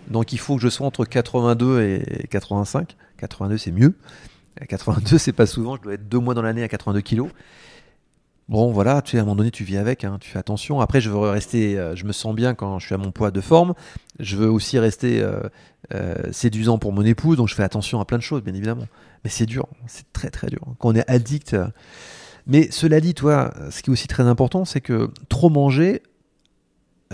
Donc, 0.09 0.32
il 0.32 0.38
faut 0.38 0.57
que 0.57 0.62
je 0.62 0.68
sois 0.68 0.86
entre 0.86 1.05
82 1.05 1.82
et 1.82 2.26
85. 2.28 2.96
82, 3.18 3.59
c'est 3.59 3.72
mieux. 3.72 3.94
82, 4.68 5.18
c'est 5.18 5.32
pas 5.32 5.46
souvent. 5.46 5.76
Je 5.76 5.82
dois 5.82 5.94
être 5.94 6.09
deux 6.09 6.18
mois 6.18 6.34
dans 6.34 6.42
l'année 6.42 6.62
à 6.62 6.68
82 6.68 7.00
kg. 7.00 7.28
Bon, 8.48 8.70
voilà, 8.72 9.00
tu 9.00 9.12
sais, 9.12 9.18
à 9.18 9.22
un 9.22 9.24
moment 9.24 9.36
donné, 9.36 9.50
tu 9.50 9.64
vis 9.64 9.78
avec, 9.78 10.05
hein, 10.05 10.18
tu 10.20 10.28
fais 10.28 10.38
attention. 10.38 10.80
Après, 10.80 11.00
je 11.00 11.09
veux 11.09 11.18
rester, 11.18 11.78
euh, 11.78 11.96
je 11.96 12.05
me 12.05 12.12
sens 12.12 12.34
bien 12.34 12.55
quand 12.55 12.78
je 12.78 12.84
suis 12.84 12.94
à 12.94 12.98
mon 12.98 13.11
poids 13.11 13.30
de 13.30 13.40
forme. 13.40 13.72
Je 14.20 14.36
veux 14.36 14.50
aussi 14.50 14.78
rester 14.78 15.26
euh, 15.92 16.30
séduisant 16.30 16.76
pour 16.76 16.92
mon 16.92 17.02
épouse, 17.02 17.38
donc 17.38 17.48
je 17.48 17.55
fais 17.55 17.62
attention 17.62 18.00
à 18.00 18.05
plein 18.05 18.18
de 18.18 18.22
choses, 18.22 18.42
bien 18.42 18.52
évidemment. 18.52 18.86
Mais 19.24 19.30
c'est 19.30 19.46
dur, 19.46 19.66
c'est 19.86 20.12
très 20.12 20.28
très 20.28 20.48
dur. 20.48 20.61
Quand 20.78 20.90
on 20.90 20.94
est 20.94 21.09
addict. 21.11 21.55
Euh, 21.55 21.66
mais 22.46 22.70
cela 22.70 23.00
dit, 23.00 23.14
toi, 23.14 23.55
ce 23.70 23.82
qui 23.82 23.88
est 23.88 23.92
aussi 23.92 24.09
très 24.09 24.24
important, 24.24 24.66
c'est 24.66 24.82
que 24.82 25.09
trop 25.30 25.48
manger, 25.48 26.02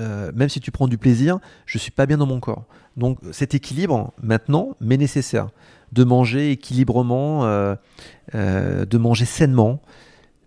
euh, 0.01 0.32
même 0.34 0.48
si 0.48 0.61
tu 0.61 0.70
prends 0.70 0.88
du 0.88 0.98
plaisir, 0.98 1.38
je 1.66 1.78
suis 1.78 1.90
pas 1.90 2.07
bien 2.07 2.16
dans 2.16 2.26
mon 2.26 2.40
corps. 2.40 2.64
Donc 2.96 3.18
cet 3.32 3.55
équilibre, 3.55 4.12
maintenant, 4.22 4.76
m'est 4.80 4.96
nécessaire. 4.96 5.51
De 5.92 6.05
manger 6.05 6.53
équilibrement, 6.53 7.44
euh, 7.44 7.76
de 8.32 8.98
manger 8.98 9.24
sainement. 9.24 9.80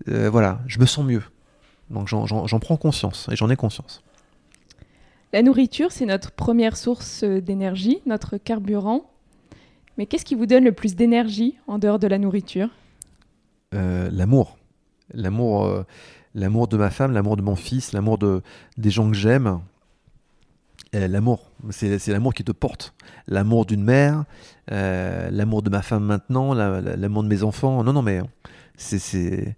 voilà, 0.08 0.60
je 0.68 0.80
me 0.80 0.86
sens 0.86 1.06
mieux. 1.06 1.24
Donc 1.89 2.08
j'en 2.08 2.60
prends 2.60 2.78
conscience 2.78 3.28
et 3.32 3.36
j'en 3.36 3.49
ai 3.49 3.56
conscience. 3.56 4.04
La 5.34 5.41
nourriture, 5.41 5.91
c'est 5.91 6.06
notre 6.06 6.32
première 6.32 6.78
source 6.78 7.24
d'énergie, 7.24 8.01
notre 8.06 8.38
carburant. 8.38 9.10
Mais 9.97 10.06
qu'est-ce 10.06 10.26
qui 10.26 10.36
vous 10.36 10.45
donne 10.45 10.64
le 10.64 10.72
plus 10.72 10.95
d'énergie 10.95 11.58
en 11.68 11.78
dehors 11.78 11.99
de 11.99 12.08
la 12.08 12.18
nourriture? 12.18 12.70
Euh, 13.74 14.10
L'amour. 14.12 14.58
L'amour, 15.14 15.66
euh, 15.66 15.84
l'amour 16.36 16.68
de 16.68 16.78
ma 16.78 16.90
femme, 16.90 17.12
l'amour 17.14 17.38
de 17.38 17.42
mon 17.42 17.56
fils, 17.56 17.94
l'amour 17.94 18.18
de, 18.18 18.42
des 18.78 18.90
gens 18.92 19.10
que 19.10 19.16
j'aime. 19.16 19.60
L'amour, 20.94 21.52
c'est, 21.72 22.08
l'amour 22.10 22.36
qui 22.36 22.44
te 22.44 22.52
porte. 22.52 22.94
L'amour 23.28 23.66
d'une 23.66 23.84
mère, 23.84 24.26
euh, 24.72 25.32
l'amour 25.32 25.64
de 25.64 25.72
ma 25.72 25.82
femme 25.82 26.04
maintenant, 26.04 26.54
l'amour 26.54 27.24
de 27.24 27.28
mes 27.28 27.42
enfants. 27.42 27.84
Non, 27.84 27.94
non, 27.94 28.04
mais 28.04 28.22
c'est, 28.78 29.56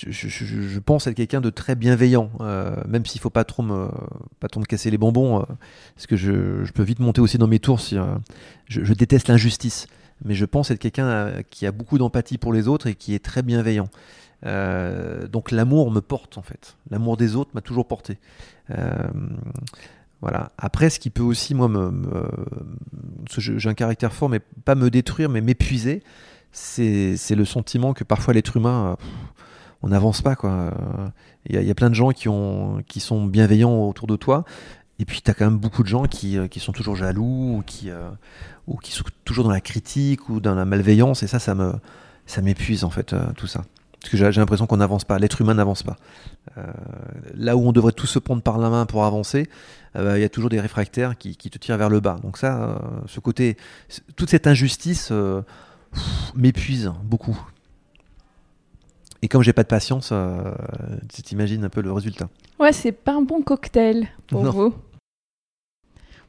je, 0.00 0.78
pense 0.78 1.06
être 1.06 1.14
quelqu'un 1.14 1.40
de 1.40 1.50
très 1.50 1.74
bienveillant, 1.74 2.30
euh, 2.40 2.76
même 2.86 3.04
s'il 3.04 3.20
faut 3.20 3.30
pas 3.30 3.44
trop 3.44 3.62
me, 3.62 3.88
pas 4.40 4.48
trop 4.48 4.60
me 4.60 4.64
casser 4.64 4.90
les 4.90 4.98
bonbons, 4.98 5.40
euh, 5.40 5.44
parce 5.94 6.06
que 6.06 6.16
je, 6.16 6.70
peux 6.72 6.82
vite 6.82 7.00
monter 7.00 7.20
aussi 7.20 7.38
dans 7.38 7.46
mes 7.46 7.58
tours. 7.58 7.80
Si, 7.80 7.98
euh, 7.98 8.04
je, 8.68 8.92
déteste 8.94 9.28
l'injustice, 9.28 9.86
mais 10.24 10.34
je 10.34 10.44
pense 10.44 10.70
être 10.70 10.78
quelqu'un 10.78 11.42
qui 11.50 11.66
a 11.66 11.72
beaucoup 11.72 11.98
d'empathie 11.98 12.38
pour 12.38 12.52
les 12.52 12.68
autres 12.68 12.86
et 12.86 12.94
qui 12.94 13.14
est 13.14 13.24
très 13.24 13.42
bienveillant. 13.42 13.88
Donc 14.42 15.50
l'amour 15.50 15.90
me 15.90 16.00
porte 16.00 16.38
en 16.38 16.42
fait. 16.42 16.76
L'amour 16.90 17.16
des 17.16 17.36
autres 17.36 17.50
m'a 17.54 17.60
toujours 17.60 17.86
porté. 17.86 18.18
voilà. 20.20 20.52
Après, 20.58 20.90
ce 20.90 20.98
qui 20.98 21.10
peut 21.10 21.22
aussi, 21.22 21.54
moi, 21.54 21.68
me, 21.68 22.26
j'ai 23.38 23.68
un 23.68 23.74
caractère 23.74 24.12
fort, 24.12 24.28
mais 24.28 24.40
pas 24.40 24.74
me 24.74 24.90
détruire, 24.90 25.28
mais 25.28 25.40
m'épuiser, 25.40 26.02
c'est 26.52 27.34
le 27.34 27.44
sentiment 27.44 27.94
que 27.94 28.04
parfois 28.04 28.34
l'être 28.34 28.56
humain 28.56 28.96
on 29.82 29.88
n'avance 29.88 30.22
pas. 30.22 30.36
Il 31.46 31.60
y, 31.60 31.70
a 31.70 31.74
plein 31.74 31.90
de 31.90 31.94
gens 31.94 32.10
qui 32.10 32.28
ont 32.28 32.82
qui 32.86 33.00
sont 33.00 33.26
bienveillants 33.26 33.88
autour 33.88 34.06
de 34.06 34.16
toi. 34.16 34.44
Et 34.98 35.04
puis 35.04 35.20
tu 35.22 35.30
as 35.30 35.34
quand 35.34 35.44
même 35.44 35.58
beaucoup 35.58 35.82
de 35.82 35.88
gens 35.88 36.04
qui, 36.04 36.38
euh, 36.38 36.46
sont 36.58 36.72
toujours 36.72 36.94
jaloux 36.94 37.56
ou 37.56 37.62
qui, 37.66 37.90
euh, 37.90 38.10
sont 38.82 39.04
toujours 39.24 39.44
dans 39.44 39.50
la 39.50 39.60
critique 39.60 40.28
ou 40.28 40.40
dans 40.40 40.54
la 40.54 40.64
malveillance. 40.64 41.22
Et 41.22 41.26
ça, 41.26 41.38
ça 41.38 41.56
ça 42.24 42.40
m'épuise 42.40 42.84
en 42.84 42.90
fait 42.90 43.12
euh, 43.12 43.24
tout 43.36 43.48
ça. 43.48 43.64
Parce 44.02 44.10
que 44.10 44.16
j'ai 44.16 44.40
l'impression 44.40 44.66
qu'on 44.66 44.78
n'avance 44.78 45.04
pas, 45.04 45.18
l'être 45.18 45.40
humain 45.40 45.54
n'avance 45.54 45.84
pas. 45.84 45.96
là 47.34 47.56
où 47.56 47.66
on 47.66 47.72
devrait 47.72 47.92
tous 47.92 48.08
se 48.08 48.18
prendre 48.18 48.42
par 48.42 48.58
la 48.58 48.68
main 48.68 48.84
pour 48.84 49.04
avancer, 49.04 49.48
il 49.94 50.18
y 50.18 50.24
a 50.24 50.28
toujours 50.28 50.50
des 50.50 50.60
réfractaires 50.60 51.16
qui, 51.16 51.36
qui, 51.36 51.50
te 51.50 51.58
tirent 51.58 51.78
vers 51.78 51.88
le 51.88 52.00
bas. 52.00 52.18
Donc 52.22 52.36
ça, 52.36 52.82
ce 53.06 53.20
côté, 53.20 53.56
toute 54.16 54.28
cette 54.28 54.48
injustice 54.48 55.12
m'épuise 56.34 56.92
beaucoup. 57.04 57.38
Et 59.22 59.28
comme 59.28 59.42
j'ai 59.42 59.52
pas 59.52 59.62
de 59.62 59.68
patience, 59.68 60.10
euh, 60.12 60.52
tu 61.14 61.22
t'imagines 61.22 61.64
un 61.64 61.68
peu 61.68 61.80
le 61.80 61.92
résultat. 61.92 62.28
Ouais, 62.58 62.72
c'est 62.72 62.92
pas 62.92 63.12
un 63.12 63.22
bon 63.22 63.42
cocktail 63.42 64.08
pour 64.26 64.42
vous. 64.42 64.74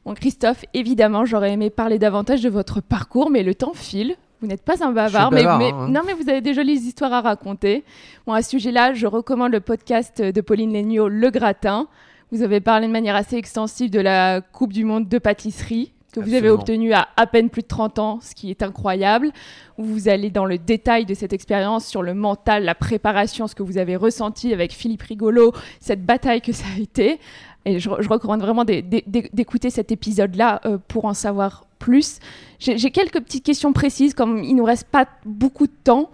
Bon, 0.04 0.14
Christophe, 0.14 0.64
évidemment, 0.74 1.24
j'aurais 1.24 1.52
aimé 1.52 1.70
parler 1.70 1.98
davantage 1.98 2.40
de 2.42 2.48
votre 2.48 2.80
parcours, 2.80 3.30
mais 3.30 3.42
le 3.42 3.54
temps 3.54 3.74
file. 3.74 4.16
Vous 4.44 4.50
n'êtes 4.50 4.62
pas 4.62 4.84
un 4.84 4.92
bavard, 4.92 5.32
mais, 5.32 5.46
hein. 5.46 5.88
non, 5.88 6.02
mais 6.04 6.12
vous 6.12 6.28
avez 6.28 6.42
des 6.42 6.52
jolies 6.52 6.74
histoires 6.74 7.14
à 7.14 7.22
raconter. 7.22 7.82
Bon, 8.26 8.34
à 8.34 8.42
ce 8.42 8.50
sujet-là, 8.50 8.92
je 8.92 9.06
recommande 9.06 9.52
le 9.52 9.60
podcast 9.60 10.20
de 10.20 10.40
Pauline 10.42 10.70
Léniaud, 10.70 11.08
Le 11.08 11.30
Gratin. 11.30 11.88
Vous 12.30 12.42
avez 12.42 12.60
parlé 12.60 12.86
de 12.86 12.92
manière 12.92 13.16
assez 13.16 13.36
extensive 13.36 13.90
de 13.90 14.00
la 14.00 14.42
Coupe 14.42 14.74
du 14.74 14.84
Monde 14.84 15.08
de 15.08 15.16
pâtisserie 15.16 15.94
que 16.12 16.20
vous 16.20 16.34
avez 16.34 16.50
obtenu 16.50 16.92
à 16.92 17.08
à 17.16 17.26
peine 17.26 17.48
plus 17.48 17.62
de 17.62 17.68
30 17.68 17.98
ans, 17.98 18.18
ce 18.20 18.34
qui 18.34 18.50
est 18.50 18.62
incroyable. 18.62 19.32
Vous 19.78 20.10
allez 20.10 20.28
dans 20.28 20.44
le 20.44 20.58
détail 20.58 21.06
de 21.06 21.14
cette 21.14 21.32
expérience 21.32 21.86
sur 21.86 22.02
le 22.02 22.12
mental, 22.12 22.64
la 22.64 22.74
préparation, 22.74 23.46
ce 23.46 23.54
que 23.54 23.62
vous 23.62 23.78
avez 23.78 23.96
ressenti 23.96 24.52
avec 24.52 24.72
Philippe 24.72 25.04
Rigolo, 25.04 25.54
cette 25.80 26.04
bataille 26.04 26.42
que 26.42 26.52
ça 26.52 26.66
a 26.76 26.78
été. 26.78 27.18
Et 27.64 27.80
je, 27.80 27.88
recommande 27.88 28.42
vraiment 28.42 28.66
d'écouter 28.66 29.70
cet 29.70 29.90
épisode-là 29.90 30.60
euh, 30.66 30.76
pour 30.86 31.06
en 31.06 31.14
savoir 31.14 31.64
plus. 31.84 32.18
J'ai 32.60 32.90
quelques 32.90 33.20
petites 33.20 33.44
questions 33.44 33.74
précises, 33.74 34.14
comme 34.14 34.42
il 34.42 34.56
nous 34.56 34.64
reste 34.64 34.88
pas 34.88 35.06
beaucoup 35.26 35.66
de 35.66 35.78
temps. 35.84 36.10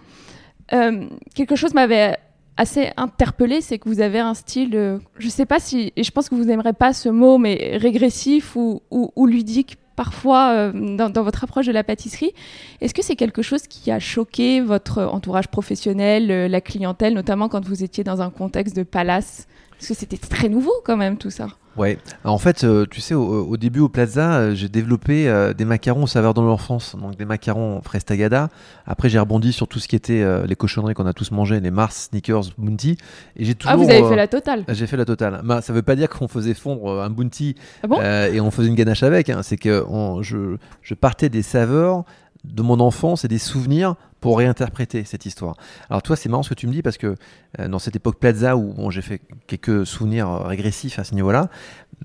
Euh, 0.73 1.07
quelque 1.37 1.55
chose 1.55 1.75
m'avait 1.75 2.17
assez 2.57 2.91
interpellé, 2.97 3.61
c'est 3.61 3.79
que 3.79 3.89
vous 3.89 4.01
avez 4.01 4.19
un 4.19 4.35
style, 4.35 4.73
je 4.73 4.99
je 5.19 5.29
sais 5.29 5.47
pas 5.47 5.61
si, 5.61 5.93
et 5.95 6.03
je 6.03 6.11
pense 6.11 6.29
que 6.29 6.35
vous 6.35 6.45
n'aimerez 6.45 6.73
pas 6.73 6.93
ce 6.93 7.09
mot, 7.09 7.39
mais 7.39 7.77
régressif 7.77 8.57
ou, 8.57 8.83
ludique 9.27 9.79
parfois 9.95 10.51
euh, 10.55 10.97
dans, 10.97 11.23
votre 11.23 11.45
approche 11.45 11.67
de 11.67 11.73
la 11.73 11.85
pâtisserie. 11.85 12.33
Est-ce 12.81 12.95
que 12.95 13.03
c'est 13.03 13.17
quelque 13.17 13.43
chose 13.43 13.69
qui 13.69 13.93
a 13.93 14.01
choqué 14.01 14.61
votre 14.61 15.03
entourage 15.05 15.49
professionnel, 15.49 16.31
euh, 16.31 16.49
la 16.49 16.61
clientèle, 16.61 17.15
notamment 17.15 17.49
quand 17.49 17.65
vous 17.65 17.85
étiez 17.85 18.03
dans 18.03 18.21
un 18.21 18.31
contexte 18.31 18.75
de 18.75 18.83
palace? 18.83 19.47
Parce 19.71 19.87
que 19.87 19.95
c'était 19.95 20.19
très 20.19 20.49
nouveau 20.49 20.75
quand 20.85 20.97
même 20.97 21.17
tout 21.17 21.31
ça. 21.31 21.47
Ouais, 21.77 21.99
en 22.25 22.39
fait, 22.39 22.65
euh, 22.65 22.85
tu 22.91 23.01
sais, 23.01 23.15
au, 23.15 23.57
début 23.57 23.81
au 23.81 23.89
Plaza, 23.89 24.35
euh, 24.35 24.55
j'ai 24.55 24.69
développé 24.69 25.29
euh, 25.29 25.55
des 25.55 25.65
macarons 25.65 26.03
au 26.03 26.07
saveur 26.07 26.35
de 26.35 26.41
l'enfance, 26.41 26.97
donc 26.97 27.17
des 27.17 27.25
macarons 27.25 27.81
fraise 27.83 28.05
tagada. 28.05 28.49
Après, 28.87 29.09
j'ai 29.09 29.19
rebondi 29.19 29.53
sur 29.53 29.69
tout 29.69 29.79
ce 29.79 29.87
qui 29.87 29.95
était 29.95 30.25
les 30.47 30.57
cochonneries 30.57 30.95
qu'on 30.95 31.07
a 31.07 31.13
tous 31.13 31.31
mangé, 31.31 31.61
les 31.61 31.71
Mars, 31.71 32.09
Snickers, 32.11 32.43
Bounty. 32.59 32.99
Et 33.37 33.45
j'ai 33.45 33.55
toujours. 33.55 33.73
Ah, 33.73 33.77
vous 33.77 33.89
avez 33.89 34.03
fait 34.03 34.17
la 34.17 34.27
totale 34.27 34.65
J'ai 34.69 34.87
fait 34.87 34.97
la 34.97 35.05
totale. 35.05 35.41
Bah, 35.45 35.63
ça 35.63 35.73
veut 35.73 35.83
pas 35.83 35.95
dire 35.95 36.09
qu'on 36.09 36.29
faisait 36.29 36.55
fondre 36.55 37.01
un 37.01 37.11
Bounty 37.11 37.55
ah 37.89 38.29
et 38.29 38.41
on 38.41 38.51
faisait 38.51 38.69
une 38.69 38.75
ganache 38.75 39.03
avec. 39.03 39.31
Hein. 39.31 39.41
C'est 39.43 39.57
que 39.57 39.85
je, 40.23 40.57
je 40.83 40.95
partais 40.95 41.29
des 41.29 41.43
saveurs 41.43 42.05
de 42.45 42.63
mon 42.63 42.81
enfance 42.81 43.25
et 43.25 43.29
des 43.29 43.39
souvenirs 43.39 43.97
pour 44.21 44.39
réinterpréter 44.39 45.05
cette 45.05 45.27
histoire. 45.27 45.57
Alors 45.89 46.03
toi, 46.03 46.17
c'est 46.17 46.29
marrant 46.29 46.43
ce 46.43 46.51
que 46.51 46.55
tu 46.55 46.67
me 46.67 46.73
dis 46.73 46.83
parce 46.83 46.99
que 46.99 47.17
euh, 47.59 47.69
dans 47.69 47.79
cette 47.79 47.97
époque 47.97 48.19
Plaza 48.19 48.57
où 48.57 48.75
bon, 48.75 48.91
j'ai 48.91 49.03
fait 49.03 49.21
quelques 49.47 49.87
souvenirs 49.87 50.29
euh, 50.29 50.47
régressifs 50.47 50.99
à 50.99 51.05
ce 51.05 51.15
niveau-là, 51.15 51.49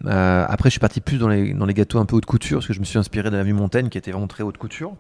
euh, 0.06 0.46
après 0.48 0.70
je 0.70 0.72
suis 0.72 0.80
parti 0.80 1.02
plus 1.02 1.18
dans 1.18 1.28
les, 1.28 1.74
gâteaux 1.74 2.00
un 2.00 2.06
peu 2.06 2.16
haute 2.16 2.26
couture 2.26 2.58
parce 2.58 2.68
que 2.68 2.74
je 2.74 2.80
me 2.80 2.86
suis 2.86 3.00
inspiré 3.00 3.30
de 3.30 3.38
la 3.38 3.44
vue 3.44 3.54
Montaigne 3.54 3.90
qui 3.90 3.98
était 3.98 4.12
vraiment 4.12 4.28
très 4.28 4.44
haute 4.44 4.58
couture. 4.58 4.96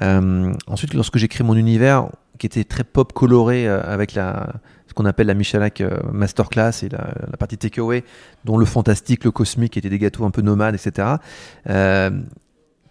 ensuite, 0.00 0.94
lorsque 0.94 1.18
j'ai 1.18 1.28
créé 1.28 1.46
mon 1.46 1.56
univers 1.56 2.08
qui 2.38 2.46
était 2.46 2.64
très 2.64 2.84
pop 2.84 3.12
coloré 3.12 3.68
avec 3.68 4.14
la, 4.14 4.54
ce 4.86 4.94
qu'on 4.94 5.04
appelle 5.04 5.26
la 5.26 5.34
Michalak 5.34 5.82
Masterclass 6.10 6.82
et 6.82 6.88
la, 6.88 7.12
la 7.30 7.36
partie 7.36 7.58
takeaway, 7.58 8.02
dont 8.46 8.56
le 8.56 8.64
fantastique, 8.64 9.24
le 9.24 9.30
cosmique 9.30 9.76
étaient 9.76 9.90
des 9.90 9.98
gâteaux 9.98 10.24
un 10.24 10.30
peu 10.30 10.40
nomades, 10.40 10.74
etc 10.74 11.16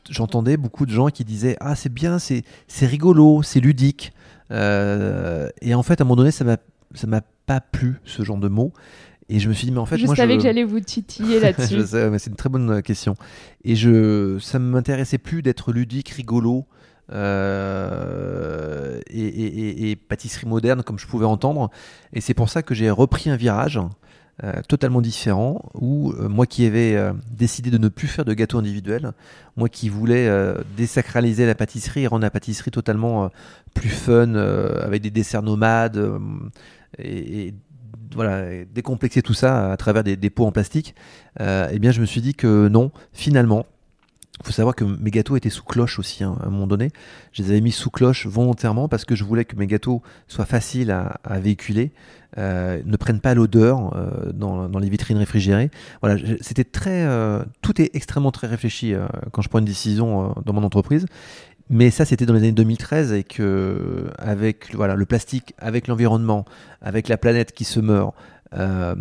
j'entendais 0.10 0.57
beaucoup 0.57 0.86
de 0.86 0.91
gens 0.91 1.07
qui 1.10 1.24
disaient 1.24 1.57
Ah, 1.60 1.76
c'est 1.76 1.93
bien, 1.93 2.18
c'est 2.20 2.43
rigolo, 2.82 3.41
c'est 3.43 3.60
ludique. 3.60 4.14
Euh, 4.51 5.49
et 5.62 5.74
en 5.76 5.84
fait, 5.84 6.01
à 6.01 6.03
un 6.03 6.07
moment 6.07 6.18
donné, 6.18 6.32
ça 6.32 6.43
m'a 6.43 7.22
pas 7.45 7.62
plu, 7.62 8.01
ce 8.03 8.24
genre 8.24 8.38
de 8.38 8.47
mots. 8.47 8.74
Et 9.32 9.39
je 9.39 9.47
me 9.47 9.53
suis 9.53 9.66
dit, 9.68 9.72
mais 9.72 9.80
en 9.80 9.86
fait, 9.86 9.97
je 9.97 10.07
moi, 10.07 10.16
savais 10.16 10.38
que 10.38 10.43
j'allais 10.43 10.64
vous 10.64 10.80
titiller 10.80 11.39
là-dessus. 11.41 11.82
je 11.82 12.16
c'est 12.18 12.30
une 12.30 12.36
très 12.36 12.49
bonne 12.49 12.82
question. 12.82 13.16
Et 13.64 13.76
je, 13.76 14.39
ça 14.39 14.57
ne 14.57 14.66
m'intéressait 14.66 15.20
plus 15.20 15.43
d'être 15.43 15.72
ludique, 15.72 16.10
rigolo. 16.10 16.66
Euh, 17.12 18.99
et, 19.10 19.26
et, 19.26 19.89
et, 19.89 19.95
pâtisserie 19.95 20.45
moderne 20.45 20.84
comme 20.84 20.99
je 20.99 21.07
pouvais 21.07 21.26
entendre 21.26 21.72
et 22.14 22.22
c'est 22.22 22.36
pour 22.36 22.49
ça 22.49 22.62
que 22.62 22.76
j'ai 22.76 22.91
repris 22.91 23.32
un 23.32 23.36
virage 23.36 23.80
euh, 24.45 24.61
totalement 24.69 25.01
différent 25.01 25.69
où 25.73 26.13
euh, 26.13 26.29
moi 26.29 26.45
qui 26.45 26.65
avais 26.65 26.95
euh, 26.95 27.11
décidé 27.29 27.71
de 27.71 27.77
ne 27.77 27.89
plus 27.89 28.07
faire 28.07 28.23
de 28.23 28.33
gâteaux 28.33 28.57
individuels, 28.57 29.11
moi 29.57 29.67
qui 29.67 29.89
voulais 29.89 30.29
désacraliser 30.77 31.45
la 31.45 31.55
pâtisserie 31.55 32.03
et 32.03 32.07
rendre 32.07 32.21
la 32.21 32.29
pâtisserie 32.29 32.71
totalement 32.71 33.29
plus 33.73 33.89
fun 33.89 34.35
avec 34.35 35.01
des 35.01 35.09
desserts 35.09 35.43
nomades 35.43 36.01
et, 36.97 37.53
voilà, 38.15 38.63
décomplexer 38.73 39.21
tout 39.21 39.33
ça 39.33 39.73
à 39.73 39.75
travers 39.75 40.05
des, 40.05 40.15
des 40.15 40.29
pots 40.29 40.45
en 40.45 40.53
plastique, 40.53 40.95
eh 41.39 41.77
bien 41.79 41.91
je 41.91 41.99
me 41.99 42.05
suis 42.05 42.21
dit 42.21 42.35
que 42.35 42.69
non, 42.69 42.91
finalement, 43.11 43.65
il 44.41 44.45
faut 44.45 44.53
savoir 44.53 44.75
que 44.75 44.85
mes 44.85 45.11
gâteaux 45.11 45.35
étaient 45.35 45.49
sous 45.49 45.63
cloche 45.63 45.99
aussi 45.99 46.23
hein, 46.23 46.37
à 46.41 46.47
un 46.47 46.49
moment 46.49 46.67
donné. 46.67 46.91
Je 47.33 47.43
les 47.43 47.49
avais 47.49 47.61
mis 47.61 47.71
sous 47.71 47.89
cloche 47.89 48.25
volontairement 48.25 48.87
parce 48.87 49.03
que 49.03 49.15
je 49.15 49.23
voulais 49.23 49.43
que 49.43 49.55
mes 49.57 49.67
gâteaux 49.67 50.01
soient 50.27 50.45
faciles 50.45 50.91
à, 50.91 51.39
véhiculer, 51.39 51.91
euh, 52.37 52.81
ne 52.85 52.95
prennent 52.95 53.19
pas 53.19 53.33
l'odeur 53.33 53.93
euh, 53.95 54.31
dans, 54.31 54.67
les 54.79 54.89
vitrines 54.89 55.17
réfrigérées. 55.17 55.71
Voilà, 56.01 56.21
c'était 56.39 56.63
très, 56.63 57.03
euh, 57.03 57.43
tout 57.61 57.81
est 57.81 57.93
extrêmement 57.93 58.31
très 58.31 58.47
réfléchi 58.47 58.93
quand 59.31 59.41
je 59.41 59.49
prends 59.49 59.59
une 59.59 59.65
décision 59.65 60.33
dans 60.45 60.53
mon 60.53 60.63
entreprise. 60.63 61.05
Mais 61.71 61.91
ça, 61.91 62.03
c'était 62.03 62.25
dans 62.25 62.33
les 62.33 62.39
années 62.39 62.51
2013 62.51 63.13
et 63.13 63.23
que 63.23 64.09
avec 64.17 64.73
voilà 64.73 64.95
le 64.95 65.05
plastique, 65.05 65.53
avec 65.59 65.87
l'environnement, 65.87 66.45
avec 66.81 67.07
la 67.07 67.17
planète 67.17 67.51
qui 67.51 67.63
se 67.63 67.79
meurt, 67.79 68.15
euh, 68.56 68.95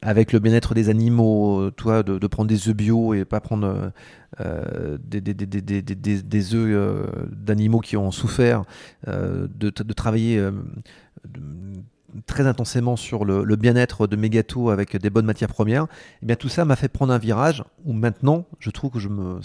avec 0.00 0.32
le 0.32 0.38
bien-être 0.38 0.74
des 0.74 0.88
animaux, 0.88 1.70
toi, 1.72 2.02
de, 2.02 2.26
prendre 2.26 2.48
des 2.48 2.68
œufs 2.68 2.76
bio 2.76 3.14
et 3.14 3.24
pas 3.24 3.40
prendre 3.40 3.92
euh, 4.40 4.98
des, 5.04 6.54
œufs 6.54 6.68
euh, 6.68 7.06
d'animaux 7.30 7.80
qui 7.80 7.96
ont 7.96 8.10
souffert, 8.10 8.64
de, 9.06 9.70
travailler 9.92 10.42
très 12.26 12.46
intensément 12.46 12.96
sur 12.96 13.24
le, 13.24 13.56
bien-être 13.56 14.06
de 14.06 14.16
mes 14.16 14.30
gâteaux 14.30 14.70
avec 14.70 14.96
des 14.96 15.10
bonnes 15.10 15.26
matières 15.26 15.48
premières, 15.48 15.86
eh 16.22 16.26
bien 16.26 16.36
tout 16.36 16.48
ça 16.48 16.64
m'a 16.64 16.76
fait 16.76 16.88
prendre 16.88 17.12
un 17.12 17.18
virage 17.18 17.64
où 17.84 17.92
maintenant 17.92 18.46
je 18.58 18.70
trouve 18.70 18.90
que 18.90 18.98
je 18.98 19.08
me, 19.08 19.40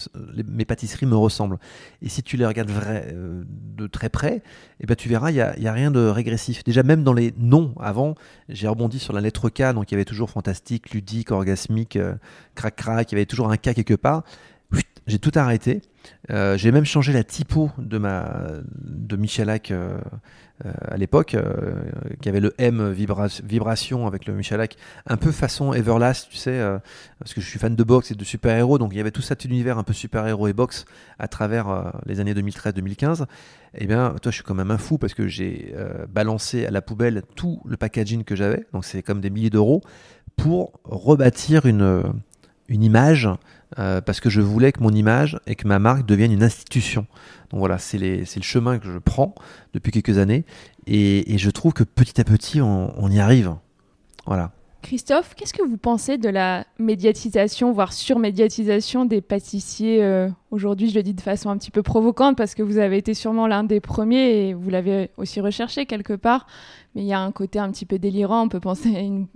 mes 0.47 0.65
pâtisseries 0.65 1.05
me 1.05 1.15
ressemblent. 1.15 1.57
Et 2.01 2.09
si 2.09 2.23
tu 2.23 2.37
les 2.37 2.45
regardes 2.45 2.71
euh, 2.71 3.43
de 3.47 3.87
très 3.87 4.09
près, 4.09 4.41
eh 4.79 4.85
bien 4.85 4.95
tu 4.95 5.09
verras, 5.09 5.31
il 5.31 5.35
n'y 5.35 5.41
a, 5.41 5.57
y 5.59 5.67
a, 5.67 5.73
rien 5.73 5.91
de 5.91 6.05
régressif. 6.07 6.63
Déjà 6.63 6.83
même 6.83 7.03
dans 7.03 7.13
les 7.13 7.33
noms, 7.37 7.73
avant, 7.79 8.15
j'ai 8.49 8.67
rebondi 8.67 8.99
sur 8.99 9.13
la 9.13 9.21
lettre 9.21 9.49
K, 9.49 9.73
donc 9.73 9.91
il 9.91 9.93
y 9.93 9.97
avait 9.97 10.05
toujours 10.05 10.29
fantastique, 10.29 10.91
ludique, 10.91 11.31
orgasmique, 11.31 11.95
euh, 11.95 12.15
crac-crac, 12.55 13.11
il 13.11 13.15
y 13.15 13.17
avait 13.17 13.25
toujours 13.25 13.51
un 13.51 13.57
K 13.57 13.73
quelque 13.73 13.95
part 13.95 14.23
j'ai 15.09 15.19
tout 15.19 15.31
arrêté. 15.35 15.81
Euh, 16.31 16.57
j'ai 16.57 16.71
même 16.71 16.85
changé 16.85 17.13
la 17.13 17.23
typo 17.23 17.71
de 17.77 17.97
ma 17.97 18.47
de 18.81 19.15
Michalak 19.15 19.71
euh, 19.71 19.97
euh, 20.65 20.71
à 20.89 20.97
l'époque, 20.97 21.37
qui 22.21 22.29
avait 22.29 22.41
le 22.41 22.53
M 22.57 22.91
vibration 22.91 24.05
avec 24.05 24.25
le 24.25 24.33
Michalak, 24.33 24.75
un 25.07 25.15
peu 25.15 25.31
façon 25.31 25.73
Everlast, 25.73 26.29
tu 26.29 26.37
sais, 26.37 26.61
parce 27.17 27.33
que 27.33 27.39
je 27.39 27.47
suis 27.47 27.59
fan 27.59 27.75
de 27.75 27.83
boxe 27.83 28.11
et 28.11 28.15
de 28.15 28.23
super-héros, 28.25 28.77
donc 28.77 28.91
il 28.93 28.97
y 28.97 28.99
avait 28.99 29.11
tout 29.11 29.21
cet 29.21 29.45
univers 29.45 29.77
un 29.77 29.83
peu 29.83 29.93
super-héros 29.93 30.49
et 30.49 30.53
boxe 30.53 30.83
à 31.17 31.29
travers 31.29 31.93
les 32.05 32.19
années 32.19 32.33
2013-2015. 32.33 33.25
Eh 33.75 33.87
bien, 33.87 34.15
toi, 34.21 34.31
je 34.31 34.35
suis 34.35 34.43
quand 34.43 34.55
même 34.55 34.71
un 34.71 34.77
fou 34.77 34.97
parce 34.97 35.13
que 35.13 35.29
j'ai 35.29 35.73
balancé 36.09 36.65
à 36.65 36.71
la 36.71 36.81
poubelle 36.81 37.21
tout 37.37 37.61
le 37.65 37.77
packaging 37.77 38.25
que 38.25 38.35
j'avais, 38.35 38.65
donc 38.73 38.83
c'est 38.83 39.01
comme 39.01 39.21
des 39.21 39.29
milliers 39.29 39.49
d'euros, 39.49 39.81
pour 40.35 40.73
rebâtir 40.83 41.67
une, 41.67 42.03
une 42.67 42.83
image 42.83 43.29
euh, 43.77 44.01
parce 44.01 44.19
que 44.19 44.29
je 44.29 44.41
voulais 44.41 44.71
que 44.71 44.81
mon 44.81 44.89
image 44.89 45.39
et 45.45 45.55
que 45.55 45.67
ma 45.67 45.77
marque 45.77 46.05
devienne 46.05 46.31
une 46.31 46.43
institution. 46.43 47.05
Donc 47.51 47.59
voilà, 47.59 47.77
c'est 47.77 47.99
le 47.99 48.25
chemin 48.41 48.79
que 48.79 48.91
je 48.91 48.97
prends 48.97 49.35
depuis 49.73 49.91
quelques 49.91 50.17
années 50.17 50.43
et, 50.87 51.37
je 51.37 51.49
trouve 51.51 51.73
que 51.73 51.83
petit 51.83 52.19
à 52.19 52.23
petit, 52.23 52.61
on, 52.61 53.09
y 53.09 53.19
arrive. 53.19 53.55
Voilà. 54.25 54.51
Christophe, 54.81 55.35
qu'est-ce 55.35 55.53
que 55.53 55.61
vous 55.61 55.77
pensez 55.77 56.17
de 56.17 56.29
la 56.29 56.65
médiatisation, 56.79 57.71
voire 57.71 57.91
surmédiatisation 57.91 59.05
des 59.05 59.21
pâtissiers 59.21 60.03
euh, 60.03 60.29
Aujourd'hui, 60.51 60.89
je 60.89 60.95
le 60.95 61.03
dis 61.03 61.13
de 61.13 61.21
façon 61.21 61.49
un 61.49 61.57
petit 61.57 61.69
peu 61.69 61.83
provocante 61.83 62.37
parce 62.37 62.55
que 62.55 62.63
vous 62.63 62.77
avez 62.77 62.97
été 62.97 63.13
sûrement 63.13 63.45
l'un 63.45 63.63
des 63.63 63.81
premiers 63.81 64.47
et 64.47 64.53
vous 64.53 64.69
l'avez 64.69 65.11
aussi 65.17 65.41
recherché 65.41 65.85
quelque 65.85 66.13
part. 66.13 66.47
Mais 66.95 67.01
il 67.01 67.07
y 67.07 67.13
a 67.13 67.19
un 67.19 67.31
côté 67.31 67.59
un 67.59 67.69
petit 67.71 67.85
peu 67.85 67.99
délirant. 67.99 68.43
On 68.43 68.49
peut 68.49 68.61
penser 68.61 68.95
à 68.95 69.01
une, 69.01 69.27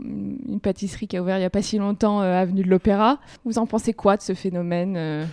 pâtisserie 0.61 1.07
qui 1.07 1.17
a 1.17 1.21
ouvert 1.21 1.37
il 1.37 1.41
n'y 1.41 1.45
a 1.45 1.49
pas 1.49 1.61
si 1.61 1.77
longtemps, 1.77 2.21
euh, 2.21 2.41
Avenue 2.41 2.63
de 2.63 2.69
l'Opéra. 2.69 3.19
Vous 3.43 3.57
en 3.57 3.67
pensez 3.67 3.93
quoi 3.93 4.15
de 4.15 4.21
ce 4.21 4.33
phénomène 4.33 4.95
euh, 4.97 5.25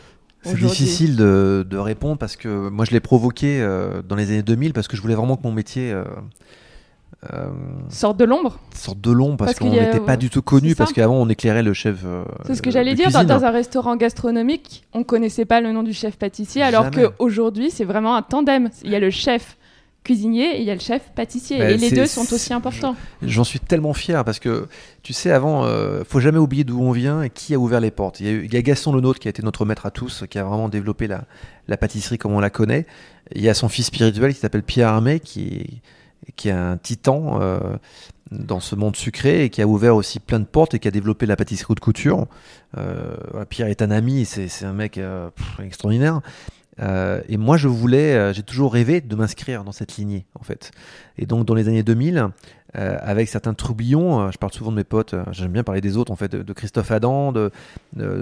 c'est 0.43 0.57
difficile 0.57 1.17
de, 1.17 1.77
répondre 1.77 2.17
parce 2.17 2.35
que 2.35 2.71
moi 2.71 2.87
je 2.87 2.93
l'ai 2.93 3.01
provoqué 3.01 3.61
dans 4.09 4.17
les 4.17 4.31
années 4.31 4.43
2000 4.43 4.73
parce 4.73 4.89
que 4.89 4.97
je 4.97 5.03
voulais 5.03 5.15
vraiment 5.15 5.37
que 5.37 5.43
mon 5.43 5.53
métier 5.53 5.95
euh, 7.35 7.51
sorte 7.91 8.17
de 8.17 8.25
l'ombre 8.25 8.59
Sorte 8.75 9.01
de 9.01 9.11
l'ombre 9.11 9.37
parce, 9.37 9.59
qu'on 9.59 9.71
n'était 9.71 10.01
pas 10.01 10.17
du 10.17 10.31
tout 10.31 10.41
connu, 10.41 10.75
parce 10.75 10.93
qu'avant 10.93 11.17
on 11.17 11.29
éclairait 11.29 11.63
le 11.63 11.75
chef. 11.75 11.99
Euh, 12.05 12.25
c'est 12.47 12.55
ce 12.55 12.63
que 12.63 12.71
j'allais 12.71 12.95
dire, 12.95 13.11
dans, 13.11 13.45
un 13.45 13.51
restaurant 13.51 13.97
gastronomique, 13.97 14.85
on 14.95 15.05
connaissait 15.05 15.45
pas 15.45 15.61
le 15.61 15.71
nom 15.73 15.83
du 15.83 15.93
chef 15.93 16.17
pâtissier, 16.17 16.63
alors 16.63 16.91
qu'aujourd'hui 16.91 17.71
c'est 17.71 17.85
vraiment 17.85 18.17
un 18.17 18.23
tandem. 18.23 18.71
Il 18.85 18.91
y 18.91 18.97
a 18.97 19.01
le 19.01 19.11
chef 19.11 19.59
cuisinier 20.03 20.57
et 20.57 20.61
il 20.61 20.65
y 20.65 20.71
a 20.71 20.75
le 20.75 20.81
chef 20.81 21.11
pâtissier. 21.15 21.59
Bah, 21.59 21.71
et 21.71 21.77
les 21.77 21.91
deux 21.91 22.07
sont 22.07 22.33
aussi 22.33 22.55
importants. 22.55 22.97
J'en 23.21 23.45
suis 23.45 23.61
tellement 23.61 23.93
fier 23.93 24.25
parce 24.25 24.39
que, 24.39 24.67
tu 25.03 25.13
sais, 25.13 25.31
avant, 25.31 25.67
euh, 25.67 26.05
faut 26.09 26.21
jamais 26.21 26.39
oublier 26.39 26.65
d'où 26.65 26.81
on 26.81 26.93
vient 26.93 27.23
et 27.23 27.29
qui 27.29 27.53
a 27.55 27.59
ouvert 27.59 27.81
les 27.81 27.91
portes. 27.91 28.21
Il 28.21 28.27
y 28.27 28.29
a, 28.31 28.33
il 28.33 28.55
y 28.55 28.57
a 28.57 28.63
Gaston 28.63 28.93
Lenôtre 28.93 29.19
qui 29.19 29.29
a 29.29 29.31
été 29.31 29.43
notre 29.43 29.67
maître 29.67 29.85
à 29.85 29.91
tous, 29.91 30.25
qui 30.31 30.39
a 30.39 30.45
vraiment 30.45 30.71
développé 30.71 31.07
la, 31.07 31.25
la 31.69 31.77
pâtisserie 31.77 32.17
comme 32.17 32.33
on 32.33 32.41
la 32.41 32.49
connaît. 32.49 32.87
Il 33.35 33.43
y 33.43 33.51
a 33.51 33.55
son 33.55 33.69
fils 33.69 33.87
spirituel 33.87 34.33
qui 34.33 34.41
s'appelle 34.41 34.63
Pierre 34.63 34.89
Armé 34.89 35.21
qui 35.21 35.83
qui 36.37 36.49
est 36.49 36.53
un 36.53 36.77
titan 36.77 37.41
euh, 37.41 37.77
dans 38.31 38.61
ce 38.61 38.77
monde 38.77 38.97
sucré 38.97 39.45
et 39.45 39.51
qui 39.51 39.63
a 39.63 39.67
ouvert 39.67 39.97
aussi 39.97 40.21
plein 40.21 40.39
de 40.39 40.45
portes 40.45 40.75
et 40.75 40.79
qui 40.79 40.89
a 40.89 40.91
développé 40.91 41.27
la 41.27 41.37
pâtisserie 41.37 41.75
de 41.75 41.81
couture. 41.81 42.27
Euh, 42.79 43.17
Pierre 43.49 43.69
est 43.69 43.83
un 43.83 43.91
ami, 43.91 44.25
c'est 44.25 44.65
un 44.65 44.73
mec 44.73 44.99
euh, 44.99 45.31
extraordinaire. 45.63 46.21
Et 46.79 47.37
moi, 47.37 47.57
je 47.57 47.69
voulais, 47.69 48.33
j'ai 48.33 48.43
toujours 48.43 48.73
rêvé 48.73 49.01
de 49.01 49.15
m'inscrire 49.15 49.65
dans 49.65 49.73
cette 49.73 49.97
lignée, 49.97 50.25
en 50.39 50.43
fait. 50.43 50.71
Et 51.19 51.27
donc, 51.27 51.45
dans 51.45 51.55
les 51.55 51.69
années 51.69 51.83
2000, 51.83 52.31
euh, 52.77 52.97
avec 53.01 53.29
certains 53.29 53.55
troublions. 53.55 54.21
Euh, 54.21 54.31
je 54.31 54.39
parle 54.39 54.53
souvent 54.53 54.71
de 54.71 54.77
mes 54.77 54.85
potes, 54.85 55.15
euh, 55.15 55.25
j'aime 55.33 55.51
bien 55.51 55.65
parler 55.65 55.81
des 55.81 55.97
autres 55.97 56.13
en 56.13 56.17
fait, 56.17 56.31
de, 56.31 56.53
Christophe 56.53 56.93
Adam, 56.93 57.33
de, 57.33 57.51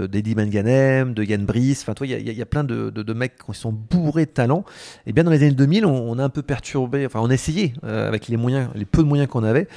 d'Eddie 0.07 0.35
Manganem, 0.35 1.13
de 1.13 1.23
Yann 1.23 1.45
Brice. 1.45 1.83
Enfin, 1.83 1.93
toi, 1.93 2.07
il 2.07 2.23
y, 2.23 2.43
a 2.43 2.47
plein 2.47 2.65
de, 2.65 2.89
de, 2.89 3.13
mecs 3.13 3.35
qui 3.37 3.53
sont 3.53 3.73
bourrés 3.73 4.25
de 4.25 4.31
talent. 4.31 4.65
Et 5.07 5.13
bien 5.13 5.25
dans 5.25 5.31
les 5.31 5.43
années 5.43 5.53
2000, 5.53 5.85
on, 5.85 6.19
a 6.19 6.25
un 6.25 6.29
peu 6.31 6.43
perturbé, 6.43 7.05
enfin, 7.05 7.21
on 7.23 7.29
a 7.29 7.35
essayé 7.35 7.75
avec 7.83 8.29
les 8.29 8.39
moyens, 8.39 8.71
les 8.75 8.87
peu 8.87 9.03
de 9.03 9.09
moyens 9.09 9.29
qu'on 9.29 9.45
avait 9.45 9.69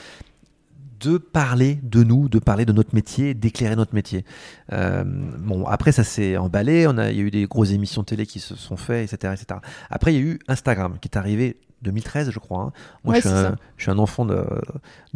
de 1.02 1.18
parler 1.18 1.80
de 1.84 2.04
nous, 2.04 2.30
de 2.30 2.40
parler 2.40 2.66
de 2.66 2.74
notre 2.74 2.96
métier, 2.96 3.34
d'éclairer 3.34 3.76
notre 3.76 3.96
métier. 3.96 4.26
bon, 4.70 5.66
après, 5.66 5.92
ça 5.92 6.04
s'est 6.04 6.38
emballé, 6.38 6.88
on 6.88 6.98
a, 6.98 7.12
il 7.12 7.18
y 7.18 7.20
a 7.20 7.24
eu 7.24 7.32
des 7.32 7.46
grosses 7.46 7.72
émissions 7.72 8.04
télé 8.04 8.26
qui 8.26 8.40
se 8.40 8.56
sont 8.56 8.78
faites, 8.78 9.12
etc., 9.12 9.34
etc. 9.34 9.60
Après, 9.90 10.14
il 10.14 10.20
y 10.20 10.20
a 10.20 10.26
eu 10.26 10.40
Instagram 10.48 10.98
qui 11.00 11.08
est 11.08 11.18
arrivé 11.18 11.58
2013, 11.82 12.30
je 12.32 12.40
crois. 12.40 12.62
Hein. 12.62 12.72
Moi, 13.04 13.16
je, 13.16 13.54
suis 13.78 13.92
un, 13.92 13.98
enfant 13.98 14.26
de, 14.26 14.46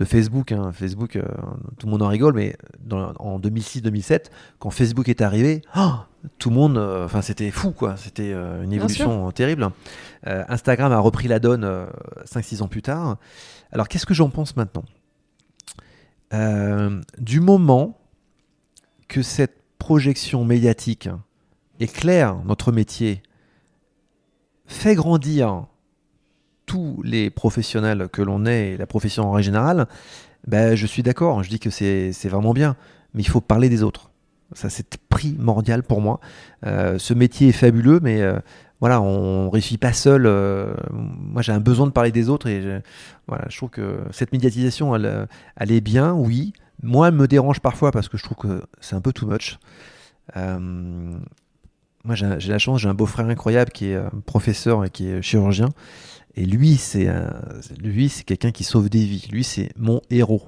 Facebook. 0.03 0.51
Hein. 0.51 0.71
Facebook, 0.71 1.15
euh, 1.15 1.23
tout 1.77 1.87
le 1.87 1.91
monde 1.91 2.01
en 2.01 2.07
rigole, 2.07 2.33
mais 2.33 2.55
en 2.91 3.39
2006-2007, 3.39 4.25
quand 4.59 4.69
Facebook 4.71 5.09
est 5.09 5.21
arrivé, 5.21 5.61
oh, 5.75 5.93
tout 6.39 6.49
le 6.49 6.55
monde, 6.55 6.77
euh, 6.77 7.05
enfin, 7.05 7.21
c'était 7.21 7.51
fou, 7.51 7.71
quoi. 7.71 7.95
C'était 7.97 8.33
euh, 8.33 8.63
une 8.63 8.73
évolution 8.73 9.31
terrible. 9.31 9.69
Instagram 10.23 10.91
a 10.91 10.97
repris 10.97 11.27
la 11.27 11.39
donne 11.39 11.69
5-6 12.25 12.63
ans 12.63 12.67
plus 12.67 12.81
tard. 12.81 13.17
Alors, 13.71 13.87
qu'est-ce 13.87 14.07
que 14.07 14.15
j'en 14.15 14.29
pense 14.29 14.55
maintenant? 14.55 14.83
Du 16.31 17.39
moment 17.39 17.97
que 19.07 19.21
cette 19.21 19.63
projection 19.77 20.43
médiatique 20.43 21.09
éclaire 21.79 22.37
notre 22.45 22.71
métier, 22.71 23.21
fait 24.65 24.95
grandir 24.95 25.67
tous 26.65 27.01
les 27.03 27.29
professionnels 27.29 28.09
que 28.11 28.21
l'on 28.21 28.45
est 28.45 28.71
et 28.71 28.77
la 28.77 28.87
profession 28.87 29.25
en 29.25 29.31
règle 29.31 29.45
générale, 29.45 29.87
ben, 30.47 30.75
je 30.75 30.85
suis 30.85 31.03
d'accord, 31.03 31.43
je 31.43 31.49
dis 31.49 31.59
que 31.59 31.69
c'est 31.69 32.11
vraiment 32.25 32.53
bien, 32.53 32.75
mais 33.13 33.21
il 33.21 33.27
faut 33.27 33.41
parler 33.41 33.69
des 33.69 33.83
autres. 33.83 34.11
Ça, 34.53 34.69
c'est 34.69 34.97
primordial 35.09 35.83
pour 35.83 36.01
moi. 36.01 36.19
Euh, 36.65 36.99
ce 36.99 37.13
métier 37.13 37.49
est 37.49 37.51
fabuleux, 37.51 37.99
mais 38.01 38.21
euh, 38.21 38.39
voilà, 38.79 39.01
on 39.01 39.49
réussit 39.49 39.79
pas 39.79 39.93
seul. 39.93 40.25
Euh, 40.25 40.73
moi, 40.91 41.41
j'ai 41.41 41.51
un 41.51 41.59
besoin 41.59 41.87
de 41.87 41.91
parler 41.91 42.11
des 42.11 42.29
autres 42.29 42.47
et 42.47 42.61
je, 42.61 42.81
voilà, 43.27 43.45
je 43.49 43.57
trouve 43.57 43.69
que 43.69 43.99
cette 44.11 44.31
médiatisation, 44.31 44.95
elle, 44.95 45.27
elle, 45.55 45.71
est 45.71 45.81
bien, 45.81 46.13
oui. 46.13 46.53
Moi, 46.83 47.07
elle 47.07 47.13
me 47.13 47.27
dérange 47.27 47.61
parfois 47.61 47.91
parce 47.91 48.09
que 48.09 48.17
je 48.17 48.23
trouve 48.23 48.37
que 48.37 48.63
c'est 48.81 48.95
un 48.95 49.01
peu 49.01 49.13
too 49.13 49.27
much. 49.27 49.59
moi, 50.35 52.15
j'ai 52.15 52.51
la 52.51 52.59
chance, 52.59 52.81
j'ai 52.81 52.89
un 52.89 52.93
beau-frère 52.93 53.27
incroyable 53.27 53.71
qui 53.71 53.87
est 53.87 53.99
professeur 54.25 54.83
et 54.85 54.89
qui 54.89 55.07
est 55.07 55.21
chirurgien. 55.21 55.69
Et 56.37 56.45
lui, 56.45 56.75
c'est 56.75 57.07
lui, 57.81 58.09
c'est 58.09 58.23
quelqu'un 58.23 58.51
qui 58.51 58.65
sauve 58.65 58.89
des 58.89 59.05
vies. 59.05 59.27
Lui, 59.31 59.43
c'est 59.43 59.69
mon 59.77 60.01
héros. 60.09 60.43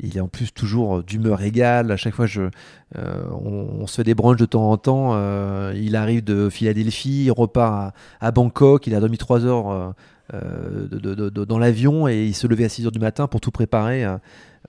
Il 0.00 0.16
est 0.16 0.20
en 0.20 0.28
plus 0.28 0.52
toujours 0.52 1.02
d'humeur 1.02 1.42
égale. 1.42 1.92
À 1.92 1.96
chaque 1.96 2.14
fois, 2.14 2.26
je, 2.26 2.48
euh, 2.96 3.22
on, 3.30 3.86
se 3.86 4.00
brunchs 4.14 4.38
de 4.38 4.46
temps 4.46 4.70
en 4.70 4.76
temps. 4.78 5.10
Euh, 5.12 5.74
il 5.76 5.94
arrive 5.94 6.24
de 6.24 6.48
Philadelphie, 6.48 7.24
il 7.26 7.32
repart 7.32 7.94
à, 8.20 8.30
Bangkok. 8.30 8.86
Il 8.86 8.94
a 8.94 9.00
dormi 9.00 9.18
trois 9.18 9.44
heures 9.44 9.94
euh, 10.32 10.88
dans 10.88 11.58
l'avion 11.58 12.08
et 12.08 12.24
il 12.24 12.34
se 12.34 12.46
levait 12.46 12.64
à 12.64 12.68
6 12.68 12.86
heures 12.86 12.92
du 12.92 12.98
matin 12.98 13.26
pour 13.26 13.40
tout 13.40 13.50
préparer. 13.50 14.06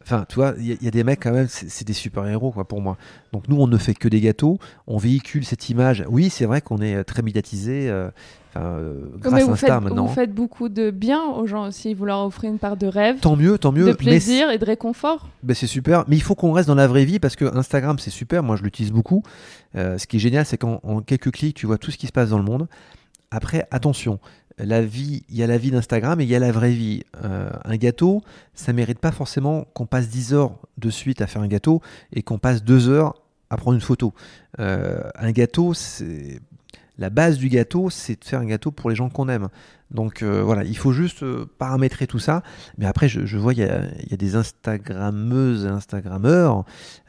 Enfin, 0.02 0.26
tu 0.30 0.36
vois, 0.36 0.54
il 0.58 0.82
y, 0.82 0.88
a 0.88 0.92
des 0.92 1.04
mecs 1.04 1.22
quand 1.22 1.32
même, 1.32 1.48
c'est 1.50 1.86
des 1.86 1.94
super-héros 1.94 2.52
quoi 2.52 2.68
pour 2.68 2.82
moi. 2.82 2.98
Donc 3.34 3.48
nous, 3.48 3.58
on 3.58 3.68
ne 3.68 3.78
fait 3.78 3.94
que 3.94 4.08
des 4.08 4.22
gâteaux, 4.22 4.58
on 4.88 4.98
véhicule 4.98 5.46
cette 5.46 5.70
image. 5.70 6.06
Oui, 6.10 6.30
c'est 6.30 6.46
vrai 6.46 6.62
qu'on 6.62 6.80
est 6.80 7.04
très 7.04 7.22
médiatisé, 7.22 7.90
euh, 7.90 8.10
grâce 8.56 9.34
à 9.34 9.52
Insta 9.52 9.80
maintenant. 9.80 10.06
Vous 10.06 10.14
faites 10.14 10.34
beaucoup 10.34 10.70
de 10.70 10.92
bien 10.92 11.24
aux 11.24 11.46
gens 11.46 11.68
aussi, 11.68 11.94
vous 11.94 12.06
leur 12.06 12.26
offrez 12.26 12.48
une 12.48 12.60
part 12.60 12.78
de 12.78 12.88
rêve. 12.88 13.20
Tant 13.20 13.36
mieux, 13.36 13.58
tant 13.58 13.72
mieux. 13.72 13.86
De 13.86 13.94
plaisir 13.94 14.50
et 14.50 14.58
de 14.58 14.66
réconfort. 14.66 15.30
Ben 15.44 15.54
c'est 15.54 15.68
super, 15.68 16.06
mais 16.08 16.16
il 16.16 16.22
faut 16.22 16.36
qu'on 16.36 16.52
reste 16.52 16.68
dans 16.68 16.76
la 16.76 16.88
vraie 16.88 17.06
vie 17.06 17.20
parce 17.20 17.36
que 17.36 17.46
Instagram 17.56 18.00
c'est 18.00 18.10
super, 18.10 18.44
moi 18.44 18.56
je 18.56 18.64
l'utilise 18.64 18.92
beaucoup. 18.92 19.24
Euh, 19.76 19.98
ce 19.98 20.08
qui 20.08 20.18
est 20.18 20.20
génial, 20.20 20.46
c'est 20.46 20.58
qu'en 20.58 21.02
quelques 21.06 21.32
clics, 21.32 21.56
tu 21.56 21.66
vois 21.66 21.78
tout 21.78 21.92
ce 21.92 21.98
qui 21.98 22.08
se 22.08 22.12
passe 22.12 22.30
dans 22.30 22.38
le 22.38 22.44
monde. 22.44 22.68
Après, 23.32 23.68
attention, 23.70 24.20
la 24.58 24.82
vie, 24.82 25.24
il 25.30 25.38
y 25.38 25.44
a 25.44 25.48
la 25.48 25.58
vie 25.58 25.72
d'Instagram 25.72 26.20
et 26.20 26.24
il 26.24 26.30
y 26.30 26.36
a 26.36 26.40
la 26.40 26.52
vraie 26.52 26.72
vie. 26.72 27.04
Euh, 27.24 27.50
un 27.64 27.78
gâteau, 27.78 28.22
ça 28.56 28.74
mérite 28.74 29.00
pas 29.00 29.12
forcément 29.12 29.66
qu'on 29.74 29.86
passe 29.86 30.10
10 30.10 30.34
heures 30.34 30.56
de 30.78 30.90
suite 30.90 31.22
à 31.22 31.28
faire 31.28 31.42
un 31.42 31.48
gâteau 31.48 31.82
et 32.12 32.24
qu'on 32.24 32.40
passe 32.40 32.64
2 32.64 32.90
heures 32.90 33.14
à 33.52 33.58
prendre 33.58 33.76
une 33.76 33.82
photo. 33.82 34.14
un 34.58 35.32
gâteau, 35.32 35.74
c'est 35.74 36.40
la 37.00 37.10
base 37.10 37.38
du 37.38 37.48
gâteau, 37.48 37.90
c'est 37.90 38.20
de 38.20 38.26
faire 38.26 38.42
un 38.42 38.46
gâteau 38.46 38.72
pour 38.72 38.90
les 38.90 38.96
gens 38.96 39.10
qu'on 39.10 39.30
aime. 39.30 39.48
Donc 39.90 40.22
euh, 40.22 40.44
voilà, 40.44 40.64
il 40.66 40.78
faut 40.78 40.92
juste 40.92 41.24
euh, 41.24 41.50
paramétrer 41.58 42.08
tout 42.08 42.20
ça. 42.20 42.44
Mais 42.78 42.86
après, 42.86 43.08
je, 43.08 43.38
vois, 43.38 43.54
il 43.54 43.60
y, 43.60 43.64
a, 43.64 44.18
des 44.18 44.36
Instagrammeuses 44.36 45.66
et 45.66 45.70
Instagrammeurs 45.70 46.66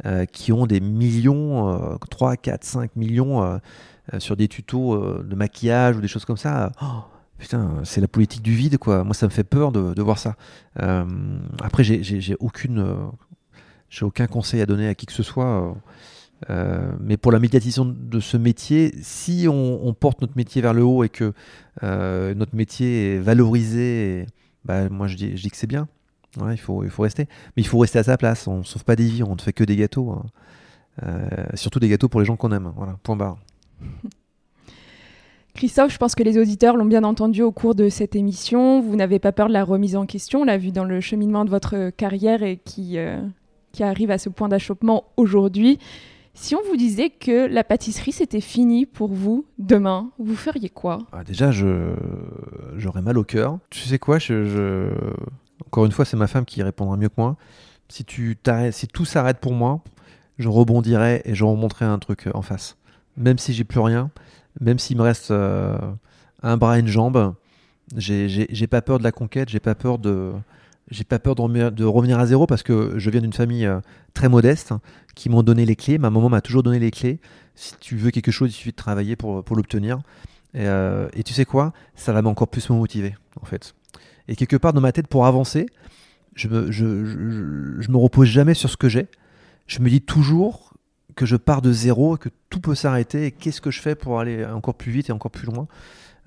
euh, 0.06 0.24
qui 0.26 0.52
ont 0.52 0.66
des 0.66 0.80
millions, 0.80 1.98
3, 2.08 2.36
4, 2.36 2.64
5 2.64 2.96
millions 2.96 3.60
sur 4.18 4.36
des 4.36 4.48
tutos 4.48 5.22
de 5.22 5.34
maquillage 5.34 5.96
ou 5.96 6.00
des 6.00 6.08
choses 6.08 6.24
comme 6.24 6.36
ça. 6.36 6.72
Oh, 6.80 7.02
putain, 7.38 7.80
c'est 7.84 8.00
la 8.00 8.08
politique 8.08 8.42
du 8.42 8.54
vide, 8.54 8.78
quoi. 8.78 9.02
Moi, 9.04 9.14
ça 9.14 9.26
me 9.26 9.30
fait 9.30 9.44
peur 9.44 9.72
de, 9.72 10.00
voir 10.02 10.18
ça. 10.18 10.36
après, 10.76 11.82
j'ai 11.82 12.36
aucune, 12.38 12.96
j'ai 13.88 14.04
aucun 14.04 14.28
conseil 14.28 14.62
à 14.62 14.66
donner 14.66 14.88
à 14.88 14.94
qui 14.94 15.06
que 15.06 15.12
ce 15.12 15.24
soit. 15.24 15.74
Euh, 16.48 16.92
mais 17.00 17.16
pour 17.16 17.32
la 17.32 17.38
médiatisation 17.38 17.84
de 17.84 18.20
ce 18.20 18.36
métier, 18.36 18.94
si 19.02 19.46
on, 19.48 19.94
porte 19.94 20.20
notre 20.22 20.36
métier 20.36 20.62
vers 20.62 20.72
le 20.72 20.82
haut 20.82 21.04
et 21.04 21.08
que 21.08 21.32
euh, 21.82 22.34
notre 22.34 22.54
métier 22.54 23.14
est 23.14 23.18
valorisé, 23.18 24.26
bah, 24.64 24.88
moi 24.88 25.06
je 25.06 25.16
dis, 25.16 25.50
que 25.50 25.56
c'est 25.56 25.66
bien. 25.66 25.88
il, 26.50 26.56
faut, 26.56 26.84
il 26.84 26.90
faut 26.90 27.02
rester. 27.02 27.26
Mais 27.56 27.62
il 27.62 27.66
faut 27.66 27.78
rester 27.78 27.98
à 27.98 28.04
sa 28.04 28.16
place. 28.16 28.46
On 28.46 28.58
ne 28.58 28.62
sauve 28.62 28.84
pas 28.84 28.96
des 28.96 29.04
vies, 29.04 29.22
on 29.22 29.34
ne 29.34 29.40
fait 29.40 29.52
que 29.52 29.64
des 29.64 29.76
gâteaux. 29.76 30.10
Hein. 30.10 30.24
Euh, 31.02 31.26
surtout 31.54 31.78
des 31.78 31.88
gâteaux 31.88 32.08
pour 32.08 32.20
les 32.20 32.26
gens 32.26 32.36
qu'on 32.36 32.52
aime. 32.52 32.72
Point 33.02 33.16
barre. 33.16 33.38
Christophe, 35.54 35.92
je 35.92 35.98
pense 35.98 36.14
que 36.14 36.22
les 36.22 36.38
auditeurs 36.38 36.76
l'ont 36.76 36.84
bien 36.86 37.02
entendu 37.02 37.42
au 37.42 37.50
cours 37.50 37.74
de 37.74 37.88
cette 37.88 38.14
émission. 38.14 38.80
Vous 38.80 38.94
n'avez 38.96 39.18
pas 39.18 39.32
peur 39.32 39.48
de 39.48 39.52
la 39.52 39.64
remise 39.64 39.96
en 39.96 40.06
question, 40.06 40.44
l'a 40.44 40.56
vu 40.56 40.70
dans 40.70 40.84
le 40.84 41.00
cheminement 41.00 41.44
de 41.44 41.50
votre 41.50 41.90
carrière 41.90 42.44
et 42.44 42.56
qui, 42.56 42.96
qui 43.72 43.82
arrive 43.82 44.12
à 44.12 44.18
ce 44.18 44.28
point 44.28 44.48
d'achoppement 44.48 45.04
aujourd'hui. 45.16 45.80
Si 46.40 46.54
on 46.54 46.62
vous 46.66 46.76
disait 46.78 47.10
que 47.10 47.46
la 47.46 47.64
pâtisserie 47.64 48.12
c'était 48.12 48.40
fini 48.40 48.86
pour 48.86 49.12
vous 49.12 49.44
demain, 49.58 50.10
vous 50.18 50.34
feriez 50.34 50.70
quoi? 50.70 50.96
Ah, 51.12 51.22
Déjà, 51.22 51.50
je 51.50 51.92
j'aurais 52.78 53.02
mal 53.02 53.18
au 53.18 53.24
cœur. 53.24 53.58
Tu 53.68 53.80
sais 53.80 53.98
quoi? 53.98 54.16
Encore 55.66 55.84
une 55.84 55.92
fois, 55.92 56.06
c'est 56.06 56.16
ma 56.16 56.26
femme 56.26 56.46
qui 56.46 56.62
répondra 56.62 56.96
mieux 56.96 57.10
que 57.10 57.14
moi. 57.18 57.36
Si, 57.90 58.06
tout 58.06 59.04
s'arrête 59.04 59.38
pour 59.38 59.52
moi, 59.52 59.82
je 60.38 60.48
rebondirai 60.48 61.20
et 61.26 61.34
je 61.34 61.44
remonterai 61.44 61.84
un 61.84 61.98
truc 61.98 62.26
en 62.32 62.40
face. 62.40 62.78
Même 63.18 63.36
si 63.36 63.52
j'ai 63.52 63.64
plus 63.64 63.80
rien, 63.80 64.10
même 64.62 64.78
s'il 64.78 64.96
me 64.96 65.02
reste 65.02 65.32
euh, 65.32 65.76
un 66.42 66.56
bras 66.56 66.78
et 66.78 66.80
une 66.80 66.86
jambe, 66.86 67.34
j'ai 67.98 68.66
pas 68.66 68.80
peur 68.80 68.96
de 68.98 69.04
la 69.04 69.12
conquête, 69.12 69.50
j'ai 69.50 69.60
pas 69.60 69.74
peur 69.74 69.98
de 69.98 70.32
j'ai 70.90 71.04
pas 71.04 71.18
peur 71.18 71.34
de 71.34 71.84
revenir, 71.84 72.18
à 72.18 72.26
zéro 72.26 72.46
parce 72.46 72.62
que 72.62 72.98
je 72.98 73.10
viens 73.10 73.20
d'une 73.20 73.32
famille 73.32 73.66
euh, 73.66 73.80
très 74.12 74.28
modeste 74.28 74.72
qui 75.14 75.28
m'ont 75.28 75.42
donné 75.42 75.64
les 75.64 75.76
clés. 75.76 75.98
Ma 75.98 76.10
maman 76.10 76.28
m'a 76.28 76.40
toujours 76.40 76.62
donné 76.62 76.78
les 76.78 76.90
clés. 76.90 77.20
Si 77.54 77.74
tu 77.78 77.96
veux 77.96 78.10
quelque 78.10 78.32
chose, 78.32 78.50
il 78.50 78.54
suffit 78.54 78.70
de 78.70 78.76
travailler 78.76 79.16
pour, 79.16 79.44
l'obtenir. 79.50 79.98
Et, 80.54 80.66
euh, 80.66 81.08
et, 81.14 81.22
tu 81.22 81.32
sais 81.32 81.44
quoi? 81.44 81.72
Ça 81.94 82.12
va 82.12 82.28
encore 82.28 82.48
plus 82.48 82.68
me 82.70 82.76
motiver, 82.76 83.14
en 83.40 83.44
fait. 83.44 83.74
Et 84.26 84.34
quelque 84.34 84.56
part 84.56 84.72
dans 84.72 84.80
ma 84.80 84.92
tête, 84.92 85.06
pour 85.06 85.26
avancer, 85.26 85.66
je 86.34 86.48
me, 86.48 86.70
je, 86.72 87.04
je, 87.04 87.80
je 87.80 87.90
me 87.90 87.96
repose 87.96 88.28
jamais 88.28 88.54
sur 88.54 88.68
ce 88.68 88.76
que 88.76 88.88
j'ai. 88.88 89.06
Je 89.66 89.80
me 89.80 89.88
dis 89.88 90.00
toujours 90.00 90.74
que 91.14 91.26
je 91.26 91.36
pars 91.36 91.62
de 91.62 91.72
zéro, 91.72 92.16
que 92.16 92.28
tout 92.48 92.60
peut 92.60 92.74
s'arrêter, 92.74 93.26
et 93.26 93.30
qu'est-ce 93.30 93.60
que 93.60 93.70
je 93.70 93.80
fais 93.80 93.94
pour 93.94 94.18
aller 94.18 94.44
encore 94.44 94.74
plus 94.74 94.90
vite 94.90 95.10
et 95.10 95.12
encore 95.12 95.30
plus 95.30 95.46
loin. 95.46 95.68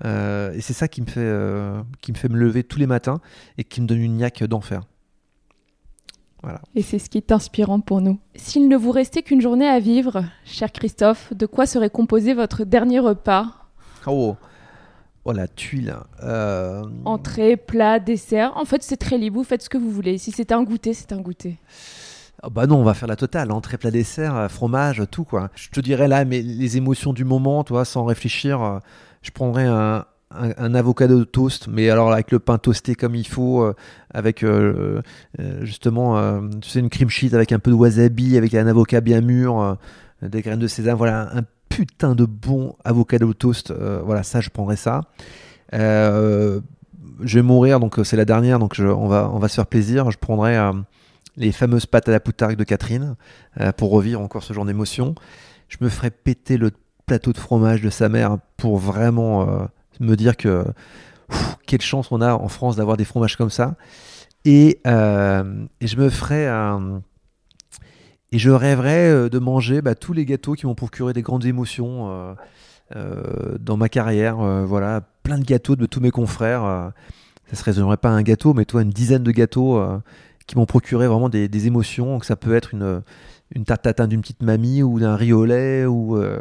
Euh, 0.04 0.52
et 0.52 0.60
c'est 0.60 0.72
ça 0.72 0.88
qui 0.88 1.00
me, 1.00 1.06
fait, 1.06 1.20
euh, 1.20 1.82
qui 2.00 2.12
me 2.12 2.16
fait 2.16 2.28
me 2.28 2.36
lever 2.36 2.62
tous 2.62 2.78
les 2.78 2.86
matins 2.86 3.20
et 3.58 3.64
qui 3.64 3.80
me 3.80 3.86
donne 3.86 4.00
une 4.00 4.16
niaque 4.16 4.44
d'enfer. 4.44 4.82
Voilà. 6.42 6.60
Et 6.74 6.82
c'est 6.82 6.98
ce 6.98 7.08
qui 7.08 7.16
est 7.16 7.32
inspirant 7.32 7.80
pour 7.80 8.02
nous. 8.02 8.18
S'il 8.34 8.68
ne 8.68 8.76
vous 8.76 8.90
restait 8.90 9.22
qu'une 9.22 9.40
journée 9.40 9.66
à 9.66 9.80
vivre, 9.80 10.24
cher 10.44 10.72
Christophe, 10.72 11.32
de 11.32 11.46
quoi 11.46 11.64
serait 11.64 11.88
composé 11.88 12.34
votre 12.34 12.64
dernier 12.64 12.98
repas? 12.98 13.46
Oh, 14.06 14.36
oh 15.24 15.32
la 15.32 15.48
tuile. 15.48 15.96
Euh... 16.22 16.84
Entrée, 17.06 17.56
plat, 17.56 17.98
dessert. 17.98 18.52
En 18.56 18.66
fait, 18.66 18.82
c'est 18.82 18.98
très 18.98 19.16
libre. 19.16 19.38
Vous 19.38 19.44
faites 19.44 19.62
ce 19.62 19.70
que 19.70 19.78
vous 19.78 19.90
voulez. 19.90 20.18
Si 20.18 20.32
c'est 20.32 20.52
un 20.52 20.62
goûter, 20.62 20.92
c'est 20.92 21.12
un 21.12 21.20
goûter. 21.22 21.56
Oh 22.42 22.50
bah 22.50 22.66
non, 22.66 22.76
on 22.76 22.84
va 22.84 22.92
faire 22.92 23.08
la 23.08 23.16
totale, 23.16 23.50
entrée, 23.52 23.78
plat, 23.78 23.90
dessert, 23.90 24.50
fromage, 24.50 25.02
tout 25.10 25.24
quoi. 25.24 25.48
Je 25.54 25.70
te 25.70 25.80
dirais 25.80 26.08
là, 26.08 26.26
mais 26.26 26.42
les 26.42 26.76
émotions 26.76 27.14
du 27.14 27.24
moment, 27.24 27.64
toi, 27.64 27.86
sans 27.86 28.04
réfléchir, 28.04 28.80
je 29.24 29.30
prendrais 29.32 29.64
un, 29.64 30.04
un, 30.30 30.74
avocado 30.74 31.24
toast, 31.24 31.66
mais 31.66 31.90
alors 31.90 32.12
avec 32.12 32.30
le 32.30 32.38
pain 32.38 32.58
toasté 32.58 32.94
comme 32.94 33.16
il 33.16 33.26
faut, 33.26 33.62
euh, 33.62 33.74
avec 34.12 34.44
justement, 35.62 36.40
tu 36.60 36.68
sais, 36.68 36.78
une 36.78 36.90
cream 36.90 37.08
cheese 37.08 37.34
avec 37.34 37.50
un 37.50 37.58
peu 37.58 37.72
de 37.72 37.76
wasabi, 37.76 38.36
avec 38.36 38.54
un 38.54 38.68
avocat 38.68 39.00
bien 39.00 39.20
mûr, 39.20 39.76
des 40.22 40.42
graines 40.42 40.60
de 40.60 40.68
sésame, 40.68 40.96
voilà, 40.96 41.36
un 41.36 41.42
putain 41.68 42.14
de 42.14 42.24
bon 42.24 42.76
avocado 42.84 43.32
toast, 43.34 43.72
voilà, 44.04 44.22
ça, 44.22 44.40
je 44.40 44.50
prendrais 44.50 44.76
ça. 44.76 45.00
je 45.72 46.60
vais 47.24 47.42
mourir, 47.42 47.80
donc 47.80 47.98
c'est 48.04 48.16
la 48.16 48.24
dernière, 48.24 48.60
donc 48.60 48.76
on, 48.78 49.08
va, 49.08 49.30
on 49.32 49.38
va 49.40 49.48
se 49.48 49.56
faire 49.56 49.66
plaisir. 49.66 50.10
Je 50.12 50.18
prendrais 50.18 50.56
les 51.36 51.52
fameuses 51.52 51.86
pâtes 51.86 52.08
à 52.08 52.12
la 52.12 52.20
poutargue 52.20 52.56
de 52.56 52.64
Catherine, 52.64 53.16
euh, 53.60 53.72
pour 53.72 53.90
revivre 53.90 54.20
encore 54.20 54.42
ce 54.42 54.52
genre 54.52 54.64
d'émotion. 54.64 55.14
Je 55.68 55.78
me 55.80 55.88
ferais 55.88 56.10
péter 56.10 56.56
le 56.56 56.70
plateau 57.06 57.32
de 57.32 57.38
fromage 57.38 57.82
de 57.82 57.90
sa 57.90 58.08
mère 58.08 58.38
pour 58.56 58.78
vraiment 58.78 59.48
euh, 59.48 59.64
me 60.00 60.14
dire 60.14 60.36
que 60.36 60.64
quelle 61.66 61.82
chance 61.82 62.10
on 62.12 62.20
a 62.20 62.34
en 62.34 62.48
France 62.48 62.76
d'avoir 62.76 62.96
des 62.96 63.04
fromages 63.04 63.36
comme 63.36 63.50
ça. 63.50 63.76
Et, 64.44 64.80
euh, 64.86 65.64
je 65.80 65.96
me 65.96 66.10
ferais 66.10 66.46
un. 66.46 67.02
Et 68.32 68.38
je 68.38 68.50
rêverais 68.50 69.30
de 69.30 69.38
manger 69.38 69.80
bah, 69.80 69.94
tous 69.94 70.12
les 70.12 70.24
gâteaux 70.24 70.54
qui 70.54 70.66
m'ont 70.66 70.74
procuré 70.74 71.12
des 71.12 71.22
grandes 71.22 71.44
émotions 71.44 72.34
dans 72.92 73.76
ma 73.76 73.88
carrière. 73.88 74.38
voilà, 74.66 75.02
plein 75.22 75.38
de 75.38 75.44
gâteaux 75.44 75.76
de 75.76 75.86
tous 75.86 76.00
mes 76.00 76.10
confrères. 76.10 76.92
ça 77.46 77.56
se 77.56 77.62
résumerait 77.62 77.96
pas 77.96 78.08
à 78.08 78.12
un 78.12 78.22
gâteau, 78.22 78.52
mais 78.52 78.64
toi, 78.64 78.82
une 78.82 78.90
dizaine 78.90 79.22
de 79.22 79.30
gâteaux 79.30 79.80
qui 80.48 80.56
m'ont 80.56 80.66
procuré 80.66 81.06
vraiment 81.06 81.28
des, 81.28 81.46
des, 81.46 81.68
émotions. 81.68 82.06
Donc 82.06 82.24
ça 82.24 82.34
peut 82.34 82.56
être 82.56 82.74
une, 82.74 83.02
une 83.54 83.64
tarte 83.64 83.82
tatin 83.82 84.08
d'une 84.08 84.20
petite 84.20 84.42
mamie 84.42 84.82
ou 84.82 84.98
d'un 84.98 85.16
riz 85.16 85.32
au 85.32 85.44
lait 85.44 85.86
ou, 85.86 86.16
euh, 86.16 86.38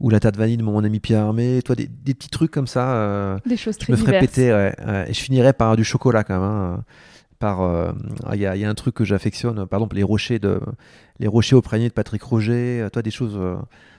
ou 0.00 0.10
la 0.10 0.20
tarte 0.20 0.36
vanille 0.36 0.56
de 0.56 0.62
mon 0.62 0.82
ami 0.84 1.00
Pierre 1.00 1.22
Armé. 1.22 1.62
Toi, 1.62 1.74
des, 1.74 1.86
des, 1.86 2.14
petits 2.14 2.28
trucs 2.28 2.50
comme 2.50 2.66
ça. 2.66 2.94
Euh, 2.94 3.38
des 3.46 3.56
choses 3.56 3.78
très 3.78 3.94
Je 3.94 3.98
me 3.98 4.04
ferais 4.04 4.20
péter. 4.20 4.48
et 4.48 5.12
je 5.12 5.20
finirais 5.20 5.52
par 5.52 5.76
du 5.76 5.84
chocolat 5.84 6.24
quand 6.24 6.34
même. 6.34 6.42
Hein. 6.42 6.84
par 7.38 7.62
euh, 7.62 7.92
il 8.32 8.40
y, 8.40 8.46
a, 8.46 8.56
y, 8.56 8.64
a 8.64 8.68
un 8.68 8.74
truc 8.74 8.94
que 8.94 9.04
j'affectionne 9.04 9.66
par 9.66 9.78
exemple 9.78 9.96
les 9.96 10.02
rochers 10.02 10.38
de 10.38 10.60
les 11.18 11.26
rochers 11.26 11.56
au 11.56 11.62
pranier 11.62 11.88
de 11.88 11.94
Patrick 11.94 12.22
Roger 12.22 12.86
toi 12.92 13.02
des 13.02 13.10
choses 13.10 13.38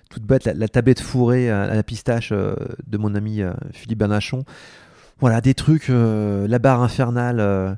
toutes 0.09 0.23
bêtes 0.23 0.45
la, 0.45 0.67
tablette 0.67 0.99
fourrée 0.99 1.49
à, 1.49 1.73
la 1.73 1.83
pistache 1.83 2.31
de 2.31 2.97
mon 2.97 3.15
ami 3.15 3.41
Philippe 3.73 3.99
Bernachon 3.99 4.43
voilà 5.19 5.41
des 5.41 5.53
trucs 5.55 5.87
la 5.89 6.59
barre 6.59 6.83
infernale 6.83 7.77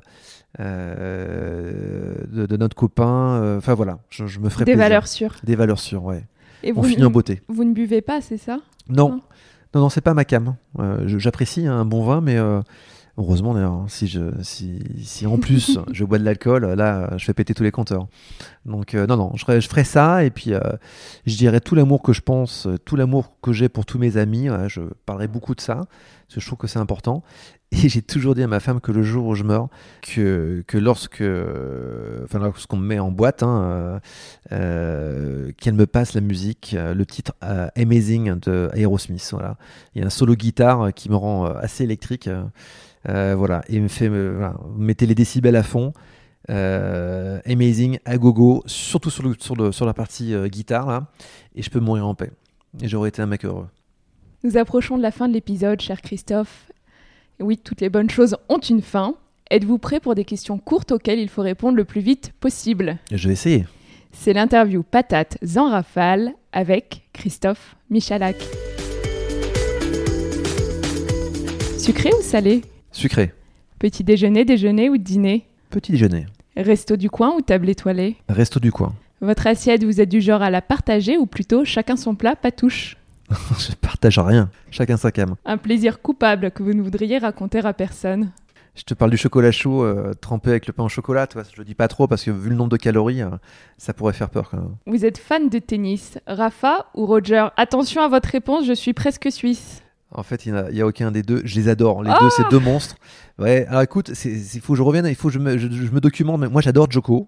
euh, 0.60 2.14
de, 2.28 2.56
notre 2.56 2.76
copain. 2.76 3.40
Euh, 3.42 3.58
enfin 3.58 3.74
voilà, 3.74 3.98
je, 4.10 4.38
me 4.38 4.48
ferai 4.48 4.64
Des 4.64 4.76
valeurs 4.76 5.08
sûres. 5.08 5.34
Des 5.42 5.56
valeurs 5.56 5.80
sûres, 5.80 6.04
ouais. 6.04 6.24
Et 6.62 6.72
On 6.74 6.82
finit 6.82 7.04
en 7.04 7.10
beauté. 7.10 7.42
Vous 7.48 7.64
ne 7.64 7.72
buvez 7.72 8.00
pas, 8.00 8.20
c'est 8.20 8.36
ça? 8.38 8.58
Non. 8.88 9.20
Non, 9.74 9.80
non, 9.80 9.88
c'est 9.88 10.00
pas 10.00 10.14
ma 10.14 10.24
cam. 10.24 10.54
Euh, 10.78 11.02
J'apprécie 11.18 11.66
un 11.66 11.84
bon 11.84 12.04
vin, 12.04 12.20
mais 12.20 12.38
heureusement 13.18 13.54
d'ailleurs, 13.54 13.72
hein, 13.72 13.86
si, 13.88 14.06
je, 14.06 14.20
si, 14.42 14.78
si 15.02 15.26
en 15.26 15.38
plus 15.38 15.78
je 15.92 16.04
bois 16.04 16.18
de 16.18 16.24
l'alcool, 16.24 16.64
là, 16.64 17.16
je 17.16 17.24
fais 17.24 17.34
péter 17.34 17.54
tous 17.54 17.64
les 17.64 17.72
compteurs. 17.72 18.06
Donc 18.64 18.94
non, 18.94 19.16
non, 19.16 19.32
je 19.34 19.44
ferai, 19.44 19.60
je 19.60 19.68
ferai 19.68 19.82
ça, 19.82 20.24
et 20.24 20.30
puis 20.30 20.52
je 21.26 21.36
dirais 21.36 21.60
tout 21.60 21.74
l'amour 21.74 22.02
que 22.02 22.12
je 22.12 22.20
pense, 22.20 22.68
tout 22.84 22.94
l'amour 22.94 23.32
que 23.42 23.52
j'ai 23.52 23.68
pour 23.68 23.84
tous 23.84 23.98
mes 23.98 24.16
amis, 24.16 24.46
je 24.68 24.82
parlerai 25.04 25.26
beaucoup 25.26 25.56
de 25.56 25.60
ça, 25.60 25.74
parce 25.74 26.36
que 26.36 26.40
je 26.40 26.46
trouve 26.46 26.58
que 26.58 26.68
c'est 26.68 26.78
important. 26.78 27.24
Et 27.84 27.88
j'ai 27.88 28.02
toujours 28.02 28.34
dit 28.34 28.42
à 28.42 28.46
ma 28.46 28.60
femme 28.60 28.80
que 28.80 28.92
le 28.92 29.02
jour 29.02 29.26
où 29.26 29.34
je 29.34 29.42
meurs, 29.42 29.68
que, 30.02 30.62
que 30.66 30.78
lorsque, 30.78 31.22
enfin 32.24 32.38
lorsqu'on 32.38 32.76
me 32.76 32.86
met 32.86 32.98
en 32.98 33.10
boîte, 33.10 33.42
hein, 33.42 33.62
euh, 33.64 33.98
euh, 34.52 35.52
qu'elle 35.58 35.74
me 35.74 35.86
passe 35.86 36.14
la 36.14 36.20
musique, 36.20 36.74
euh, 36.78 36.94
le 36.94 37.06
titre 37.06 37.32
Amazing 37.40 38.38
de 38.40 38.70
Aerosmith. 38.74 39.28
Voilà, 39.32 39.56
il 39.94 40.00
y 40.00 40.04
a 40.04 40.06
un 40.06 40.10
solo 40.10 40.34
guitare 40.34 40.92
qui 40.94 41.10
me 41.10 41.16
rend 41.16 41.46
assez 41.46 41.84
électrique. 41.84 42.28
voilà, 43.04 43.62
et 43.68 43.80
me 43.80 43.88
fait, 43.88 44.10
mettez 44.76 45.06
les 45.06 45.14
décibels 45.14 45.56
à 45.56 45.62
fond. 45.62 45.92
amazing 46.48 47.98
à 48.04 48.18
gogo, 48.18 48.62
surtout 48.66 49.10
sur, 49.10 49.34
sur, 49.38 49.74
sur 49.74 49.86
la 49.86 49.94
partie 49.94 50.34
guitare 50.48 50.86
là, 50.86 51.06
et 51.54 51.62
je 51.62 51.70
peux 51.70 51.80
mourir 51.80 52.06
en 52.06 52.14
paix. 52.14 52.30
Et 52.82 52.88
j'aurais 52.88 53.08
été 53.08 53.22
un 53.22 53.26
mec 53.26 53.44
heureux. 53.44 53.68
Nous 54.42 54.58
approchons 54.58 54.98
de 54.98 55.02
la 55.02 55.10
fin 55.10 55.26
de 55.26 55.32
l'épisode, 55.32 55.80
cher 55.80 56.02
Christophe. 56.02 56.70
Oui, 57.40 57.58
toutes 57.58 57.80
les 57.80 57.88
bonnes 57.88 58.10
choses 58.10 58.36
ont 58.48 58.58
une 58.58 58.80
fin. 58.80 59.16
Êtes-vous 59.50 59.78
prêt 59.78 59.98
pour 59.98 60.14
des 60.14 60.24
questions 60.24 60.58
courtes 60.58 60.92
auxquelles 60.92 61.18
il 61.18 61.28
faut 61.28 61.42
répondre 61.42 61.76
le 61.76 61.84
plus 61.84 62.00
vite 62.00 62.32
possible? 62.38 62.98
Je 63.10 63.26
vais 63.28 63.34
essayer. 63.34 63.64
C'est 64.12 64.32
l'interview 64.32 64.84
Patate 64.84 65.38
en 65.56 65.68
rafale 65.68 66.32
avec 66.52 67.02
Christophe 67.12 67.74
Michalak. 67.90 68.36
Sucré 71.76 72.10
ou 72.16 72.22
salé? 72.22 72.62
Sucré. 72.92 73.32
Petit 73.80 74.04
déjeuner, 74.04 74.44
déjeuner 74.44 74.88
ou 74.88 74.96
dîner? 74.96 75.46
Petit 75.70 75.92
déjeuner. 75.92 76.26
Resto 76.56 76.96
du 76.96 77.10
coin 77.10 77.34
ou 77.34 77.40
table 77.40 77.68
étoilée? 77.68 78.16
Resto 78.28 78.60
du 78.60 78.70
coin. 78.70 78.94
Votre 79.20 79.48
assiette, 79.48 79.82
vous 79.82 80.00
êtes 80.00 80.08
du 80.08 80.20
genre 80.20 80.42
à 80.42 80.50
la 80.50 80.62
partager 80.62 81.16
ou 81.16 81.26
plutôt 81.26 81.64
chacun 81.64 81.96
son 81.96 82.14
plat, 82.14 82.36
pas 82.36 82.52
touche? 82.52 82.96
je 83.58 83.74
partage 83.74 84.18
rien, 84.18 84.50
chacun 84.70 84.96
sa 84.96 85.10
cam. 85.10 85.34
Un 85.44 85.56
plaisir 85.56 86.02
coupable 86.02 86.50
que 86.50 86.62
vous 86.62 86.72
ne 86.72 86.82
voudriez 86.82 87.18
raconter 87.18 87.60
à 87.60 87.72
personne. 87.72 88.30
Je 88.74 88.82
te 88.82 88.92
parle 88.92 89.12
du 89.12 89.16
chocolat 89.16 89.52
chaud 89.52 89.84
euh, 89.84 90.14
trempé 90.20 90.50
avec 90.50 90.66
le 90.66 90.72
pain 90.72 90.82
au 90.82 90.88
chocolat, 90.88 91.28
tu 91.28 91.34
vois, 91.34 91.44
je 91.50 91.56
le 91.56 91.64
dis 91.64 91.76
pas 91.76 91.86
trop 91.86 92.08
parce 92.08 92.24
que 92.24 92.32
vu 92.32 92.50
le 92.50 92.56
nombre 92.56 92.70
de 92.70 92.76
calories, 92.76 93.22
euh, 93.22 93.30
ça 93.78 93.94
pourrait 93.94 94.12
faire 94.12 94.30
peur 94.30 94.50
quand 94.50 94.56
même. 94.56 94.74
Vous 94.86 95.04
êtes 95.04 95.18
fan 95.18 95.48
de 95.48 95.58
tennis, 95.60 96.18
Rafa 96.26 96.86
ou 96.94 97.06
Roger? 97.06 97.46
Attention 97.56 98.02
à 98.02 98.08
votre 98.08 98.28
réponse, 98.28 98.66
je 98.66 98.72
suis 98.72 98.92
presque 98.92 99.30
suisse. 99.30 99.84
En 100.14 100.22
fait, 100.22 100.46
il 100.46 100.54
n'y 100.72 100.80
a, 100.80 100.86
aucun 100.86 101.10
des 101.10 101.22
deux. 101.22 101.42
Je 101.44 101.56
les 101.56 101.68
adore. 101.68 102.02
Les 102.04 102.12
deux, 102.20 102.30
c'est 102.30 102.48
deux 102.48 102.60
monstres. 102.60 102.96
Ouais, 103.38 103.66
alors 103.66 103.82
écoute, 103.82 104.12
il 104.24 104.60
faut 104.60 104.74
que 104.74 104.76
je 104.76 104.82
revienne, 104.82 105.06
il 105.06 105.16
faut 105.16 105.26
que 105.26 105.34
je 105.34 105.40
me, 105.40 105.58
je, 105.58 105.66
me 105.66 106.00
documente. 106.00 106.38
Mais 106.38 106.48
moi, 106.48 106.62
j'adore 106.62 106.88
Joko. 106.88 107.26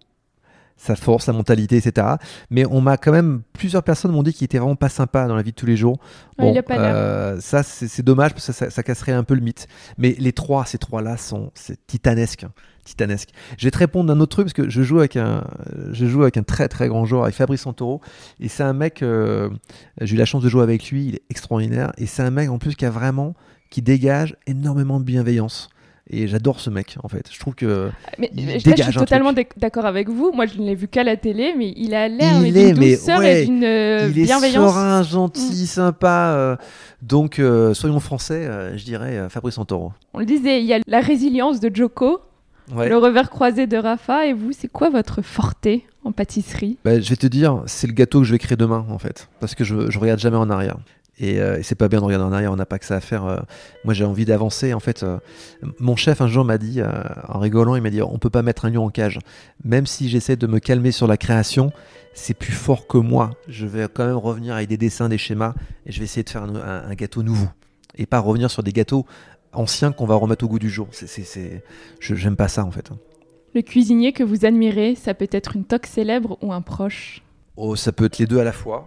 Sa 0.77 0.95
force, 0.95 1.25
sa 1.25 1.33
mentalité, 1.33 1.77
etc. 1.79 2.07
Mais 2.51 2.65
on 2.67 2.81
m'a 2.81 2.97
quand 2.97 3.13
même 3.13 3.43
plusieurs 3.53 3.83
personnes 3.83 4.13
m'ont 4.13 4.23
dit 4.23 4.33
qu'il 4.35 4.45
était 4.45 4.59
vraiment 4.59 4.77
pas 4.77 4.89
sympa 4.91 5.27
dans 5.27 5.35
la 5.35 5.43
vie 5.43 5.53
de 5.53 5.57
tous 5.57 5.67
les 5.67 5.77
jours. 5.77 5.99
Ouais, 6.39 6.53
l'air. 6.77 6.95
euh, 6.95 7.41
ça 7.41 7.63
c'est 7.63 8.03
dommage 8.03 8.33
parce 8.35 8.47
que 8.47 8.53
ça, 8.53 8.71
ça 8.71 8.83
casserait 8.83 9.13
un 9.13 9.25
peu 9.25 9.35
le 9.35 9.41
mythe. 9.41 9.69
Mais 9.97 10.15
les 10.19 10.33
trois, 10.33 10.67
ces 10.67 10.79
trois-là 10.79 11.17
sont 11.17 11.51
c'est 11.55 11.79
titanesque, 11.87 12.45
hein, 12.45 12.53
titanesque. 12.85 13.31
Je 13.59 13.67
vais 13.67 13.71
te 13.71 13.79
répondre 13.79 14.13
d'un 14.13 14.21
autre 14.21 14.33
truc 14.37 14.47
parce 14.47 14.53
que 14.53 14.69
je 14.69 14.83
joue 14.83 14.99
avec 14.99 15.17
un, 15.17 15.45
je 15.93 16.07
joue 16.07 16.23
avec 16.23 16.37
un 16.37 16.43
très 16.43 16.69
très 16.69 16.89
grand 16.89 17.05
joueur, 17.07 17.23
avec 17.25 17.35
Fabrice 17.35 17.63
Santoro, 17.63 18.01
et 18.39 18.49
c'est 18.49 18.63
un 18.63 18.75
mec. 18.75 19.03
euh, 19.03 19.49
j'ai 20.01 20.15
eu 20.15 20.19
la 20.19 20.27
chance 20.27 20.43
de 20.43 20.49
jouer 20.49 20.63
avec 20.63 20.91
lui, 20.91 21.07
il 21.07 21.15
est 21.17 21.23
extraordinaire, 21.31 21.93
et 21.97 22.07
c'est 22.07 22.23
un 22.23 22.31
mec 22.31 22.51
en 22.51 22.59
plus 22.59 22.75
qui 22.75 22.85
a 22.85 22.91
vraiment, 22.91 23.35
qui 23.71 23.81
dégage 23.83 24.37
énormément 24.47 25.01
de 25.01 25.05
bienveillance. 25.05 25.71
Et 26.09 26.29
j'adore 26.29 26.61
ce 26.61 26.71
mec 26.71 26.97
en 27.03 27.09
fait. 27.09 27.29
Je 27.33 27.39
trouve 27.41 27.55
que 27.57 27.91
Mais 28.19 28.31
il 28.37 28.47
là, 28.47 28.59
je 28.77 28.83
suis 28.83 28.93
totalement 28.93 29.33
d'ac- 29.33 29.59
d'accord 29.59 29.87
avec 29.87 30.09
vous. 30.09 30.31
Moi, 30.33 30.47
je 30.47 30.59
ne 30.61 30.67
l'ai 30.67 30.75
vu 30.77 30.87
qu'à 30.87 31.03
la 31.03 31.17
télé, 31.17 31.55
mais 31.59 31.73
il 31.77 31.95
a 31.95 32.09
l'air 32.09 32.41
d'une 32.41 32.75
douceur 32.75 33.19
ouais, 33.19 33.43
et 33.43 33.47
d'une 33.47 33.65
euh, 33.65 34.09
il 34.15 34.21
est 34.21 34.27
serein, 34.27 35.03
gentil, 35.03 35.67
sympa. 35.67 36.33
euh, 36.37 36.57
donc 37.03 37.39
euh, 37.41 37.75
soyons 37.75 37.99
français, 38.01 38.47
euh, 38.47 38.77
je 38.79 38.85
dirais 38.85 39.27
Fabrice 39.31 39.55
Santoro. 39.57 39.93
On 40.15 40.21
le 40.21 40.27
disait, 40.27 40.61
il 40.61 40.67
y 40.67 40.75
a 40.75 40.79
la 40.87 41.01
résilience 41.01 41.59
de 41.61 41.75
Joko, 41.75 42.21
Ouais. 42.75 42.89
le 42.89 42.97
revers 42.99 43.31
croisé 43.31 43.69
de 43.69 43.77
Rafa. 43.77 44.27
Et 44.27 44.33
vous, 44.33 44.51
c'est 44.51 44.67
quoi 44.67 44.91
votre 44.91 45.23
forté 45.23 45.87
en 46.05 46.11
pâtisserie? 46.11 46.79
Bah, 46.85 47.01
je 47.01 47.09
vais 47.11 47.15
te 47.17 47.29
dire, 47.29 47.63
c'est 47.67 47.87
le 47.87 47.93
gâteau 47.93 48.19
que 48.21 48.25
je 48.27 48.33
vais 48.33 48.39
créer 48.41 48.57
demain, 48.57 48.85
en 48.91 48.99
fait. 48.99 49.29
Parce 49.39 49.55
que 49.55 49.63
je, 49.63 49.89
je 49.89 49.99
regarde 50.01 50.19
jamais 50.19 50.37
en 50.37 50.51
arrière. 50.51 50.77
Et, 51.19 51.41
euh, 51.41 51.59
et 51.59 51.63
c'est 51.63 51.75
pas 51.77 51.89
bien 51.89 52.01
de 52.01 52.05
regarder 52.05 52.27
en 52.27 52.33
arrière, 52.33 52.53
on 52.53 52.57
n'a 52.57 52.67
pas 52.67 52.79
que 52.79 52.85
ça 52.85 52.97
à 52.97 53.01
faire. 53.01 53.25
euh. 53.25 53.39
moi, 53.85 53.95
j'ai 53.95 54.05
envie 54.05 54.25
d'avancer. 54.27 54.75
En 54.75 54.81
fait, 54.81 55.03
euh, 55.03 55.19
mon 55.81 55.97
chef, 55.97 56.21
un 56.21 56.27
jour, 56.29 56.45
m'a 56.45 56.59
dit, 56.59 56.81
en 57.29 57.39
rigolant, 57.39 57.75
il 57.75 57.83
m'a 57.83 57.91
dit 57.91 58.03
On 58.03 58.19
peut 58.19 58.29
pas 58.31 58.43
mettre 58.43 58.67
un 58.67 58.71
lion 58.71 58.85
en 58.85 58.91
cage. 58.91 59.19
Même 59.65 59.87
si 59.87 60.09
j'essaie 60.11 60.37
de 60.37 60.47
me 60.47 60.59
calmer 60.59 60.93
sur 60.93 61.07
la 61.07 61.17
création, 61.17 61.73
c'est 62.13 62.35
plus 62.35 62.53
fort 62.53 62.87
que 62.87 62.99
moi. 62.99 63.31
Je 63.49 63.67
vais 63.67 63.87
quand 63.93 64.07
même 64.07 64.17
revenir 64.17 64.55
avec 64.55 64.69
des 64.69 64.77
dessins, 64.77 65.09
des 65.09 65.19
schémas, 65.19 65.55
et 65.87 65.93
je 65.93 65.99
vais 65.99 66.05
essayer 66.05 66.23
de 66.23 66.29
faire 66.31 66.43
un, 66.43 66.55
un- 66.55 66.89
un 66.91 66.95
gâteau 66.95 67.23
nouveau. 67.23 67.49
Et 67.97 68.05
pas 68.05 68.19
revenir 68.21 68.51
sur 68.51 68.63
des 68.63 68.73
gâteaux 68.73 69.07
anciens 69.55 69.93
qu'on 69.93 70.05
va 70.07 70.17
remettre 70.17 70.45
au 70.45 70.49
goût 70.49 70.59
du 70.59 70.69
jour. 70.69 70.89
C'est, 70.91 71.07
c'est, 71.09 71.23
c'est... 71.25 71.65
Je, 71.99 72.15
j'aime 72.15 72.37
pas 72.37 72.49
ça, 72.49 72.63
en 72.63 72.71
fait. 72.71 72.91
Le 73.55 73.63
cuisinier 73.63 74.13
que 74.13 74.23
vous 74.23 74.45
admirez, 74.45 74.95
ça 74.97 75.15
peut 75.15 75.29
être 75.33 75.57
une 75.57 75.65
toque 75.65 75.87
célèbre 75.87 76.37
ou 76.43 76.53
un 76.53 76.61
proche? 76.61 77.23
Oh, 77.57 77.75
ça 77.75 77.91
peut 77.91 78.05
être 78.05 78.19
les 78.19 78.27
deux 78.27 78.39
à 78.39 78.45
la 78.45 78.53
fois. 78.53 78.87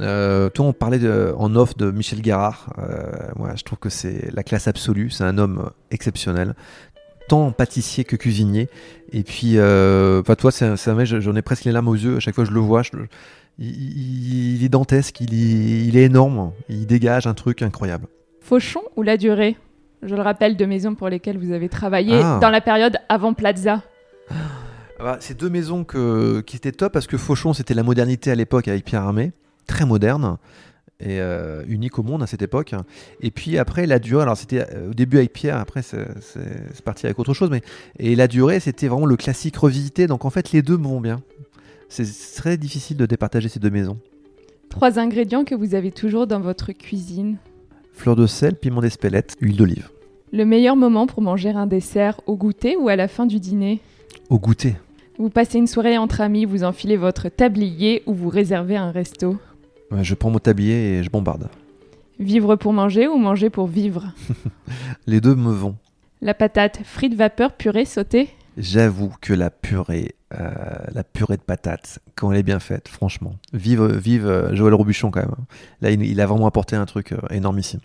Euh, 0.00 0.48
toi, 0.50 0.66
on 0.66 0.72
parlait 0.72 0.98
de- 0.98 1.34
en 1.36 1.54
off 1.56 1.76
de 1.76 1.90
Michel 1.90 2.22
Garard. 2.22 2.72
Euh, 2.78 3.10
moi, 3.36 3.50
je 3.56 3.62
trouve 3.64 3.78
que 3.78 3.90
c'est 3.90 4.30
la 4.32 4.42
classe 4.42 4.66
absolue. 4.68 5.10
C'est 5.10 5.24
un 5.24 5.36
homme 5.38 5.70
exceptionnel, 5.90 6.54
tant 7.28 7.50
pâtissier 7.52 8.04
que 8.04 8.16
cuisinier. 8.16 8.68
Et 9.12 9.22
puis, 9.22 9.54
euh, 9.58 10.22
toi, 10.22 10.50
c'est 10.50 10.64
un, 10.88 10.94
mec, 10.94 11.06
j'en 11.06 11.36
ai 11.36 11.42
presque 11.42 11.64
les 11.64 11.72
larmes 11.72 11.88
aux 11.88 11.94
yeux 11.94 12.16
à 12.16 12.20
chaque 12.20 12.34
fois 12.34 12.44
que 12.44 12.50
je 12.50 12.54
le 12.54 12.60
vois. 12.60 12.82
je- 12.82 12.90
il, 13.58 14.64
est 14.64 14.68
dantesque, 14.70 15.20
il 15.20 15.34
est, 15.34 15.86
il 15.86 15.96
est 15.98 16.04
énorme, 16.04 16.52
il 16.70 16.86
dégage 16.86 17.26
un 17.26 17.34
truc 17.34 17.60
incroyable. 17.60 18.06
Fauchon 18.40 18.80
ou 18.96 19.02
la 19.02 19.16
durée? 19.18 19.56
Je 20.02 20.14
le 20.14 20.22
rappelle, 20.22 20.56
de 20.56 20.64
maisons 20.64 20.94
pour 20.94 21.10
lesquelles 21.10 21.36
vous 21.36 21.52
avez 21.52 21.68
travaillé 21.68 22.18
Ah. 22.22 22.38
dans 22.40 22.48
la 22.48 22.62
période 22.62 22.96
avant 23.10 23.34
Plaza. 23.34 23.82
Ah 24.30 24.34
bah, 25.02 25.16
c'est 25.20 25.38
deux 25.38 25.50
maisons 25.50 25.84
que, 25.84 26.40
qui 26.40 26.56
étaient 26.56 26.72
top 26.72 26.92
parce 26.92 27.06
que 27.06 27.18
Fauchon, 27.18 27.52
c'était 27.52 27.74
la 27.74 27.82
modernité 27.82 28.30
à 28.30 28.34
l'époque 28.34 28.66
avec 28.68 28.84
Pierre 28.84 29.02
Armé, 29.02 29.32
très 29.70 29.86
moderne 29.86 30.36
et 30.98 31.20
euh, 31.20 31.62
unique 31.66 31.98
au 31.98 32.02
monde 32.02 32.22
à 32.22 32.26
cette 32.26 32.42
époque. 32.42 32.74
Et 33.20 33.30
puis 33.30 33.56
après, 33.56 33.86
la 33.86 33.98
durée, 33.98 34.22
alors 34.22 34.36
c'était 34.36 34.66
euh, 34.74 34.90
au 34.90 34.94
début 34.94 35.18
avec 35.18 35.32
Pierre, 35.32 35.56
après 35.58 35.82
c'est 35.82 36.82
parti 36.84 37.06
avec 37.06 37.18
autre 37.18 37.32
chose, 37.32 37.50
mais 37.50 37.62
et 37.98 38.14
la 38.16 38.28
durée, 38.28 38.60
c'était 38.60 38.88
vraiment 38.88 39.06
le 39.06 39.16
classique 39.16 39.56
revisité. 39.56 40.06
Donc 40.06 40.24
en 40.24 40.30
fait, 40.30 40.52
les 40.52 40.62
deux 40.62 40.76
vont 40.76 41.00
bien. 41.00 41.22
C'est 41.88 42.04
très 42.36 42.56
difficile 42.56 42.96
de 42.96 43.06
départager 43.06 43.48
ces 43.48 43.58
deux 43.60 43.70
maisons. 43.70 43.98
Trois 44.68 44.98
ingrédients 44.98 45.44
que 45.44 45.54
vous 45.54 45.74
avez 45.74 45.90
toujours 45.90 46.26
dans 46.26 46.40
votre 46.40 46.72
cuisine. 46.72 47.36
Fleur 47.92 48.14
de 48.14 48.26
sel, 48.26 48.54
piment 48.54 48.80
d'Espelette, 48.80 49.36
huile 49.40 49.56
d'olive. 49.56 49.88
Le 50.32 50.44
meilleur 50.44 50.76
moment 50.76 51.06
pour 51.06 51.22
manger 51.22 51.50
un 51.50 51.66
dessert 51.66 52.20
au 52.26 52.36
goûter 52.36 52.76
ou 52.76 52.88
à 52.88 52.94
la 52.94 53.08
fin 53.08 53.26
du 53.26 53.40
dîner? 53.40 53.80
Au 54.28 54.38
goûter. 54.38 54.76
Vous 55.18 55.28
passez 55.28 55.58
une 55.58 55.66
soirée 55.66 55.98
entre 55.98 56.20
amis, 56.20 56.44
vous 56.44 56.62
enfilez 56.62 56.96
votre 56.96 57.28
tablier 57.28 58.02
ou 58.06 58.14
vous 58.14 58.28
réservez 58.28 58.76
un 58.76 58.92
resto? 58.92 59.36
Je 59.92 60.14
prends 60.14 60.30
mon 60.30 60.38
tablier 60.38 60.98
et 60.98 61.02
je 61.02 61.10
bombarde. 61.10 61.48
Vivre 62.18 62.56
pour 62.56 62.72
manger 62.72 63.08
ou 63.08 63.16
manger 63.16 63.50
pour 63.50 63.66
vivre? 63.66 64.12
Les 65.06 65.20
deux 65.20 65.34
me 65.34 65.52
vont. 65.52 65.76
La 66.20 66.34
patate, 66.34 66.80
frites 66.84 67.14
vapeur, 67.14 67.52
purée, 67.52 67.86
sautée? 67.86 68.28
J'avoue 68.58 69.12
que 69.20 69.32
la 69.32 69.48
purée, 69.48 70.14
euh, 70.38 70.50
la 70.92 71.02
purée 71.02 71.38
de 71.38 71.42
patates, 71.42 72.00
quand 72.14 72.30
elle 72.30 72.38
est 72.38 72.42
bien 72.42 72.60
faite, 72.60 72.88
franchement, 72.88 73.36
vive, 73.54 73.84
vive 73.96 74.26
euh, 74.26 74.54
Joël 74.54 74.74
Robuchon 74.74 75.10
quand 75.10 75.20
même. 75.20 75.34
Là, 75.80 75.90
il, 75.90 76.02
il 76.02 76.20
a 76.20 76.26
vraiment 76.26 76.46
apporté 76.46 76.76
un 76.76 76.84
truc 76.84 77.12
euh, 77.12 77.18
énormissime. 77.30 77.80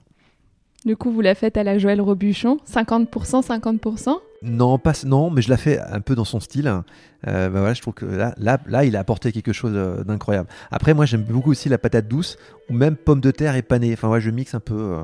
Du 0.84 0.98
coup, 0.98 1.12
vous 1.12 1.22
la 1.22 1.34
faites 1.34 1.56
à 1.56 1.64
la 1.64 1.78
Joël 1.78 2.02
Robuchon? 2.02 2.60
50%, 2.70 3.46
50% 3.46 4.18
Non, 4.46 4.78
pas, 4.78 4.94
non, 5.06 5.30
mais 5.30 5.42
je 5.42 5.50
la 5.50 5.58
fais 5.58 5.80
un 5.80 6.00
peu 6.02 6.16
dans 6.16 6.26
son 6.26 6.40
style. 6.40 6.68
Euh, 6.68 7.50
bah 7.50 7.60
voilà, 7.60 7.74
je 7.74 7.82
trouve 7.82 7.94
que 7.96 8.06
là, 8.06 8.36
là, 8.38 8.60
là, 8.68 8.86
il 8.86 8.96
a 8.96 9.00
apporté 9.00 9.32
quelque 9.32 9.54
chose 9.54 9.74
euh, 9.76 10.04
d'incroyable. 10.04 10.48
Après, 10.72 10.94
moi, 10.94 11.06
j'aime 11.06 11.24
beaucoup 11.24 11.52
aussi 11.52 11.68
la 11.70 11.78
patate 11.78 12.08
douce 12.08 12.38
ou 12.70 12.74
même 12.74 12.96
pomme 12.96 13.22
de 13.22 13.32
terre 13.32 13.56
et 13.56 13.62
panée. 13.64 13.92
Enfin, 13.94 14.10
ouais, 14.10 14.22
je 14.22 14.30
mixe 14.30 14.54
un 14.54 14.60
peu. 14.60 14.76
euh, 14.76 15.02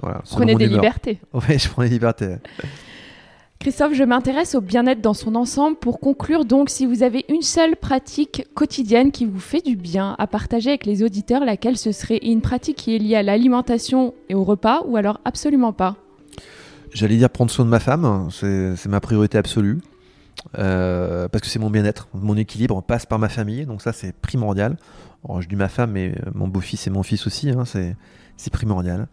voilà, 0.00 0.22
Prenez 0.28 0.54
des 0.56 0.64
humeur. 0.66 0.80
libertés. 0.82 1.20
Ouais, 1.32 1.58
je 1.58 1.68
prends 1.68 1.82
des 1.82 1.88
libertés. 1.88 2.36
Christophe, 3.60 3.94
je 3.94 4.02
m'intéresse 4.04 4.54
au 4.54 4.60
bien-être 4.60 5.00
dans 5.00 5.14
son 5.14 5.34
ensemble. 5.36 5.76
Pour 5.78 5.98
conclure, 6.00 6.44
donc, 6.44 6.68
si 6.68 6.84
vous 6.84 7.02
avez 7.02 7.24
une 7.30 7.40
seule 7.40 7.76
pratique 7.76 8.46
quotidienne 8.54 9.10
qui 9.10 9.24
vous 9.24 9.40
fait 9.40 9.64
du 9.64 9.74
bien 9.76 10.14
à 10.18 10.26
partager 10.26 10.68
avec 10.70 10.84
les 10.84 11.02
auditeurs, 11.02 11.44
laquelle 11.44 11.78
ce 11.78 11.90
serait? 11.92 12.18
Une 12.22 12.42
pratique 12.42 12.76
qui 12.76 12.94
est 12.94 12.98
liée 12.98 13.16
à 13.16 13.22
l'alimentation 13.22 14.12
et 14.28 14.34
au 14.34 14.44
repas 14.44 14.82
ou 14.86 14.96
alors 14.96 15.20
absolument 15.24 15.72
pas? 15.72 15.96
J'allais 16.94 17.16
dire 17.16 17.28
prendre 17.28 17.50
soin 17.50 17.64
de 17.64 17.70
ma 17.70 17.80
femme, 17.80 18.28
c'est 18.30 18.86
ma 18.86 19.00
priorité 19.00 19.36
absolue. 19.36 19.80
Euh, 20.58 21.28
parce 21.28 21.42
que 21.42 21.48
c'est 21.48 21.58
mon 21.58 21.70
bien-être, 21.70 22.08
mon 22.14 22.36
équilibre 22.36 22.82
passe 22.82 23.06
par 23.06 23.18
ma 23.18 23.28
famille, 23.28 23.66
donc 23.66 23.82
ça 23.82 23.92
c'est 23.92 24.12
primordial. 24.12 24.76
Je 25.40 25.48
dis 25.48 25.56
ma 25.56 25.68
femme, 25.68 25.92
mais 25.92 26.14
mon 26.34 26.48
beau-fils 26.48 26.86
et 26.86 26.90
mon 26.90 27.02
fils 27.02 27.26
aussi, 27.26 27.50
hein, 27.50 27.64
c'est 27.64 28.52
primordial. 28.52 29.08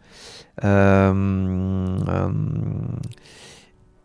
Euh, 0.63 1.97
euh, 2.07 2.29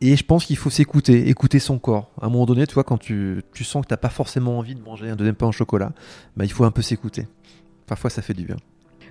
et 0.00 0.16
je 0.16 0.24
pense 0.24 0.44
qu'il 0.44 0.56
faut 0.56 0.70
s'écouter, 0.70 1.28
écouter 1.28 1.58
son 1.58 1.78
corps. 1.78 2.12
À 2.20 2.26
un 2.26 2.28
moment 2.28 2.46
donné, 2.46 2.66
tu 2.66 2.74
vois, 2.74 2.84
quand 2.84 2.98
tu, 2.98 3.42
tu 3.52 3.64
sens 3.64 3.82
que 3.82 3.88
tu 3.88 3.92
n'as 3.92 3.98
pas 3.98 4.08
forcément 4.08 4.58
envie 4.58 4.74
de 4.74 4.82
manger 4.82 5.10
un 5.10 5.16
deuxième 5.16 5.34
pain 5.34 5.48
au 5.48 5.52
chocolat, 5.52 5.92
bah, 6.36 6.44
il 6.44 6.52
faut 6.52 6.64
un 6.64 6.70
peu 6.70 6.82
s'écouter. 6.82 7.26
Parfois 7.86 8.08
ça 8.08 8.22
fait 8.22 8.34
du 8.34 8.44
bien. 8.44 8.56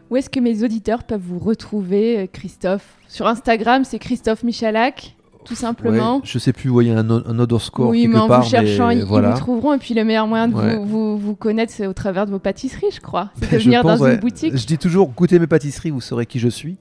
Où 0.10 0.18
est-ce 0.18 0.30
que 0.30 0.40
mes 0.40 0.64
auditeurs 0.64 1.04
peuvent 1.04 1.22
vous 1.22 1.40
retrouver, 1.40 2.20
euh, 2.20 2.28
Christophe? 2.32 2.96
Sur 3.08 3.28
Instagram, 3.28 3.84
c'est 3.86 3.98
Christophe 4.00 4.44
Michalak, 4.44 5.16
tout 5.46 5.56
simplement. 5.56 6.18
Ouais, 6.18 6.22
je 6.26 6.38
sais 6.40 6.54
plus 6.54 6.70
où 6.70 6.80
il 6.82 6.90
y 6.90 6.92
a 6.92 6.98
un, 7.00 7.10
un 7.10 7.40
underscore 7.40 7.90
oui, 7.90 8.04
quelque 8.04 8.14
mais 8.14 8.20
en 8.20 8.28
part, 8.28 8.44
vous 8.44 8.50
cherchant, 8.50 8.88
mais 8.90 8.96
ils, 8.96 9.00
ils 9.00 9.06
voilà. 9.06 9.32
vous 9.32 9.38
trouveront. 9.40 9.74
Et 9.74 9.78
puis 9.78 9.94
le 9.94 10.04
meilleur 10.04 10.28
moyen 10.28 10.48
de 10.48 10.54
Ouais. 10.56 10.76
vous, 10.78 10.86
vous, 10.86 11.18
vous 11.18 11.36
connaître, 11.36 11.72
c'est 11.74 11.88
au 11.88 11.94
travers 11.94 12.26
de 12.28 12.32
vos 12.32 12.40
pâtisseries, 12.40 12.92
je 12.94 13.02
crois. 13.02 13.32
C'est 13.36 13.46
de 13.46 13.52
Ben, 13.52 13.60
je 13.60 13.66
venir 13.66 13.82
pense, 13.82 14.00
dans 14.00 14.06
ouais. 14.06 14.14
une 14.16 14.20
boutique. 14.20 14.56
Je 14.56 14.66
dis 14.68 14.78
toujours, 14.78 15.08
goûtez 15.10 15.40
mes 15.40 15.48
pâtisseries, 15.48 15.90
vous 15.92 16.02
saurez 16.02 16.26
qui 16.26 16.40
je 16.40 16.50
suis. 16.50 16.78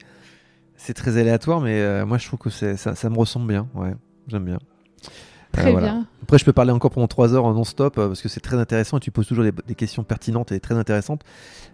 C'est 0.76 0.94
très 0.94 1.16
aléatoire, 1.16 1.60
mais 1.60 1.80
euh, 1.80 2.04
moi 2.04 2.18
je 2.18 2.26
trouve 2.26 2.38
que 2.40 2.50
ça, 2.50 2.76
ça 2.76 3.10
me 3.10 3.16
ressemble 3.16 3.46
bien. 3.48 3.68
Ouais, 3.74 3.94
j'aime 4.28 4.44
bien. 4.44 4.58
Euh, 5.58 5.60
Très 5.62 5.72
voilà. 5.72 5.86
bien. 5.86 6.06
Après, 6.22 6.38
je 6.38 6.44
peux 6.44 6.52
parler 6.52 6.72
encore 6.72 6.90
pendant 6.90 7.06
3 7.06 7.34
heures 7.34 7.52
non-stop 7.52 7.98
euh, 7.98 8.08
parce 8.08 8.22
que 8.22 8.28
c'est 8.28 8.40
très 8.40 8.56
intéressant 8.56 8.96
et 8.96 9.00
tu 9.00 9.10
poses 9.10 9.26
toujours 9.26 9.44
des, 9.44 9.52
des 9.66 9.74
questions 9.74 10.02
pertinentes 10.04 10.52
et 10.52 10.60
très 10.60 10.74
intéressantes. 10.74 11.22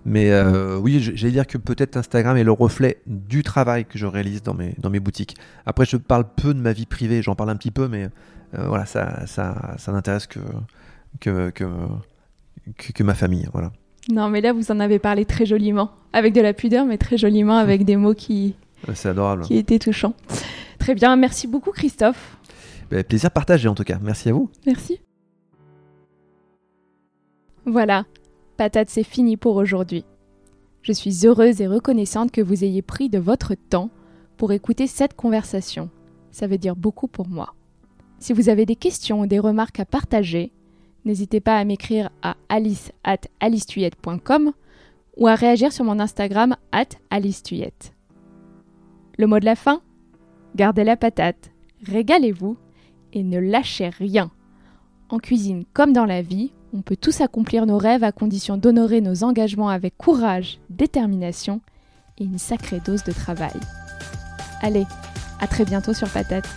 Mais 0.04 0.30
euh, 0.30 0.76
oui, 0.76 1.00
j'allais 1.14 1.32
dire 1.32 1.46
que 1.46 1.58
peut-être 1.58 1.96
Instagram 1.96 2.36
est 2.36 2.44
le 2.44 2.52
reflet 2.52 3.00
du 3.06 3.42
travail 3.42 3.84
que 3.84 3.98
je 3.98 4.06
réalise 4.06 4.42
dans 4.42 4.54
mes, 4.54 4.74
dans 4.78 4.90
mes 4.90 5.00
boutiques. 5.00 5.36
Après, 5.66 5.84
je 5.84 5.96
parle 5.96 6.24
peu 6.36 6.52
de 6.54 6.60
ma 6.60 6.72
vie 6.72 6.86
privée, 6.86 7.22
j'en 7.22 7.34
parle 7.34 7.50
un 7.50 7.56
petit 7.56 7.70
peu, 7.70 7.86
mais 7.88 8.08
euh, 8.58 8.66
voilà, 8.66 8.86
ça, 8.86 9.26
ça, 9.26 9.74
ça 9.78 9.92
n'intéresse 9.92 10.26
que, 10.26 10.40
que, 11.20 11.50
que, 11.50 11.64
que, 12.76 12.92
que 12.92 13.02
ma 13.02 13.14
famille. 13.14 13.48
Voilà. 13.52 13.70
Non, 14.10 14.28
mais 14.28 14.40
là, 14.40 14.52
vous 14.52 14.70
en 14.72 14.80
avez 14.80 14.98
parlé 14.98 15.24
très 15.24 15.46
joliment. 15.46 15.90
Avec 16.12 16.34
de 16.34 16.40
la 16.40 16.52
pudeur, 16.54 16.86
mais 16.86 16.98
très 16.98 17.16
joliment, 17.16 17.56
avec 17.58 17.84
des 17.84 17.96
mots 17.96 18.14
qui, 18.14 18.56
C'est 18.94 19.10
adorable. 19.10 19.42
qui 19.44 19.56
étaient 19.56 19.78
touchants. 19.78 20.14
Très 20.78 20.94
bien. 20.94 21.14
Merci 21.16 21.46
beaucoup, 21.46 21.70
Christophe. 21.70 22.36
Ben, 22.90 23.04
plaisir 23.04 23.30
partagé 23.30 23.68
en 23.68 23.74
tout 23.74 23.84
cas. 23.84 23.98
Merci 24.02 24.28
à 24.28 24.32
vous. 24.32 24.50
Merci. 24.66 25.00
Voilà, 27.66 28.04
patate, 28.56 28.88
c'est 28.88 29.04
fini 29.04 29.36
pour 29.36 29.56
aujourd'hui. 29.56 30.04
Je 30.82 30.92
suis 30.92 31.26
heureuse 31.26 31.60
et 31.60 31.66
reconnaissante 31.66 32.32
que 32.32 32.40
vous 32.40 32.64
ayez 32.64 32.82
pris 32.82 33.08
de 33.08 33.18
votre 33.18 33.54
temps 33.54 33.90
pour 34.38 34.52
écouter 34.52 34.86
cette 34.86 35.14
conversation. 35.14 35.90
Ça 36.30 36.46
veut 36.46 36.58
dire 36.58 36.74
beaucoup 36.74 37.06
pour 37.06 37.28
moi. 37.28 37.54
Si 38.18 38.32
vous 38.32 38.48
avez 38.48 38.66
des 38.66 38.76
questions 38.76 39.20
ou 39.20 39.26
des 39.26 39.38
remarques 39.38 39.78
à 39.78 39.84
partager, 39.84 40.52
n'hésitez 41.04 41.40
pas 41.40 41.58
à 41.58 41.64
m'écrire 41.64 42.10
à 42.22 42.36
alice 42.48 42.92
at 43.04 43.20
ou 45.16 45.26
à 45.26 45.34
réagir 45.34 45.72
sur 45.72 45.84
mon 45.84 46.00
Instagram 46.00 46.56
at 46.72 46.88
alistuyette. 47.10 47.92
Le 49.18 49.26
mot 49.26 49.38
de 49.38 49.44
la 49.44 49.54
fin? 49.54 49.82
Gardez 50.56 50.82
la 50.82 50.96
patate, 50.96 51.52
régalez-vous 51.86 52.56
et 53.12 53.22
ne 53.22 53.38
lâchez 53.38 53.88
rien. 53.88 54.30
En 55.08 55.18
cuisine 55.18 55.64
comme 55.72 55.92
dans 55.92 56.06
la 56.06 56.22
vie, 56.22 56.52
On 56.72 56.82
peut 56.82 56.96
tous 56.96 57.20
accomplir 57.20 57.66
nos 57.66 57.78
rêves 57.78 58.04
à 58.04 58.12
condition 58.12 58.56
d'honorer 58.56 59.00
nos 59.00 59.24
engagements 59.24 59.70
avec 59.70 59.96
courage, 59.96 60.60
détermination 60.70 61.60
et 62.18 62.24
une 62.24 62.38
sacrée 62.38 62.78
dose 62.78 63.02
de 63.02 63.10
travail. 63.10 63.58
Allez, 64.62 64.84
à 65.40 65.48
très 65.48 65.64
bientôt 65.64 65.94
sur 65.94 66.08
Patate. 66.08 66.48